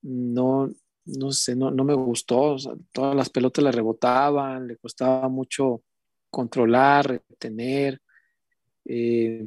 no, 0.00 0.72
no 1.04 1.32
sé, 1.32 1.54
no, 1.54 1.70
no 1.70 1.84
me 1.84 1.92
gustó, 1.92 2.56
todas 2.92 3.14
las 3.14 3.28
pelotas 3.28 3.62
le 3.62 3.72
rebotaban, 3.72 4.66
le 4.68 4.78
costaba 4.78 5.28
mucho 5.28 5.82
controlar, 6.30 7.06
retener. 7.28 8.00
Eh, 8.86 9.46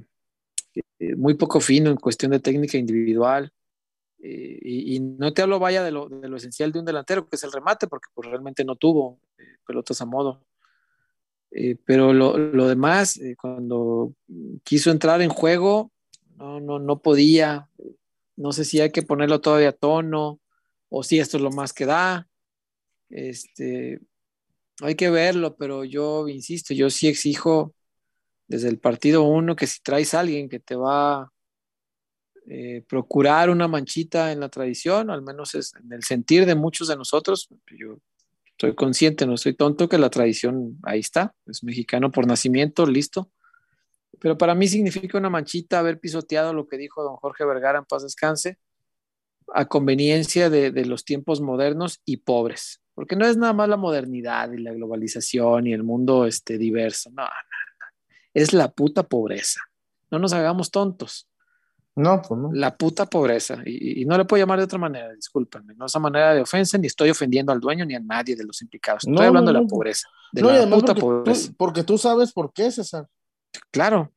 eh, 1.00 1.16
muy 1.16 1.34
poco 1.34 1.60
fino 1.60 1.90
en 1.90 1.98
cuestión 1.98 2.32
de 2.32 2.40
técnica 2.40 2.78
individual. 2.78 3.52
Eh, 4.20 4.60
y, 4.62 5.00
no 5.00 5.34
te 5.34 5.42
hablo 5.42 5.58
vaya 5.58 5.84
de 5.84 5.92
lo, 5.92 6.10
de 6.10 6.30
lo, 6.30 6.38
esencial 6.38 6.72
de 6.72 6.80
un 6.80 6.86
delantero, 6.86 7.28
que 7.28 7.38
es 7.38 7.44
el 7.44 7.52
remate, 7.52 7.88
porque 7.88 8.10
pues, 8.14 8.30
realmente 8.30 8.64
no 8.64 8.76
tuvo 8.76 9.20
eh, 9.40 9.44
pelotas 9.66 10.00
a 10.02 10.06
modo. 10.06 10.46
pero 11.86 12.14
lo, 12.14 12.38
lo 12.38 12.68
demás, 12.68 13.20
cuando 13.42 14.14
quiso 14.64 14.92
entrar 14.92 15.22
en 15.22 15.30
juego, 15.30 15.92
no, 16.38 16.60
no, 16.60 16.80
no 16.80 17.02
podía. 17.02 17.70
No 18.36 18.52
sé 18.52 18.66
si 18.66 18.82
hay 18.82 18.92
que 18.92 19.04
ponerlo 19.04 19.42
todavía 19.42 19.70
a 19.70 19.74
tono 19.74 20.40
o 20.90 21.04
si 21.04 21.20
esto 21.20 21.38
es 21.38 21.44
lo 21.44 21.52
más 21.52 21.74
que 21.74 21.86
da. 21.86 22.28
Este, 23.10 24.00
hay 24.82 24.96
que 24.96 25.10
verlo, 25.10 25.56
pero 25.56 25.84
yo 25.84 26.28
insisto, 26.28 26.74
yo 26.74 26.90
sí 26.90 27.08
exijo 27.08 27.74
desde 28.48 28.70
el 28.70 28.80
partido 28.80 29.24
uno 29.24 29.56
que 29.56 29.68
si 29.68 29.82
traes 29.82 30.14
a 30.14 30.20
alguien 30.20 30.50
que 30.50 30.60
te 30.60 30.76
va 30.76 31.22
a 31.22 31.32
eh, 32.48 32.84
procurar 32.88 33.50
una 33.50 33.68
manchita 33.68 34.32
en 34.32 34.40
la 34.40 34.50
tradición, 34.50 35.10
al 35.10 35.22
menos 35.22 35.56
es 35.56 35.74
en 35.76 35.92
el 35.92 36.04
sentir 36.04 36.46
de 36.46 36.56
muchos 36.56 36.88
de 36.88 36.96
nosotros, 36.96 37.50
yo 37.72 37.98
estoy 38.52 38.76
consciente, 38.76 39.26
no 39.26 39.34
estoy 39.34 39.56
tonto 39.56 39.90
que 39.90 39.98
la 39.98 40.10
tradición 40.10 40.78
ahí 40.84 41.00
está, 41.00 41.34
es 41.48 41.64
mexicano 41.64 42.12
por 42.12 42.28
nacimiento, 42.28 42.86
listo. 42.86 43.32
Pero 44.20 44.38
para 44.38 44.56
mí 44.56 44.68
significa 44.68 45.18
una 45.18 45.30
manchita 45.30 45.80
haber 45.80 46.00
pisoteado 46.00 46.54
lo 46.54 46.68
que 46.68 46.78
dijo 46.78 47.04
don 47.04 47.16
Jorge 47.16 47.46
Vergara 47.46 47.80
en 47.80 47.86
paz 47.86 48.04
descanse, 48.04 48.58
a 49.54 49.66
conveniencia 49.66 50.50
de, 50.50 50.72
de 50.72 50.86
los 50.86 51.06
tiempos 51.06 51.42
modernos 51.42 52.02
y 52.06 52.18
pobres, 52.18 52.82
porque 52.94 53.16
no 53.16 53.26
es 53.26 53.38
nada 53.38 53.54
más 53.54 53.70
la 53.70 53.78
modernidad 53.78 54.52
y 54.52 54.58
la 54.58 54.74
globalización 54.74 55.68
y 55.68 55.74
el 55.74 55.84
mundo 55.84 56.26
este, 56.26 56.58
diverso, 56.58 57.10
no, 57.12 57.24
no 57.24 57.30
es 58.36 58.54
la 58.54 58.70
puta 58.70 59.02
pobreza. 59.04 59.62
No 60.12 60.20
nos 60.20 60.34
hagamos 60.34 60.70
tontos. 60.70 61.28
No, 61.96 62.22
pues 62.22 62.40
no. 62.40 62.52
La 62.54 62.76
puta 62.76 63.06
pobreza. 63.06 63.58
Y, 63.66 64.04
no 64.06 64.18
le 64.18 64.26
puedo 64.26 64.44
llamar 64.44 64.60
de 64.60 64.66
otra 64.66 64.78
manera, 64.78 65.14
discúlpenme. 65.14 65.74
No 65.76 65.86
es 65.86 65.96
una 65.96 66.04
manera 66.04 66.34
de 66.34 66.42
ofensa, 66.42 66.78
ni 66.78 66.88
estoy 66.88 67.10
ofendiendo 67.10 67.54
al 67.54 67.62
dueño 67.62 67.86
ni 67.86 67.96
a 67.96 68.02
nadie 68.02 68.36
de 68.36 68.44
los 68.44 68.62
implicados. 68.62 69.08
Estoy 69.08 69.26
hablando 69.26 69.54
de 69.54 69.62
la 69.62 69.66
pobreza. 69.66 70.10
De 70.34 70.42
la 70.42 70.70
puta 70.70 70.88
porque 70.88 71.02
pobreza. 71.02 71.48
Tú, 71.48 71.56
porque 71.56 71.84
tú 71.84 71.98
sabes 71.98 72.34
por 72.34 72.52
qué, 72.52 72.70
César. 72.70 73.08
Claro, 73.72 74.14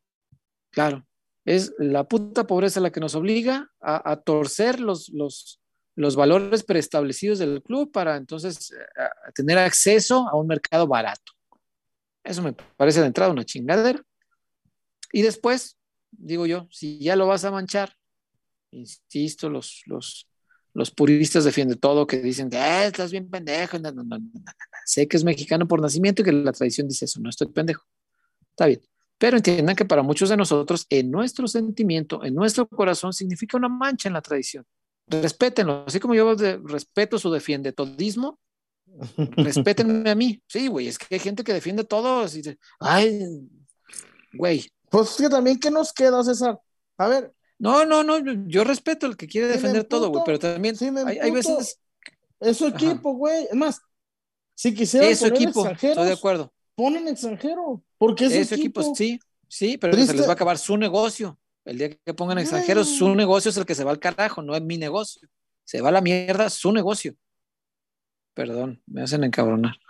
claro. 0.71 1.07
Es 1.45 1.73
la 1.79 2.05
puta 2.05 2.47
pobreza 2.47 2.81
la 2.81 2.93
que 2.93 3.01
nos 3.01 3.15
obliga 3.15 3.71
a, 3.81 4.17
torcer 4.17 4.81
los, 4.81 5.09
los, 5.09 5.61
los 5.95 6.15
valores 6.15 6.63
preestablecidos 6.63 7.39
del 7.39 7.63
club 7.63 7.91
para 7.91 8.17
entonces 8.17 8.71
eh, 8.73 9.33
tener 9.35 9.57
acceso 9.57 10.29
a 10.29 10.37
un 10.37 10.47
mercado 10.47 10.87
barato. 10.87 11.33
Eso 12.23 12.43
me 12.43 12.53
parece 12.53 13.01
de 13.01 13.07
entrada 13.07 13.33
una 13.33 13.45
chingadera. 13.45 14.03
Y 15.11 15.23
después, 15.23 15.79
digo 16.11 16.45
yo, 16.45 16.69
si 16.71 16.99
ya 16.99 17.17
lo 17.17 17.27
vas 17.27 17.45
a 17.45 17.51
manchar, 17.51 17.95
insisto, 18.71 19.49
los, 19.49 19.83
los, 19.87 20.29
los 20.75 20.91
puristas 20.91 21.45
defienden 21.45 21.79
todo, 21.79 22.07
que 22.07 22.19
dicen 22.19 22.51
que 22.51 22.59
eh, 22.59 22.87
estás 22.87 23.11
bien 23.11 23.31
pendejo. 23.31 23.79
Sé 24.85 25.09
que 25.09 25.17
es 25.17 25.25
mexicano 25.25 25.67
por 25.67 25.81
nacimiento 25.81 26.23
y 26.23 26.25
que 26.27 26.33
la 26.33 26.53
tradición 26.53 26.89
dice 26.89 27.07
eso, 27.07 27.21
no 27.21 27.31
estoy 27.31 27.49
pendejo. 27.49 27.85
Está 28.51 28.67
bien. 28.67 28.81
Pero 29.19 29.37
entiendan 29.37 29.77
que 29.77 29.85
para 29.85 30.03
muchos 30.03 30.29
de 30.29 30.37
nosotros, 30.37 30.87
en 30.91 31.11
nuestro 31.11 31.49
sentimiento, 31.49 32.25
en 32.25 32.35
nuestro 32.35 32.69
corazón, 32.69 33.13
significa 33.13 33.57
una 33.57 33.69
mancha 33.69 34.09
en 34.09 34.15
la 34.15 34.23
tradición. 34.23 34.65
Respétenlo, 35.07 35.85
así 35.87 35.99
como 36.01 36.15
yo 36.15 36.35
respeto 36.65 37.19
su 37.19 37.31
defiende 37.31 37.73
todismo, 37.73 38.39
Respétenme 39.37 40.11
a 40.11 40.15
mí. 40.15 40.43
Sí, 40.47 40.69
güey, 40.69 40.89
es 40.89 40.99
que 40.99 41.15
hay 41.15 41.21
gente 41.21 41.45
que 41.45 41.53
defiende 41.53 41.85
todo. 41.85 42.21
Así 42.21 42.43
ay, 42.81 43.49
güey. 44.33 44.71
Pues 44.91 45.17
que 45.17 45.29
también, 45.29 45.59
¿qué 45.59 45.71
nos 45.71 45.93
queda, 45.93 46.23
César? 46.25 46.59
A 46.97 47.09
ver. 47.09 47.33
No, 47.59 47.85
no, 47.85 48.05
no, 48.05 48.19
yo 48.47 48.63
respeto 48.63 49.07
al 49.07 49.17
que 49.17 49.27
quiere 49.27 49.49
defender 49.49 49.85
todo, 49.85 50.11
güey, 50.11 50.23
pero 50.25 50.39
también 50.39 50.77
hay, 51.05 51.31
veces. 51.33 51.81
Es 52.39 52.57
su 52.57 52.69
equipo, 52.69 53.15
güey. 53.15 53.47
Es 53.51 53.55
más, 53.55 53.81
si 54.55 54.73
quisieran 54.73 55.11
es 55.11 55.19
su 55.19 55.27
equipo, 55.27 55.67
estoy 55.67 56.07
de 56.07 56.13
acuerdo. 56.13 56.53
Ponen 56.79 57.09
extranjero, 57.09 57.83
porque 57.99 58.27
es, 58.27 58.49
su 58.49 58.55
equipo. 58.55 58.95
Sí, 58.95 59.19
sí, 59.49 59.77
pero 59.77 59.93
se 59.95 60.15
les 60.15 60.27
va 60.27 60.31
a 60.31 60.35
acabar 60.35 60.57
su 60.57 60.77
negocio. 60.77 61.39
El 61.65 61.77
día 61.77 61.91
que 61.91 62.15
pongan 62.15 62.39
extranjeros, 62.39 62.89
su 62.89 63.15
negocio 63.15 63.51
es 63.51 63.57
el 63.57 63.67
que 63.67 63.75
se 63.75 63.85
va 63.85 63.91
al 63.91 63.99
carajo, 63.99 64.41
no 64.41 64.55
es 64.55 64.63
mi 64.63 64.79
negocio. 64.79 65.29
Se 65.65 65.81
va 65.81 65.89
a 65.89 65.93
la 65.93 66.01
mierda 66.01 66.49
su 66.49 66.73
negocio 66.73 67.17
perdón, 68.39 68.81
me 68.87 69.03
hacen 69.03 69.25
encabronar. 69.25 69.81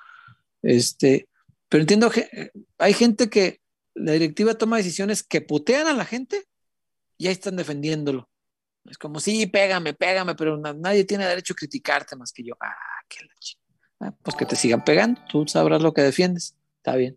Este, 0.63 1.29
pero 1.69 1.83
entiendo 1.83 2.09
que 2.09 2.31
eh, 2.33 2.51
hay 2.79 2.95
gente 2.95 3.29
que 3.29 3.61
la 3.93 4.13
directiva 4.13 4.55
toma 4.55 4.79
decisiones 4.79 5.23
que 5.23 5.43
putean 5.43 5.87
a 5.87 5.93
la 5.93 6.07
gente 6.07 6.47
y 7.19 7.27
ahí 7.27 7.35
están 7.35 7.57
defendiéndolo. 7.57 8.31
Es 8.87 8.97
como, 8.97 9.21
sí, 9.21 9.47
pégame, 9.49 9.93
pégame, 9.93 10.35
pero 10.35 10.57
nadie 10.57 11.05
tiene 11.05 11.27
derecho 11.27 11.53
a 11.53 11.57
criticarte 11.57 12.17
más 12.17 12.33
que 12.33 12.43
yo. 12.43 12.55
Ah, 12.59 12.75
qué 13.07 13.19
la 13.23 14.09
ah, 14.09 14.15
pues 14.23 14.35
que 14.35 14.47
te 14.47 14.57
sigan 14.57 14.83
pegando, 14.83 15.21
tú 15.29 15.47
sabrás 15.47 15.83
lo 15.83 15.93
que 15.93 16.01
defiendes. 16.01 16.57
Está 16.79 16.97
bien. 16.97 17.17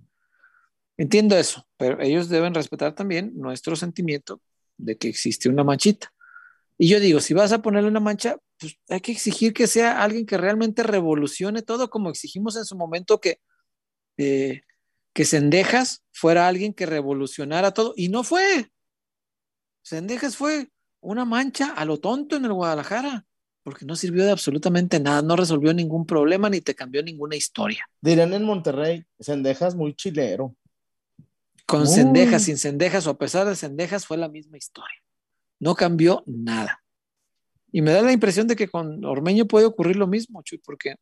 Entiendo 0.97 1.37
eso, 1.37 1.67
pero 1.77 2.01
ellos 2.01 2.29
deben 2.29 2.53
respetar 2.53 2.93
también 2.93 3.31
nuestro 3.35 3.75
sentimiento 3.75 4.41
de 4.77 4.97
que 4.97 5.07
existe 5.07 5.49
una 5.49 5.63
manchita. 5.63 6.13
Y 6.77 6.89
yo 6.89 6.99
digo, 6.99 7.19
si 7.19 7.33
vas 7.33 7.51
a 7.51 7.61
ponerle 7.61 7.89
una 7.89 7.99
mancha, 7.99 8.37
pues 8.59 8.77
hay 8.89 9.01
que 9.01 9.11
exigir 9.11 9.53
que 9.53 9.67
sea 9.67 10.01
alguien 10.03 10.25
que 10.25 10.37
realmente 10.37 10.83
revolucione 10.83 11.61
todo, 11.61 11.89
como 11.89 12.09
exigimos 12.09 12.55
en 12.55 12.65
su 12.65 12.75
momento 12.75 13.19
que, 13.19 13.39
eh, 14.17 14.61
que 15.13 15.25
Sendejas 15.25 16.03
fuera 16.11 16.47
alguien 16.47 16.73
que 16.73 16.85
revolucionara 16.85 17.71
todo, 17.71 17.93
y 17.95 18.09
no 18.09 18.23
fue. 18.23 18.71
Sendejas 19.83 20.35
fue 20.37 20.69
una 21.01 21.25
mancha 21.25 21.73
a 21.73 21.85
lo 21.85 21.99
tonto 21.99 22.35
en 22.35 22.45
el 22.45 22.53
Guadalajara, 22.53 23.25
porque 23.63 23.85
no 23.85 23.95
sirvió 23.95 24.25
de 24.25 24.31
absolutamente 24.31 24.99
nada, 24.99 25.21
no 25.21 25.35
resolvió 25.35 25.73
ningún 25.73 26.05
problema 26.05 26.49
ni 26.49 26.61
te 26.61 26.75
cambió 26.75 27.03
ninguna 27.03 27.35
historia. 27.35 27.87
Dirán 28.01 28.33
en 28.33 28.43
Monterrey, 28.43 29.05
Sendejas 29.19 29.75
muy 29.75 29.93
chilero. 29.93 30.55
Con 31.65 31.87
Sendejas, 31.87 32.43
sin 32.43 32.57
Sendejas 32.57 33.07
o 33.07 33.11
a 33.11 33.17
pesar 33.17 33.47
de 33.47 33.55
Sendejas 33.55 34.05
fue 34.05 34.17
la 34.17 34.27
misma 34.27 34.57
historia. 34.57 35.01
No 35.59 35.75
cambió 35.75 36.23
nada. 36.25 36.83
Y 37.71 37.81
me 37.81 37.91
da 37.91 38.01
la 38.01 38.11
impresión 38.11 38.47
de 38.47 38.55
que 38.55 38.67
con 38.67 39.05
Ormeño 39.05 39.45
puede 39.45 39.65
ocurrir 39.65 39.95
lo 39.95 40.07
mismo, 40.07 40.41
Chuy, 40.43 40.57
porque 40.57 40.95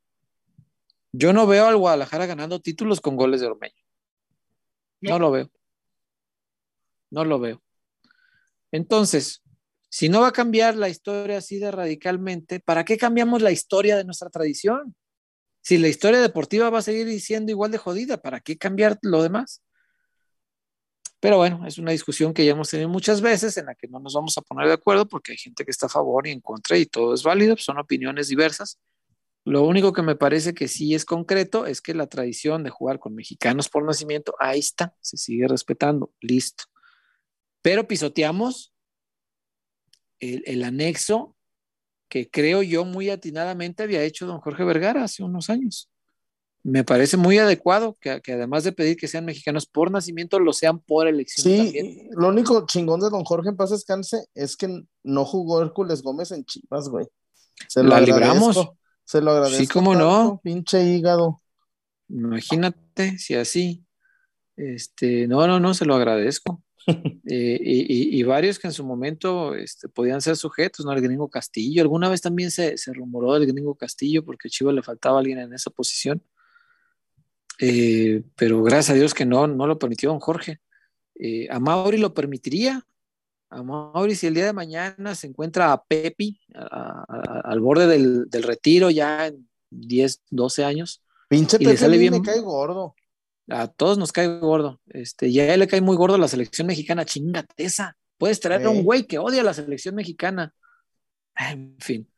yo 1.11 1.33
no 1.33 1.47
veo 1.47 1.65
al 1.65 1.77
Guadalajara 1.77 2.27
ganando 2.27 2.59
títulos 2.59 3.01
con 3.01 3.15
goles 3.15 3.41
de 3.41 3.47
Ormeño. 3.47 3.83
No, 5.01 5.17
lo 5.17 5.31
veo. 5.31 5.49
No 7.09 7.25
lo 7.25 7.39
veo. 7.39 7.61
Entonces, 8.71 9.41
si 9.89 10.07
no 10.07 10.21
va 10.21 10.27
a 10.27 10.31
cambiar 10.31 10.75
la 10.75 10.87
historia 10.87 11.39
así 11.39 11.57
de 11.57 11.71
radicalmente, 11.71 12.59
¿para 12.59 12.85
qué 12.85 12.97
cambiamos 12.97 13.41
la 13.41 13.51
historia 13.51 13.97
de 13.97 14.05
nuestra 14.05 14.29
tradición? 14.29 14.95
Si 15.61 15.77
la 15.77 15.87
historia 15.87 16.21
deportiva 16.21 16.69
va 16.69 16.79
a 16.79 16.83
seguir 16.83 17.19
siendo 17.19 17.51
igual 17.51 17.71
de 17.71 17.79
jodida, 17.79 18.17
¿para 18.17 18.39
qué 18.39 18.57
cambiar 18.57 18.99
lo 19.01 19.23
demás? 19.23 19.63
Pero 21.19 21.37
bueno, 21.37 21.65
es 21.67 21.77
una 21.77 21.91
discusión 21.91 22.33
que 22.33 22.45
ya 22.45 22.51
hemos 22.51 22.69
tenido 22.69 22.87
muchas 22.87 23.19
veces 23.19 23.57
en 23.57 23.65
la 23.65 23.75
que 23.75 23.87
no 23.87 23.99
nos 23.99 24.13
vamos 24.13 24.37
a 24.37 24.41
poner 24.41 24.67
de 24.67 24.73
acuerdo 24.73 25.07
porque 25.07 25.33
hay 25.33 25.37
gente 25.37 25.65
que 25.65 25.71
está 25.71 25.87
a 25.87 25.89
favor 25.89 26.27
y 26.27 26.31
en 26.31 26.39
contra 26.39 26.77
y 26.77 26.85
todo 26.85 27.13
es 27.13 27.23
válido, 27.23 27.57
son 27.57 27.77
opiniones 27.77 28.29
diversas. 28.29 28.79
Lo 29.43 29.63
único 29.63 29.91
que 29.91 30.01
me 30.01 30.15
parece 30.15 30.53
que 30.53 30.67
sí 30.67 30.93
es 30.93 31.03
concreto 31.03 31.65
es 31.65 31.81
que 31.81 31.93
la 31.93 32.07
tradición 32.07 32.63
de 32.63 32.69
jugar 32.69 32.99
con 32.99 33.15
mexicanos 33.15 33.67
por 33.67 33.83
nacimiento, 33.83 34.35
ahí 34.39 34.59
está, 34.59 34.95
se 35.01 35.17
sigue 35.17 35.47
respetando, 35.47 36.13
listo. 36.21 36.65
Pero 37.61 37.87
pisoteamos 37.87 38.73
el, 40.19 40.43
el 40.45 40.63
anexo 40.63 41.35
que 42.07 42.29
creo 42.29 42.63
yo 42.63 42.85
muy 42.85 43.09
atinadamente 43.09 43.83
había 43.83 44.03
hecho 44.03 44.25
don 44.25 44.39
Jorge 44.39 44.63
Vergara 44.63 45.03
hace 45.03 45.23
unos 45.23 45.49
años 45.49 45.89
me 46.63 46.83
parece 46.83 47.17
muy 47.17 47.37
adecuado 47.37 47.97
que, 47.99 48.21
además 48.27 48.63
de 48.63 48.71
pedir 48.71 48.97
que 48.97 49.07
sean 49.07 49.25
mexicanos 49.25 49.65
por 49.65 49.91
nacimiento, 49.91 50.39
lo 50.39 50.53
sean 50.53 50.79
por 50.79 51.07
elección. 51.07 51.43
Sí, 51.43 52.09
lo 52.11 52.27
único 52.27 52.65
chingón 52.65 52.99
de 52.99 53.09
don 53.09 53.23
Jorge 53.23 53.49
en 53.49 53.57
paz 53.57 53.69
descanse 53.69 54.25
es 54.33 54.57
que 54.57 54.83
no 55.03 55.25
jugó 55.25 55.61
Hércules 55.61 56.01
Gómez 56.01 56.31
en 56.31 56.43
Chivas, 56.43 56.89
güey. 56.89 57.07
Se 57.67 57.83
lo 57.83 57.97
libramos. 57.99 58.69
Se 59.05 59.21
lo 59.21 59.31
agradezco. 59.31 59.63
Sí, 59.63 59.67
cómo 59.67 59.95
no. 59.95 60.39
Pinche 60.43 60.83
hígado. 60.83 61.41
Imagínate 62.09 63.17
si 63.17 63.35
así. 63.35 63.85
Este, 64.55 65.27
no, 65.27 65.47
no, 65.47 65.59
no, 65.59 65.73
se 65.73 65.85
lo 65.85 65.95
agradezco. 65.95 66.61
Eh, 67.31 67.59
y, 67.61 68.19
y, 68.19 68.23
varios 68.23 68.57
que 68.57 68.65
en 68.65 68.73
su 68.73 68.83
momento 68.83 69.53
este, 69.53 69.87
podían 69.87 70.19
ser 70.19 70.35
sujetos, 70.35 70.83
¿no? 70.83 70.91
El 70.93 71.01
gringo 71.01 71.29
Castillo. 71.29 71.83
Alguna 71.83 72.09
vez 72.09 72.21
también 72.21 72.49
se, 72.49 72.75
se 72.75 72.91
rumoró 72.91 73.35
del 73.35 73.45
gringo 73.45 73.75
Castillo 73.75 74.25
porque 74.25 74.47
a 74.47 74.49
Chivas 74.49 74.73
le 74.73 74.81
faltaba 74.81 75.19
alguien 75.19 75.37
en 75.37 75.53
esa 75.53 75.69
posición. 75.69 76.23
Eh, 77.59 78.23
pero 78.35 78.63
gracias 78.63 78.89
a 78.91 78.93
Dios 78.93 79.13
que 79.13 79.25
no, 79.25 79.45
no 79.45 79.67
lo 79.67 79.77
permitió 79.77 80.09
don 80.09 80.19
Jorge. 80.19 80.59
Eh, 81.15 81.47
a 81.51 81.59
Mauri 81.59 81.97
lo 81.97 82.13
permitiría. 82.13 82.85
A 83.49 83.61
Mauri, 83.61 84.15
si 84.15 84.27
el 84.27 84.33
día 84.33 84.45
de 84.45 84.53
mañana 84.53 85.13
se 85.13 85.27
encuentra 85.27 85.71
a 85.71 85.83
Pepi 85.83 86.39
al 86.53 87.59
borde 87.59 87.87
del, 87.87 88.29
del, 88.29 88.43
retiro 88.43 88.89
ya 88.89 89.27
en 89.27 89.47
10, 89.71 90.21
12 90.29 90.63
años. 90.63 91.03
Pinche 91.27 91.57
Pepi 91.57 91.71
le 91.71 91.77
sale 91.77 91.97
bien, 91.97 92.13
me 92.13 92.21
cae 92.21 92.39
gordo. 92.39 92.95
A 93.49 93.67
todos 93.67 93.97
nos 93.97 94.11
cae 94.11 94.27
gordo. 94.39 94.79
Este, 94.87 95.31
ya 95.31 95.43
a 95.43 95.53
él 95.53 95.59
le 95.61 95.67
cae 95.67 95.81
muy 95.81 95.95
gordo 95.95 96.17
la 96.17 96.27
selección 96.27 96.67
mexicana. 96.67 97.05
Chingate 97.05 97.53
esa. 97.57 97.97
Puedes 98.17 98.39
traer 98.39 98.65
a 98.65 98.69
un 98.69 98.83
güey 98.83 99.05
que 99.05 99.17
odia 99.17 99.43
la 99.43 99.53
selección 99.53 99.95
mexicana. 99.95 100.53
En 101.35 101.75
fin. 101.79 102.11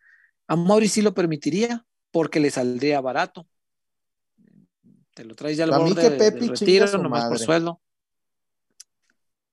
A 0.48 0.56
Mauri 0.56 0.88
sí 0.88 1.02
lo 1.02 1.14
permitiría 1.14 1.86
porque 2.12 2.40
le 2.40 2.49
saldría 2.49 2.99
barato 3.02 3.48
te 5.14 5.26
lo 5.26 5.36
traes 5.36 5.58
ya 5.58 5.66
al 5.66 5.72
borde 5.72 6.02
que 6.02 6.12
Pepe 6.12 6.40
del 6.40 6.49
retiro, 6.49 6.98
nomás 6.98 7.26
por 7.26 7.40
sueldo. 7.40 7.82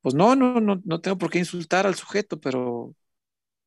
Pues 0.01 0.15
no, 0.15 0.37
no, 0.37 0.61
no, 0.61 0.81
no 0.85 1.01
tengo 1.01 1.19
por 1.19 1.31
qué 1.31 1.39
insultar 1.39 1.87
al 1.87 1.95
sujeto, 1.95 2.41
pero. 2.41 2.95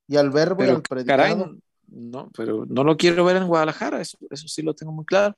Y 0.08 0.18
al 0.18 0.30
verbo 0.30 0.64
y 0.64 0.70
al 0.70 0.82
predicado. 0.82 1.58
no, 1.88 2.30
pero 2.36 2.66
no 2.68 2.84
lo 2.84 2.98
quiero 2.98 3.26
ver 3.26 3.38
en 3.38 3.48
Guadalajara, 3.48 4.02
eso, 4.02 4.18
eso 4.30 4.48
sí 4.48 4.62
lo 4.62 4.74
tengo 4.74 4.92
muy 4.92 5.06
claro. 5.06 5.38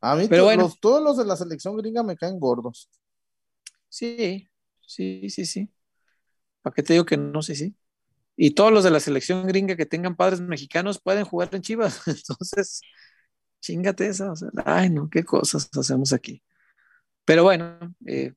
A 0.00 0.14
mí 0.14 0.26
pero 0.28 0.44
bueno, 0.44 0.72
todos 0.80 1.02
los 1.02 1.16
de 1.16 1.24
la 1.24 1.36
selección 1.36 1.76
gringa 1.76 2.02
me 2.02 2.16
caen 2.16 2.38
gordos. 2.38 2.88
Sí, 3.88 4.48
sí, 4.86 5.28
sí, 5.30 5.44
sí. 5.44 5.70
¿Para 6.62 6.74
qué 6.74 6.82
te 6.82 6.92
digo 6.92 7.04
que 7.04 7.16
no? 7.16 7.42
Sí, 7.42 7.54
sí. 7.54 7.74
Y 8.36 8.52
todos 8.52 8.72
los 8.72 8.84
de 8.84 8.90
la 8.90 9.00
selección 9.00 9.46
gringa 9.46 9.74
que 9.74 9.86
tengan 9.86 10.14
padres 10.14 10.40
mexicanos 10.40 11.00
pueden 11.00 11.24
jugar 11.24 11.48
en 11.52 11.62
Chivas. 11.62 12.00
Entonces, 12.06 12.80
chingate 13.60 14.06
esa, 14.06 14.32
ay 14.64 14.90
no, 14.90 15.08
qué 15.10 15.24
cosas 15.24 15.68
hacemos 15.76 16.12
aquí. 16.12 16.42
Pero 17.24 17.42
bueno, 17.42 17.78
eh, 18.06 18.34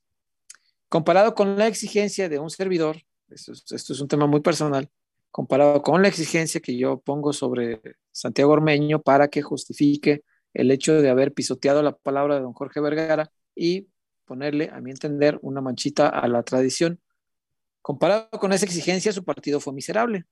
comparado 0.89 1.35
con 1.35 1.57
la 1.57 1.67
exigencia 1.67 2.27
de 2.29 2.39
un 2.39 2.49
servidor, 2.49 2.97
esto 3.29 3.53
es, 3.53 4.01
un 4.01 4.07
tema 4.07 4.27
muy 4.27 4.41
personal, 4.41 4.89
comparado 5.29 5.81
con 5.81 6.01
la 6.01 6.09
exigencia 6.09 6.59
que 6.59 6.77
yo 6.77 6.99
pongo 6.99 7.31
sobre 7.31 7.81
Santiago 8.11 8.51
Ormeño 8.51 9.01
para 9.01 9.29
que 9.29 9.41
justifique 9.41 10.23
el 10.53 10.71
hecho 10.71 11.01
de 11.01 11.09
haber 11.09 11.33
pisoteado 11.33 11.81
la 11.81 11.95
palabra 11.95 12.35
de 12.35 12.41
don 12.41 12.53
Jorge 12.53 12.79
Vergara 12.81 13.31
y 13.55 13.87
ponerle, 14.25 14.69
a 14.71 14.81
mi 14.81 14.91
entender, 14.91 15.39
una 15.41 15.61
manchita 15.61 16.07
a 16.07 16.27
la 16.27 16.43
tradición. 16.43 16.99
Comparado 17.81 18.29
con 18.31 18.53
esa 18.53 18.65
exigencia, 18.65 19.11
su 19.11 19.23
partido 19.23 19.59
fue 19.59 19.73
miserable, 19.73 20.25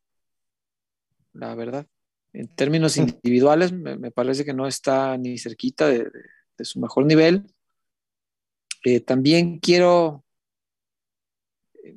la 1.33 1.55
verdad. 1.55 1.87
En 2.31 2.47
términos 2.47 2.97
individuales, 2.97 3.71
me, 3.71 4.11
parece 4.11 4.45
que 4.45 4.53
no 4.53 4.67
está 4.67 5.17
ni 5.17 5.37
cerquita 5.37 5.87
de, 5.87 6.11
su 6.59 6.79
mejor 6.79 7.05
nivel. 7.05 7.43
Eh, 8.83 8.99
también 8.99 9.59
quiero, 9.59 10.23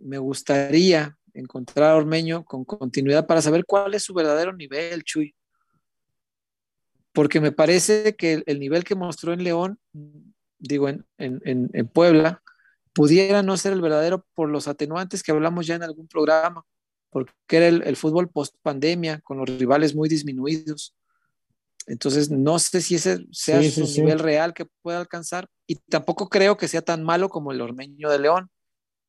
me 0.00 0.18
gustaría 0.18 1.16
encontrar 1.34 1.90
a 1.90 1.96
Ormeño 1.96 2.44
con 2.44 2.64
continuidad 2.64 3.26
para 3.26 3.42
saber 3.42 3.64
cuál 3.66 3.94
es 3.94 4.04
su 4.04 4.14
verdadero 4.14 4.52
nivel, 4.52 5.02
Chuy. 5.04 5.34
Porque 7.12 7.40
me 7.40 7.52
parece 7.52 8.16
que 8.16 8.42
el, 8.46 8.60
nivel 8.60 8.84
que 8.84 8.94
mostró 8.94 9.32
en 9.32 9.44
León, 9.44 9.78
digo, 10.58 10.88
en, 10.88 11.06
en 11.18 11.88
Puebla, 11.88 12.42
pudiera 12.92 13.42
no 13.42 13.56
ser 13.56 13.72
el 13.72 13.80
verdadero 13.80 14.26
por 14.34 14.48
los 14.48 14.68
atenuantes 14.68 15.22
que 15.22 15.32
hablamos 15.32 15.66
ya 15.66 15.74
en 15.74 15.82
algún 15.82 16.08
programa 16.08 16.64
porque 17.12 17.34
era 17.50 17.68
el, 17.68 17.96
fútbol 17.96 18.30
post 18.30 18.56
pandemia, 18.62 19.20
con 19.20 19.36
los 19.36 19.46
rivales 19.46 19.94
muy 19.94 20.08
disminuidos. 20.08 20.96
Entonces, 21.86 22.30
no 22.30 22.58
sé 22.58 22.80
si 22.80 22.94
ese 22.94 23.26
sea 23.32 23.62
su 23.70 23.82
nivel 24.00 24.18
real 24.18 24.54
que 24.54 24.66
pueda 24.80 24.98
alcanzar, 24.98 25.46
y 25.66 25.76
tampoco 25.76 26.30
creo 26.30 26.56
que 26.56 26.68
sea 26.68 26.80
tan 26.80 27.02
malo 27.02 27.28
como 27.28 27.52
el 27.52 27.60
Ormeño 27.60 28.08
de 28.08 28.18
León. 28.18 28.50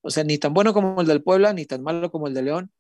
O 0.02 0.10
sea, 0.10 0.26
ni 0.26 0.38
tan 0.38 0.54
bueno 0.54 0.74
como 0.74 1.00
el 1.00 1.08
del 1.08 1.24
Puebla, 1.24 1.54
ni 1.54 1.66
tan 1.66 1.82
malo 1.82 2.12
como 2.12 2.28
el 2.28 2.34
de 2.34 2.42
León. 2.42 2.72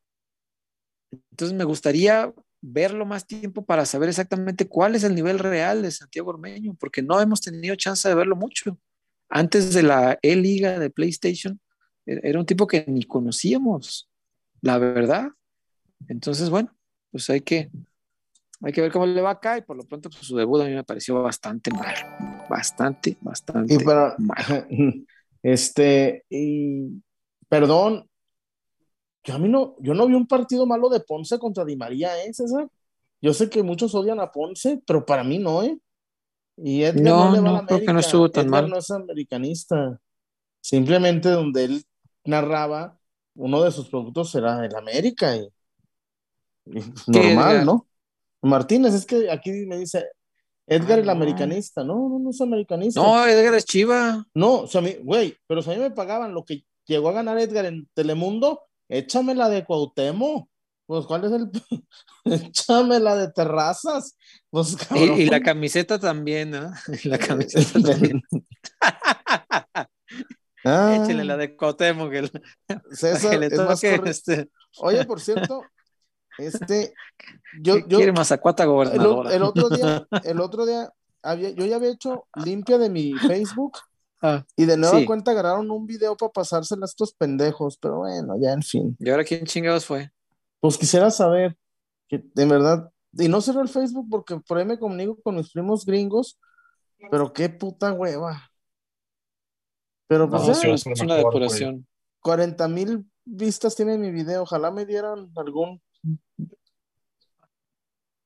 Entonces, 1.31 1.55
me 1.55 1.63
gustaría 1.63 2.33
verlo 2.65 3.05
más 3.05 3.27
tiempo 3.27 3.65
para 3.65 3.85
saber 3.85 4.07
exactamente 4.07 4.67
cuál 4.67 4.95
es 4.95 5.03
el 5.03 5.13
nivel 5.13 5.37
real 5.37 5.81
de 5.81 5.91
Santiago 5.91 6.29
Ormeño, 6.29 6.75
porque 6.79 7.01
no 7.01 7.19
hemos 7.19 7.41
tenido 7.41 7.75
chance 7.75 8.07
de 8.07 8.15
verlo 8.15 8.37
mucho. 8.37 8.79
Antes 9.29 9.73
de 9.73 9.83
la 9.83 10.17
E-Liga 10.21 10.79
de 10.79 10.89
PlayStation, 10.89 11.59
e-, 12.05 12.21
era 12.23 12.39
un 12.39 12.45
tipo 12.45 12.65
que 12.65 12.85
ni 12.87 13.03
conocíamos 13.03 14.09
la 14.61 14.77
verdad. 14.77 15.27
Entonces, 16.07 16.49
bueno, 16.49 16.73
pues 17.11 17.29
hay 17.29 17.41
que, 17.41 17.69
hay 18.61 18.71
que 18.71 18.81
ver 18.81 18.91
cómo 18.93 19.05
le 19.05 19.21
va 19.21 19.31
acá 19.31 19.57
y 19.57 19.61
por 19.61 19.75
lo 19.75 19.83
pronto 19.83 20.09
pues, 20.09 20.25
su 20.25 20.37
debut 20.37 20.61
a 20.61 20.65
mí 20.65 20.73
me 20.73 20.85
pareció 20.85 21.21
bastante 21.21 21.69
mal, 21.69 21.93
bastante, 22.49 23.17
bastante 23.21 23.73
y 23.73 23.77
para, 23.77 24.15
mal. 24.17 24.67
Este, 25.43 26.23
y, 26.29 27.03
perdón, 27.49 28.09
yo 29.23 29.35
a 29.35 29.37
mí 29.37 29.49
no, 29.49 29.75
yo 29.79 29.93
no 29.93 30.07
vi 30.07 30.15
un 30.15 30.27
partido 30.27 30.65
malo 30.65 30.89
de 30.89 30.99
Ponce 30.99 31.39
contra 31.39 31.63
Di 31.63 31.75
María, 31.75 32.23
¿eh, 32.23 32.33
César? 32.33 32.67
Yo 33.21 33.33
sé 33.33 33.49
que 33.49 33.63
muchos 33.63 33.95
odian 33.95 34.19
a 34.19 34.31
Ponce, 34.31 34.81
pero 34.85 35.05
para 35.05 35.23
mí 35.23 35.39
no, 35.39 35.63
¿eh? 35.63 35.79
Y 36.57 36.83
Edgar 36.83 37.03
no, 37.03 37.25
no, 37.29 37.41
le 37.41 37.41
va 37.41 37.59
a 37.59 37.65
creo 37.65 37.79
que 37.79 37.93
no 37.93 37.99
estuvo 37.99 38.29
tan 38.29 38.47
Edgar 38.47 38.63
mal. 38.63 38.71
no 38.71 38.77
es 38.77 38.91
americanista. 38.91 39.99
Simplemente 40.61 41.29
donde 41.29 41.63
él 41.65 41.83
narraba, 42.25 42.99
uno 43.35 43.63
de 43.63 43.71
sus 43.71 43.89
productos 43.89 44.35
era 44.35 44.65
el 44.65 44.75
América 44.75 45.35
y, 45.35 45.49
normal, 47.07 47.65
¿no? 47.65 47.87
Martínez, 48.41 48.93
es 48.93 49.05
que 49.05 49.31
aquí 49.31 49.51
me 49.65 49.77
dice 49.77 50.05
Edgar 50.67 50.99
el 50.99 51.09
ah, 51.09 51.13
americanista, 51.13 51.83
no, 51.83 52.09
no, 52.09 52.19
no 52.19 52.29
es 52.29 52.41
americanista. 52.41 53.01
No, 53.01 53.25
Edgar 53.25 53.53
es 53.55 53.65
Chiva. 53.65 54.25
No, 54.33 54.61
o 54.61 54.67
sea, 54.67 54.81
güey, 55.01 55.35
pero 55.47 55.61
si 55.61 55.71
a 55.71 55.73
mí 55.73 55.79
me 55.79 55.91
pagaban 55.91 56.33
lo 56.33 56.43
que 56.43 56.65
llegó 56.85 57.09
a 57.09 57.13
ganar 57.13 57.37
Edgar 57.37 57.65
en 57.65 57.87
Telemundo, 57.93 58.61
échame 58.97 59.35
la 59.35 59.49
de 59.49 59.65
Cuauhtémoc. 59.65 60.47
Pues, 60.85 61.05
¿cuál 61.05 61.25
es 61.25 61.31
el...? 61.31 61.49
échame 62.25 62.99
la 62.99 63.15
de 63.15 63.31
Terrazas. 63.31 64.17
Pues, 64.49 64.77
y, 64.95 65.25
la 65.25 65.41
camiseta 65.41 65.99
también, 65.99 66.51
¿no? 66.51 66.71
la 67.05 67.17
camiseta 67.17 67.79
también. 67.91 68.21
Ah. 70.65 70.97
Échenle 71.01 71.23
la 71.25 71.37
de 71.37 71.55
Cotemo 71.55 72.09
que, 72.09 72.29
César, 72.91 73.43
es 73.43 73.57
más 73.57 73.83
este... 73.83 74.49
Oye, 74.77 75.05
por 75.05 75.19
cierto, 75.19 75.63
este, 76.37 76.93
yo, 77.61 77.79
yo 77.87 77.97
quiere 77.97 78.11
Mazacuata 78.11 78.65
gobernadora. 78.65 79.33
El, 79.35 79.43
otro 79.43 79.69
día, 79.69 80.07
el 80.23 80.39
otro 80.39 80.65
día 80.65 80.91
había, 81.21 81.51
yo 81.51 81.65
ya 81.65 81.75
había 81.75 81.91
hecho 81.91 82.27
limpia 82.43 82.77
de 82.77 82.89
mi 82.89 83.13
Facebook 83.13 83.77
ah, 84.23 84.43
y 84.55 84.65
de 84.65 84.77
nueva 84.77 85.05
cuenta 85.05 85.31
agarraron 85.31 85.69
un 85.69 85.85
video 85.85 86.17
para 86.17 86.31
pasárselo 86.31 86.83
a 86.83 86.85
estos 86.85 87.13
pendejos, 87.13 87.77
pero 87.77 87.99
bueno, 87.99 88.33
ya 88.41 88.53
en 88.53 88.63
fin. 88.63 88.97
¿Y 88.99 89.09
ahora 89.09 89.23
quién 89.23 89.45
chingados 89.45 89.85
fue? 89.85 90.11
Pues 90.59 90.77
quisiera 90.77 91.11
saber 91.11 91.55
que 92.07 92.23
de 92.33 92.45
verdad, 92.45 92.89
y 93.13 93.27
no 93.27 93.41
cerró 93.41 93.61
el 93.61 93.69
Facebook 93.69 94.07
porque 94.09 94.39
por 94.39 94.57
ahí 94.57 94.65
me 94.65 94.79
comunico 94.79 95.17
con 95.21 95.35
mis 95.35 95.51
primos 95.51 95.85
gringos, 95.85 96.39
pero 97.11 97.31
qué 97.31 97.49
puta 97.49 97.93
hueva. 97.93 98.49
Pero 100.07 100.29
pues 100.29 100.47
es 100.47 100.85
una 101.01 101.15
depuración. 101.15 101.85
40 102.19 102.67
mil 102.67 103.05
vistas 103.25 103.75
tiene 103.75 103.97
mi 103.97 104.11
video. 104.11 104.43
Ojalá 104.43 104.71
me 104.71 104.85
dieran 104.85 105.31
algún. 105.35 105.81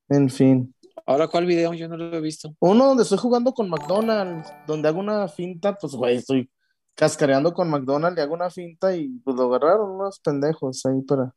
En 0.09 0.29
fin. 0.29 0.73
Ahora, 1.05 1.27
¿cuál 1.27 1.45
video? 1.45 1.73
Yo 1.73 1.87
no 1.87 1.97
lo 1.97 2.15
he 2.15 2.21
visto. 2.21 2.55
Uno 2.59 2.85
donde 2.85 3.03
estoy 3.03 3.17
jugando 3.17 3.53
con 3.53 3.69
McDonald's, 3.69 4.51
donde 4.65 4.87
hago 4.87 4.99
una 4.99 5.27
finta, 5.27 5.75
pues, 5.75 5.93
güey, 5.93 6.17
estoy 6.17 6.49
cascareando 6.95 7.53
con 7.53 7.69
McDonald's 7.69 8.17
y 8.17 8.21
hago 8.21 8.33
una 8.33 8.49
finta 8.49 8.95
y 8.95 9.09
pues 9.19 9.35
lo 9.35 9.43
agarraron 9.43 9.91
unos 9.91 10.19
pendejos 10.19 10.85
ahí 10.85 11.01
para. 11.01 11.33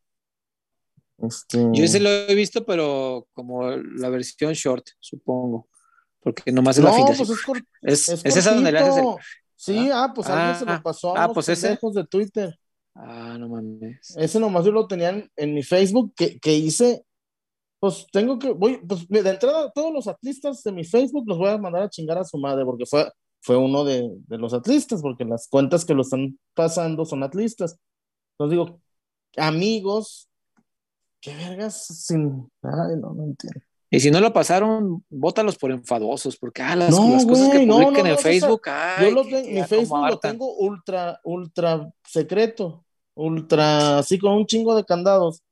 Este... 1.18 1.58
Yo 1.72 1.84
ese 1.84 2.00
lo 2.00 2.08
he 2.08 2.34
visto, 2.34 2.64
pero 2.64 3.26
como 3.34 3.70
la 3.70 4.08
versión 4.08 4.52
short, 4.54 4.86
supongo. 4.98 5.68
Porque 6.20 6.50
nomás 6.50 6.78
es 6.78 6.84
la 6.84 6.92
finta. 6.92 7.12
Pues 7.16 7.30
es, 7.82 8.08
es, 8.08 8.24
es, 8.24 8.36
esa 8.36 8.54
donde 8.54 8.72
le 8.72 8.78
haces 8.78 8.96
el, 8.96 9.04
Sí, 9.60 9.90
ah, 9.92 10.10
pues 10.14 10.26
alguien 10.26 10.56
se 10.56 10.64
lo 10.64 10.72
ah, 10.72 10.80
pasó 10.82 11.14
a 11.14 11.24
ah, 11.24 11.32
pues 11.34 11.46
de 11.46 12.06
Twitter. 12.08 12.58
Ah, 12.94 13.36
no 13.38 13.50
mames. 13.50 14.16
Ese 14.16 14.40
nomás 14.40 14.64
yo 14.64 14.72
lo 14.72 14.86
tenía 14.86 15.22
en, 15.36 15.54
mi 15.54 15.62
Facebook 15.62 16.14
que, 16.16 16.40
que, 16.40 16.54
hice. 16.54 17.04
Pues 17.80 18.06
tengo 18.12 18.38
que, 18.38 18.52
voy, 18.52 18.78
pues 18.86 19.08
de 19.08 19.20
entrada, 19.30 19.70
todos 19.74 19.92
los 19.92 20.06
atlistas 20.06 20.62
de 20.62 20.70
mi 20.72 20.84
Facebook 20.84 21.24
los 21.26 21.38
voy 21.38 21.48
a 21.48 21.58
mandar 21.58 21.82
a 21.82 21.88
chingar 21.90 22.18
a 22.18 22.24
su 22.24 22.36
madre, 22.36 22.64
porque 22.64 22.84
fue, 22.84 23.10
fue 23.40 23.56
uno 23.56 23.84
de, 23.84 24.10
de 24.28 24.38
los 24.38 24.52
atlistas, 24.52 25.00
porque 25.00 25.24
las 25.24 25.48
cuentas 25.48 25.84
que 25.86 25.94
lo 25.94 26.02
están 26.02 26.38
pasando 26.54 27.06
son 27.06 27.22
atlistas. 27.22 27.78
Entonces 28.34 28.58
digo, 28.58 28.80
amigos, 29.36 30.28
qué 31.20 31.34
vergas 31.34 31.86
sin. 31.86 32.50
Ay, 32.62 32.96
no, 33.00 33.14
no 33.14 33.24
entiendo. 33.24 33.60
Y 33.92 33.98
si 33.98 34.10
no 34.10 34.20
lo 34.20 34.32
pasaron, 34.32 35.04
bótalos 35.08 35.56
por 35.58 35.72
enfadosos, 35.72 36.36
porque 36.36 36.62
ah, 36.62 36.76
las, 36.76 36.90
No, 36.90 37.10
las 37.10 37.26
cosas 37.26 37.48
que 37.48 37.56
güey, 37.56 37.66
no, 37.66 37.90
no, 37.90 37.98
en 37.98 38.06
no, 38.06 38.16
Facebook, 38.18 38.62
Yo 38.66 38.72
ay, 38.72 39.10
lo 39.12 39.24
que- 39.24 39.42
mi 39.42 39.62
Facebook 39.64 40.06
lo 40.06 40.18
tengo 40.18 40.54
ultra, 40.54 41.18
ultra 41.24 41.92
secreto, 42.04 42.84
ultra, 43.14 43.98
así 43.98 44.18
con 44.18 44.34
un 44.34 44.46
chingo 44.46 44.76
de 44.76 44.84
candados. 44.84 45.42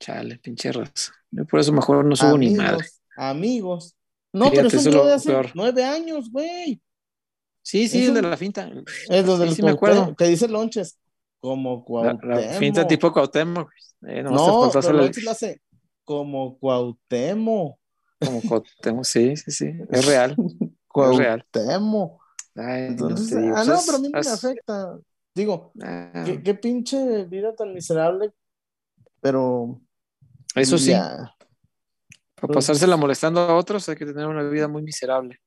Chale, 0.00 0.38
pinche 0.38 0.72
raza. 0.72 1.12
Yo 1.30 1.44
por 1.46 1.60
eso 1.60 1.72
mejor 1.72 2.04
no 2.04 2.16
subo 2.16 2.36
ni 2.38 2.54
madre. 2.56 2.86
amigos. 3.16 3.94
No, 4.32 4.46
Fíjate, 4.50 4.68
pero 4.68 4.68
es 4.80 4.86
es 4.86 4.94
lo 4.94 5.06
de 5.06 5.12
hace 5.14 5.28
peor. 5.30 5.50
nueve 5.54 5.84
años, 5.84 6.30
güey. 6.32 6.80
Sí, 7.62 7.86
sí, 7.88 8.02
Es 8.02 8.08
el 8.08 8.14
de 8.14 8.22
la 8.22 8.36
finta. 8.36 8.70
Es 9.08 9.26
lo 9.26 9.34
Sí, 9.36 9.40
del 9.42 9.54
sí, 9.54 9.62
me 9.62 9.76
Cuauhtémoc, 9.76 9.76
acuerdo. 9.76 10.16
que 10.16 10.24
dice 10.26 10.48
Lonches, 10.48 10.98
como 11.40 11.84
La, 12.02 12.14
la 12.14 12.18
Cuauhtémoc. 12.18 12.58
finta 12.58 12.86
tipo 12.86 13.12
Cuauhtémoc. 13.12 13.70
Eh, 14.08 14.14
te 14.16 14.22
No, 14.22 14.70
pero 14.72 14.92
Lonches 14.92 15.24
lo 15.24 15.30
hace 15.30 15.60
como 16.04 16.58
Cuauhtémoc. 16.58 17.78
como 18.18 18.40
Cuauhtémoc. 18.42 19.04
Sí, 19.04 19.36
sí, 19.36 19.50
sí. 19.50 19.72
Es 19.90 20.06
real. 20.06 20.34
Es 20.94 21.16
real. 21.16 21.44
Cuauhtémoc. 21.52 22.20
Ay, 22.56 22.82
no 22.82 22.88
Entonces, 22.88 23.28
te 23.30 23.36
ah, 23.54 23.64
no, 23.64 23.74
es- 23.74 23.84
pero 23.86 23.98
a 23.98 24.00
mí 24.00 24.08
no 24.08 24.12
me 24.14 24.20
es- 24.20 24.26
afecta. 24.28 24.98
Digo, 25.34 25.72
ah, 25.82 26.22
qué, 26.26 26.42
qué 26.42 26.54
pinche 26.54 27.24
vida 27.26 27.54
tan 27.54 27.72
miserable, 27.72 28.32
pero 29.20 29.80
eso 30.54 30.78
sí, 30.78 30.90
ya. 30.90 31.34
para 32.34 32.54
pasársela 32.54 32.96
molestando 32.96 33.40
a 33.40 33.54
otros 33.54 33.88
hay 33.88 33.96
que 33.96 34.06
tener 34.06 34.26
una 34.26 34.42
vida 34.44 34.68
muy 34.68 34.82
miserable. 34.82 35.40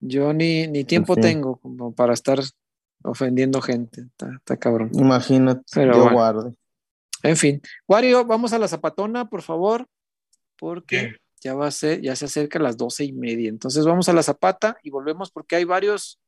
Yo 0.00 0.32
ni, 0.32 0.66
ni 0.66 0.84
tiempo 0.84 1.14
sí. 1.14 1.20
tengo 1.20 1.56
como 1.56 1.92
para 1.92 2.14
estar 2.14 2.40
ofendiendo 3.02 3.60
gente. 3.60 4.02
Está, 4.02 4.30
está 4.36 4.56
cabrón. 4.56 4.90
Imagínate, 4.94 5.62
Pero 5.72 5.92
yo 5.94 6.02
bueno. 6.02 6.16
guarde. 6.16 6.54
En 7.22 7.36
fin. 7.36 7.60
Wario, 7.86 8.24
vamos 8.24 8.52
a 8.52 8.58
la 8.58 8.68
zapatona, 8.68 9.28
por 9.28 9.42
favor, 9.42 9.88
porque 10.56 11.16
ya 11.40 11.54
va 11.54 11.66
a 11.66 11.70
ser, 11.70 12.00
ya 12.00 12.14
se 12.16 12.26
acerca 12.26 12.58
las 12.58 12.76
doce 12.76 13.04
y 13.04 13.12
media. 13.12 13.48
Entonces 13.48 13.84
vamos 13.84 14.08
a 14.08 14.12
la 14.12 14.22
zapata 14.22 14.76
y 14.82 14.90
volvemos 14.90 15.30
porque 15.30 15.56
hay 15.56 15.64
varios, 15.64 16.20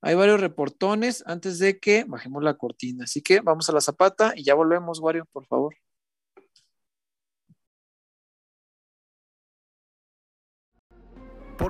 hay 0.00 0.14
varios 0.14 0.40
reportones 0.40 1.22
antes 1.26 1.58
de 1.58 1.78
que 1.78 2.04
bajemos 2.04 2.42
la 2.42 2.54
cortina. 2.54 3.04
Así 3.04 3.20
que 3.20 3.40
vamos 3.40 3.68
a 3.68 3.72
la 3.72 3.80
zapata 3.80 4.32
y 4.36 4.44
ya 4.44 4.54
volvemos, 4.54 5.00
Wario, 5.00 5.26
por 5.26 5.46
favor. 5.46 5.74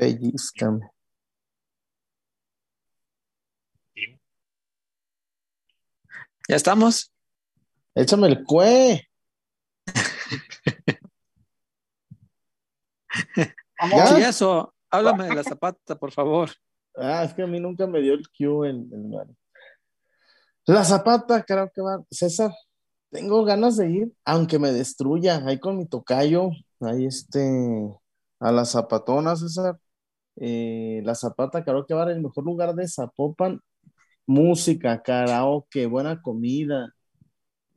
Pellizcame. 0.00 0.88
Ya 6.48 6.56
estamos. 6.56 7.12
Échame 7.94 8.28
el 8.28 8.42
cue. 8.44 9.06
¿Ya? 13.36 14.06
Chillazo, 14.06 14.74
háblame 14.90 15.24
de 15.24 15.34
la 15.34 15.44
zapata, 15.44 15.98
por 15.98 16.12
favor. 16.12 16.48
Ah, 16.96 17.24
es 17.24 17.34
que 17.34 17.42
a 17.42 17.46
mí 17.46 17.60
nunca 17.60 17.86
me 17.86 18.00
dio 18.00 18.14
el 18.14 18.26
cue 18.30 18.70
el, 18.70 18.88
el 18.90 19.04
Mario. 19.06 19.36
La 20.64 20.82
Zapata, 20.82 21.42
creo 21.42 21.70
que 21.74 21.82
va. 21.82 22.02
César, 22.10 22.52
tengo 23.10 23.44
ganas 23.44 23.76
de 23.76 23.90
ir, 23.90 24.12
aunque 24.24 24.58
me 24.58 24.72
destruya, 24.72 25.44
ahí 25.46 25.60
con 25.60 25.76
mi 25.76 25.86
tocayo, 25.86 26.52
ahí 26.80 27.04
este, 27.04 27.50
a 28.38 28.50
la 28.50 28.64
Zapatona, 28.64 29.36
César. 29.36 29.78
Eh, 30.40 31.02
la 31.04 31.14
Zapata, 31.14 31.62
que 31.62 31.94
va 31.94 32.10
el 32.10 32.22
mejor 32.22 32.44
lugar 32.44 32.74
de 32.74 32.88
Zapopan. 32.88 33.60
Música, 34.26 35.02
karaoke, 35.02 35.86
buena 35.86 36.22
comida, 36.22 36.94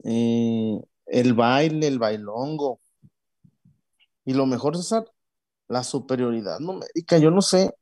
eh, 0.04 0.80
el 1.08 1.34
baile, 1.34 1.88
el 1.88 2.00
bailongo. 2.00 2.80
Y 4.26 4.34
lo 4.34 4.46
mejor, 4.46 4.78
César, 4.78 5.06
la 5.68 5.84
superioridad 5.84 6.60
numérica. 6.60 7.18
Yo 7.18 7.32
no 7.32 7.42
sé 7.42 7.74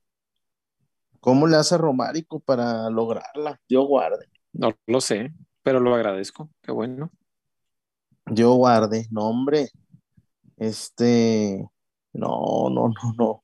cómo 1.20 1.48
le 1.48 1.58
hace 1.58 1.78
Romárico 1.78 2.40
para 2.40 2.90
lograrla. 2.90 3.60
Dios 3.70 3.88
guarde. 3.88 4.28
No 4.54 4.72
lo 4.88 5.02
sé, 5.02 5.34
pero 5.64 5.80
lo 5.80 5.94
agradezco. 5.96 6.50
Qué 6.62 6.72
bueno. 6.72 7.12
Yo 8.28 8.54
guarde, 8.54 9.08
no, 9.12 9.30
hombre. 9.30 9.70
Este, 10.58 11.68
no, 12.14 12.70
no, 12.70 12.90
no, 12.90 13.14
no. 13.18 13.44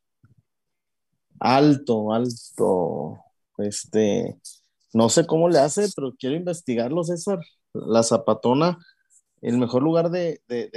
Alto, 1.39 2.13
alto. 2.13 3.19
Este, 3.57 4.37
no 4.93 5.09
sé 5.09 5.25
cómo 5.25 5.49
le 5.49 5.59
hace, 5.59 5.87
pero 5.95 6.13
quiero 6.17 6.35
investigarlo, 6.35 7.03
César. 7.03 7.39
La 7.73 8.03
Zapatona, 8.03 8.77
el 9.41 9.57
mejor 9.57 9.83
lugar 9.83 10.09
de, 10.09 10.41
de, 10.47 10.69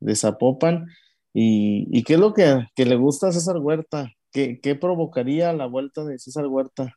de, 0.00 0.16
Zapopan. 0.16 0.86
¿Y, 1.34 1.86
y 1.90 2.02
qué 2.04 2.14
es 2.14 2.20
lo 2.20 2.32
que, 2.32 2.66
que 2.74 2.86
le 2.86 2.96
gusta 2.96 3.28
a 3.28 3.32
César 3.32 3.58
Huerta? 3.58 4.10
¿Qué, 4.32 4.60
¿Qué 4.60 4.74
provocaría 4.74 5.52
la 5.52 5.66
vuelta 5.66 6.04
de 6.04 6.18
César 6.18 6.46
Huerta? 6.46 6.94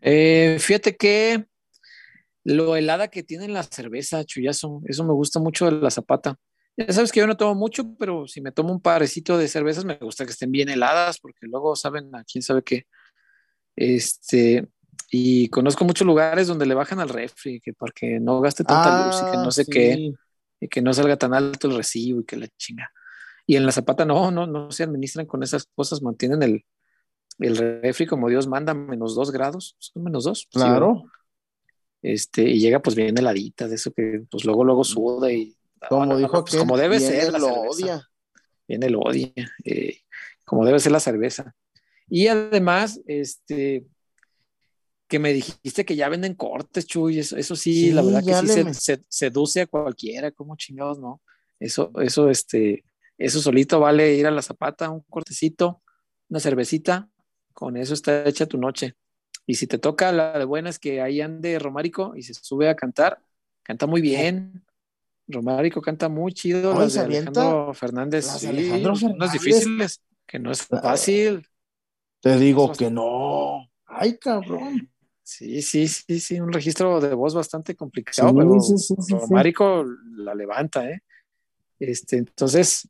Eh, 0.00 0.58
fíjate 0.60 0.96
que 0.96 1.46
lo 2.44 2.76
helada 2.76 3.08
que 3.08 3.22
tiene 3.22 3.48
la 3.48 3.64
cerveza, 3.64 4.24
chullazo, 4.24 4.80
eso 4.86 5.04
me 5.04 5.12
gusta 5.12 5.40
mucho 5.40 5.66
de 5.66 5.80
la 5.80 5.90
zapata. 5.90 6.36
Ya 6.76 6.92
sabes 6.92 7.10
que 7.10 7.20
yo 7.20 7.26
no 7.26 7.36
tomo 7.36 7.54
mucho, 7.54 7.94
pero 7.98 8.26
si 8.26 8.40
me 8.40 8.52
tomo 8.52 8.72
un 8.72 8.80
parecito 8.80 9.38
de 9.38 9.48
cervezas, 9.48 9.84
me 9.84 9.96
gusta 9.96 10.24
que 10.26 10.32
estén 10.32 10.52
bien 10.52 10.68
heladas, 10.68 11.18
porque 11.18 11.46
luego 11.46 11.74
saben 11.74 12.14
a 12.14 12.24
quién 12.24 12.42
sabe 12.42 12.62
qué. 12.62 12.86
Este, 13.74 14.68
y 15.10 15.48
conozco 15.48 15.84
muchos 15.84 16.06
lugares 16.06 16.46
donde 16.48 16.66
le 16.66 16.74
bajan 16.74 17.00
al 17.00 17.08
refri, 17.08 17.60
que 17.60 17.72
para 17.72 17.92
que 17.92 18.20
no 18.20 18.40
gaste 18.40 18.64
tanta 18.64 19.06
luz 19.06 19.22
y 19.22 19.30
que 19.30 19.36
no 19.38 19.50
sé 19.50 19.64
sí. 19.64 19.70
qué, 19.70 20.12
y 20.60 20.68
que 20.68 20.82
no 20.82 20.92
salga 20.92 21.16
tan 21.16 21.32
alto 21.32 21.68
el 21.68 21.76
recibo 21.76 22.20
y 22.20 22.24
que 22.24 22.36
la 22.36 22.48
chinga. 22.58 22.90
Y 23.46 23.56
en 23.56 23.64
la 23.64 23.72
zapata 23.72 24.04
no, 24.04 24.30
no, 24.30 24.46
no 24.46 24.70
se 24.70 24.82
administran 24.82 25.26
con 25.26 25.42
esas 25.42 25.66
cosas, 25.74 26.02
mantienen 26.02 26.42
el, 26.42 26.64
el 27.38 27.56
refri 27.56 28.06
como 28.06 28.28
Dios 28.28 28.48
manda, 28.48 28.74
menos 28.74 29.14
dos 29.14 29.30
grados, 29.30 29.76
son 29.78 30.02
menos 30.04 30.24
dos. 30.24 30.48
Sí, 30.50 30.58
¿verdad? 30.58 30.76
Claro, 30.76 31.04
este, 32.02 32.42
y 32.42 32.60
llega 32.60 32.80
pues 32.80 32.94
bien 32.94 33.18
heladita, 33.18 33.66
de 33.66 33.74
eso 33.74 33.92
que 33.92 34.22
pues 34.30 34.44
luego 34.44 34.64
luego 34.64 34.84
suda 34.84 35.32
y 35.32 35.55
como 35.88 36.16
dijo 36.16 36.40
pues, 36.42 36.54
aquel, 36.54 36.60
como 36.60 36.76
debe 36.76 36.98
viene 36.98 37.20
ser 37.20 37.32
lo 37.32 37.38
cerveza. 37.38 37.70
odia. 37.70 38.08
Viene 38.68 38.86
el 38.86 38.96
odia, 38.96 39.32
eh, 39.64 40.00
como 40.44 40.64
debe 40.66 40.80
ser 40.80 40.92
la 40.92 41.00
cerveza. 41.00 41.54
Y 42.08 42.26
además, 42.28 43.00
este, 43.06 43.86
que 45.08 45.18
me 45.18 45.32
dijiste 45.32 45.84
que 45.84 45.94
ya 45.96 46.08
venden 46.08 46.34
cortes, 46.34 46.86
Chuy, 46.86 47.20
eso, 47.20 47.36
eso 47.36 47.54
sí, 47.54 47.74
Sí, 47.74 47.92
la 47.92 48.02
verdad 48.02 48.24
que 48.24 48.34
sí 48.34 48.48
se, 48.48 48.64
me- 48.64 48.74
se- 48.74 49.04
seduce 49.08 49.60
a 49.62 49.66
cualquiera, 49.66 50.32
como 50.32 50.56
chingados, 50.56 50.98
¿no? 50.98 51.22
Eso, 51.60 51.92
eso, 52.02 52.28
este, 52.28 52.84
eso 53.16 53.40
solito 53.40 53.78
vale 53.80 54.14
ir 54.14 54.26
a 54.26 54.30
la 54.32 54.42
zapata, 54.42 54.90
un 54.90 55.00
cortecito, 55.02 55.82
una 56.28 56.40
cervecita, 56.40 57.08
con 57.52 57.76
eso 57.76 57.94
está 57.94 58.24
hecha 58.28 58.46
tu 58.46 58.58
noche. 58.58 58.94
Y 59.46 59.54
si 59.54 59.68
te 59.68 59.78
toca, 59.78 60.10
la 60.10 60.36
de 60.38 60.44
buena 60.44 60.70
es 60.70 60.80
que 60.80 61.00
ahí 61.00 61.20
ande 61.20 61.58
Romárico 61.60 62.14
y 62.16 62.22
se 62.22 62.34
sube 62.34 62.68
a 62.68 62.74
cantar, 62.74 63.20
canta 63.62 63.86
muy 63.86 64.00
bien. 64.00 64.64
Romárico 65.28 65.80
canta 65.82 66.08
muy 66.08 66.32
chido, 66.32 66.72
Ay, 66.72 66.78
las 66.80 66.92
¿se 66.92 67.00
de? 67.00 67.04
Alejandro 67.06 67.74
Fernández, 67.74 68.26
Las 68.26 68.34
de 68.34 68.40
sí, 68.40 68.46
Alejandro 68.48 68.94
unas 69.14 69.32
difíciles, 69.32 70.00
que 70.26 70.38
no 70.38 70.50
es 70.52 70.66
Ah. 70.70 70.80
fácil. 70.80 71.46
Te 72.20 72.36
digo 72.38 72.72
que 72.72 72.90
no. 72.90 73.68
Ay, 73.86 74.16
cabrón. 74.18 74.90
Sí, 75.22 75.60
sí, 75.62 75.88
sí, 75.88 76.20
sí, 76.20 76.40
un 76.40 76.52
registro 76.52 77.00
de 77.00 77.12
voz 77.14 77.34
bastante 77.34 77.74
complicado, 77.74 78.32
pero, 78.34 78.60
sí, 78.60 78.94
pero 79.08 79.20
sí. 79.26 79.34
La 80.16 80.34
levanta, 80.34 80.88
¿eh? 80.88 81.00
Este, 81.80 82.18
entonces, 82.18 82.88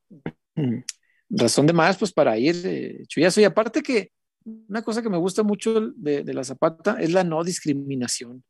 razón 1.30 1.66
de 1.66 1.72
más, 1.72 1.96
pues 1.96 2.12
para 2.12 2.36
ir, 2.38 2.54
eh, 2.64 3.04
chullazo. 3.08 3.40
Y 3.40 3.44
aparte 3.44 3.82
que 3.82 4.12
una 4.44 4.82
cosa 4.82 5.02
que 5.02 5.08
me 5.10 5.16
gusta 5.16 5.42
mucho 5.42 5.80
de, 5.96 6.22
de 6.22 6.34
la 6.34 6.44
Zapata 6.44 6.96
es 7.00 7.10
la 7.12 7.24
no 7.24 7.42
discriminación. 7.42 8.44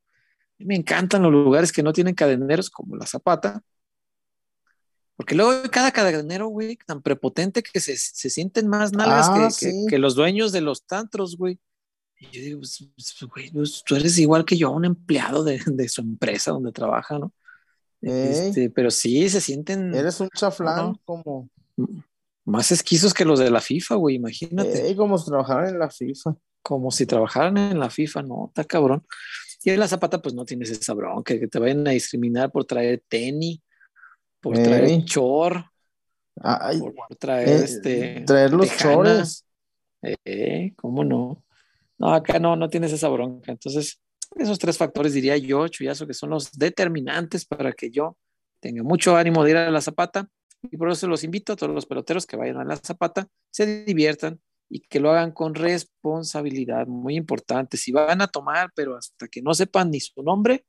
Me 0.58 0.74
encantan 0.74 1.22
los 1.22 1.32
lugares 1.32 1.72
que 1.72 1.82
no 1.82 1.92
tienen 1.92 2.14
cadeneros 2.14 2.70
como 2.70 2.96
la 2.96 3.06
Zapata, 3.06 3.62
porque 5.16 5.34
luego 5.34 5.62
cada 5.70 5.92
cadenero, 5.92 6.48
güey, 6.48 6.78
tan 6.86 7.02
prepotente 7.02 7.62
que 7.62 7.80
se, 7.80 7.96
se 7.96 8.30
sienten 8.30 8.68
más 8.68 8.92
nalgas 8.92 9.28
Ah, 9.30 9.34
que, 9.34 9.66
que- 9.66 9.72
sí. 9.72 9.86
que 9.88 9.98
los 9.98 10.14
dueños 10.14 10.52
de 10.52 10.60
los 10.60 10.84
tantros, 10.86 11.36
güey. 11.36 11.58
Y 12.18 12.26
yo 12.30 12.40
digo, 12.42 12.58
pues, 12.60 12.88
pues, 12.94 13.30
güey, 13.30 13.50
pues, 13.50 13.82
tú 13.84 13.94
eres 13.96 14.16
igual 14.18 14.44
que 14.44 14.56
yo, 14.56 14.70
un 14.70 14.84
empleado 14.84 15.44
de, 15.44 15.60
de 15.66 15.88
su 15.88 16.00
empresa 16.00 16.50
donde 16.52 16.72
trabaja, 16.72 17.18
¿no? 17.18 17.32
Ey. 18.02 18.12
Este, 18.30 18.70
pero 18.70 18.90
sí 18.90 19.28
se 19.28 19.40
sienten 19.40 19.94
Eres 19.94 20.20
un 20.20 20.28
chaflán, 20.34 20.76
no. 20.92 21.00
como, 21.04 21.48
más 22.44 22.70
esquizos 22.72 23.12
que 23.12 23.24
los 23.24 23.38
de 23.38 23.50
la 23.50 23.60
FIFA, 23.60 23.96
güey, 23.96 24.16
imagínate. 24.16 24.86
ey, 24.86 24.94
como 24.96 25.18
si 25.18 25.26
trabajaran 25.26 25.68
en 25.70 25.78
la 25.78 25.90
FIFA. 25.90 26.36
como 26.62 26.90
si 26.90 27.06
trabajaran 27.06 27.56
en 27.58 27.78
la 27.78 27.90
FIFA, 27.90 28.22
no, 28.22 28.46
está 28.48 28.64
cabrón. 28.64 29.04
Y 29.62 29.70
en 29.70 29.80
la 29.80 29.88
Zapata, 29.88 30.20
pues 30.22 30.34
no 30.34 30.44
tienes 30.44 30.70
esa 30.70 30.94
bronca, 30.94 31.38
que 31.38 31.48
te 31.48 31.58
vayan 31.58 31.86
a 31.88 31.90
discriminar 31.90 32.52
por 32.52 32.64
traer 32.64 33.02
tenis, 33.08 33.60
por 34.40 34.56
Ey. 34.56 34.64
traer 34.64 35.04
chor, 35.04 35.64
Ay, 36.40 36.78
por 36.78 36.94
traer 37.18 37.48
eh, 37.48 37.64
este. 37.64 38.20
traer 38.26 38.52
los 38.52 38.76
chores. 38.76 39.46
Eh, 40.02 40.72
¿Cómo 40.76 41.04
no? 41.04 41.42
No, 41.98 42.12
acá 42.12 42.38
no, 42.38 42.56
no 42.56 42.68
tienes 42.68 42.92
esa 42.92 43.08
bronca. 43.08 43.52
Entonces, 43.52 44.00
esos 44.36 44.58
tres 44.58 44.76
factores 44.76 45.14
diría 45.14 45.36
yo, 45.36 45.66
Chuyazo, 45.68 46.06
que 46.06 46.14
son 46.14 46.30
los 46.30 46.52
determinantes 46.52 47.46
para 47.46 47.72
que 47.72 47.90
yo 47.90 48.16
tenga 48.60 48.82
mucho 48.82 49.16
ánimo 49.16 49.44
de 49.44 49.50
ir 49.52 49.56
a 49.56 49.70
la 49.70 49.80
Zapata. 49.80 50.28
Y 50.70 50.76
por 50.76 50.90
eso 50.90 51.06
los 51.06 51.24
invito 51.24 51.52
a 51.52 51.56
todos 51.56 51.74
los 51.74 51.86
peloteros 51.86 52.26
que 52.26 52.36
vayan 52.36 52.58
a 52.58 52.64
la 52.64 52.76
Zapata, 52.76 53.28
se 53.50 53.84
diviertan 53.84 54.40
y 54.68 54.80
que 54.80 54.98
lo 54.98 55.10
hagan 55.10 55.30
con 55.30 55.54
responsabilidad, 55.54 56.86
muy 56.86 57.16
importante. 57.16 57.76
Si 57.76 57.92
van 57.92 58.20
a 58.20 58.26
tomar, 58.26 58.70
pero 58.74 58.96
hasta 58.96 59.28
que 59.28 59.42
no 59.42 59.54
sepan 59.54 59.90
ni 59.90 60.00
su 60.00 60.22
nombre, 60.22 60.64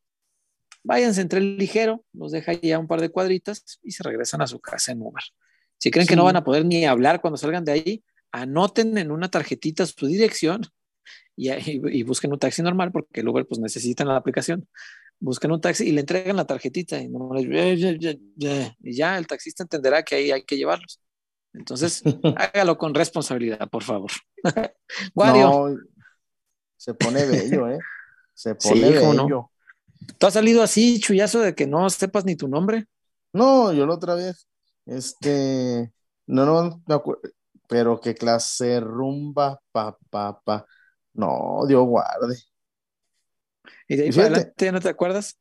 váyanse 0.84 1.22
entre 1.22 1.40
el 1.40 1.58
ligero, 1.58 2.04
los 2.14 2.32
deja 2.32 2.54
ya 2.54 2.80
un 2.80 2.88
par 2.88 3.02
de 3.02 3.10
cuadritas 3.10 3.80
y 3.84 3.92
se 3.92 4.04
regresan 4.04 4.42
a 4.42 4.48
su 4.48 4.60
casa 4.60 4.92
en 4.92 5.02
Uber. 5.02 5.24
Si 5.78 5.92
creen 5.92 6.08
que 6.08 6.16
no 6.16 6.24
van 6.24 6.36
a 6.38 6.44
poder 6.44 6.66
ni 6.66 6.86
hablar 6.86 7.22
cuando 7.22 7.38
salgan 7.38 7.64
de 7.66 7.72
ahí, 7.74 8.04
anoten 8.32 8.98
en 8.98 9.12
una 9.12 9.30
tarjetita 9.30 9.86
su 9.86 10.08
dirección 10.08 10.62
y, 11.36 11.52
y- 11.52 11.82
y 12.00 12.04
busquen 12.04 12.32
un 12.34 12.40
taxi 12.40 12.62
normal 12.62 12.92
porque 12.92 13.22
el 13.22 13.28
Uber 13.28 13.46
pues 13.48 13.60
necesitan 13.60 14.08
la 14.08 14.16
aplicación. 14.18 14.68
Busquen 15.20 15.52
un 15.52 15.62
taxi 15.62 15.88
y 15.88 15.92
le 15.92 16.02
entregan 16.02 16.36
la 16.36 16.46
tarjetita 16.46 17.00
y, 17.02 17.08
no 17.10 17.32
les- 17.34 17.46
y 18.84 18.94
ya 18.96 19.18
el 19.18 19.28
taxista 19.28 19.64
entenderá 19.64 20.04
que 20.04 20.16
ahí 20.16 20.32
hay 20.32 20.44
que 20.44 20.58
llevarlos. 20.58 21.00
Entonces, 21.54 22.04
hágalo 22.38 22.78
con 22.78 22.94
responsabilidad, 22.94 23.70
por 23.70 23.84
favor. 23.84 24.12
No, 25.16 25.78
se 26.78 26.94
pone 26.94 27.26
bello, 27.26 27.68
¿eh? 27.70 27.80
Se 28.34 28.56
Sí, 28.60 28.70
pone 28.70 29.28
no. 29.28 29.52
¿Tú 30.18 30.28
has 30.28 30.34
salido 30.34 30.62
así, 30.64 31.00
chullazo, 31.00 31.40
de 31.40 31.56
que 31.56 31.68
no 31.68 31.90
sepas 31.90 32.26
ni 32.26 32.36
tu 32.36 32.48
nombre? 32.48 32.86
No, 33.34 33.72
yo 33.74 33.86
la 33.86 33.94
otra 33.96 34.16
vez, 34.16 34.48
este, 34.86 35.92
no, 36.28 36.46
no 36.46 36.82
me 36.88 36.96
acuerdo, 36.96 37.22
pero 37.68 38.00
qué 38.00 38.16
clase 38.16 38.80
rumba, 38.80 39.60
pa, 39.72 39.98
pa, 40.10 40.40
pa. 40.42 40.66
No, 41.14 41.62
Dios 41.68 41.86
guarde. 41.86 42.36
Y 43.88 43.96
de 43.96 44.04
ahí 44.04 44.10
Y 44.10 44.12
para 44.12 44.28
fíjate- 44.28 44.40
adelante 44.40 44.72
no 44.72 44.80
te 44.80 44.90
acuerdas. 44.90 45.38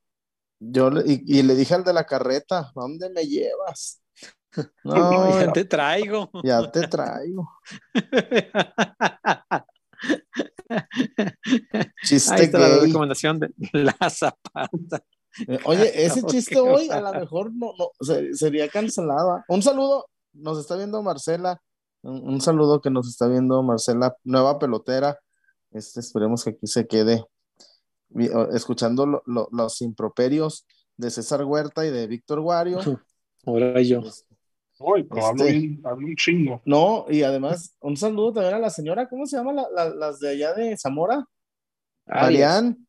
Yo 0.59 0.91
le- 0.91 1.03
y, 1.07 1.23
y 1.39 1.43
le 1.43 1.55
dije 1.55 1.75
al 1.75 1.85
de 1.85 1.93
la 1.93 2.05
carreta, 2.05 2.59
¿a 2.61 2.73
dónde 2.75 3.11
me 3.11 3.25
llevas? 3.27 4.01
No, 4.85 5.39
ya 5.39 5.47
ya, 5.47 5.53
te 5.53 5.65
traigo. 5.67 6.31
ya 6.43 6.71
te 6.71 6.89
traigo. 6.89 7.49
Chiste 12.05 12.35
Ahí 12.35 12.43
está 12.45 12.59
la 12.59 12.79
recomendación 12.79 13.39
de 13.41 13.51
la 13.73 13.97
zapata. 14.11 15.03
Eh, 15.47 15.59
Oye, 15.65 15.91
ese 16.07 16.23
¿Por 16.23 16.31
chiste 16.31 16.59
hoy 16.59 16.89
a 16.91 17.01
lo 17.01 17.13
mejor 17.13 17.53
no, 17.55 17.73
no 17.79 17.91
se- 18.01 18.35
sería 18.35 18.69
cancelado. 18.69 19.43
Un 19.49 19.63
saludo, 19.63 20.07
nos 20.33 20.59
está 20.59 20.77
viendo 20.77 21.03
Marcela. 21.03 21.61
Un, 22.03 22.29
un 22.35 22.41
saludo 22.41 22.81
que 22.81 22.91
nos 22.91 23.09
está 23.09 23.27
viendo 23.29 23.63
Marcela, 23.63 24.17
nueva 24.25 24.59
pelotera. 24.59 25.19
Este, 25.73 26.01
esperemos 26.01 26.43
que 26.45 26.51
aquí 26.51 26.67
se 26.67 26.87
quede 26.87 27.25
escuchando 28.53 29.05
lo- 29.07 29.23
lo- 29.27 29.49
los 29.53 29.83
improperios 29.83 30.67
de 30.97 31.11
César 31.11 31.45
Huerta 31.45 31.85
y 31.85 31.91
de 31.91 32.07
Víctor 32.07 32.41
Guario. 32.41 32.79
Ahora 33.45 33.81
yo. 33.83 34.03
Uy, 34.79 35.05
pero 35.05 35.27
hablo, 35.27 35.45
Este- 35.45 35.59
bien, 35.59 35.81
hablo 35.85 36.07
un 36.07 36.17
chingo. 36.17 36.63
No, 36.65 37.07
y 37.09 37.23
además, 37.23 37.75
un 37.81 37.97
saludo 37.97 38.35
también 38.35 38.55
a 38.55 38.59
la 38.59 38.71
señora, 38.71 39.09
¿cómo 39.09 39.27
se 39.27 39.37
llama? 39.37 39.53
La- 39.53 39.69
la- 39.75 39.95
las 39.95 40.21
de 40.21 40.31
allá 40.31 40.53
de 40.55 40.77
Zamora, 40.77 41.25
Marian, 42.07 42.87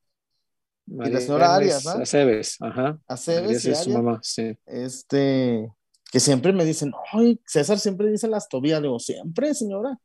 Marian 0.85 1.11
y 1.11 1.13
la 1.15 1.21
señora 1.21 1.55
Arias, 1.55 1.85
¿no? 1.85 1.91
Aceves, 1.91 2.57
ajá. 2.59 2.99
Aceves 3.07 3.65
y 3.65 3.71
es 3.71 3.79
su 3.83 3.89
mamá, 3.91 4.19
sí. 4.21 4.57
este, 4.65 5.71
que 6.11 6.19
siempre 6.19 6.51
me 6.53 6.65
dicen, 6.65 6.91
ay, 7.13 7.39
César 7.45 7.79
siempre 7.79 8.09
dice 8.11 8.27
las 8.27 8.47
tobillas, 8.49 8.81
le 8.81 8.87
digo, 8.87 8.99
siempre, 8.99 9.53
señora. 9.53 9.97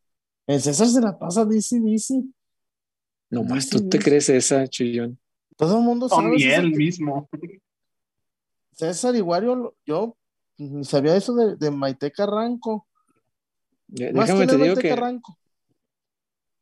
El 0.47 0.61
César 0.61 0.87
se 0.89 1.01
la 1.01 1.19
pasa, 1.19 1.45
dice, 1.45 1.81
dice. 1.81 2.23
Nomás 3.31 3.69
tú 3.69 3.89
te 3.89 3.99
crees 3.99 4.29
esa, 4.29 4.67
chillón. 4.69 5.19
Todo 5.57 5.79
el 5.79 5.85
mundo 5.85 6.09
sabe. 6.09 6.39
César, 6.39 6.65
él 6.65 6.73
mismo. 6.73 7.29
César 8.73 9.15
Iguario, 9.15 9.55
lo- 9.55 9.77
yo 9.87 10.17
ni 10.59 10.85
sabía 10.85 11.17
eso 11.17 11.35
de, 11.35 11.57
de 11.57 11.71
Maite 11.71 12.11
Carranco. 12.11 12.87
De- 13.89 14.13
Más 14.13 14.27
Déjame 14.29 14.47
te 14.47 14.53
digo 14.57 14.67
Maite 14.67 14.81
que, 14.83 14.89
Carranco. 14.89 15.39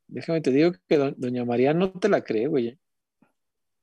déjame 0.08 0.40
te 0.40 0.50
digo 0.50 0.72
que 0.88 0.96
do- 0.96 1.12
doña 1.16 1.44
María 1.44 1.74
no 1.74 1.92
te 1.92 2.08
la 2.08 2.22
cree, 2.22 2.46
güey. 2.46 2.78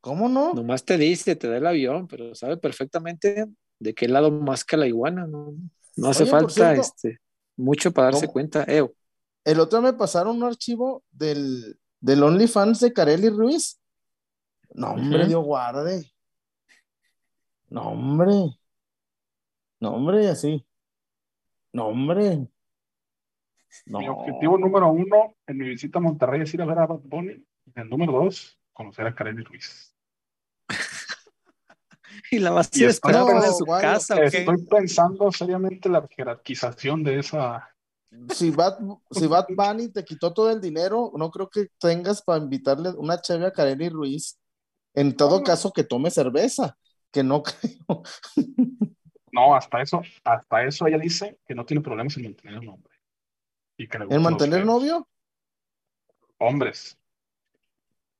¿Cómo 0.02 0.30
no? 0.30 0.54
Nomás 0.54 0.86
te 0.86 0.98
dice, 0.98 1.36
te 1.36 1.48
da 1.50 1.58
el 1.58 1.68
avión, 1.68 2.08
pero 2.08 2.34
sabe 2.36 2.58
perfectamente 2.58 3.46
de 3.80 3.94
qué 3.94 4.08
lado 4.08 4.32
masca 4.32 4.78
la 4.78 4.88
iguana, 4.88 5.28
no, 5.28 5.54
no 5.96 6.08
hace 6.08 6.24
Oye, 6.24 6.32
falta 6.32 6.54
cierto, 6.54 6.82
este 6.82 7.20
mucho 7.58 7.92
para 7.92 8.08
darse 8.08 8.26
¿cómo? 8.28 8.34
cuenta. 8.34 8.64
Eo, 8.64 8.94
El 9.44 9.60
otro 9.60 9.82
me 9.82 9.94
pasaron 9.94 10.38
un 10.38 10.44
archivo 10.44 11.04
del, 11.12 11.80
del 12.00 12.24
OnlyFans 12.24 12.80
de 12.80 12.94
Carely 12.94 13.30
Ruiz. 13.30 13.80
No, 14.74 14.92
hombre. 14.92 15.26
Dios 15.28 15.44
guarde. 15.44 16.12
No, 17.70 17.90
hombre. 17.92 18.57
No, 19.80 19.92
hombre, 19.96 20.28
así. 20.30 20.66
No, 21.74 21.88
hombre. 21.88 22.48
No. 23.86 24.00
Mi 24.00 24.08
objetivo 24.08 24.58
número 24.58 24.90
uno 24.90 25.36
en 25.46 25.58
mi 25.58 25.70
visita 25.70 26.00
a 26.00 26.02
Monterrey 26.02 26.42
es 26.42 26.54
ir 26.54 26.62
a 26.62 26.66
ver 26.66 26.80
a 26.80 26.88
Bad 26.88 27.02
Bunny. 27.04 27.34
Y 27.66 27.80
el 27.80 27.90
número 27.90 28.14
dos, 28.14 28.58
conocer 28.74 29.06
a 29.08 29.14
Kareli 29.14 29.44
Ruiz. 29.44 29.94
y 32.32 32.40
la 32.40 32.52
vas 32.52 32.68
a 32.68 32.78
Y 32.78 32.84
ir 32.84 32.88
pensando- 32.88 33.44
en 33.46 33.54
su 33.54 33.66
Guayo, 33.66 33.82
casa, 33.82 34.16
¿o 34.16 34.18
qué? 34.20 34.26
Estoy 34.40 34.66
pensando 34.66 35.32
seriamente 35.32 35.90
la 35.90 36.08
jerarquización 36.08 37.04
de 37.04 37.20
esa. 37.20 37.70
Si 38.34 38.52
Bad, 38.52 38.80
si 39.12 39.28
Bad 39.28 39.48
Bunny 39.50 39.90
te 39.90 40.04
quitó 40.06 40.34
todo 40.34 40.50
el 40.50 40.62
dinero, 40.62 41.12
no 41.16 41.30
creo 41.30 41.50
que 41.50 41.68
tengas 41.78 42.22
para 42.22 42.42
invitarle 42.42 42.90
una 42.92 43.20
cheve 43.22 43.46
a 43.46 43.52
Kareli 43.52 43.90
Ruiz. 43.90 44.40
En 44.96 45.16
todo 45.16 45.40
No. 45.40 45.44
caso, 45.44 45.72
que 45.74 45.84
tome 45.84 46.10
cerveza, 46.10 46.78
que 47.12 47.22
no 47.24 47.44
creo. 47.44 48.02
No, 49.32 49.56
hasta 49.56 49.82
eso, 49.82 50.02
hasta 50.24 50.64
eso 50.66 50.88
ella 50.88 50.98
dice 50.98 51.38
que 51.46 51.54
no 51.56 51.66
tiene 51.66 51.82
problemas 51.82 52.16
en 52.18 52.24
mantener 52.24 52.56
el 52.60 52.66
nombre. 52.66 52.94
Y 53.78 53.88
que 53.88 53.98
le 54.00 54.04
¿En 54.06 54.10
gustan 54.10 54.24
los 54.24 54.32
mantener 54.32 54.66
novio? 54.66 55.08
Hombres. 56.40 56.98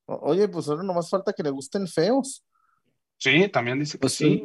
O- 0.06 0.18
Oye, 0.30 0.48
pues 0.48 0.68
ahora 0.68 0.82
nomás 0.82 1.08
falta 1.10 1.32
que 1.32 1.42
le 1.42 1.50
gusten 1.50 1.86
feos. 1.86 2.44
Sí, 3.16 3.48
también 3.48 3.78
dice 3.80 3.92
que 3.98 4.02
Pues, 4.02 4.14
sí. 4.14 4.44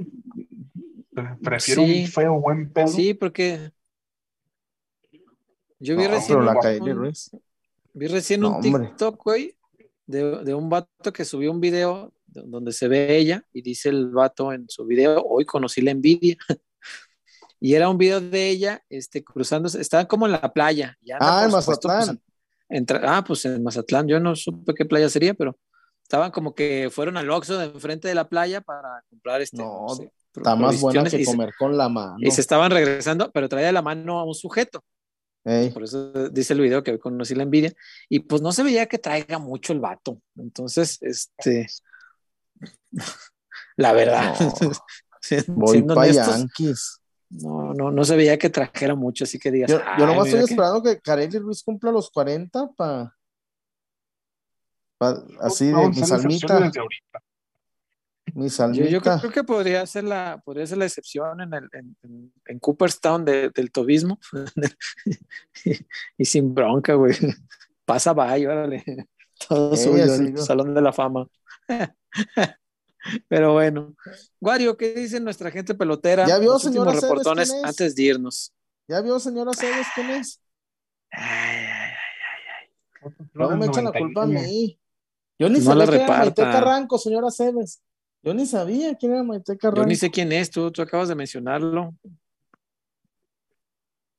Pre- 1.13 1.35
Prefiero 1.43 1.83
sí. 1.83 2.01
un 2.03 2.07
feo 2.07 2.39
buen 2.41 2.71
pedo. 2.73 2.87
Sí, 2.87 3.13
porque 3.13 3.71
yo 5.79 5.95
vi 5.97 6.03
No, 6.03 6.09
recién 6.11 6.39
pero 6.39 6.41
la 6.53 6.59
un- 6.59 6.89
un- 6.89 6.95
Ruiz. 6.97 7.31
Vi 7.93 8.07
recién 8.07 8.41
No, 8.41 8.57
un 8.57 8.65
hombre. 8.65 8.87
TikTok, 8.87 9.23
güey, 9.23 9.55
de, 10.07 10.43
de 10.43 10.53
un 10.55 10.69
vato 10.69 11.13
que 11.13 11.25
subió 11.25 11.51
un 11.51 11.59
video 11.61 12.11
de- 12.22 12.22
donde 12.33 12.71
se 12.73 12.87
ve 12.87 13.17
ella 13.17 13.43
y 13.53 13.61
dice 13.61 13.89
el 13.89 14.09
vato 14.09 14.51
en 14.53 14.69
su 14.69 14.85
video, 14.85 15.21
hoy 15.23 15.45
conocí 15.45 15.81
la 15.81 15.91
envidia. 15.91 16.37
y 17.59 17.75
era 17.75 17.89
un 17.89 17.97
video 17.97 18.19
de 18.21 18.49
ella 18.49 18.83
este, 18.89 19.23
cruzándose, 19.23 19.79
estaban 19.79 20.05
como 20.05 20.25
en 20.25 20.33
la 20.33 20.51
playa. 20.53 20.97
y 21.01 21.11
anda, 21.11 21.41
Ah, 21.41 21.45
en 21.45 21.51
pues, 21.51 21.67
Mazatlán. 21.67 22.21
entra- 22.69 23.01
ah, 23.03 23.23
pues 23.25 23.45
en 23.45 23.63
Mazatlán, 23.63 24.07
yo 24.07 24.19
no 24.19 24.35
supe 24.35 24.73
qué 24.73 24.85
playa 24.85 25.07
sería, 25.09 25.33
pero 25.33 25.57
estaban 26.01 26.31
como 26.31 26.53
que 26.53 26.89
fueron 26.91 27.17
al 27.17 27.29
Oxxo 27.29 27.57
de 27.57 27.65
enfrente 27.65 28.07
de 28.07 28.15
la 28.15 28.27
playa 28.27 28.61
para 28.61 29.03
comprar 29.09 29.41
este. 29.41 29.57
No, 29.57 29.87
sé, 29.95 30.11
pro- 30.31 30.41
Está 30.43 30.55
más 30.55 30.79
buena 30.81 31.03
que 31.03 31.09
se- 31.11 31.25
comer 31.25 31.53
con 31.57 31.77
la 31.77 31.87
mano. 31.89 32.15
y 32.19 32.31
se 32.31 32.41
estaban 32.41 32.71
regresando, 32.71 33.31
pero 33.31 33.47
traía 33.47 33.71
la 33.71 33.81
mano 33.81 34.19
a 34.19 34.25
un 34.25 34.35
sujeto. 34.35 34.83
Ey. 35.45 35.71
Por 35.71 35.83
eso 35.83 36.29
dice 36.29 36.53
el 36.53 36.61
video 36.61 36.83
que 36.83 36.91
hoy 36.91 36.99
conocí 36.99 37.35
la 37.35 37.43
envidia. 37.43 37.73
Y 38.07 38.19
pues 38.19 38.41
no 38.41 38.53
se 38.53 38.63
veía 38.63 38.85
que 38.85 38.97
traiga 38.97 39.39
mucho 39.39 39.73
el 39.73 39.81
vato. 39.81 40.21
Entonces, 40.37 40.97
este. 41.01 41.67
La 43.77 43.93
verdad. 43.93 44.35
No. 44.39 44.53
Voy 45.47 45.69
siendo 45.71 45.95
para 45.95 46.07
honestos, 46.11 46.37
Yankees. 46.37 46.99
no, 47.29 47.73
no, 47.73 47.91
no 47.91 48.03
se 48.05 48.15
veía 48.15 48.37
que 48.37 48.49
trajera 48.49 48.93
mucho, 48.95 49.23
así 49.23 49.39
que 49.39 49.51
digas. 49.51 49.71
Yo, 49.71 49.79
yo 49.79 49.83
"Ay, 49.87 50.05
nomás 50.05 50.27
estoy 50.27 50.39
que-". 50.45 50.51
esperando 50.53 50.83
que 50.83 50.99
Kareli 50.99 51.39
Ruiz 51.39 51.63
cumpla 51.63 51.91
los 51.91 52.09
40 52.11 52.69
para. 52.75 53.15
así 55.41 55.67
de 55.67 55.89
mi 55.89 55.95
salmita. 56.05 56.71
Mi 58.35 58.45
Yo, 58.45 58.49
salmita. 58.49 58.89
yo 58.89 59.01
creo 59.01 59.31
que 59.31 59.43
podría 59.43 59.85
ser 59.85 60.05
la, 60.05 60.41
podría 60.43 60.65
ser 60.65 60.77
la 60.79 60.85
excepción 60.85 61.39
en, 61.41 61.53
el, 61.53 61.69
en, 61.73 61.95
en- 62.03 62.33
en 62.45 62.59
Cooperstown 62.59 63.23
de- 63.25 63.49
del 63.49 63.71
tobismo. 63.71 64.19
y, 65.65 65.71
y 66.17 66.25
sin 66.25 66.53
bronca, 66.53 66.93
güey. 66.95 67.15
Pasa, 67.85 68.13
vaya, 68.13 68.49
órale. 68.49 68.83
Todo 69.47 69.71
Ey, 69.71 69.77
suyo, 69.77 70.03
el. 70.03 70.37
Salón 70.37 70.73
de 70.73 70.81
la 70.81 70.93
Fama. 70.93 71.27
Pero 73.27 73.53
bueno. 73.53 73.95
Wario, 74.39 74.77
¿qué 74.77 74.93
dice 74.93 75.19
nuestra 75.19 75.51
gente 75.51 75.75
pelotera? 75.75 76.25
¿Ya 76.27 76.37
vio, 76.39 76.53
Los 76.53 76.61
señora 76.63 76.91
Cebes, 76.91 77.03
reportones 77.03 77.49
quién 77.51 77.59
es? 77.59 77.69
antes 77.69 77.95
de 77.95 78.03
irnos. 78.03 78.53
¿Ya 78.87 79.01
vio, 79.01 79.19
señora 79.19 79.53
Cebes, 79.53 79.87
quién 79.95 80.09
es? 80.11 80.41
Ay, 81.11 81.65
ay, 81.65 82.69
ay. 83.03 83.11
Luego 83.33 83.57
me 83.57 83.65
echan 83.67 83.85
la 83.85 83.91
culpa 83.91 84.23
a 84.23 84.25
mí. 84.25 84.79
Yo 85.39 85.49
ni 85.49 85.59
No 85.59 85.65
sabía 85.65 85.85
quién 85.87 86.01
era 86.01 86.17
Maite. 86.17 86.41
Carranco, 86.41 86.97
señora 86.97 87.31
Cebes. 87.31 87.81
Yo 88.21 88.33
ni 88.33 88.45
sabía 88.45 88.95
quién 88.95 89.13
era 89.13 89.23
Maite 89.23 89.53
Yo 89.53 89.57
Carranco. 89.59 89.85
ni 89.87 89.95
sé 89.95 90.09
quién 90.09 90.31
es, 90.31 90.49
tú, 90.49 90.71
tú 90.71 90.81
acabas 90.81 91.09
de 91.09 91.15
mencionarlo. 91.15 91.93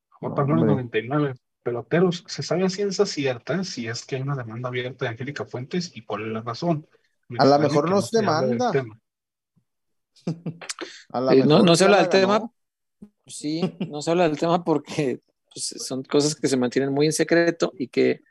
J. 0.09 0.41
hombre. 0.41 0.55
99. 0.65 1.35
Peloteros, 1.63 2.23
se 2.27 2.43
sabe 2.43 2.63
a 2.63 2.69
ciencia 2.69 3.07
cierta 3.07 3.63
si 3.63 3.87
es 3.87 4.05
que 4.05 4.17
hay 4.17 4.21
una 4.21 4.35
demanda 4.35 4.69
abierta 4.69 5.05
de 5.05 5.09
Angélica 5.09 5.45
Fuentes 5.45 5.91
y 5.95 6.03
cuál 6.05 6.21
es 6.23 6.27
la 6.27 6.41
razón. 6.41 6.87
Me 7.29 7.37
A 7.39 7.45
lo 7.45 7.59
mejor 7.59 7.85
que 7.85 7.91
no 7.91 8.01
se 8.01 8.17
es 8.19 8.27
hable 8.27 8.47
del 8.47 8.57
demanda. 8.57 8.71
tema. 8.71 8.99
A 11.11 11.21
la 11.21 11.33
Eh, 11.33 11.37
no, 11.39 11.45
mejor 11.45 11.65
no 11.65 11.75
se 11.75 11.83
habla 11.85 11.97
la 11.97 12.01
del 12.03 12.11
tema. 12.11 12.33
ganó. 12.39 12.53
Sí, 13.27 13.61
no 13.89 14.01
se 14.01 14.11
habla 14.11 14.27
del 14.27 14.37
tema 14.39 14.63
porque 14.63 15.21
pues, 15.53 15.73
son 15.85 16.03
cosas 16.03 16.35
que 16.35 16.47
se 16.47 16.57
mantienen 16.57 16.93
muy 16.93 17.07
en 17.07 17.13
secreto 17.13 17.71
y 17.77 17.87
que 17.87 18.21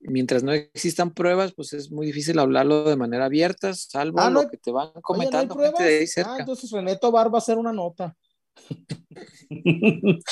mientras 0.00 0.42
no 0.42 0.52
existan 0.52 1.12
pruebas, 1.14 1.52
pues 1.54 1.72
es 1.72 1.90
muy 1.90 2.06
difícil 2.06 2.38
hablarlo 2.38 2.84
de 2.84 2.96
manera 2.96 3.24
abierta, 3.24 3.72
salvo 3.72 4.20
Ah, 4.20 4.28
no 4.28 4.42
lo 4.42 4.50
que 4.50 4.58
te 4.58 4.70
van 4.70 4.88
Oye, 4.88 4.92
¿no 4.94 4.98
hay 4.98 5.02
comentando 5.02 5.54
pruebas? 5.54 5.78
gente 5.80 5.92
de 5.92 5.98
ahí 6.00 6.06
Ah, 6.26 6.36
entonces 6.40 6.70
René 6.70 6.96
Tobar 6.98 7.32
va 7.32 7.36
a 7.36 7.38
hacer 7.38 7.56
una 7.56 7.72
nota. 7.72 8.14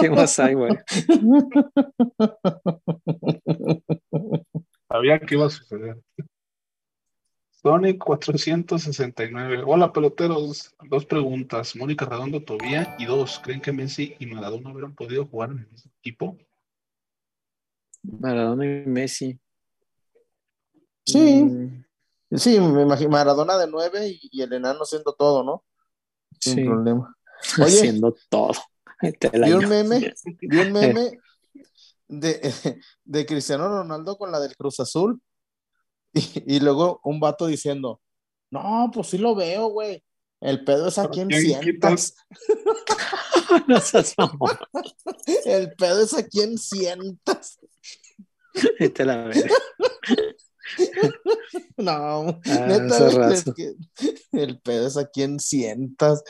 ¿Qué 0.00 0.10
más 0.10 0.38
hay, 0.38 0.54
güey? 0.54 0.72
Sabía 4.88 5.18
que 5.20 5.34
iba 5.34 5.46
a 5.46 5.50
suceder. 5.50 5.96
Sonic 7.68 8.02
469. 8.02 9.62
Hola, 9.66 9.92
peloteros. 9.92 10.74
Dos 10.88 11.04
preguntas. 11.04 11.76
Mónica 11.76 12.06
Redondo 12.06 12.42
Tobía. 12.42 12.96
Y 12.98 13.04
dos, 13.04 13.38
¿creen 13.44 13.60
que 13.60 13.72
Messi 13.72 14.16
y 14.18 14.24
Maradona 14.24 14.72
hubieran 14.72 14.94
podido 14.94 15.26
jugar 15.26 15.50
en 15.50 15.58
el 15.58 15.68
mismo 15.68 15.92
equipo? 15.98 16.38
Maradona 18.02 18.64
y 18.64 18.86
Messi. 18.86 19.38
Sí. 21.04 21.44
Mm, 21.44 21.84
Sí, 22.36 22.58
me 22.58 22.82
imagino 22.82 23.10
Maradona 23.10 23.58
de 23.58 23.66
nueve 23.66 24.08
y, 24.08 24.18
y 24.32 24.40
el 24.40 24.52
enano 24.54 24.80
haciendo 24.80 25.12
todo, 25.12 25.44
¿no? 25.44 25.62
Sin 26.40 26.54
sí, 26.54 26.64
problema. 26.64 27.14
Oye, 27.58 27.66
haciendo 27.66 28.16
todo. 28.30 28.52
Vi 29.02 29.52
un 29.52 29.68
meme, 29.68 30.14
vi 30.40 30.58
un 30.58 30.72
meme 30.72 31.18
de, 32.06 32.40
de 33.04 33.26
Cristiano 33.26 33.68
Ronaldo 33.68 34.16
con 34.16 34.32
la 34.32 34.40
del 34.40 34.56
Cruz 34.56 34.80
Azul 34.80 35.20
y, 36.12 36.56
y 36.56 36.60
luego 36.60 37.00
un 37.04 37.20
vato 37.20 37.46
diciendo, 37.46 38.00
no, 38.50 38.90
pues 38.92 39.08
sí 39.08 39.18
lo 39.18 39.34
veo, 39.34 39.68
güey. 39.68 40.02
El 40.40 40.64
pedo 40.64 40.88
es 40.88 40.98
a 40.98 41.08
quien 41.08 41.28
¿Quién 41.28 41.42
sientas. 41.42 42.14
No 43.66 43.80
seas 43.80 44.14
mamón. 44.18 44.56
El 45.46 45.72
pedo 45.72 46.02
es 46.02 46.12
a 46.12 46.26
quien 46.26 46.58
sientas. 46.58 47.58
Te 48.94 49.04
la 49.04 49.24
veré. 49.24 49.50
No, 51.78 52.40
Ah, 52.44 52.66
neta, 52.68 53.32
es 53.32 53.44
que 53.56 53.74
el 54.32 54.60
pedo 54.60 54.86
es 54.86 54.98
a 54.98 55.08
quien 55.08 55.40
sientas. 55.40 56.22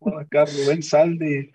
Hola, 0.00 0.26
Carlos 0.30 0.66
Rubén 0.66 0.82
Saldi. 0.82 1.50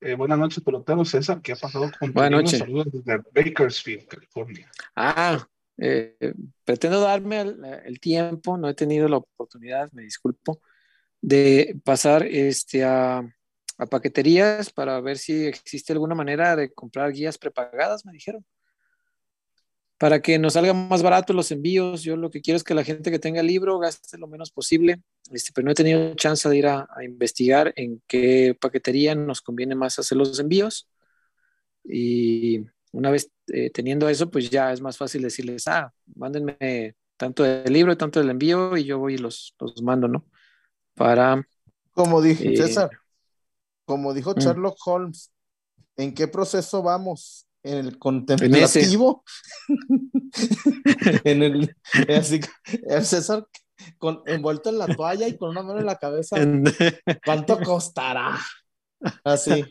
Eh, 0.00 0.14
buenas 0.14 0.38
noches, 0.38 0.62
peloteros. 0.62 1.08
César, 1.08 1.40
¿qué 1.40 1.52
ha 1.52 1.56
pasado 1.56 1.90
con 1.98 2.12
Buenas 2.12 2.42
noches. 2.42 2.58
Saludos 2.58 2.88
desde 2.92 3.22
Bakersfield, 3.34 4.06
California. 4.06 4.70
Ah, 4.94 5.48
eh, 5.78 6.34
pretendo 6.64 7.00
darme 7.00 7.40
el, 7.40 7.64
el 7.84 8.00
tiempo, 8.00 8.56
no 8.58 8.68
he 8.68 8.74
tenido 8.74 9.08
la 9.08 9.18
oportunidad, 9.18 9.90
me 9.92 10.02
disculpo, 10.02 10.60
de 11.20 11.80
pasar 11.84 12.24
este, 12.24 12.84
a, 12.84 13.18
a 13.78 13.86
paqueterías 13.86 14.70
para 14.70 15.00
ver 15.00 15.18
si 15.18 15.46
existe 15.46 15.92
alguna 15.92 16.14
manera 16.14 16.56
de 16.56 16.72
comprar 16.72 17.12
guías 17.12 17.38
prepagadas, 17.38 18.04
me 18.04 18.12
dijeron. 18.12 18.44
Para 19.98 20.20
que 20.20 20.38
nos 20.38 20.52
salga 20.52 20.74
más 20.74 21.02
barato 21.02 21.32
los 21.32 21.50
envíos, 21.50 22.02
yo 22.02 22.16
lo 22.16 22.30
que 22.30 22.42
quiero 22.42 22.56
es 22.56 22.64
que 22.64 22.74
la 22.74 22.84
gente 22.84 23.10
que 23.10 23.18
tenga 23.18 23.40
el 23.40 23.46
libro 23.46 23.78
gaste 23.78 24.18
lo 24.18 24.26
menos 24.26 24.50
posible, 24.50 25.00
este, 25.32 25.52
pero 25.54 25.64
no 25.64 25.70
he 25.70 25.74
tenido 25.74 26.14
chance 26.14 26.46
de 26.48 26.56
ir 26.56 26.66
a, 26.66 26.86
a 26.94 27.02
investigar 27.04 27.72
en 27.76 28.02
qué 28.06 28.54
paquetería 28.60 29.14
nos 29.14 29.40
conviene 29.40 29.74
más 29.74 29.98
hacer 29.98 30.18
los 30.18 30.38
envíos. 30.38 30.88
Y 31.82 32.60
una 32.92 33.10
vez 33.10 33.30
eh, 33.48 33.70
teniendo 33.70 34.08
eso, 34.08 34.30
pues 34.30 34.50
ya 34.50 34.72
es 34.72 34.80
más 34.80 34.96
fácil 34.96 35.22
decirles, 35.22 35.66
ah, 35.68 35.92
mándenme 36.14 36.94
tanto 37.16 37.42
del 37.42 37.72
libro 37.72 37.92
y 37.92 37.96
tanto 37.96 38.20
del 38.20 38.30
envío 38.30 38.76
y 38.76 38.84
yo 38.84 38.98
voy 38.98 39.14
y 39.14 39.18
los, 39.18 39.54
los 39.58 39.82
mando, 39.82 40.08
¿no? 40.08 40.26
Para... 40.94 41.46
Como 41.92 42.20
dije, 42.20 42.52
Eh, 42.52 42.56
César, 42.56 42.90
como 43.86 44.12
dijo 44.12 44.32
mm. 44.32 44.38
Sherlock 44.38 44.76
Holmes, 44.84 45.32
¿en 45.96 46.12
qué 46.12 46.28
proceso 46.28 46.82
vamos? 46.82 47.45
¿En 47.66 47.78
el 47.78 47.98
contemplativo? 47.98 49.24
en 51.24 51.42
el, 51.42 51.76
así, 52.08 52.40
el 52.88 53.04
César 53.04 53.46
con, 53.98 54.22
envuelto 54.26 54.70
en 54.70 54.78
la 54.78 54.86
toalla 54.86 55.26
y 55.26 55.36
con 55.36 55.50
una 55.50 55.62
mano 55.62 55.80
en 55.80 55.86
la 55.86 55.96
cabeza. 55.98 56.36
¿Cuánto 57.24 57.58
costará? 57.60 58.38
Así. 59.24 59.64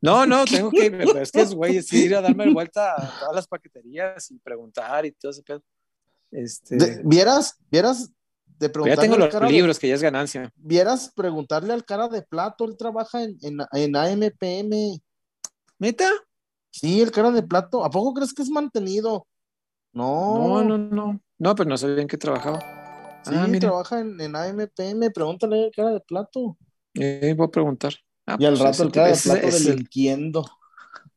No, 0.00 0.24
no, 0.26 0.44
tengo 0.46 0.70
que 0.70 0.86
ir, 0.86 0.92
pero 0.96 1.20
es 1.20 1.30
que 1.30 1.42
es, 1.42 1.54
güey, 1.54 1.76
es 1.76 1.92
ir 1.92 2.16
a 2.16 2.22
darme 2.22 2.52
vuelta 2.52 2.94
a 2.94 3.20
todas 3.20 3.34
las 3.34 3.46
paqueterías 3.46 4.30
y 4.30 4.38
preguntar 4.38 5.04
y 5.04 5.12
todo 5.12 5.30
ese 5.30 5.42
pedo. 5.42 5.62
Este, 6.30 6.76
De- 6.76 7.02
¿Vieras? 7.04 7.56
¿Vieras? 7.70 8.10
De 8.58 8.72
ya 8.86 8.96
tengo 8.96 9.14
al 9.14 9.20
los 9.20 9.32
de- 9.32 9.50
libros, 9.50 9.78
que 9.78 9.88
ya 9.88 9.94
es 9.94 10.02
ganancia. 10.02 10.50
¿Vieras 10.56 11.12
preguntarle 11.14 11.72
al 11.74 11.84
cara 11.84 12.08
de 12.08 12.22
plato? 12.22 12.64
Él 12.64 12.76
trabaja 12.76 13.22
en, 13.22 13.38
en, 13.42 13.58
en 13.72 13.94
AMPM. 13.94 15.00
¿Neta? 15.78 16.10
Sí, 16.70 17.00
el 17.00 17.10
cara 17.10 17.30
de 17.30 17.42
plato. 17.42 17.84
¿A 17.84 17.90
poco 17.90 18.14
crees 18.14 18.32
que 18.34 18.42
es 18.42 18.50
mantenido? 18.50 19.26
No, 19.92 20.62
No, 20.62 20.64
no, 20.64 20.78
no. 20.78 21.20
No, 21.38 21.54
pero 21.54 21.68
no 21.68 21.76
sabía 21.76 22.02
en 22.02 22.08
qué 22.08 22.16
trabajaba. 22.18 22.60
Sí, 23.24 23.34
Ah, 23.34 23.48
trabaja 23.60 24.00
en, 24.00 24.20
en 24.20 24.36
AMPM. 24.36 25.10
Pregúntale 25.12 25.64
al 25.64 25.70
cara 25.74 25.90
de 25.90 26.00
plato. 26.00 26.56
Eh, 26.94 27.34
voy 27.36 27.46
a 27.46 27.50
preguntar. 27.50 27.94
Ah, 28.26 28.36
Y 28.38 28.44
al 28.44 28.54
pues 28.54 28.62
rato 28.62 28.82
el 28.84 28.92
cara 28.92 29.08
de 29.08 29.16
plato 29.16 29.46
es 29.46 29.60
el- 29.60 29.66
delinquiendo. 29.66 30.44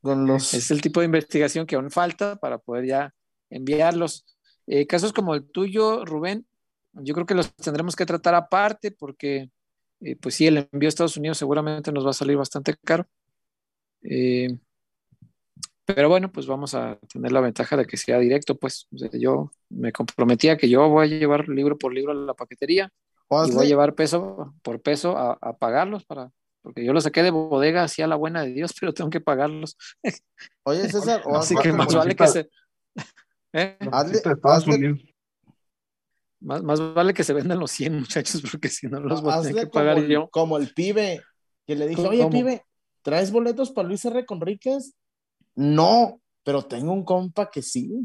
Con 0.00 0.26
los. 0.26 0.52
Es 0.54 0.70
el 0.70 0.80
tipo 0.80 1.00
de 1.00 1.06
investigación 1.06 1.66
que 1.66 1.76
aún 1.76 1.90
falta 1.90 2.36
para 2.36 2.58
poder 2.58 2.86
ya 2.86 3.14
enviarlos. 3.50 4.24
Eh, 4.66 4.86
casos 4.86 5.12
como 5.12 5.34
el 5.34 5.48
tuyo, 5.50 6.04
Rubén, 6.04 6.46
yo 6.92 7.14
creo 7.14 7.26
que 7.26 7.34
los 7.34 7.52
tendremos 7.54 7.94
que 7.96 8.06
tratar 8.06 8.34
aparte 8.34 8.90
porque, 8.90 9.50
eh, 10.00 10.16
pues 10.16 10.34
sí, 10.34 10.46
el 10.46 10.68
envío 10.72 10.88
a 10.88 10.90
Estados 10.90 11.16
Unidos 11.16 11.38
seguramente 11.38 11.92
nos 11.92 12.04
va 12.04 12.10
a 12.10 12.14
salir 12.14 12.36
bastante 12.36 12.74
caro. 12.84 13.06
Eh, 14.02 14.58
pero 15.94 16.08
bueno, 16.08 16.30
pues 16.30 16.46
vamos 16.46 16.74
a 16.74 16.98
tener 17.12 17.32
la 17.32 17.40
ventaja 17.40 17.76
de 17.76 17.86
que 17.86 17.96
sea 17.96 18.18
directo, 18.18 18.56
pues 18.56 18.86
O 18.92 18.98
sea, 18.98 19.10
yo 19.12 19.50
me 19.70 19.92
comprometía 19.92 20.56
que 20.56 20.68
yo 20.68 20.88
voy 20.88 21.06
a 21.06 21.08
llevar 21.18 21.48
libro 21.48 21.78
por 21.78 21.92
libro 21.92 22.12
a 22.12 22.14
la 22.14 22.34
paquetería 22.34 22.90
y 23.48 23.52
voy 23.52 23.64
a 23.66 23.68
llevar 23.68 23.94
peso 23.94 24.54
por 24.62 24.80
peso 24.82 25.16
a, 25.16 25.38
a 25.40 25.56
pagarlos 25.56 26.04
para, 26.04 26.30
porque 26.62 26.84
yo 26.84 26.92
los 26.92 27.04
saqué 27.04 27.22
de 27.22 27.30
bodega 27.30 27.82
así 27.82 28.02
a 28.02 28.06
la 28.06 28.16
buena 28.16 28.42
de 28.44 28.52
Dios, 28.52 28.72
pero 28.80 28.92
tengo 28.92 29.10
que 29.10 29.20
pagarlos. 29.20 29.76
Oye, 30.64 30.88
César, 30.88 31.22
o 31.24 31.36
Así 31.38 31.54
que 31.56 31.72
más 31.72 31.94
vale 31.94 32.14
que 32.14 32.26
se. 32.28 32.50
¿Eh? 33.54 33.76
Hazle- 33.80 34.40
hazle-. 34.42 35.14
Más, 36.40 36.62
más 36.62 36.94
vale 36.94 37.14
que 37.14 37.22
se 37.22 37.32
vendan 37.32 37.58
los 37.58 37.70
100 37.70 37.94
muchachos, 38.00 38.42
porque 38.50 38.68
si 38.68 38.86
no 38.88 38.98
los 39.00 39.22
voy 39.22 39.32
a 39.32 39.42
tener 39.42 39.64
que 39.64 39.70
pagar 39.70 39.94
como, 39.94 40.04
el- 40.06 40.10
yo. 40.10 40.28
como 40.30 40.56
el 40.58 40.72
pibe 40.74 41.22
que 41.66 41.76
le 41.76 41.86
dije, 41.86 42.02
¿Cómo? 42.02 42.08
oye, 42.10 42.26
pibe, 42.28 42.64
¿traes 43.02 43.30
boletos 43.30 43.70
para 43.70 43.88
Luis 43.88 44.04
R. 44.04 44.24
Conríquez? 44.26 44.94
No, 45.54 46.20
pero 46.44 46.62
tengo 46.62 46.92
un 46.92 47.04
compa 47.04 47.50
que 47.50 47.62
sí. 47.62 48.02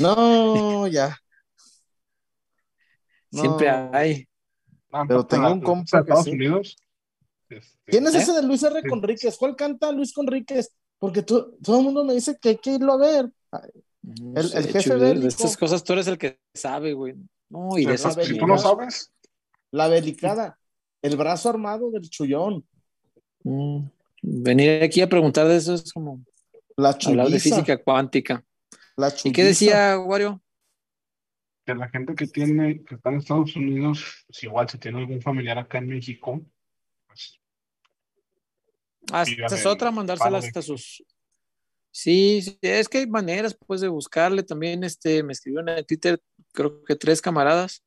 No, 0.00 0.86
ya. 0.88 1.16
Siempre 3.30 3.68
hay. 3.70 4.28
Ah, 4.90 5.04
Pero 5.06 5.26
tengo 5.26 5.52
un 5.52 5.60
compa 5.60 5.98
que 5.98 6.10
Estados 6.10 6.24
sí. 6.24 6.30
Unidos. 6.32 6.76
este, 7.48 7.76
¿Quién 7.86 8.06
es 8.06 8.14
¿Eh? 8.14 8.18
ese 8.18 8.32
de 8.32 8.42
Luis 8.42 8.62
R. 8.62 8.82
Conríquez? 8.88 9.36
¿Cuál 9.36 9.54
canta 9.54 9.92
Luis 9.92 10.12
Conríquez? 10.14 10.72
Porque 10.98 11.22
tú- 11.22 11.56
todo 11.62 11.78
el 11.78 11.84
mundo 11.84 12.04
me 12.04 12.14
dice 12.14 12.38
que 12.40 12.50
hay 12.50 12.56
que 12.58 12.72
irlo 12.74 12.94
a 12.94 12.96
ver. 12.96 13.32
No 14.02 14.40
El- 14.40 14.48
jefe 14.50 14.80
Chuy, 14.80 14.92
de- 14.94 14.98
de 14.98 15.04
bélico. 15.10 15.28
estas 15.28 15.56
cosas 15.56 15.84
tú 15.84 15.92
eres 15.92 16.06
el 16.06 16.16
que 16.18 16.40
sabe, 16.54 16.94
güey. 16.94 17.14
No, 17.50 17.76
y 17.78 17.84
de 17.84 17.94
esas 17.94 18.16
tú 18.16 18.46
no 18.46 18.58
sabes, 18.58 19.12
La 19.70 19.88
delicada. 19.88 20.58
El 21.02 21.16
brazo 21.16 21.50
armado 21.50 21.90
del 21.90 22.08
chullón. 22.08 22.66
Mm, 23.44 23.86
Venir 24.22 24.82
aquí 24.82 25.00
a 25.00 25.08
preguntar 25.08 25.46
de 25.46 25.56
eso 25.56 25.74
es 25.74 25.92
como 25.92 26.20
La 26.78 26.90
hablar 26.90 27.28
de 27.28 27.40
física 27.40 27.76
cuántica. 27.76 28.44
La 28.96 29.12
¿Y 29.24 29.32
qué 29.32 29.42
decía 29.42 29.98
Wario? 29.98 30.40
que 31.66 31.74
la 31.74 31.88
gente 31.88 32.14
que 32.14 32.28
tiene, 32.28 32.84
que 32.84 32.94
está 32.94 33.10
en 33.10 33.16
Estados 33.16 33.54
Unidos, 33.56 34.24
pues 34.26 34.42
igual 34.44 34.70
si 34.70 34.78
tiene 34.78 35.00
algún 35.00 35.20
familiar 35.20 35.58
acá 35.58 35.78
en 35.78 35.88
México, 35.88 36.40
pues 37.08 37.40
Ah, 39.10 39.24
esta 39.24 39.56
es 39.56 39.66
otra, 39.66 39.90
mandárselas 39.90 40.46
hasta 40.46 40.62
sus. 40.62 41.04
Sí, 41.90 42.42
sí, 42.42 42.58
es 42.62 42.88
que 42.88 42.98
hay 42.98 43.06
maneras 43.08 43.58
pues 43.66 43.80
de 43.80 43.88
buscarle. 43.88 44.44
También 44.44 44.84
este, 44.84 45.24
me 45.24 45.32
escribieron 45.32 45.70
en 45.70 45.84
Twitter, 45.84 46.22
creo 46.52 46.84
que 46.84 46.94
tres 46.94 47.20
camaradas 47.20 47.82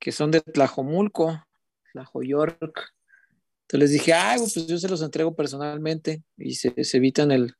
que 0.00 0.10
son 0.10 0.32
de 0.32 0.40
Tlajomulco, 0.40 1.40
Tlajoyork. 1.92 2.94
Entonces 3.62 3.78
les 3.78 3.90
dije, 3.92 4.12
ay, 4.12 4.38
pues 4.38 4.66
yo 4.66 4.76
se 4.76 4.88
los 4.88 5.02
entrego 5.02 5.36
personalmente 5.36 6.24
y 6.36 6.56
se, 6.56 6.82
se 6.82 6.96
evitan 6.96 7.30
el, 7.30 7.54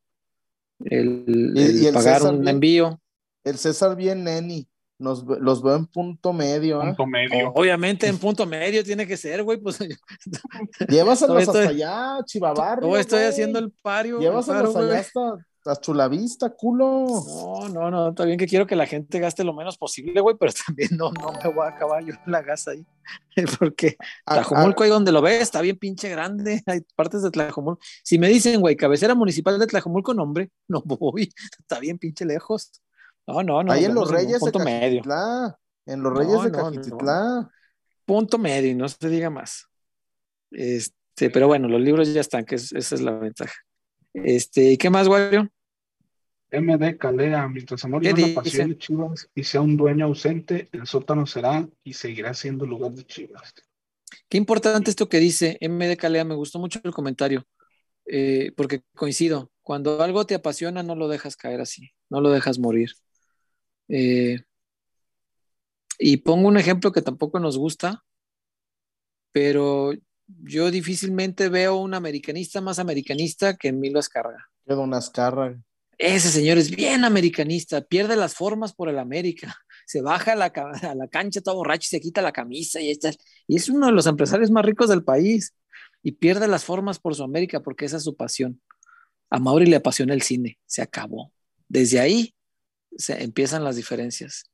el, 0.81 1.25
Y- 1.57 1.63
el 1.63 1.83
y 1.83 1.87
el 1.87 1.95
pagar 1.95 2.19
César 2.19 2.35
un 2.35 2.41
bien- 2.41 2.55
envío. 2.57 3.01
El 3.45 3.59
César 3.59 3.97
bien 3.97 4.25
neni. 4.25 4.69
Nos, 4.99 5.27
ve- 5.27 5.39
los 5.41 5.61
veo 5.63 5.75
en 5.77 5.87
punto 5.87 6.33
medio. 6.33 6.81
¿eh? 6.81 6.87
punto 6.87 7.07
medio. 7.07 7.51
Obviamente 7.55 8.07
en 8.07 8.17
punto 8.17 8.47
medio 8.47 8.85
tiene 8.85 9.07
que 9.07 9.17
ser, 9.17 9.43
güey, 9.43 9.59
pues 9.59 9.79
Llévaselos 10.89 11.37
hasta 11.49 11.65
estoy- 11.65 11.67
allá, 11.83 12.19
Chivabarrio. 12.25 12.89
no 12.89 12.97
estoy 12.97 13.19
güey. 13.21 13.29
haciendo 13.29 13.59
el 13.59 13.73
pario. 13.83 14.17
el 14.17 14.23
Llévaselos 14.23 14.73
paro, 14.73 14.79
allá 14.79 14.87
güey. 14.89 15.01
hasta, 15.01 15.47
hasta 15.66 15.81
Chulavista, 15.81 16.51
culo. 16.51 17.07
No, 17.27 17.69
no, 17.70 17.91
no, 17.91 18.09
está 18.11 18.24
bien 18.27 18.39
que 18.39 18.47
quiero 18.47 18.66
que 18.66 18.77
la 18.77 18.86
gente 18.86 19.19
gaste 19.19 19.45
lo 19.45 19.55
menos 19.55 19.78
posible, 19.78 20.20
güey, 20.20 20.36
pero 20.39 20.53
también 20.66 20.91
no, 20.93 21.11
no 21.12 21.32
me 21.43 21.49
voy 21.51 21.65
a 21.65 21.70
acabar 21.70 22.05
yo 22.05 22.12
la 22.27 22.43
gas 22.43 22.69
ahí. 22.69 22.86
Porque 23.59 23.97
A- 24.27 24.35
Tlajomulco, 24.35 24.82
ahí 24.85 24.91
donde 24.91 25.11
lo 25.12 25.23
ves, 25.23 25.41
está 25.41 25.62
bien 25.62 25.78
pinche 25.78 26.09
grande. 26.11 26.62
Hay 26.66 26.82
partes 26.95 27.23
de 27.23 27.31
Tlajomulco. 27.31 27.81
Si 28.03 28.19
me 28.19 28.28
dicen, 28.28 28.61
güey, 28.61 28.77
cabecera 28.77 29.15
municipal 29.15 29.59
de 29.59 29.66
Tlajomulco, 29.66 30.12
no, 30.12 30.23
hombre, 30.24 30.51
no 30.69 30.82
voy. 30.82 31.32
Está 31.59 31.81
bien 31.81 31.99
pinche 31.99 32.24
lejos. 32.27 32.70
No, 33.27 33.43
no, 33.43 33.62
no. 33.62 33.73
ahí 33.73 33.86
en 33.86 33.95
los 33.95 34.11
Reyes 34.11 34.32
de 34.35 34.39
punto 34.41 34.59
medio. 34.59 34.99
Cajitlán. 35.03 35.55
En 35.86 36.03
los 36.03 36.12
Reyes 36.15 36.35
No, 36.35 36.43
de 36.45 36.51
no, 36.51 36.70
no. 36.70 36.77
Cajitlán. 36.77 37.49
Punto 38.05 38.36
medio, 38.36 38.70
y 38.70 38.74
no 38.74 38.86
se 38.86 39.09
diga 39.09 39.31
más. 39.31 39.66
Este, 40.51 41.31
pero 41.31 41.47
bueno, 41.47 41.69
los 41.69 41.81
libros 41.81 42.12
ya 42.12 42.20
están, 42.20 42.45
que 42.45 42.57
es- 42.57 42.73
esa 42.73 42.95
es 42.95 43.01
la 43.01 43.12
ventaja. 43.12 43.55
Este, 44.12 44.73
¿y 44.73 44.77
qué 44.77 44.91
más, 44.91 45.09
Wario? 45.09 45.49
MD 46.61 46.97
Calea, 46.99 47.49
mientras 47.49 47.85
amor 47.85 48.03
¿Qué 48.03 48.15
y 48.17 48.23
una 48.23 48.43
pasión 48.43 48.71
de 48.71 48.79
Chivas 48.79 49.29
y 49.35 49.45
sea 49.45 49.61
un 49.61 49.77
dueño 49.77 50.07
ausente, 50.07 50.69
el 50.73 50.87
sótano 50.87 51.27
será 51.27 51.69
y 51.83 51.93
seguirá 51.95 52.35
siendo 52.35 52.67
lugar 52.67 52.93
de 52.93 53.05
Chivas. 53.05 53.55
Qué 54.29 54.39
importante 54.39 54.91
esto 54.91 55.09
que 55.09 55.19
dice 55.19 55.59
MD 55.61 55.97
Calea, 55.97 56.25
me 56.25 56.35
gustó 56.35 56.59
mucho 56.59 56.81
el 56.83 56.93
comentario, 56.93 57.47
eh, 58.07 58.53
porque 58.57 58.83
coincido, 58.95 59.51
cuando 59.63 60.03
algo 60.03 60.27
te 60.27 60.35
apasiona 60.35 60.83
no 60.83 60.95
lo 60.95 61.09
dejas 61.09 61.37
caer 61.37 61.61
así, 61.61 61.91
no 62.11 62.21
lo 62.21 62.31
dejas 62.31 62.59
morir. 62.59 62.91
Eh, 63.89 64.41
y 65.99 66.19
pongo 66.19 66.49
un 66.49 66.57
ejemplo 66.57 66.93
que 66.93 67.03
tampoco 67.03 67.39
nos 67.39 67.59
gusta, 67.59 68.05
pero 69.33 69.93
yo 70.27 70.71
difícilmente 70.71 71.49
veo 71.49 71.77
un 71.77 71.95
americanista 71.95 72.61
más 72.61 72.79
americanista 72.79 73.57
que 73.57 73.69
Emilio 73.69 73.99
Azcárraga. 73.99 74.49
Que 74.67 74.75
Don 74.75 74.95
Azcárraga. 74.95 75.61
Ese 75.99 76.31
señor 76.31 76.59
es 76.59 76.71
bien 76.75 77.05
americanista, 77.05 77.81
pierde 77.83 78.16
las 78.16 78.35
formas 78.35 78.75
por 78.75 78.89
el 78.89 78.99
América, 78.99 79.55
se 79.87 80.03
baja 80.03 80.33
a 80.33 80.37
la, 80.37 80.51
ca- 80.51 80.71
a 80.83 80.95
la 80.95 81.09
cancha 81.09 81.41
todo 81.41 81.57
borracho 81.57 81.87
y 81.87 81.91
se 81.97 82.01
quita 82.01 82.23
la 82.23 82.33
camisa 82.33 82.81
y, 82.81 82.91
está- 82.91 83.12
y 83.47 83.57
es 83.57 83.69
uno 83.69 83.87
de 83.87 83.93
los 83.93 84.07
empresarios 84.07 84.51
más 84.51 84.65
ricos 84.65 84.89
del 84.89 85.05
país 85.05 85.55
y 86.03 86.12
pierde 86.12 86.49
las 86.49 86.65
formas 86.65 86.99
por 86.99 87.15
su 87.15 87.23
América 87.23 87.61
porque 87.61 87.85
esa 87.85 87.97
es 87.99 88.05
su 88.05 88.16
pasión. 88.16 88.61
A 89.31 89.39
Mauri 89.39 89.66
le 89.66 89.77
apasiona 89.77 90.15
el 90.15 90.23
cine, 90.23 90.59
se 90.66 90.83
acabó. 90.83 91.33
Desde 91.69 91.99
ahí 92.01 92.35
se 92.97 93.23
empiezan 93.23 93.65
las 93.65 93.77
diferencias. 93.77 94.45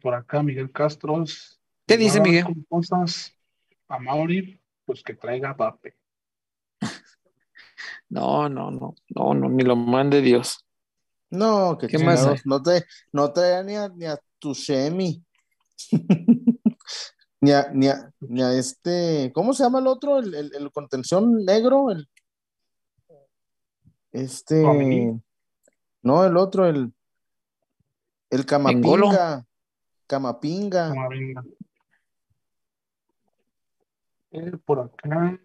Por 0.00 0.14
acá 0.14 0.42
Miguel 0.42 0.70
Castro. 0.72 1.24
¿Qué 1.86 1.96
dice, 1.96 2.20
Miguel? 2.20 2.44
Cosas 2.68 3.32
a 3.88 3.98
Mauri, 3.98 4.60
pues 4.84 5.02
que 5.02 5.14
traiga 5.14 5.50
a 5.50 5.56
Pape. 5.56 5.94
No, 8.08 8.48
no, 8.48 8.70
no, 8.70 8.94
no, 9.08 9.34
no, 9.34 9.48
ni 9.48 9.64
lo 9.64 9.76
mande 9.76 10.20
Dios. 10.20 10.64
No, 11.30 11.76
que 11.78 11.88
¿Qué 11.88 11.98
más? 11.98 12.46
No 12.46 12.62
te, 12.62 12.84
no 13.12 13.32
traía 13.32 13.62
ni 13.62 13.74
a, 13.74 13.88
ni 13.88 14.04
a 14.06 14.18
tu 14.38 14.54
Shemi. 14.54 15.24
ni, 17.40 17.50
a, 17.50 17.70
ni, 17.72 17.88
a, 17.88 18.12
ni 18.20 18.42
a 18.42 18.52
este. 18.52 19.32
¿Cómo 19.34 19.52
se 19.52 19.64
llama 19.64 19.80
el 19.80 19.86
otro? 19.86 20.18
El, 20.18 20.34
el, 20.34 20.54
el 20.54 20.70
contención 20.70 21.44
negro. 21.44 21.90
El, 21.90 22.08
este. 24.12 24.62
No, 26.02 26.24
el 26.24 26.36
otro, 26.36 26.66
el. 26.66 26.92
El. 28.30 28.46
Camapinga. 28.46 29.44
Camapinga. 30.06 30.88
Camavinga. 30.88 31.44
Eh, 34.30 34.52
por 34.64 34.80
acá 34.80 35.40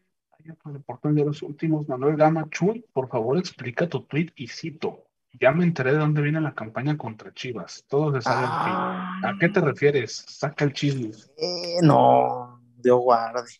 otro 0.52 0.74
reportaje 0.74 1.16
de 1.16 1.26
los 1.26 1.42
últimos. 1.42 1.88
Manuel 1.88 2.16
Gama 2.16 2.48
Chuy, 2.50 2.86
por 2.94 3.10
favor 3.10 3.38
explica 3.38 3.88
tu 3.88 4.04
tweet 4.04 4.32
y 4.36 4.48
cito. 4.48 5.06
Ya 5.40 5.52
me 5.52 5.64
enteré 5.64 5.94
de 5.94 6.00
dónde 6.00 6.22
viene 6.22 6.42
la 6.42 6.56
campaña 6.56 6.98
contra 6.98 7.34
Chivas. 7.34 7.86
Todos 7.88 8.16
se 8.16 8.22
sabe 8.22 8.42
el 8.42 8.50
Ah. 8.52 9.22
¿A 9.24 9.38
qué 9.40 9.50
te 9.50 9.62
refieres? 9.62 10.26
Saca 10.28 10.66
el 10.66 10.74
chisme. 10.74 11.12
Eh, 11.38 11.78
no, 11.84 12.60
Dios 12.78 13.00
guarde. 13.00 13.52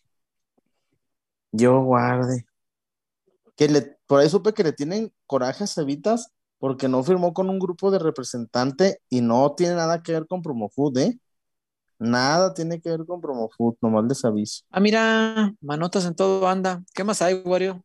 Dios 1.52 1.84
guarde. 1.84 2.44
Que 3.56 3.68
le, 3.68 3.98
por 4.06 4.20
ahí 4.20 4.28
supe 4.28 4.52
que 4.52 4.64
le 4.64 4.72
tienen 4.72 5.12
coraje 5.26 5.64
a 5.64 5.66
Cevitas 5.66 6.32
porque 6.58 6.88
no 6.88 7.02
firmó 7.02 7.32
con 7.32 7.48
un 7.48 7.58
grupo 7.58 7.90
de 7.90 7.98
representante 7.98 9.00
y 9.08 9.20
no 9.20 9.54
tiene 9.54 9.76
nada 9.76 10.02
que 10.02 10.12
ver 10.12 10.26
con 10.26 10.42
Promofood, 10.42 10.98
¿eh? 10.98 11.18
Nada 12.00 12.54
tiene 12.54 12.80
que 12.80 12.88
ver 12.90 13.04
con 13.06 13.20
Promofood, 13.20 13.76
nomás 13.82 14.06
les 14.06 14.24
aviso. 14.24 14.64
Ah, 14.70 14.80
mira, 14.80 15.54
manotas 15.60 16.06
en 16.06 16.14
todo 16.14 16.48
anda. 16.48 16.82
¿Qué 16.94 17.04
más 17.04 17.20
hay, 17.20 17.34
Wario? 17.44 17.84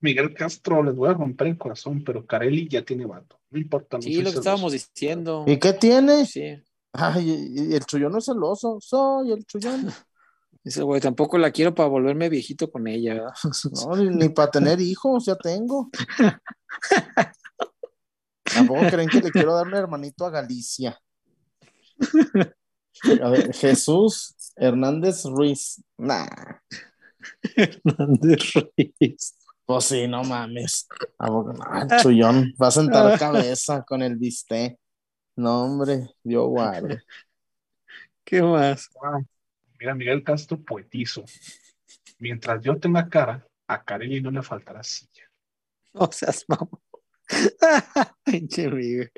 Miguel 0.00 0.32
Castro, 0.34 0.82
les 0.82 0.94
voy 0.96 1.10
a 1.10 1.12
romper 1.12 1.48
el 1.48 1.58
corazón, 1.58 2.02
pero 2.02 2.24
Carelli 2.24 2.66
ya 2.68 2.82
tiene 2.82 3.04
vato. 3.04 3.38
No 3.50 3.58
importa. 3.60 3.98
no 3.98 4.02
Sí, 4.02 4.08
lo 4.14 4.14
que 4.16 4.20
celoso. 4.30 4.38
estábamos 4.40 4.72
diciendo. 4.72 5.44
¿Y 5.46 5.58
qué 5.58 5.74
tiene? 5.74 6.24
Sí. 6.24 6.62
Ay, 6.94 7.30
y- 7.54 7.74
el 7.74 7.84
chullón 7.84 8.12
no 8.12 8.18
es 8.18 8.24
celoso, 8.24 8.78
soy 8.80 9.32
el 9.32 9.44
chullón. 9.44 9.86
Dice, 10.64 10.82
güey, 10.82 11.00
tampoco 11.02 11.36
la 11.38 11.50
quiero 11.50 11.74
para 11.74 11.88
volverme 11.88 12.28
viejito 12.30 12.70
con 12.70 12.86
ella. 12.88 13.14
¿verdad? 13.14 13.32
No, 13.86 13.96
ni, 13.96 14.08
ni 14.16 14.28
para 14.30 14.50
tener 14.50 14.80
hijos, 14.80 15.26
ya 15.26 15.36
tengo. 15.36 15.90
Tampoco 18.44 18.80
creen 18.90 19.08
que 19.10 19.20
le 19.20 19.30
quiero 19.30 19.54
dar 19.54 19.66
un 19.66 19.74
hermanito 19.74 20.24
a 20.24 20.30
Galicia. 20.30 20.98
A 23.22 23.30
ver, 23.30 23.54
Jesús 23.54 24.34
Hernández 24.56 25.24
Ruiz. 25.24 25.82
Nah, 25.96 26.28
Hernández 27.56 28.54
Ruiz. 28.54 29.36
pues 29.64 29.84
sí, 29.84 30.06
no 30.08 30.22
mames. 30.24 30.86
¿A 31.18 31.26
poco 31.26 31.52
no? 31.52 31.64
El 31.82 32.00
chullón 32.02 32.52
va 32.60 32.68
a 32.68 32.70
sentar 32.70 33.18
cabeza 33.18 33.82
con 33.82 34.02
el 34.02 34.16
bistec. 34.16 34.76
No, 35.36 35.64
hombre, 35.64 36.08
Dios 36.22 36.46
guarde. 36.48 37.02
¿Qué 38.24 38.42
más? 38.42 38.88
Ah, 39.02 39.18
Mira, 39.78 39.94
Miguel 39.94 40.22
Castro, 40.22 40.60
poetizo. 40.62 41.24
Mientras 42.18 42.62
yo 42.62 42.78
tenga 42.78 43.08
cara, 43.08 43.46
a 43.66 43.82
Carelli 43.82 44.20
no 44.20 44.30
le 44.30 44.42
faltará 44.42 44.82
silla. 44.82 45.24
No 45.94 46.10
seas 46.12 46.44
mamón. 46.48 46.80
Pinche 48.24 48.68
Miguel. 48.68 49.10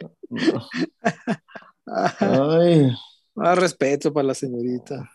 Ay, 1.86 2.94
Más 3.34 3.58
respeto 3.58 4.12
para 4.12 4.28
la 4.28 4.34
señorita. 4.34 5.10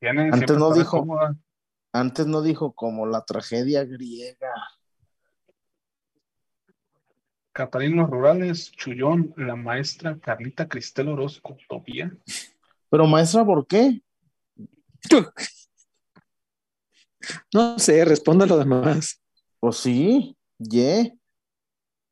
Antes 0.00 0.56
no 0.56 0.72
dijo. 0.72 0.98
cómoda. 0.98 1.36
antes 1.92 2.26
no 2.26 2.42
dijo 2.42 2.72
como 2.72 3.06
la 3.06 3.24
tragedia 3.24 3.84
griega. 3.84 4.52
Catalinos 7.52 8.10
Rurales, 8.10 8.72
Chullón, 8.72 9.32
la 9.36 9.54
maestra 9.54 10.18
Carlita 10.18 10.68
Cristel 10.68 11.08
Orozco, 11.08 11.56
Tobía. 11.68 12.12
Pero 12.90 13.06
maestra, 13.06 13.44
¿por 13.44 13.66
qué? 13.66 14.02
No 17.54 17.78
sé, 17.78 18.04
responda 18.04 18.44
lo 18.44 18.58
demás. 18.58 19.18
Pues 19.58 19.76
sí, 19.78 20.36
ye. 20.58 21.16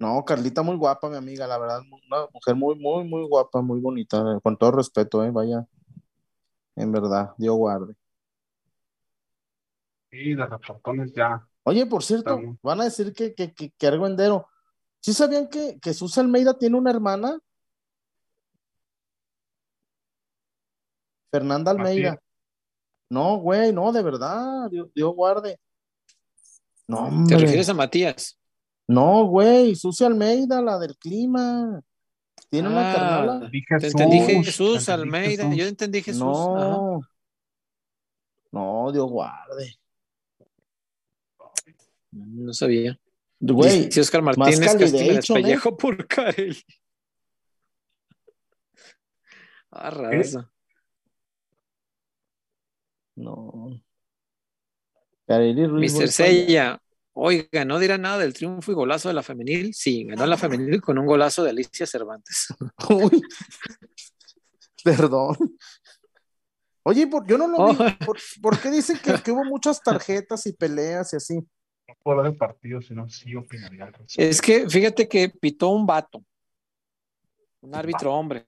No, 0.03 0.25
Carlita 0.25 0.63
muy 0.63 0.75
guapa, 0.75 1.09
mi 1.09 1.15
amiga, 1.15 1.47
la 1.47 1.57
verdad, 1.59 1.79
una 1.79 2.27
mujer 2.35 2.57
muy, 2.57 2.75
muy, 2.75 3.05
muy 3.05 3.25
guapa, 3.29 3.63
muy 3.63 3.79
bonita, 3.79 4.41
con 4.43 4.57
todo 4.57 4.73
respeto, 4.73 5.23
eh, 5.23 5.31
vaya, 5.31 5.65
en 6.75 6.91
verdad, 6.91 7.31
Dios 7.39 7.55
guarde. 7.55 7.95
Sí, 10.11 10.35
de 10.35 10.45
reportones 10.45 11.13
ya. 11.15 11.47
Oye, 11.63 11.87
por 11.87 12.03
cierto, 12.03 12.35
Estamos. 12.35 12.57
van 12.63 12.81
a 12.81 12.85
decir 12.87 13.13
que, 13.13 13.33
que, 13.33 13.55
que, 13.55 13.71
que 13.71 13.87
Argüendero, 13.87 14.49
¿sí 14.99 15.13
sabían 15.13 15.47
que, 15.47 15.79
que 15.79 15.95
Sus 15.95 16.19
Almeida 16.19 16.59
tiene 16.59 16.77
una 16.77 16.91
hermana? 16.91 17.39
Fernanda 21.31 21.71
Almeida. 21.71 22.19
No, 23.09 23.37
güey, 23.37 23.73
no, 23.73 23.93
de 23.93 24.03
verdad, 24.03 24.69
Dios, 24.69 24.89
Dios 24.97 25.15
guarde. 25.15 25.61
No, 26.89 27.25
¿Te 27.29 27.37
refieres 27.37 27.69
a 27.69 27.75
Matías? 27.75 28.42
No, 28.93 29.27
güey, 29.27 29.75
Susi 29.75 30.05
Almeida, 30.05 30.61
la 30.61 30.79
del 30.79 30.97
clima. 30.97 31.81
Tiene 32.51 32.69
una 32.69 32.91
Ah, 32.93 32.95
carnala. 32.95 33.51
Te 33.81 33.87
entendí 33.87 34.27
te 34.27 34.45
Jesús, 34.45 34.89
Almeida. 34.89 35.45
Jesús. 35.45 35.57
Yo 35.59 35.67
entendí 35.67 36.03
Jesús. 36.03 36.23
Ajá. 36.23 36.69
No. 36.71 37.01
No, 38.51 38.93
Dios 38.93 39.09
guarde. 39.11 39.77
No 42.11 42.53
sabía. 42.53 42.99
Güey, 43.41 43.91
Si 43.91 43.99
Oscar 44.01 44.21
Martínez 44.23 44.61
castiga 44.61 44.85
el 44.85 44.93
calidation, 44.93 45.39
¿eh? 45.47 45.59
por 45.79 46.07
Karel. 46.07 46.57
Ah, 49.71 49.91
raza. 49.91 50.53
no. 53.17 53.81
Kareli 55.27 55.67
Ruiz 55.67 55.95
Mr. 55.95 56.09
Sella. 56.09 56.83
Oiga, 57.15 57.65
¿no 57.67 57.79
dirá 57.79 57.99
nada 57.99 58.19
del 58.19 58.33
triunfo 58.33 58.73
y 58.73 58.75
golazo 58.75 59.09
de 59.09 59.15
la 59.15 59.23
femenil? 59.23 59.75
Sí, 59.75 60.05
ganó 60.05 60.27
la 60.27 60.39
femenil 60.39 60.81
con 60.81 60.99
un 60.99 61.05
golazo 61.07 61.45
de 61.45 61.51
Alicia 61.51 61.87
Cervantes. 61.87 62.49
Uy. 62.89 63.23
Perdón. 64.83 65.37
Oye, 66.85 67.07
por- 67.07 67.27
yo 67.27 67.39
no 67.39 67.47
lo 67.49 67.69
vi. 67.69 67.77
¿Por, 68.05 68.19
por 68.41 68.59
qué 68.61 68.71
dicen 68.71 68.99
que, 68.99 69.15
que 69.23 69.31
hubo 69.31 69.45
muchas 69.45 69.81
tarjetas 69.83 70.47
y 70.47 70.53
peleas 70.55 71.13
y 71.13 71.17
así? 71.17 71.35
No 71.37 71.95
puedo 72.03 72.19
hablar 72.19 72.33
del 72.33 72.39
partido, 72.39 72.81
sino 72.81 73.09
sí 73.09 73.35
opinaría 73.37 73.85
al 73.85 73.93
respecto. 73.93 74.23
Es 74.23 74.41
que 74.41 74.69
fíjate 74.69 75.07
que 75.09 75.29
pitó 75.29 75.69
un 75.69 75.87
vato. 75.87 76.25
Un 77.61 77.75
árbitro 77.75 78.13
hombre. 78.15 78.47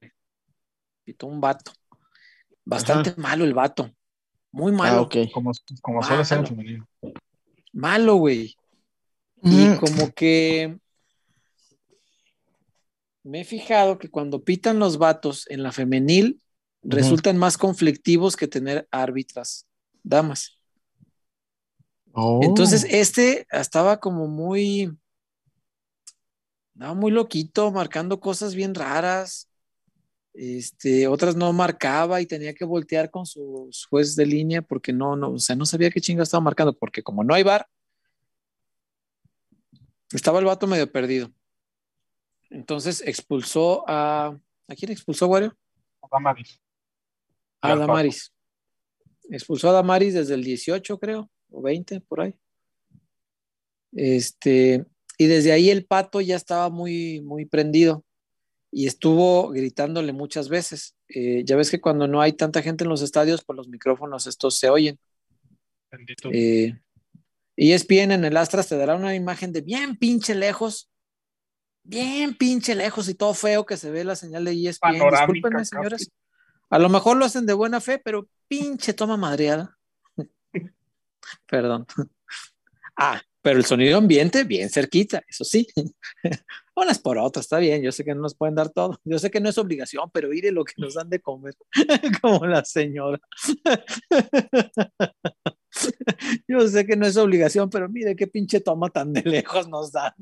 Pitó 1.04 1.26
un 1.26 1.40
vato. 1.40 1.70
Bastante 2.64 3.14
malo 3.18 3.44
el 3.44 3.52
vato. 3.54 3.90
Muy 4.50 4.72
malo. 4.72 4.96
Ah, 4.96 5.02
ok. 5.02 5.16
Como, 5.32 5.52
como 5.82 6.02
suele 6.02 6.24
ser 6.24 6.38
el 6.38 6.46
femenino. 6.46 6.88
Malo, 7.74 8.14
güey. 8.16 8.56
Y 9.42 9.66
Mm. 9.66 9.76
como 9.78 10.12
que 10.14 10.78
me 13.24 13.40
he 13.40 13.44
fijado 13.44 13.98
que 13.98 14.08
cuando 14.08 14.44
pitan 14.44 14.78
los 14.78 14.96
vatos 14.96 15.46
en 15.50 15.62
la 15.62 15.72
femenil, 15.72 16.40
resultan 16.82 17.36
más 17.36 17.58
conflictivos 17.58 18.36
que 18.36 18.46
tener 18.46 18.86
árbitras, 18.90 19.66
damas. 20.02 20.58
Oh. 22.12 22.40
Entonces, 22.42 22.86
este 22.88 23.46
estaba 23.50 23.98
como 23.98 24.28
muy, 24.28 24.96
estaba 26.74 26.94
muy 26.94 27.10
loquito, 27.10 27.72
marcando 27.72 28.20
cosas 28.20 28.54
bien 28.54 28.74
raras. 28.74 29.48
Este, 30.34 31.06
otras 31.06 31.36
no 31.36 31.52
marcaba 31.52 32.20
y 32.20 32.26
tenía 32.26 32.54
que 32.54 32.64
voltear 32.64 33.08
con 33.08 33.24
sus 33.24 33.86
jueces 33.86 34.16
de 34.16 34.26
línea 34.26 34.62
porque 34.62 34.92
no, 34.92 35.14
no, 35.14 35.30
o 35.30 35.38
sea, 35.38 35.54
no 35.54 35.64
sabía 35.64 35.90
qué 35.90 36.00
chinga 36.00 36.24
estaba 36.24 36.40
marcando, 36.40 36.76
porque 36.76 37.04
como 37.04 37.22
no 37.22 37.34
hay 37.34 37.44
bar, 37.44 37.68
estaba 40.12 40.40
el 40.40 40.44
vato 40.44 40.66
medio 40.66 40.90
perdido. 40.90 41.32
Entonces 42.50 43.02
expulsó 43.06 43.84
a. 43.88 44.38
¿A 44.66 44.74
quién 44.74 44.90
expulsó, 44.90 45.28
Wario? 45.28 45.56
Damaris. 46.10 46.60
A 47.60 47.68
Al 47.68 47.78
Pato. 47.78 47.86
Damaris. 47.86 48.32
Expulsó 49.30 49.70
a 49.70 49.72
Damaris 49.72 50.14
desde 50.14 50.34
el 50.34 50.44
18, 50.44 50.98
creo, 50.98 51.30
o 51.50 51.62
20, 51.62 52.00
por 52.00 52.22
ahí. 52.22 52.34
Este, 53.92 54.84
y 55.16 55.26
desde 55.26 55.52
ahí 55.52 55.70
el 55.70 55.86
pato 55.86 56.20
ya 56.20 56.36
estaba 56.36 56.68
muy, 56.70 57.20
muy 57.20 57.46
prendido 57.46 58.04
y 58.74 58.88
estuvo 58.88 59.50
gritándole 59.50 60.12
muchas 60.12 60.48
veces. 60.48 60.96
Eh, 61.08 61.44
ya 61.44 61.54
ves 61.54 61.70
que 61.70 61.80
cuando 61.80 62.08
no 62.08 62.20
hay 62.20 62.32
tanta 62.32 62.60
gente 62.60 62.82
en 62.82 62.90
los 62.90 63.02
estadios, 63.02 63.44
pues 63.44 63.56
los 63.56 63.68
micrófonos 63.68 64.26
estos 64.26 64.58
se 64.58 64.68
oyen. 64.68 64.98
Bendito. 65.92 66.28
Eh, 66.32 66.76
ESPN 67.56 68.10
en 68.10 68.24
el 68.24 68.36
Astras 68.36 68.68
te 68.68 68.76
dará 68.76 68.96
una 68.96 69.14
imagen 69.14 69.52
de 69.52 69.60
bien 69.60 69.96
pinche 69.96 70.34
lejos, 70.34 70.90
bien 71.84 72.34
pinche 72.34 72.74
lejos 72.74 73.08
y 73.08 73.14
todo 73.14 73.32
feo 73.32 73.64
que 73.64 73.76
se 73.76 73.92
ve 73.92 74.02
la 74.02 74.16
señal 74.16 74.44
de 74.44 74.50
ESPN. 74.50 74.98
Panorámica, 74.98 75.32
Discúlpenme, 75.32 75.64
señores. 75.64 76.10
A 76.68 76.80
lo 76.80 76.88
mejor 76.88 77.16
lo 77.16 77.26
hacen 77.26 77.46
de 77.46 77.52
buena 77.52 77.80
fe, 77.80 78.00
pero 78.04 78.28
pinche 78.48 78.92
toma 78.92 79.16
madreada. 79.16 79.78
Perdón. 81.46 81.86
Ah, 82.96 83.20
pero 83.44 83.58
el 83.58 83.64
sonido 83.66 83.98
ambiente 83.98 84.44
bien 84.44 84.70
cerquita, 84.70 85.22
eso 85.28 85.44
sí. 85.44 85.66
Unas 86.74 86.98
por 86.98 87.18
otras, 87.18 87.44
está 87.44 87.58
bien. 87.58 87.82
Yo 87.82 87.92
sé 87.92 88.02
que 88.02 88.14
no 88.14 88.22
nos 88.22 88.34
pueden 88.34 88.54
dar 88.54 88.70
todo. 88.70 88.98
Yo 89.04 89.18
sé 89.18 89.30
que 89.30 89.38
no 89.38 89.50
es 89.50 89.58
obligación, 89.58 90.10
pero 90.14 90.30
mire 90.30 90.50
lo 90.50 90.64
que 90.64 90.72
nos 90.78 90.94
dan 90.94 91.10
de 91.10 91.20
comer, 91.20 91.54
como 92.22 92.46
la 92.46 92.64
señora. 92.64 93.20
Yo 96.48 96.66
sé 96.68 96.86
que 96.86 96.96
no 96.96 97.06
es 97.06 97.18
obligación, 97.18 97.68
pero 97.68 97.86
mire 97.90 98.16
qué 98.16 98.26
pinche 98.26 98.60
toma 98.60 98.88
tan 98.88 99.12
de 99.12 99.20
lejos 99.22 99.68
nos 99.68 99.92
dan. 99.92 100.14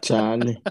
Chale. 0.00 0.62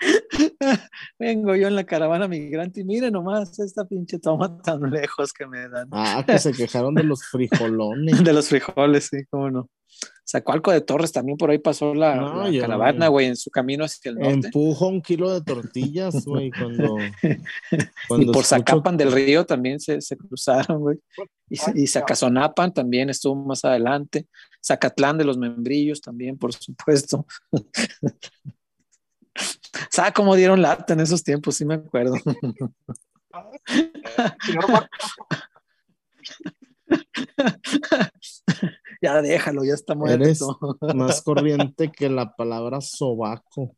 Vengo 1.18 1.54
yo 1.56 1.68
en 1.68 1.74
la 1.76 1.84
caravana 1.84 2.28
migrante 2.28 2.80
y 2.80 2.84
mire 2.84 3.10
nomás 3.10 3.58
esta 3.58 3.84
pinche 3.84 4.18
toma 4.18 4.60
tan 4.62 4.90
lejos 4.90 5.32
que 5.32 5.46
me 5.46 5.68
dan. 5.68 5.88
Ah, 5.92 6.24
que 6.26 6.38
se 6.38 6.52
quejaron 6.52 6.94
de 6.94 7.02
los 7.04 7.24
frijolones. 7.30 8.22
De 8.22 8.32
los 8.32 8.48
frijoles, 8.48 9.08
sí, 9.10 9.24
cómo 9.30 9.50
no. 9.50 9.70
Zacualco 10.28 10.72
de 10.72 10.80
Torres 10.80 11.12
también 11.12 11.38
por 11.38 11.50
ahí 11.50 11.58
pasó 11.58 11.94
la, 11.94 12.16
No, 12.16 12.48
la 12.50 12.60
caravana, 12.60 13.06
güey, 13.06 13.26
en 13.28 13.36
su 13.36 13.48
camino 13.48 13.84
hacia 13.84 14.10
el 14.10 14.16
norte. 14.16 14.48
Empujo 14.48 14.88
un 14.88 15.00
kilo 15.00 15.32
de 15.32 15.40
tortillas, 15.40 16.24
güey, 16.26 16.50
cuando. 16.50 16.96
Y 17.70 17.76
por 18.08 18.20
escucho- 18.20 18.42
Zacapan 18.42 18.96
del 18.96 19.12
Río 19.12 19.46
también 19.46 19.78
se, 19.78 20.00
se 20.00 20.16
cruzaron, 20.16 20.80
güey. 20.80 20.98
Y, 21.48 21.58
y 21.82 21.86
Zacazonapan 21.86 22.74
también 22.74 23.08
estuvo 23.08 23.36
más 23.36 23.64
adelante. 23.64 24.26
Zacatlán 24.64 25.16
de 25.16 25.24
los 25.24 25.38
Membrillos 25.38 26.00
también, 26.00 26.36
por 26.36 26.52
supuesto. 26.52 27.24
¿Sabes 29.90 30.12
cómo 30.12 30.34
dieron 30.34 30.62
lata 30.62 30.94
en 30.94 31.00
esos 31.00 31.22
tiempos? 31.22 31.56
Sí 31.56 31.64
me 31.64 31.74
acuerdo. 31.74 32.16
Ya 39.02 39.20
déjalo, 39.20 39.62
ya 39.62 39.74
está 39.74 39.92
Eres 40.08 40.40
muerto. 40.40 40.78
más 40.94 41.20
corriente 41.20 41.92
que 41.92 42.08
la 42.08 42.34
palabra 42.34 42.80
sobaco. 42.80 43.76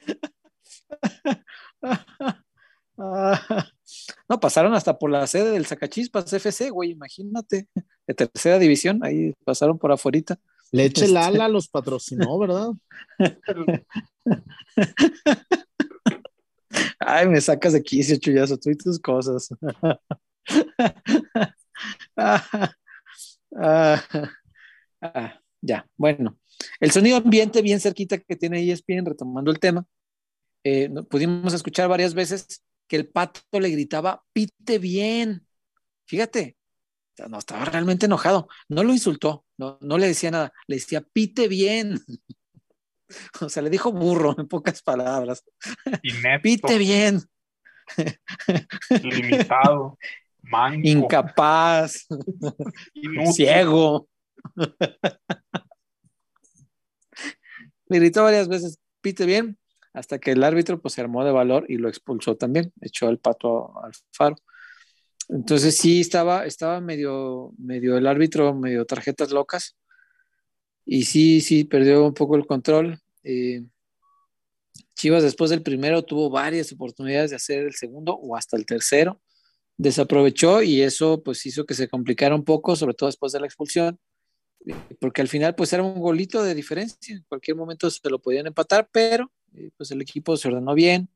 No, 4.28 4.38
pasaron 4.40 4.74
hasta 4.74 4.98
por 4.98 5.10
la 5.10 5.26
sede 5.26 5.52
del 5.52 5.64
Zacachispas 5.64 6.30
FC, 6.30 6.68
güey, 6.68 6.90
imagínate. 6.90 7.66
De 8.06 8.14
tercera 8.14 8.58
división, 8.58 9.00
ahí 9.02 9.32
pasaron 9.44 9.78
por 9.78 9.90
afuerita. 9.90 10.38
Leche 10.72 11.04
Este- 11.04 11.14
Lala 11.14 11.48
los 11.48 11.68
patrocinó, 11.68 12.38
¿verdad? 12.38 12.70
Ay, 16.98 17.28
me 17.28 17.40
sacas 17.40 17.72
de 17.72 17.82
quicio, 17.82 18.16
chullazo, 18.16 18.56
tú 18.58 18.70
y 18.70 18.76
tus 18.76 18.98
cosas. 18.98 19.48
Ah, 22.14 22.44
ah, 23.56 24.02
ah, 25.00 25.40
ya, 25.62 25.86
bueno. 25.96 26.38
El 26.78 26.90
sonido 26.90 27.16
ambiente 27.16 27.62
bien 27.62 27.80
cerquita 27.80 28.18
que 28.18 28.36
tiene 28.36 28.60
ESPN, 28.70 29.06
retomando 29.06 29.50
el 29.50 29.58
tema, 29.58 29.86
eh, 30.62 30.90
pudimos 31.08 31.54
escuchar 31.54 31.88
varias 31.88 32.12
veces 32.12 32.62
que 32.86 32.96
el 32.96 33.08
pato 33.08 33.40
le 33.58 33.70
gritaba, 33.70 34.22
pite 34.34 34.78
bien. 34.78 35.46
Fíjate, 36.06 36.56
no, 37.28 37.38
estaba 37.38 37.64
realmente 37.64 38.06
enojado. 38.06 38.48
No 38.68 38.82
lo 38.82 38.92
insultó, 38.92 39.44
no, 39.58 39.78
no 39.80 39.98
le 39.98 40.06
decía 40.06 40.30
nada, 40.30 40.52
le 40.66 40.76
decía, 40.76 41.00
pite 41.00 41.48
bien. 41.48 42.00
O 43.40 43.48
sea, 43.48 43.60
le 43.60 43.70
dijo 43.70 43.90
burro 43.90 44.36
en 44.38 44.46
pocas 44.46 44.82
palabras. 44.82 45.42
Inepto, 46.04 46.42
Pite 46.42 46.78
bien, 46.78 47.20
limitado, 49.02 49.98
manco, 50.42 50.86
incapaz, 50.86 52.06
inútil. 52.94 53.32
ciego. 53.32 54.08
Le 57.88 57.98
gritó 57.98 58.22
varias 58.22 58.46
veces, 58.48 58.78
pite 59.00 59.26
bien, 59.26 59.58
hasta 59.92 60.18
que 60.18 60.32
el 60.32 60.44
árbitro 60.44 60.80
pues 60.80 60.94
se 60.94 61.00
armó 61.00 61.24
de 61.24 61.32
valor 61.32 61.66
y 61.68 61.76
lo 61.78 61.88
expulsó 61.88 62.36
también, 62.36 62.72
echó 62.80 63.08
el 63.08 63.18
pato 63.18 63.72
al 63.82 63.92
faro. 64.12 64.36
Entonces 65.32 65.76
sí 65.76 66.00
estaba, 66.00 66.44
estaba 66.44 66.80
medio, 66.80 67.52
medio 67.56 67.96
el 67.96 68.06
árbitro, 68.06 68.54
medio 68.54 68.84
tarjetas 68.84 69.30
locas, 69.30 69.76
Y 70.84 71.04
sí, 71.04 71.40
sí, 71.40 71.64
perdió 71.64 72.04
un 72.04 72.14
poco 72.14 72.36
el 72.36 72.46
control. 72.46 72.98
Eh, 73.22 73.64
Chivas 74.94 75.22
después 75.22 75.50
del 75.50 75.62
primero 75.62 76.02
tuvo 76.04 76.30
varias 76.30 76.72
oportunidades 76.72 77.30
de 77.30 77.36
hacer 77.36 77.64
el 77.64 77.74
segundo 77.74 78.14
o 78.14 78.36
hasta 78.36 78.56
el 78.56 78.66
tercero. 78.66 79.20
Desaprovechó 79.76 80.62
y 80.62 80.82
eso 80.82 81.22
pues 81.22 81.46
hizo 81.46 81.64
que 81.64 81.74
se 81.74 81.88
complicara 81.88 82.34
un 82.34 82.44
poco, 82.44 82.74
sobre 82.76 82.94
todo 82.94 83.08
después 83.08 83.32
de 83.32 83.40
la 83.40 83.46
expulsión, 83.46 83.98
eh, 84.66 84.74
porque 85.00 85.22
al 85.22 85.28
final 85.28 85.54
pues 85.54 85.72
era 85.72 85.82
un 85.84 86.00
golito 86.00 86.42
de 86.42 86.54
diferencia. 86.54 87.14
En 87.14 87.24
cualquier 87.28 87.56
momento 87.56 87.88
se 87.90 88.10
lo 88.10 88.18
podían 88.20 88.48
empatar, 88.48 88.88
pero 88.92 89.30
eh, 89.54 89.70
pues 89.76 89.90
el 89.92 90.02
equipo 90.02 90.36
se 90.36 90.48
ordenó 90.48 90.74
bien, 90.74 91.08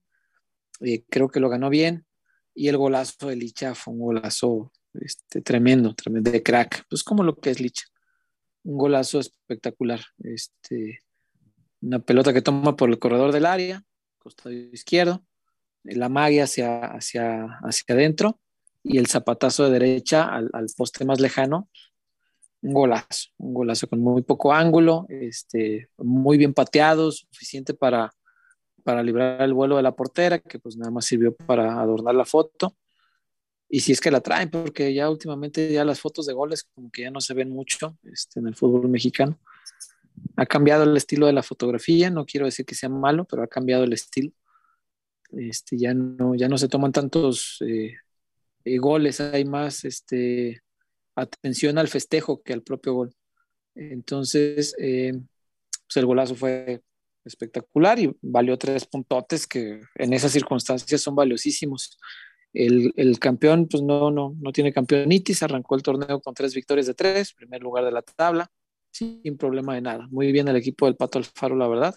creo 1.08 1.28
que 1.28 1.40
lo 1.40 1.48
ganó 1.48 1.68
bien 1.70 2.06
y 2.54 2.68
el 2.68 2.76
golazo 2.76 3.28
de 3.28 3.36
Licha 3.36 3.74
fue 3.74 3.94
un 3.94 4.00
golazo 4.00 4.72
este, 4.94 5.42
tremendo, 5.42 5.94
tremendo, 5.94 6.30
de 6.30 6.42
crack, 6.42 6.84
pues 6.88 7.02
como 7.02 7.22
lo 7.22 7.36
que 7.36 7.50
es 7.50 7.60
Licha. 7.60 7.84
Un 8.62 8.78
golazo 8.78 9.20
espectacular. 9.20 10.00
Este, 10.22 11.00
una 11.82 11.98
pelota 11.98 12.32
que 12.32 12.42
toma 12.42 12.76
por 12.76 12.88
el 12.88 12.98
corredor 12.98 13.32
del 13.32 13.46
área, 13.46 13.82
costado 14.18 14.52
izquierdo, 14.52 15.24
la 15.82 16.08
magia 16.08 16.44
hacia, 16.44 16.86
hacia, 16.86 17.44
hacia 17.62 17.94
adentro 17.94 18.40
y 18.82 18.98
el 18.98 19.06
zapatazo 19.06 19.64
de 19.64 19.78
derecha 19.78 20.24
al, 20.24 20.48
al, 20.52 20.66
poste 20.76 21.04
más 21.04 21.20
lejano. 21.20 21.68
Un 22.62 22.72
golazo, 22.72 23.28
un 23.36 23.52
golazo 23.52 23.86
con 23.88 24.00
muy 24.00 24.22
poco 24.22 24.54
ángulo, 24.54 25.04
este, 25.10 25.90
muy 25.98 26.38
bien 26.38 26.54
pateado, 26.54 27.12
suficiente 27.12 27.74
para, 27.74 28.14
para 28.84 29.02
librar 29.02 29.42
el 29.42 29.54
vuelo 29.54 29.76
de 29.76 29.82
la 29.82 29.96
portera, 29.96 30.38
que 30.38 30.58
pues 30.58 30.76
nada 30.76 30.90
más 30.90 31.06
sirvió 31.06 31.34
para 31.34 31.80
adornar 31.80 32.14
la 32.14 32.24
foto. 32.24 32.76
Y 33.68 33.80
si 33.80 33.92
es 33.92 34.00
que 34.00 34.10
la 34.10 34.20
traen, 34.20 34.50
porque 34.50 34.94
ya 34.94 35.10
últimamente 35.10 35.72
ya 35.72 35.84
las 35.84 36.00
fotos 36.00 36.26
de 36.26 36.34
goles 36.34 36.64
como 36.74 36.90
que 36.90 37.02
ya 37.02 37.10
no 37.10 37.20
se 37.20 37.34
ven 37.34 37.50
mucho 37.50 37.98
este, 38.04 38.38
en 38.40 38.46
el 38.46 38.54
fútbol 38.54 38.88
mexicano. 38.88 39.40
Ha 40.36 40.46
cambiado 40.46 40.84
el 40.84 40.96
estilo 40.96 41.26
de 41.26 41.32
la 41.32 41.42
fotografía, 41.42 42.10
no 42.10 42.26
quiero 42.26 42.46
decir 42.46 42.66
que 42.66 42.74
sea 42.74 42.88
malo, 42.88 43.24
pero 43.24 43.42
ha 43.42 43.48
cambiado 43.48 43.84
el 43.84 43.92
estilo. 43.92 44.30
Este, 45.32 45.76
ya, 45.78 45.94
no, 45.94 46.34
ya 46.34 46.48
no 46.48 46.58
se 46.58 46.68
toman 46.68 46.92
tantos 46.92 47.58
eh, 47.66 47.96
eh, 48.64 48.78
goles, 48.78 49.20
hay 49.20 49.44
más 49.44 49.84
este, 49.84 50.62
atención 51.16 51.78
al 51.78 51.88
festejo 51.88 52.42
que 52.42 52.52
al 52.52 52.62
propio 52.62 52.94
gol. 52.94 53.16
Entonces, 53.74 54.76
eh, 54.78 55.14
pues 55.86 55.96
el 55.96 56.06
golazo 56.06 56.34
fue 56.36 56.82
espectacular 57.24 57.98
y 57.98 58.14
valió 58.20 58.56
tres 58.58 58.86
puntotes 58.86 59.46
que 59.46 59.80
en 59.94 60.12
esas 60.12 60.32
circunstancias 60.32 61.00
son 61.00 61.14
valiosísimos. 61.14 61.98
El, 62.52 62.92
el, 62.96 63.18
campeón, 63.18 63.66
pues 63.68 63.82
no, 63.82 64.10
no, 64.10 64.36
no 64.40 64.52
tiene 64.52 64.72
campeonitis, 64.72 65.42
arrancó 65.42 65.74
el 65.74 65.82
torneo 65.82 66.20
con 66.20 66.34
tres 66.34 66.54
victorias 66.54 66.86
de 66.86 66.94
tres, 66.94 67.32
primer 67.32 67.62
lugar 67.62 67.84
de 67.84 67.90
la 67.90 68.02
tabla, 68.02 68.50
sin 68.90 69.36
problema 69.36 69.74
de 69.74 69.80
nada. 69.80 70.06
Muy 70.10 70.30
bien 70.30 70.46
el 70.46 70.56
equipo 70.56 70.86
del 70.86 70.96
Pato 70.96 71.18
Alfaro, 71.18 71.56
la 71.56 71.66
verdad, 71.66 71.94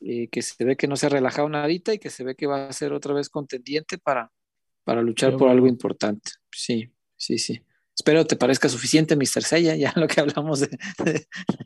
eh, 0.00 0.28
que 0.28 0.40
se 0.40 0.64
ve 0.64 0.76
que 0.76 0.88
no 0.88 0.96
se 0.96 1.06
ha 1.06 1.10
relajado 1.10 1.48
nadita 1.48 1.92
y 1.92 1.98
que 1.98 2.08
se 2.08 2.24
ve 2.24 2.34
que 2.34 2.46
va 2.46 2.68
a 2.68 2.72
ser 2.72 2.92
otra 2.92 3.12
vez 3.12 3.28
contendiente 3.28 3.98
para, 3.98 4.32
para 4.84 5.02
luchar 5.02 5.36
por 5.36 5.50
algo 5.50 5.66
importante. 5.66 6.32
Sí, 6.50 6.90
sí, 7.16 7.38
sí. 7.38 7.60
Espero 7.98 8.24
te 8.24 8.36
parezca 8.36 8.68
suficiente, 8.68 9.16
Mr. 9.16 9.42
Sella, 9.42 9.74
ya 9.74 9.92
lo 9.96 10.06
que 10.06 10.20
hablamos 10.20 10.60
de, 10.60 10.68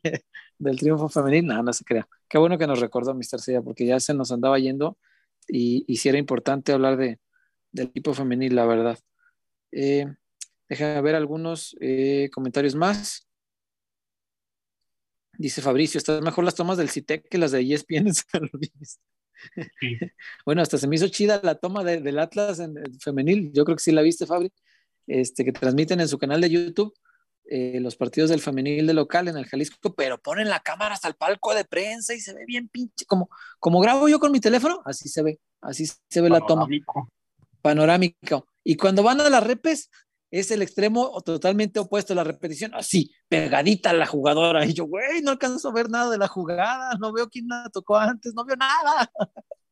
de, 0.03 0.25
del 0.59 0.79
triunfo 0.79 1.11
femenil. 1.11 1.47
No, 1.47 1.63
no 1.63 1.73
se 1.75 1.85
crea. 1.85 2.09
Qué 2.27 2.39
bueno 2.39 2.57
que 2.57 2.67
nos 2.67 2.81
recordó 2.81 3.15
Mr. 3.15 3.39
Sella, 3.39 3.61
porque 3.61 3.85
ya 3.85 4.01
se 4.01 4.15
nos 4.15 4.33
andaba 4.33 4.59
yendo 4.59 4.97
y, 5.47 5.85
y 5.87 5.99
sí 5.99 6.09
era 6.09 6.17
importante 6.17 6.73
hablar 6.73 6.97
de, 6.97 7.21
del 7.71 7.89
equipo 7.89 8.15
femenil, 8.15 8.55
la 8.57 8.65
verdad. 8.65 8.99
Eh, 9.73 10.07
déjame 10.71 11.03
ver 11.03 11.17
algunos 11.17 11.77
eh, 11.83 12.31
comentarios 12.33 12.75
más. 12.77 13.29
Dice 15.37 15.61
Fabricio, 15.61 15.99
están 15.99 16.25
mejor 16.25 16.45
las 16.45 16.55
tomas 16.55 16.79
del 16.79 16.89
CITEC 16.89 17.29
que 17.29 17.37
las 17.37 17.51
de 17.53 17.61
ESPN 17.61 18.07
en 18.09 18.15
San 18.15 18.49
Luis. 18.55 19.01
Sí. 19.81 19.99
bueno, 20.47 20.63
hasta 20.63 20.79
se 20.79 20.89
me 20.89 20.97
hizo 20.97 21.09
chida 21.09 21.41
la 21.43 21.57
toma 21.57 21.85
de, 21.85 22.01
del 22.01 22.19
Atlas 22.21 22.59
en, 22.59 22.79
en 22.79 22.99
femenil. 23.01 23.51
Yo 23.53 23.67
creo 23.67 23.77
que 23.77 23.83
sí 23.83 23.93
la 23.93 24.01
viste, 24.01 24.25
Fabri 24.25 24.51
este, 25.07 25.45
que 25.45 25.53
transmiten 25.53 26.01
en 26.01 26.09
su 26.09 26.19
canal 26.19 26.41
de 26.41 26.51
YouTube 26.51 26.95
eh, 27.45 27.81
los 27.81 27.97
partidos 27.97 28.31
del 28.31 28.41
femenil 28.41 28.87
de 28.87 28.95
local 28.95 29.29
en 29.29 29.37
el 29.37 29.47
Jalisco, 29.47 29.93
pero 29.95 30.17
ponen 30.17 30.49
la 30.49 30.61
cámara 30.61 30.95
hasta 30.95 31.09
el 31.09 31.15
palco 31.15 31.55
de 31.55 31.65
prensa 31.65 32.15
y 32.15 32.21
se 32.21 32.33
ve 32.33 32.45
bien 32.47 32.69
pinche, 32.69 33.05
como, 33.05 33.29
como 33.59 33.81
grabo 33.81 34.09
yo 34.09 34.21
con 34.21 34.31
mi 34.31 34.41
teléfono, 34.41 34.81
así 34.85 35.09
se 35.09 35.23
ve, 35.23 35.41
así 35.61 35.87
se 35.87 36.21
ve 36.21 36.31
la 36.31 36.41
toma. 36.41 36.67
Panorámico. 37.61 38.47
Y 38.65 38.77
cuando 38.77 39.03
van 39.03 39.21
a 39.21 39.29
las 39.29 39.45
repes, 39.45 39.91
es 40.31 40.51
el 40.51 40.63
extremo 40.63 41.21
totalmente 41.23 41.79
opuesto 41.79 42.15
a 42.15 42.17
la 42.17 42.25
repetición, 42.25 42.75
así, 42.75 43.13
pegadita 43.29 43.91
a 43.91 43.95
la 43.95 44.07
jugadora. 44.07 44.65
Y 44.65 44.73
yo, 44.73 44.87
güey, 44.87 45.21
no 45.21 45.33
alcanzo 45.33 45.69
a 45.69 45.73
ver 45.75 45.91
nada 45.91 46.11
de 46.11 46.19
la 46.19 46.29
jugada, 46.29 46.97
no 47.01 47.13
veo 47.13 47.29
quién 47.29 47.49
la 47.49 47.69
tocó 47.71 47.97
antes, 47.97 48.33
no 48.35 48.45
veo 48.45 48.57
nada. 48.57 49.11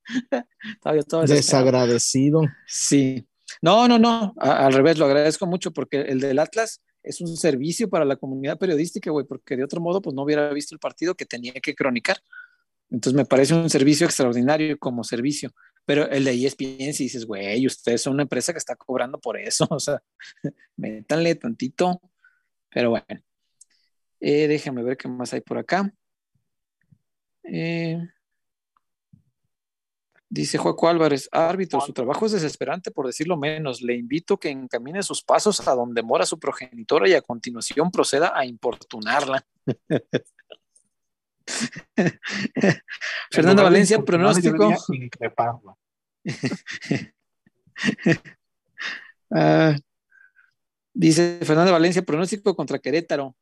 Desagradecido. 1.27 2.43
Sí, 2.67 3.27
no, 3.63 3.89
no, 3.89 3.99
no, 3.99 4.35
al 4.39 4.73
revés, 4.73 4.99
lo 4.99 5.07
agradezco 5.07 5.47
mucho 5.47 5.73
porque 5.73 6.03
el 6.03 6.21
del 6.21 6.39
Atlas 6.39 6.83
es 7.03 7.21
un 7.21 7.37
servicio 7.37 7.89
para 7.89 8.05
la 8.05 8.17
comunidad 8.17 8.59
periodística, 8.59 9.11
güey, 9.11 9.27
porque 9.27 9.57
de 9.57 9.65
otro 9.65 9.81
modo, 9.81 10.03
pues 10.03 10.15
no 10.15 10.23
hubiera 10.23 10.53
visto 10.53 10.75
el 10.75 10.79
partido 10.79 11.15
que 11.15 11.27
tenía 11.27 11.53
que 11.55 11.75
cronicar. 11.75 12.19
Entonces 12.91 13.17
me 13.17 13.25
parece 13.25 13.55
un 13.55 13.71
servicio 13.71 14.07
extraordinario 14.07 14.79
como 14.79 15.05
servicio. 15.05 15.53
Pero 15.87 16.09
el 16.11 16.25
de 16.25 16.33
ESPN, 16.33 16.93
si 16.93 17.05
dices, 17.05 17.25
güey, 17.25 17.67
ustedes 17.67 18.03
son 18.03 18.15
una 18.15 18.23
empresa 18.23 18.53
que 18.53 18.59
está 18.59 18.77
cobrando 18.77 19.19
por 19.19 19.39
eso, 19.39 19.67
o 19.71 19.81
sea, 19.81 20.03
métanle 20.77 21.35
tantito. 21.37 22.01
Pero 22.69 22.91
bueno, 22.91 23.23
eh, 24.21 24.47
déjame 24.47 24.83
ver 24.83 24.97
qué 24.97 25.09
más 25.09 25.33
hay 25.33 25.41
por 25.41 25.59
acá. 25.59 25.93
Eh, 27.45 27.99
Dice 30.33 30.59
Joaco 30.59 30.89
Álvarez, 30.89 31.29
árbitro, 31.33 31.81
su 31.81 31.93
trabajo 31.93 32.25
es 32.25 32.31
desesperante 32.31 32.93
por 32.93 33.05
decirlo 33.05 33.37
menos. 33.37 33.83
Le 33.83 33.97
invito 33.97 34.39
que 34.39 34.49
encamine 34.49 35.03
sus 35.03 35.25
pasos 35.25 35.67
a 35.67 35.75
donde 35.75 36.05
mora 36.05 36.25
su 36.25 36.39
progenitora 36.39 37.09
y 37.09 37.15
a 37.15 37.21
continuación 37.21 37.91
proceda 37.91 38.39
a 38.39 38.47
importunarla. 38.47 39.45
Fernando 43.33 43.65
Valencia, 43.65 44.01
pronóstico. 44.05 44.73
ah, 49.33 49.77
dice 50.95 51.41
Fernando 51.43 51.73
Valencia, 51.73 52.03
pronóstico 52.03 52.55
contra 52.55 52.79
Querétaro. 52.79 53.35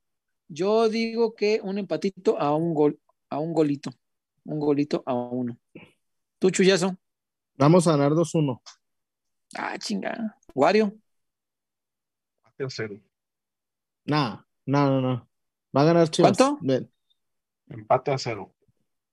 Yo 0.49 0.89
digo 0.89 1.35
que 1.35 1.61
un 1.63 1.77
empatito 1.77 2.41
a 2.41 2.57
un 2.57 2.73
gol, 2.73 2.99
a 3.29 3.39
un 3.41 3.53
golito, 3.53 3.91
un 4.45 4.59
golito 4.59 5.03
a 5.05 5.13
uno. 5.13 5.59
¿Tú, 6.39 6.51
Chuyazo? 6.51 6.97
Vamos 7.57 7.87
a 7.87 7.93
ganar 7.93 8.13
2-1. 8.13 8.61
Ah, 9.57 9.77
chinga. 9.79 10.37
¿Wario? 10.55 10.95
Empate 12.45 12.65
a 12.65 12.71
cero. 12.71 13.01
Nah, 14.05 14.43
no, 14.67 14.89
no, 14.89 15.01
no. 15.01 15.29
Va 15.77 15.83
a 15.83 15.85
ganar 15.85 16.09
Chivas. 16.09 16.37
¿Cuánto? 16.37 16.59
Ven. 16.63 16.91
Empate 17.69 18.13
a 18.13 18.19
cero. 18.19 18.55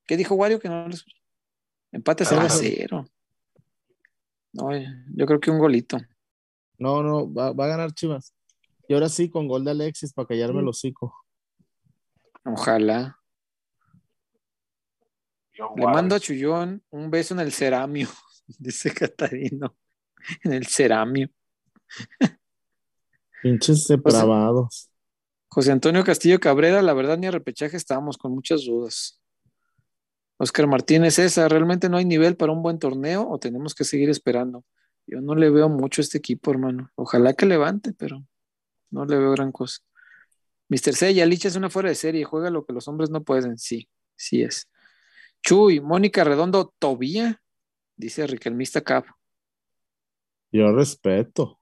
¿Qué 0.06 0.18
dijo 0.18 0.36
Wario? 0.36 0.60
Que 0.60 0.70
no 0.70 0.88
les... 0.88 1.04
Empate 1.92 2.24
a 2.24 2.26
cero 2.26 2.42
a 2.42 2.50
cero. 2.50 3.06
No, 4.54 4.70
yo 4.72 5.26
creo 5.26 5.40
que 5.40 5.52
un 5.52 5.60
golito. 5.60 5.98
No, 6.78 7.02
no, 7.02 7.32
va, 7.32 7.52
va, 7.52 7.66
a 7.66 7.70
ganar 7.70 7.94
Chivas. 7.94 8.34
Y 8.88 8.94
ahora 8.94 9.10
sí, 9.10 9.30
con 9.30 9.48
gol 9.48 9.66
de 9.66 9.72
Alexis 9.72 10.14
para 10.14 10.28
callarme 10.28 10.62
el 10.62 10.68
hocico. 10.68 11.14
Ojalá. 12.44 13.20
Le 15.76 15.86
mando 15.86 16.16
a 16.16 16.20
Chullón 16.20 16.84
un 16.90 17.10
beso 17.10 17.34
en 17.34 17.40
el 17.40 17.52
ceramio, 17.52 18.10
dice 18.60 18.94
Catarino. 18.94 19.76
En 20.44 20.54
el 20.54 20.66
ceramio. 20.66 21.30
Pinches 23.42 23.88
depravados. 23.88 24.90
José 25.48 25.72
Antonio 25.72 26.04
Castillo 26.04 26.40
Cabrera, 26.40 26.82
la 26.82 26.94
verdad 26.94 27.18
ni 27.18 27.28
a 27.28 27.32
repechaje 27.32 27.78
estábamos 27.78 28.18
con 28.18 28.34
muchas 28.34 28.66
dudas. 28.66 29.22
Oscar 30.38 30.68
Martínez, 30.68 31.18
esa, 31.20 31.48
¿realmente 31.48 31.88
no 31.88 31.98
hay 31.98 32.06
nivel 32.06 32.36
para 32.36 32.52
un 32.52 32.62
buen 32.62 32.80
torneo 32.80 33.30
o 33.30 33.40
tenemos 33.40 33.74
que 33.74 33.86
seguir 33.86 34.10
esperando? 34.10 34.66
Yo 35.08 35.22
no 35.22 35.36
le 35.36 35.50
veo 35.50 35.70
mucho 35.70 36.02
a 36.02 36.04
este 36.04 36.18
equipo, 36.18 36.52
hermano. 36.52 36.92
Ojalá 36.96 37.34
que 37.34 37.46
levante, 37.46 37.94
pero 37.94 38.26
no 38.90 39.06
le 39.06 39.18
veo 39.18 39.32
gran 39.32 39.52
cosa. 39.52 39.80
Mr. 40.68 40.94
Sella, 40.96 41.26
Licha 41.26 41.48
es 41.48 41.56
una 41.56 41.70
fuera 41.70 41.90
de 41.90 41.96
serie, 41.96 42.24
juega 42.26 42.50
lo 42.50 42.66
que 42.66 42.74
los 42.74 42.88
hombres 42.88 43.10
no 43.10 43.24
pueden. 43.24 43.58
Sí, 43.58 43.90
sí 44.16 44.42
es. 44.42 44.68
Chuy, 45.46 45.80
Mónica 45.80 46.24
Redondo, 46.24 46.74
Tobía, 46.80 47.40
dice 47.96 48.26
Riquelmista 48.26 48.82
Cap. 48.82 49.06
Yo 50.52 50.72
respeto. 50.72 51.60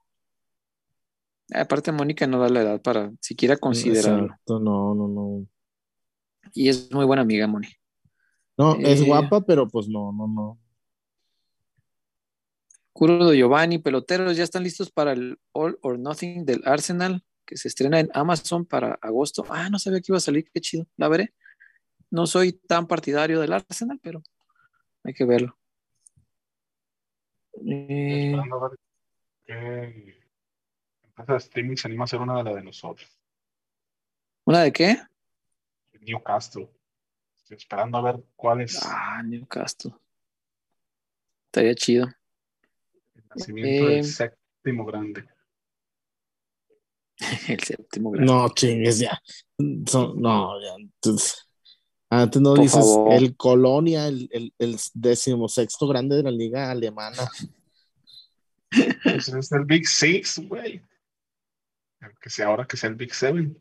Aparte, 1.54 1.92
Mónica 1.92 2.26
no 2.26 2.40
da 2.40 2.48
la 2.48 2.62
edad 2.62 2.82
para 2.82 3.12
siquiera 3.20 3.58
considerarlo. 3.58 4.28
Exacto, 4.28 4.62
no, 4.62 4.96
no, 4.96 5.08
no. 5.10 5.48
Y 6.54 6.70
es 6.70 6.90
muy 6.94 7.04
buena 7.04 7.24
amiga, 7.24 7.46
Moni. 7.46 7.68
No, 8.58 8.76
es 8.76 9.02
eh, 9.02 9.06
guapa, 9.06 9.42
pero 9.42 9.68
pues 9.68 9.90
no, 9.90 10.14
no, 10.14 10.28
no. 10.28 10.58
Curdo 12.94 13.34
Giovanni, 13.34 13.80
peloteros, 13.80 14.38
¿ya 14.38 14.46
están 14.46 14.64
listos 14.64 14.92
para 14.92 15.12
el 15.12 15.38
All 15.52 15.78
or 15.82 16.00
Nothing 16.00 16.46
del 16.46 16.62
Arsenal? 16.66 17.22
que 17.46 17.58
se 17.58 17.68
estrena 17.68 18.00
en 18.00 18.10
Amazon 18.14 18.66
para 18.66 18.98
agosto. 19.02 19.46
Ah, 19.50 19.70
no 19.70 19.78
sabía 19.78 20.00
que 20.00 20.12
iba 20.12 20.18
a 20.18 20.22
salir, 20.22 20.50
qué 20.54 20.62
chido, 20.62 20.88
la 20.96 21.10
veré. 21.10 21.34
No 22.14 22.27
soy 22.27 22.52
tan 22.53 22.85
partidario 22.85 23.40
del 23.40 23.53
Arsenal, 23.53 23.99
pero 23.99 24.22
hay 25.03 25.15
que 25.15 25.26
verlo. 25.26 25.57
Eh, 27.65 28.27
Esperando 28.27 28.56
a 28.64 28.69
ver 28.69 28.80
qué 29.45 30.22
empresa 31.06 31.31
de 31.34 31.38
streaming 31.40 31.76
se 31.76 31.88
anima 31.88 32.03
a 32.03 32.06
hacer 32.06 32.19
una 32.22 32.38
de 32.38 32.44
la 32.44 32.53
de 32.53 32.64
nosotros. 32.64 33.10
¿Una 34.45 34.61
de 34.61 34.72
qué? 34.72 34.98
Newcastle. 36.02 36.69
Estoy 37.38 37.57
esperando 37.57 37.98
a 37.98 38.02
ver 38.03 38.23
cuál 38.35 38.61
es 38.61 38.80
Ah, 38.85 39.23
Newcastle. 39.23 39.94
Estaría 41.48 41.73
chido. 41.73 42.06
el 43.15 43.23
nacimiento 43.35 43.90
eh, 43.90 43.95
del 43.95 44.06
séptimo 44.06 44.85
grande. 44.85 45.27
El 47.48 47.60
séptimo 47.60 48.11
grado. 48.11 48.26
No, 48.31 48.49
chingues 48.53 48.99
ya. 48.99 49.19
No, 49.57 50.61
ya. 50.61 50.76
Entonces, 50.77 51.43
antes 52.22 52.41
no 52.41 52.52
Por 52.53 52.61
dices 52.64 52.80
favor. 52.80 53.14
el 53.14 53.35
Colonia, 53.35 54.07
el, 54.07 54.30
el, 54.31 54.53
el 54.60 54.77
decimosexto 54.94 55.88
grande 55.88 56.15
de 56.18 56.23
la 56.23 56.31
liga 56.31 56.69
alemana. 56.72 57.30
Pues 59.03 59.27
es 59.30 59.52
el 59.52 59.65
Big 59.65 59.88
Six, 59.88 60.48
güey. 60.48 60.81
Que 62.22 62.30
sea 62.30 62.48
ahora 62.48 62.65
que 62.68 62.76
sea 62.77 62.90
el 62.90 62.95
Big 62.95 63.14
Seven. 63.14 63.57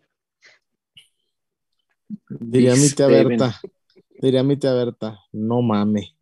Diría 2.29 2.73
Big 2.75 2.83
mi 2.83 2.89
tía 2.91 3.07
Seven. 3.07 3.29
Berta. 3.29 3.61
Diría 4.21 4.43
mi 4.43 4.57
tía 4.57 4.73
Berta, 4.73 5.19
no 5.33 5.63
mame. 5.63 6.17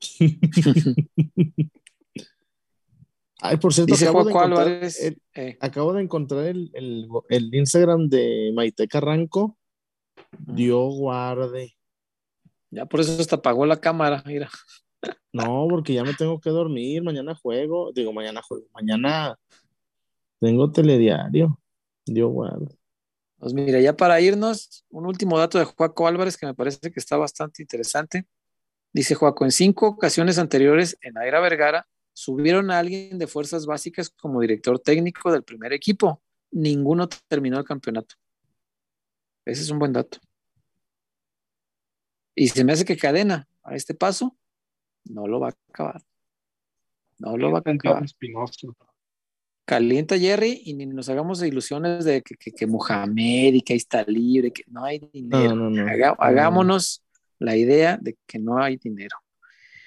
Ay, 3.38 3.58
por 3.58 3.72
cierto, 3.74 3.94
acabo 3.94 4.24
de, 4.24 4.32
Álvarez. 4.38 5.00
el, 5.02 5.20
eh, 5.34 5.58
acabo 5.60 5.92
de 5.92 6.02
encontrar 6.02 6.46
el, 6.46 6.70
el- 6.74 7.06
el 7.28 7.54
Instagram 7.54 8.08
de 8.08 8.50
Maite 8.54 8.88
Carranco. 8.88 9.58
Dios 10.38 10.94
guarde. 10.94 11.75
Ya 12.70 12.86
por 12.86 13.00
eso 13.00 13.20
hasta 13.20 13.36
apagó 13.36 13.66
la 13.66 13.80
cámara. 13.80 14.22
Mira. 14.26 14.48
No, 15.32 15.66
porque 15.68 15.94
ya 15.94 16.04
me 16.04 16.14
tengo 16.14 16.40
que 16.40 16.50
dormir. 16.50 17.02
Mañana 17.02 17.34
juego. 17.34 17.92
Digo, 17.92 18.12
mañana 18.12 18.42
juego. 18.42 18.66
Mañana 18.74 19.38
tengo 20.40 20.70
telediario. 20.70 21.58
Dios 22.04 22.32
guarde. 22.32 22.76
Pues 23.38 23.52
mira, 23.52 23.80
ya 23.80 23.94
para 23.96 24.20
irnos, 24.20 24.84
un 24.88 25.06
último 25.06 25.38
dato 25.38 25.58
de 25.58 25.64
Juaco 25.64 26.06
Álvarez 26.06 26.36
que 26.36 26.46
me 26.46 26.54
parece 26.54 26.90
que 26.90 27.00
está 27.00 27.16
bastante 27.16 27.62
interesante. 27.62 28.26
Dice 28.92 29.14
Juaco, 29.14 29.44
en 29.44 29.52
cinco 29.52 29.88
ocasiones 29.88 30.38
anteriores 30.38 30.96
en 31.02 31.14
la 31.14 31.26
era 31.26 31.40
Vergara, 31.40 31.86
subieron 32.14 32.70
a 32.70 32.78
alguien 32.78 33.18
de 33.18 33.26
fuerzas 33.26 33.66
básicas 33.66 34.08
como 34.08 34.40
director 34.40 34.78
técnico 34.78 35.30
del 35.30 35.42
primer 35.44 35.74
equipo. 35.74 36.22
Ninguno 36.50 37.08
terminó 37.28 37.58
el 37.58 37.64
campeonato. 37.64 38.14
Ese 39.44 39.62
es 39.62 39.70
un 39.70 39.78
buen 39.78 39.92
dato. 39.92 40.18
Y 42.36 42.48
se 42.48 42.62
me 42.64 42.72
hace 42.74 42.84
que 42.84 42.96
cadena 42.96 43.48
a 43.64 43.74
este 43.74 43.94
paso 43.94 44.36
no 45.04 45.26
lo 45.26 45.40
va 45.40 45.48
a 45.48 45.54
acabar. 45.70 46.02
No 47.18 47.36
lo 47.36 47.50
va 47.50 47.62
a 47.64 47.70
acabar. 47.70 48.04
Espinoso. 48.04 48.76
Calienta 49.64 50.16
Jerry 50.18 50.62
y 50.64 50.74
ni 50.74 50.86
nos 50.86 51.08
hagamos 51.08 51.42
ilusiones 51.42 52.04
de 52.04 52.22
que, 52.22 52.36
que, 52.36 52.52
que 52.52 52.66
Mohamed 52.68 53.54
y 53.54 53.62
que 53.62 53.72
ahí 53.72 53.78
está 53.78 54.04
libre, 54.04 54.52
que 54.52 54.62
no 54.68 54.84
hay 54.84 55.00
dinero. 55.12 55.56
No, 55.56 55.70
no, 55.70 55.82
no. 55.84 55.90
Haga- 55.90 56.14
hagámonos 56.18 57.02
la 57.40 57.56
idea 57.56 57.98
de 58.00 58.16
que 58.26 58.38
no 58.38 58.62
hay 58.62 58.76
dinero. 58.76 59.16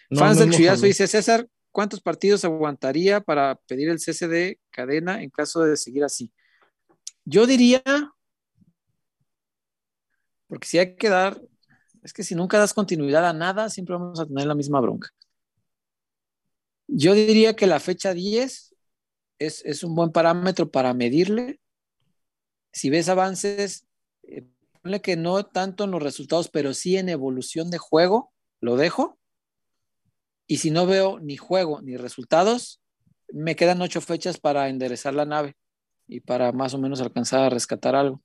No, 0.09 0.19
Fans 0.19 0.39
no 0.39 0.45
del 0.45 0.53
Chuyazo 0.53 0.85
dice 0.85 1.07
César, 1.07 1.47
¿cuántos 1.71 2.01
partidos 2.01 2.43
aguantaría 2.43 3.21
para 3.21 3.55
pedir 3.67 3.89
el 3.89 3.99
cese 3.99 4.27
de 4.27 4.59
cadena 4.71 5.21
en 5.21 5.30
caso 5.30 5.61
de 5.61 5.77
seguir 5.77 6.03
así? 6.03 6.34
Yo 7.23 7.45
diría, 7.45 7.84
porque 10.47 10.67
si 10.67 10.80
hay 10.80 10.95
que 10.95 11.09
dar, 11.09 11.39
es 12.03 12.13
que 12.13 12.23
si 12.23 12.35
nunca 12.35 12.57
das 12.57 12.73
continuidad 12.73 13.26
a 13.26 13.34
nada, 13.34 13.69
siempre 13.69 13.95
vamos 13.95 14.19
a 14.19 14.26
tener 14.26 14.45
la 14.45 14.55
misma 14.55 14.80
bronca. 14.80 15.09
Yo 16.88 17.13
diría 17.13 17.55
que 17.55 17.67
la 17.67 17.80
fecha 17.80 18.13
10 18.13 18.76
es, 19.39 19.63
es 19.65 19.84
un 19.84 19.95
buen 19.95 20.11
parámetro 20.11 20.71
para 20.71 20.93
medirle. 20.93 21.59
Si 22.71 22.89
ves 22.89 23.09
avances, 23.09 23.85
eh, 24.23 24.47
ponle 24.81 25.01
que 25.01 25.15
no 25.15 25.45
tanto 25.45 25.84
en 25.84 25.91
los 25.91 26.01
resultados, 26.01 26.49
pero 26.49 26.73
sí 26.73 26.97
en 26.97 27.09
evolución 27.09 27.69
de 27.69 27.77
juego, 27.77 28.31
lo 28.59 28.76
dejo. 28.76 29.19
Y 30.47 30.57
si 30.57 30.71
no 30.71 30.85
veo 30.85 31.19
ni 31.19 31.38
juego 31.38 31.81
ni 31.81 31.95
resultados, 31.95 32.81
me 33.31 33.55
quedan 33.55 33.81
ocho 33.81 34.01
fechas 34.01 34.39
para 34.39 34.69
enderezar 34.69 35.13
la 35.13 35.26
nave 35.26 35.55
y 36.07 36.21
para 36.21 36.51
más 36.51 36.73
o 36.73 36.80
menos 36.80 37.01
alcanzar 37.01 37.41
a 37.41 37.49
rescatar 37.49 37.95
algo. 37.95 38.23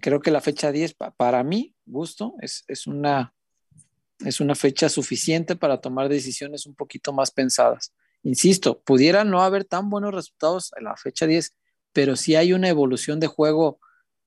Creo 0.00 0.20
que 0.20 0.30
la 0.30 0.40
fecha 0.40 0.72
10, 0.72 0.94
pa- 0.94 1.12
para 1.12 1.42
mí, 1.44 1.74
gusto, 1.84 2.34
es, 2.40 2.64
es, 2.66 2.86
una, 2.86 3.34
es 4.20 4.40
una 4.40 4.54
fecha 4.54 4.88
suficiente 4.88 5.54
para 5.56 5.80
tomar 5.80 6.08
decisiones 6.08 6.66
un 6.66 6.74
poquito 6.74 7.12
más 7.12 7.30
pensadas. 7.30 7.92
Insisto, 8.22 8.80
pudiera 8.80 9.22
no 9.24 9.42
haber 9.42 9.64
tan 9.64 9.88
buenos 9.88 10.12
resultados 10.12 10.72
en 10.76 10.84
la 10.84 10.96
fecha 10.96 11.26
10, 11.26 11.54
pero 11.92 12.16
si 12.16 12.34
hay 12.34 12.52
una 12.52 12.68
evolución 12.68 13.20
de 13.20 13.28
juego 13.28 13.78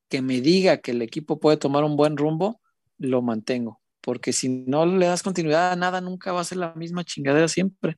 que 0.07 0.21
me 0.21 0.39
diga 0.41 0.77
que 0.77 0.91
el 0.91 1.01
equipo 1.01 1.39
puede 1.39 1.57
tomar 1.57 1.83
un 1.83 1.97
buen 1.97 2.15
rumbo, 2.17 2.61
lo 2.97 3.21
mantengo. 3.21 3.81
Porque 4.01 4.31
si 4.31 4.47
no 4.49 4.85
le 4.85 5.05
das 5.07 5.21
continuidad 5.23 5.73
a 5.73 5.75
nada, 5.75 5.99
nunca 5.99 6.31
va 6.31 6.39
a 6.41 6.45
ser 6.45 6.57
la 6.59 6.73
misma 6.73 7.03
chingadera 7.03 7.47
siempre. 7.49 7.97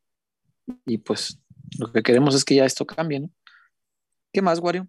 Y 0.85 0.97
pues 0.97 1.39
lo 1.77 1.91
que 1.91 2.01
queremos 2.01 2.33
es 2.35 2.43
que 2.43 2.55
ya 2.55 2.65
esto 2.65 2.85
cambie, 2.85 3.19
¿no? 3.19 3.29
¿Qué 4.33 4.41
más, 4.41 4.59
Wario? 4.59 4.87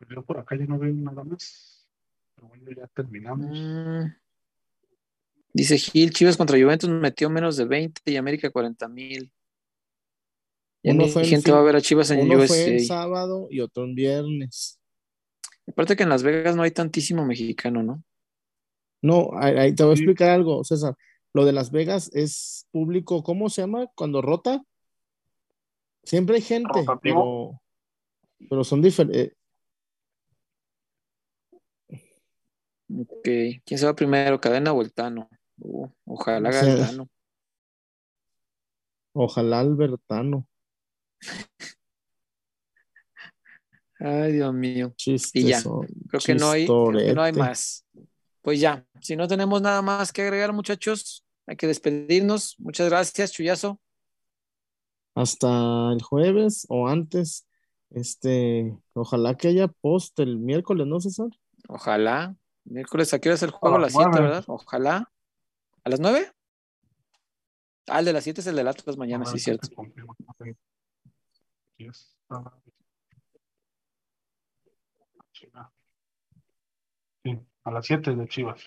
Pues 0.00 0.10
yo 0.10 0.24
por 0.24 0.38
acá 0.38 0.56
ya 0.56 0.64
no 0.64 0.78
veo 0.78 0.92
nada 0.94 1.22
más. 1.24 1.86
Pero 2.34 2.48
bueno, 2.48 2.70
ya 2.74 2.86
terminamos. 2.88 3.50
Mm. 3.56 4.14
Dice 5.52 5.76
Gil, 5.78 6.10
Chivas 6.10 6.36
contra 6.38 6.58
Juventus 6.58 6.88
metió 6.88 7.28
menos 7.28 7.56
de 7.58 7.66
20 7.66 8.00
y 8.10 8.16
América 8.16 8.50
40 8.50 8.88
mil. 8.88 9.30
Ya 10.82 10.94
ni 10.94 11.10
gente 11.10 11.42
fin- 11.42 11.54
va 11.54 11.58
a 11.58 11.62
ver 11.62 11.76
a 11.76 11.82
Chivas 11.82 12.10
en 12.12 12.20
Uno 12.20 12.38
USA. 12.38 12.46
fue 12.48 12.76
el 12.76 12.86
sábado 12.86 13.48
y 13.50 13.60
otro 13.60 13.84
en 13.84 13.94
viernes. 13.94 14.80
Aparte 15.66 15.94
que 15.96 16.04
en 16.04 16.08
Las 16.08 16.22
Vegas 16.22 16.56
no 16.56 16.62
hay 16.62 16.70
tantísimo 16.70 17.26
mexicano, 17.26 17.82
¿no? 17.82 18.02
No, 19.02 19.30
ahí, 19.34 19.56
ahí 19.58 19.74
te 19.74 19.82
voy 19.82 19.92
a 19.92 19.96
Sí. 19.96 20.02
explicar 20.02 20.30
algo, 20.30 20.64
César. 20.64 20.96
Lo 21.34 21.44
de 21.44 21.52
Las 21.52 21.70
Vegas 21.70 22.10
es 22.14 22.66
público, 22.70 23.22
¿cómo 23.22 23.50
se 23.50 23.60
llama? 23.60 23.86
Cuando 23.94 24.22
rota. 24.22 24.62
Siempre 26.02 26.36
hay 26.36 26.42
gente, 26.42 26.80
pero, 27.02 27.60
pero 28.48 28.64
son 28.64 28.80
diferentes. 28.80 29.36
Ok. 32.98 33.22
¿Quién 33.64 33.78
se 33.78 33.86
va 33.86 33.94
primero, 33.94 34.40
Cadena 34.40 34.72
o 34.72 34.82
el 34.82 34.92
Tano? 34.92 35.28
Uh, 35.58 35.86
ojalá 36.06 36.48
O 36.48 36.52
haga 36.52 36.60
el 36.60 36.76
sea, 36.76 36.86
Tano. 36.86 37.08
Ojalá 39.12 39.60
Albertano. 39.60 40.46
Ay, 43.98 44.32
Dios 44.32 44.54
mío. 44.54 44.92
Chistes 44.96 45.42
Y 45.44 45.48
ya. 45.48 45.60
son- 45.60 45.86
Creo 46.08 46.20
que 46.24 46.34
no 46.34 46.50
hay, 46.50 46.64
creo 46.66 46.92
que 46.92 47.14
no 47.14 47.22
hay 47.22 47.32
más. 47.32 47.84
Pues 48.42 48.58
ya, 48.58 48.86
si 49.00 49.16
no 49.16 49.28
tenemos 49.28 49.60
nada 49.60 49.82
más 49.82 50.12
que 50.12 50.22
agregar, 50.22 50.52
muchachos, 50.52 51.24
hay 51.46 51.56
que 51.56 51.66
despedirnos. 51.66 52.56
Muchas 52.58 52.88
gracias, 52.88 53.32
Chuyazo. 53.32 53.78
Hasta 55.14 55.92
el 55.92 56.02
jueves 56.02 56.64
o 56.70 56.88
antes. 56.88 57.46
Este, 57.90 58.74
ojalá 58.94 59.36
que 59.36 59.48
haya 59.48 59.68
post 59.68 60.18
el 60.20 60.38
miércoles, 60.38 60.86
¿no, 60.86 61.00
César? 61.00 61.28
Ojalá. 61.68 62.34
Miércoles, 62.70 63.12
¿a 63.12 63.18
qué 63.18 63.28
hora 63.28 63.34
es 63.34 63.42
el 63.42 63.50
juego? 63.50 63.76
A 63.76 63.80
las 63.80 63.92
las 63.92 64.04
7, 64.04 64.10
nueve. 64.12 64.26
¿verdad? 64.28 64.44
Ojalá. 64.46 65.12
¿A 65.82 65.90
las 65.90 65.98
9? 65.98 66.32
Ah, 67.88 67.98
el 67.98 68.04
de 68.04 68.12
las 68.12 68.22
7 68.22 68.40
es 68.40 68.46
el 68.46 68.54
del 68.54 68.68
Atlas 68.68 68.96
mañana, 68.96 69.26
sí, 69.26 69.40
cierto. 69.40 69.66
Sí, 77.24 77.38
a 77.64 77.70
las 77.72 77.86
7 77.86 78.14
de 78.14 78.28
Chivas. 78.28 78.62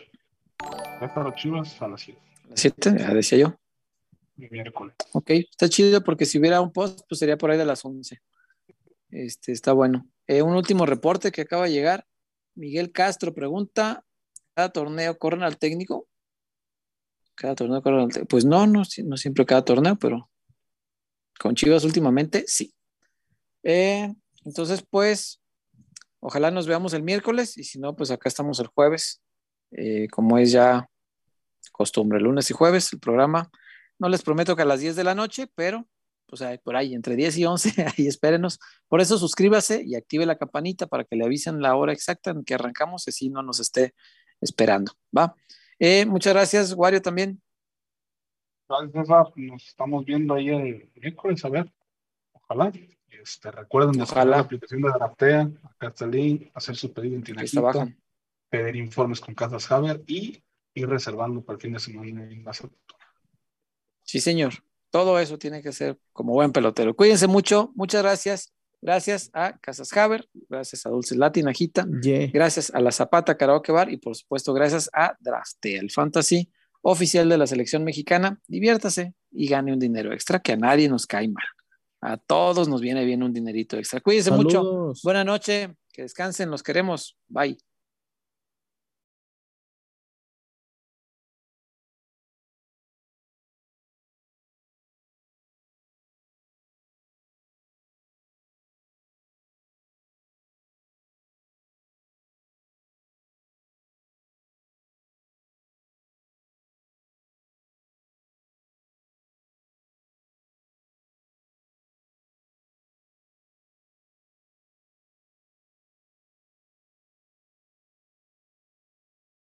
Querétaro 1.00 1.34
Chivas 1.36 1.82
a 1.82 1.88
las 1.88 2.02
7. 2.02 2.20
A 2.44 2.50
las 2.50 2.60
7, 2.60 2.96
ya 3.00 3.14
decía 3.14 3.38
yo. 3.38 3.56
Miércoles. 4.36 4.96
Ok, 5.14 5.30
está 5.30 5.70
chido 5.70 6.04
porque 6.04 6.26
si 6.26 6.40
hubiera 6.40 6.60
un 6.60 6.74
post, 6.74 7.06
pues 7.08 7.20
sería 7.20 7.38
por 7.38 7.52
ahí 7.52 7.58
de 7.58 7.66
las 7.66 7.86
11. 7.86 8.22
Este, 9.12 9.54
está 9.54 9.72
bueno. 9.72 10.06
Eh, 10.28 10.42
un 10.42 10.56
último 10.56 10.86
reporte 10.86 11.32
que 11.32 11.42
acaba 11.42 11.66
de 11.66 11.72
llegar. 11.72 12.06
Miguel 12.56 12.92
Castro 12.92 13.34
pregunta, 13.34 14.06
¿cada 14.56 14.70
torneo 14.70 15.18
corren 15.18 15.44
al 15.44 15.58
técnico? 15.58 16.08
Cada 17.36 17.56
torneo 17.56 17.82
corren 17.82 18.02
al 18.02 18.08
técnico. 18.10 18.28
Pues 18.28 18.46
no, 18.46 18.68
no, 18.68 18.84
no 19.06 19.18
siempre 19.18 19.46
cada 19.46 19.66
torneo, 19.66 19.96
pero 19.96 20.30
con 21.40 21.56
Chivas 21.56 21.84
últimamente 21.84 22.46
sí. 22.48 22.74
Eh, 23.64 24.14
entonces, 24.46 24.86
pues, 24.90 25.42
ojalá 26.20 26.52
nos 26.52 26.68
veamos 26.68 26.94
el 26.94 27.04
miércoles 27.04 27.58
y 27.58 27.64
si 27.64 27.80
no, 27.80 27.96
pues 27.96 28.12
acá 28.12 28.30
estamos 28.30 28.60
el 28.60 28.68
jueves, 28.68 29.22
eh, 29.72 30.08
como 30.10 30.38
es 30.38 30.52
ya 30.52 30.90
costumbre, 31.72 32.20
lunes 32.20 32.50
y 32.50 32.54
jueves, 32.54 32.92
el 32.94 33.00
programa. 33.00 33.50
No 34.00 34.10
les 34.10 34.22
prometo 34.22 34.56
que 34.56 34.64
a 34.64 34.66
las 34.66 34.82
10 34.82 34.96
de 34.96 35.04
la 35.04 35.16
noche, 35.16 35.48
pero 35.56 35.88
o 36.34 36.38
sea, 36.38 36.58
por 36.58 36.76
ahí, 36.76 36.94
entre 36.94 37.16
10 37.16 37.38
y 37.38 37.46
11, 37.46 37.86
ahí 37.98 38.08
espérenos. 38.08 38.60
Por 38.88 39.02
eso 39.02 39.18
suscríbase 39.18 39.84
y 39.86 39.96
active 39.96 40.26
la 40.26 40.38
campanita 40.38 40.88
para 40.88 41.04
que 41.04 41.16
le 41.16 41.26
avisen 41.26 41.62
la 41.62 41.76
hora 41.76 41.94
exacta 41.94 42.32
en 42.32 42.44
que 42.44 42.56
arrancamos, 42.56 43.08
y 43.08 43.12
así 43.12 43.30
no 43.30 43.42
nos 43.44 43.60
esté 43.60 43.94
esperando, 44.42 44.92
¿va? 45.16 45.36
Eh, 45.80 46.06
muchas 46.06 46.34
gracias, 46.34 46.74
Wario, 46.74 47.02
también. 47.02 47.42
Gracias, 48.68 49.08
Nos 49.36 49.68
estamos 49.68 50.06
viendo 50.06 50.34
ahí 50.34 50.50
el 50.50 50.92
miércoles, 50.96 51.44
a 51.46 51.50
ver. 51.50 51.72
Ojalá. 52.32 52.72
Este, 53.08 53.52
recuerden 53.52 54.02
Ojalá. 54.02 54.38
la 54.38 54.40
aplicación 54.40 54.82
de 54.82 54.90
Draftea, 54.90 55.52
acá 55.64 55.88
está 55.88 56.06
el 56.06 56.12
link, 56.12 56.52
hacer 56.54 56.76
su 56.76 56.92
pedido 56.92 57.16
en. 57.16 57.24
Tinajita, 57.24 57.88
pedir 58.50 58.76
informes 58.76 59.22
con 59.22 59.36
Casas 59.36 59.72
Haber 59.72 60.02
y 60.08 60.44
ir 60.74 60.90
reservando 60.90 61.44
para 61.44 61.56
el 61.56 61.62
fin 61.62 61.74
de 61.74 61.80
semana 61.80 62.24
en 62.24 62.44
la 62.44 62.52
Sí, 64.02 64.20
señor. 64.20 64.54
Todo 64.94 65.18
eso 65.18 65.40
tiene 65.40 65.64
que 65.64 65.72
ser 65.72 65.98
como 66.12 66.34
buen 66.34 66.52
pelotero. 66.52 66.96
Cuídense 66.96 67.26
mucho. 67.26 67.72
Muchas 67.74 68.04
gracias. 68.04 68.54
Gracias 68.80 69.32
a 69.34 69.58
Casas 69.58 69.92
Haber, 69.98 70.28
gracias 70.50 70.86
a 70.86 70.90
Dulce 70.90 71.16
Latinajita, 71.16 71.88
Yeah. 72.04 72.28
gracias 72.32 72.70
a 72.76 72.80
la 72.80 72.92
Zapata 72.92 73.36
Karaoke 73.38 73.72
Bar 73.72 73.90
y 73.92 73.98
por 73.98 74.14
supuesto 74.16 74.54
gracias 74.54 74.90
a 74.94 75.16
Draftea, 75.22 75.80
el 75.80 75.90
fantasy 75.90 76.52
oficial 76.84 77.28
de 77.30 77.38
la 77.40 77.48
selección 77.48 77.84
mexicana. 77.84 78.40
Diviértase 78.48 79.16
y 79.32 79.48
gane 79.48 79.74
un 79.74 79.80
dinero 79.80 80.14
extra 80.14 80.40
que 80.40 80.52
a 80.52 80.58
nadie 80.58 80.90
nos 80.90 81.08
cae 81.08 81.28
mal. 81.28 81.46
A 82.02 82.18
todos 82.18 82.68
nos 82.68 82.82
viene 82.82 83.04
bien 83.04 83.24
un 83.24 83.34
dinerito 83.34 83.78
extra. 83.78 84.00
Cuídense 84.00 84.30
mucho. 84.32 84.58
Saludos. 84.58 85.02
Buenas 85.02 85.26
noches. 85.26 85.70
Que 85.92 86.02
descansen. 86.04 86.52
Los 86.52 86.62
queremos. 86.62 87.18
Bye. 87.30 87.58